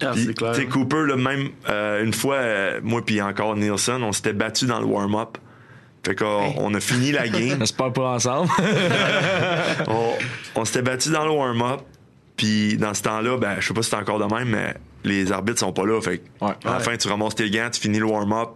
Ah, 0.00 0.12
clair. 0.36 0.68
Cooper, 0.70 1.06
là, 1.08 1.16
même 1.16 1.48
euh, 1.68 2.04
une 2.04 2.12
fois, 2.12 2.36
euh, 2.36 2.80
moi 2.82 3.04
puis 3.04 3.20
encore 3.20 3.56
Nielsen, 3.56 4.02
on 4.02 4.12
s'était 4.12 4.32
battu 4.32 4.66
dans 4.66 4.78
le 4.80 4.86
warm-up. 4.86 5.38
Fait 6.04 6.14
qu'on 6.14 6.54
on 6.56 6.72
a 6.74 6.80
fini 6.80 7.12
la 7.12 7.28
game. 7.28 7.56
J'espère 7.60 7.92
pas 7.92 8.10
ensemble. 8.14 8.48
on 9.88 10.12
on 10.54 10.64
s'était 10.64 10.82
battu 10.82 11.10
dans 11.10 11.24
le 11.24 11.30
warm-up. 11.30 11.80
Puis 12.36 12.76
dans 12.76 12.94
ce 12.94 13.02
temps-là, 13.02 13.36
ben, 13.36 13.56
je 13.58 13.66
sais 13.66 13.74
pas 13.74 13.82
si 13.82 13.90
c'est 13.90 13.96
encore 13.96 14.18
de 14.20 14.32
même, 14.32 14.48
mais 14.48 14.74
les 15.04 15.32
arbitres 15.32 15.58
sont 15.58 15.72
pas 15.72 15.84
là. 15.84 16.00
Fait 16.00 16.18
que 16.18 16.44
Ouais. 16.44 16.52
à 16.64 16.74
la 16.74 16.78
fin, 16.80 16.96
tu 16.96 17.08
ramasses 17.08 17.34
tes 17.34 17.50
gants, 17.50 17.68
tu 17.72 17.80
finis 17.80 17.98
le 17.98 18.04
warm-up. 18.06 18.50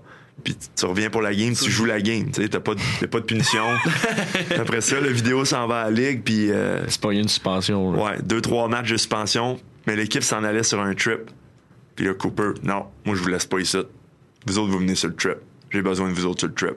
Puis 0.44 0.56
tu- 0.76 0.86
reviens 0.86 1.10
pour 1.10 1.20
la 1.20 1.34
game, 1.34 1.52
tu 1.54 1.70
joues 1.70 1.84
la 1.84 2.00
game. 2.00 2.30
Tu 2.30 2.42
sais, 2.42 2.48
t'as 2.48 2.60
pas, 2.60 2.74
de- 2.74 2.80
t'as 3.00 3.06
pas 3.06 3.20
de 3.20 3.24
punition. 3.24 3.64
Après 4.58 4.80
ça, 4.80 5.00
la 5.00 5.08
vidéo 5.10 5.44
s'en 5.44 5.66
va 5.66 5.82
à 5.82 5.84
la 5.84 5.90
ligue. 5.90 6.22
Puis 6.22 6.50
euh, 6.50 6.84
C'est 6.88 7.00
pas 7.00 7.12
une 7.12 7.28
suspension. 7.28 7.92
là. 7.92 8.02
Ouais, 8.02 8.18
deux, 8.22 8.40
trois 8.40 8.68
matchs 8.68 8.90
de 8.92 8.96
suspension, 8.96 9.58
mais 9.86 9.94
l'équipe 9.96 10.22
s'en 10.22 10.42
allait 10.44 10.62
sur 10.62 10.80
un 10.80 10.94
trip. 10.94 11.30
Puis 11.96 12.06
là, 12.06 12.14
Cooper, 12.14 12.52
non, 12.62 12.86
moi, 13.04 13.14
je 13.16 13.20
vous 13.22 13.28
laisse 13.28 13.46
pas 13.46 13.58
ici. 13.58 13.78
Vous 14.46 14.58
autres, 14.58 14.70
vous 14.72 14.78
venez 14.78 14.94
sur 14.94 15.08
le 15.08 15.14
trip. 15.16 15.36
J'ai 15.70 15.82
besoin 15.82 16.08
de 16.08 16.14
vous 16.14 16.24
autres 16.26 16.40
sur 16.40 16.48
le 16.48 16.54
trip. 16.54 16.76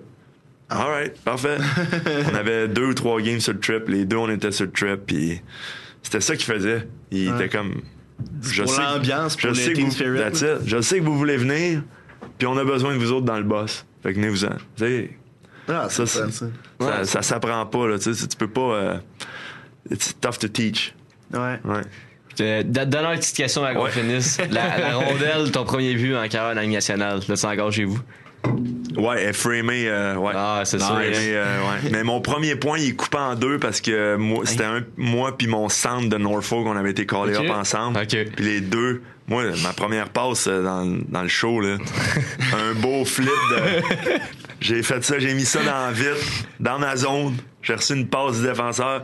All 0.70 0.89
right, 0.89 1.20
parfait. 1.24 1.57
on 2.32 2.36
avait 2.36 2.68
deux 2.68 2.88
ou 2.88 2.93
trois 2.93 3.22
games 3.22 3.39
sur 3.39 3.53
le 3.53 3.59
trip. 3.59 3.88
Les 3.88 4.05
deux, 4.05 4.18
on 4.18 4.30
était 4.30 4.51
sur 4.51 4.66
le 4.66 4.72
trip. 4.72 5.01
Puis 5.05 5.41
c'était 6.01 6.22
ça 6.22 6.36
qu'il 6.36 6.45
faisait. 6.45 6.88
Il 7.11 7.30
Ouais. 7.32 7.36
était 7.45 7.49
comme. 7.55 7.82
pour 8.41 8.45
sais 8.51 8.63
que- 8.63 8.82
l'ambiance, 8.82 9.36
pour 9.36 9.41
je 9.43 9.47
le 9.49 9.53
sais 9.55 9.70
que 9.72 9.76
team 9.76 9.86
vous, 9.86 9.91
spirit, 9.91 10.20
that's 10.20 10.41
là. 10.41 10.55
it. 10.55 10.61
Je 10.68 10.82
sais 10.82 10.99
que 10.99 11.03
vous 11.03 11.18
voulez 11.18 11.38
venir, 11.38 11.84
puis 12.39 12.47
on 12.47 12.57
a 12.57 12.63
besoin 12.63 12.93
de 12.93 12.97
vous 12.99 13.11
autres 13.11 13.26
dans 13.26 13.38
le 13.38 13.43
boss. 13.43 13.86
Fait 14.01 14.11
que 14.11 14.16
venez-vous-en. 14.18 14.49
Tu 14.76 14.86
sais, 14.86 15.09
Ah, 15.68 15.88
ça, 15.89 16.05
ça. 16.05 16.28
ça, 16.80 17.03
ça 17.05 17.22
s'apprend 17.22 17.66
pas. 17.68 17.88
Là, 17.88 17.99
tu 17.99 18.13
sais, 18.13 18.28
tu 18.28 18.36
peux 18.38 18.47
pas. 18.49 18.61
euh, 18.76 18.97
it's 19.91 20.16
tough 20.20 20.38
to 20.39 20.47
teach. 20.47 20.93
Ouais. 21.34 21.59
Ouais. 21.63 21.82
Euh, 22.41 22.63
don- 22.66 22.86
Donne 22.89 23.05
une 23.05 23.20
petite 23.20 23.36
question 23.36 23.63
avant 23.63 23.80
qu'on 23.80 23.86
Ouais. 23.86 23.91
finisse. 23.91 24.39
La, 24.51 24.78
la 24.80 24.93
rondelle, 24.97 25.51
ton 25.51 25.63
premier 25.63 25.93
but 25.95 26.16
en 26.16 26.28
carrière 26.28 26.61
en 26.63 26.68
nationale, 26.68 27.20
là, 27.28 27.36
c'est 27.36 27.47
encore 27.47 27.72
chez 27.72 27.86
vous? 27.86 27.99
Ouais, 28.97 29.21
elle 29.21 29.29
est 29.29 29.33
framée, 29.33 29.87
euh, 29.87 30.15
ouais. 30.15 30.33
Ah, 30.35 30.61
c'est. 30.65 30.79
Framée, 30.79 31.11
euh, 31.15 31.59
ouais. 31.61 31.89
Mais 31.91 32.03
mon 32.03 32.21
premier 32.21 32.55
point, 32.55 32.77
il 32.79 32.89
est 32.89 32.95
coupé 32.95 33.17
en 33.17 33.35
deux 33.35 33.59
parce 33.59 33.81
que 33.81 34.15
moi, 34.15 34.43
c'était 34.45 34.63
un, 34.65 34.83
moi 34.97 35.37
puis 35.37 35.47
mon 35.47 35.69
centre 35.69 36.09
de 36.09 36.17
Norfolk, 36.17 36.65
on 36.67 36.75
avait 36.75 36.91
été 36.91 37.05
callés 37.05 37.35
Ok. 37.37 37.45
up 37.45 37.51
ensemble. 37.51 37.99
OK. 37.99 38.17
Puis 38.35 38.45
les 38.45 38.61
deux, 38.61 39.01
moi, 39.27 39.43
ma 39.63 39.73
première 39.73 40.09
passe 40.09 40.47
euh, 40.47 40.63
dans, 40.63 40.85
dans 41.09 41.21
le 41.23 41.27
show, 41.27 41.59
là, 41.59 41.77
un 42.53 42.73
beau 42.75 43.05
flip 43.05 43.29
de. 43.51 44.19
J'ai 44.61 44.81
fait 44.83 45.03
ça, 45.03 45.19
j'ai 45.19 45.33
mis 45.33 45.45
ça 45.45 45.59
dans 45.59 45.87
la 45.87 45.91
vitre, 45.91 46.25
dans 46.59 46.79
ma 46.79 46.95
zone. 46.95 47.35
J'ai 47.61 47.75
reçu 47.75 47.93
une 47.93 48.07
passe 48.07 48.37
du 48.37 48.47
défenseur. 48.47 49.03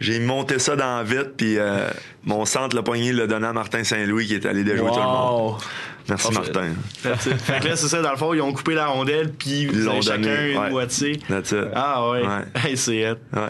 J'ai 0.00 0.20
monté 0.20 0.58
ça 0.58 0.76
dans 0.76 0.98
la 0.98 1.02
vitre, 1.02 1.32
puis 1.36 1.58
euh, 1.58 1.88
mon 2.24 2.44
centre, 2.44 2.74
le 2.76 2.82
poignet, 2.82 3.12
l'a 3.12 3.26
donné 3.26 3.46
à 3.48 3.52
Martin 3.52 3.84
Saint-Louis 3.84 4.26
qui 4.28 4.34
est 4.36 4.46
allé 4.46 4.64
déjouer 4.64 4.88
tout 4.90 4.96
le 4.96 5.02
monde. 5.02 5.56
Merci, 6.08 6.32
Martin. 6.32 6.70
That's 7.02 7.26
it. 7.26 7.40
fait 7.40 7.60
que 7.60 7.68
là, 7.68 7.76
c'est 7.76 7.88
ça, 7.88 8.02
dans 8.02 8.10
le 8.10 8.16
fond, 8.16 8.34
ils 8.34 8.40
ont 8.42 8.52
coupé 8.52 8.74
la 8.74 8.86
rondelle, 8.86 9.30
puis 9.32 9.68
Ils 9.72 9.88
avez 9.88 10.02
chacun 10.02 10.18
donné, 10.22 10.52
une 10.52 10.58
ouais. 10.58 10.70
moitié. 10.70 11.20
That's 11.28 11.52
it. 11.52 11.64
Ah 11.74 12.08
ouais. 12.10 12.20
Ouais. 12.22 12.28
Hey, 12.64 12.76
c'est 12.76 13.10
hot. 13.10 13.16
Ouais, 13.34 13.40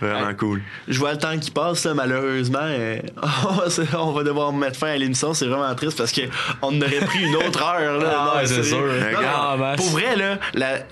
vraiment 0.00 0.34
cool. 0.34 0.62
Je 0.88 0.98
vois 0.98 1.12
le 1.12 1.18
temps 1.18 1.38
qui 1.38 1.50
passe, 1.50 1.84
là, 1.84 1.94
malheureusement. 1.94 2.58
euh, 2.62 2.98
on 3.98 4.12
va 4.12 4.22
devoir 4.22 4.52
mettre 4.52 4.78
fin 4.78 4.88
à 4.88 4.96
l'émission. 4.96 5.34
C'est 5.34 5.46
vraiment 5.46 5.74
triste 5.74 5.98
parce 5.98 6.12
qu'on 6.12 6.80
aurait 6.80 7.00
pris 7.06 7.22
une 7.24 7.36
autre 7.36 7.62
heure. 7.62 7.98
Là. 7.98 8.08
Ah 8.34 8.36
ouais, 8.38 8.46
c'est 8.46 8.62
sûr. 8.62 8.78
Non, 8.80 9.58
Max. 9.58 9.76
pour 9.82 9.90
vrai, 9.92 10.16
là, 10.16 10.38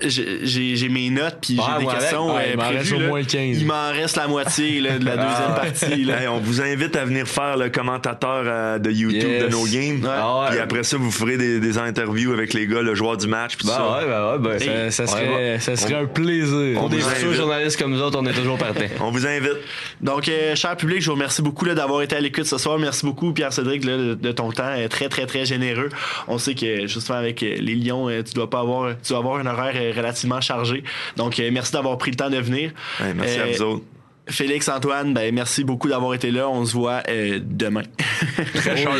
j'ai 0.01 0.89
mes 0.89 1.09
notes 1.09 1.37
puis 1.41 1.57
j'ai 1.79 1.85
des 1.85 1.91
questions 1.91 2.35
Ouais, 2.35 2.41
euh, 2.47 2.51
il 2.53 2.57
m'en 2.57 2.63
reste 2.69 2.75
prévues, 2.89 2.95
au 2.95 2.99
là. 2.99 3.07
moins 3.07 3.23
15. 3.23 3.57
Il 3.61 3.65
m'en 3.65 3.89
reste 3.91 4.15
la 4.17 4.27
moitié 4.27 4.79
là, 4.81 4.99
de 4.99 5.05
la 5.05 5.11
deuxième 5.17 5.51
Ah 5.55 5.59
partie. 5.59 6.03
Là. 6.03 6.21
Hey, 6.21 6.27
on 6.27 6.39
vous 6.39 6.61
invite 6.61 6.95
à 6.95 7.05
venir 7.05 7.27
faire 7.27 7.57
le 7.57 7.69
commentateur 7.69 8.43
euh, 8.45 8.79
de 8.79 8.91
YouTube 8.91 9.21
Yes. 9.29 9.43
de 9.43 9.49
nos 9.49 9.65
games. 9.65 10.07
Ah. 10.07 10.47
Puis 10.49 10.59
après 10.59 10.83
ça, 10.83 10.97
vous 10.97 11.10
vous 11.11 11.17
ferez 11.25 11.37
des, 11.37 11.59
des 11.59 11.77
interviews 11.77 12.31
avec 12.33 12.53
les 12.53 12.67
gars, 12.67 12.81
le 12.81 12.95
joueur 12.95 13.17
du 13.17 13.27
match. 13.27 13.57
pis 13.57 13.63
tout 13.63 13.67
Bah 13.67 13.77
ça. 13.77 13.99
ouais, 13.99 14.07
bah 14.09 14.31
ouais, 14.33 14.39
bah, 14.39 14.89
Ça, 14.91 15.05
serait, 15.07 15.59
ça 15.59 15.75
serait 15.75 15.95
on- 15.95 16.03
un 16.03 16.05
plaisir. 16.05 16.75
Pour 16.75 16.85
On 16.85 16.89
des 16.89 16.97
vous 16.97 17.09
futurs 17.09 17.27
invite. 17.29 17.37
journalistes 17.39 17.79
comme 17.79 17.91
nous 17.91 18.01
autres, 18.01 18.17
on 18.21 18.25
est 18.25 18.33
toujours 18.33 18.57
partis. 18.57 18.85
On 19.01 19.11
vous 19.11 19.25
invite. 19.27 19.57
Donc, 20.01 20.27
euh, 20.29 20.55
cher 20.55 20.75
public, 20.77 21.01
je 21.01 21.07
vous 21.07 21.13
remercie 21.13 21.41
beaucoup 21.41 21.65
là, 21.65 21.75
d'avoir 21.75 22.01
été 22.01 22.15
à 22.15 22.19
l'écoute 22.19 22.45
ce 22.45 22.57
soir. 22.57 22.77
Merci 22.79 23.05
beaucoup, 23.05 23.33
Pierre-Cédric, 23.33 23.83
là, 23.85 23.97
de, 23.97 24.13
de 24.15 24.31
ton 24.31 24.51
temps. 24.51 24.63
euh, 24.67 24.87
Très, 24.87 25.09
très, 25.09 25.25
très 25.25 25.45
généreux. 25.45 25.89
On 26.27 26.37
sait 26.37 26.55
que, 26.55 26.87
justement, 26.87 27.17
avec 27.19 27.43
euh, 27.43 27.55
les 27.59 27.75
Lions, 27.75 28.07
tu 28.25 28.33
dois 28.33 28.49
pas 28.49 28.59
avoir, 28.61 28.93
tu 29.03 29.09
dois 29.09 29.19
avoir 29.19 29.37
un 29.39 29.45
horaire 29.45 29.73
relativement 29.95 30.41
chargé. 30.41 30.83
Donc, 31.17 31.39
euh, 31.39 31.49
merci 31.51 31.71
d'avoir 31.73 31.97
pris 31.97 32.11
le 32.11 32.17
temps 32.17 32.29
de 32.29 32.37
venir. 32.37 32.71
Ouais, 32.99 33.13
merci 33.13 33.39
à 33.39 33.45
vous 33.47 33.61
autres. 33.61 33.83
Félix, 34.29 34.69
Antoine, 34.69 35.13
ben, 35.13 35.33
merci 35.33 35.63
beaucoup 35.63 35.89
d'avoir 35.89 36.13
été 36.13 36.31
là. 36.31 36.47
On 36.47 36.63
se 36.65 36.73
voit 36.73 37.01
euh, 37.09 37.39
demain. 37.43 37.81
Très 38.53 38.77
sharp. 38.77 38.95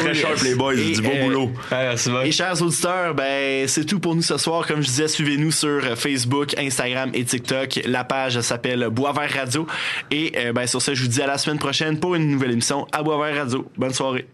Très 0.00 0.14
sharp, 0.14 0.42
les 0.42 0.54
boys. 0.54 0.74
Et, 0.74 0.92
du 0.92 1.02
bon 1.02 1.12
euh, 1.14 1.24
boulot. 1.24 1.50
Et 2.24 2.32
chers 2.32 2.60
auditeurs, 2.60 3.14
ben 3.14 3.68
c'est 3.68 3.84
tout 3.84 4.00
pour 4.00 4.14
nous 4.14 4.22
ce 4.22 4.36
soir. 4.38 4.66
Comme 4.66 4.82
je 4.82 4.86
disais, 4.86 5.08
suivez-nous 5.08 5.52
sur 5.52 5.68
euh, 5.68 5.96
Facebook, 5.96 6.58
Instagram 6.58 7.10
et 7.14 7.24
TikTok. 7.24 7.80
La 7.86 8.04
page 8.04 8.40
s'appelle 8.40 8.88
Boisvert 8.90 9.30
Radio. 9.32 9.66
Et 10.10 10.32
euh, 10.36 10.52
ben 10.52 10.66
sur 10.66 10.82
ce, 10.82 10.94
je 10.94 11.02
vous 11.02 11.08
dis 11.08 11.22
à 11.22 11.26
la 11.26 11.38
semaine 11.38 11.58
prochaine 11.58 12.00
pour 12.00 12.16
une 12.16 12.28
nouvelle 12.28 12.52
émission 12.52 12.86
à 12.92 13.02
Boisvert 13.02 13.36
Radio. 13.36 13.70
Bonne 13.76 13.94
soirée. 13.94 14.26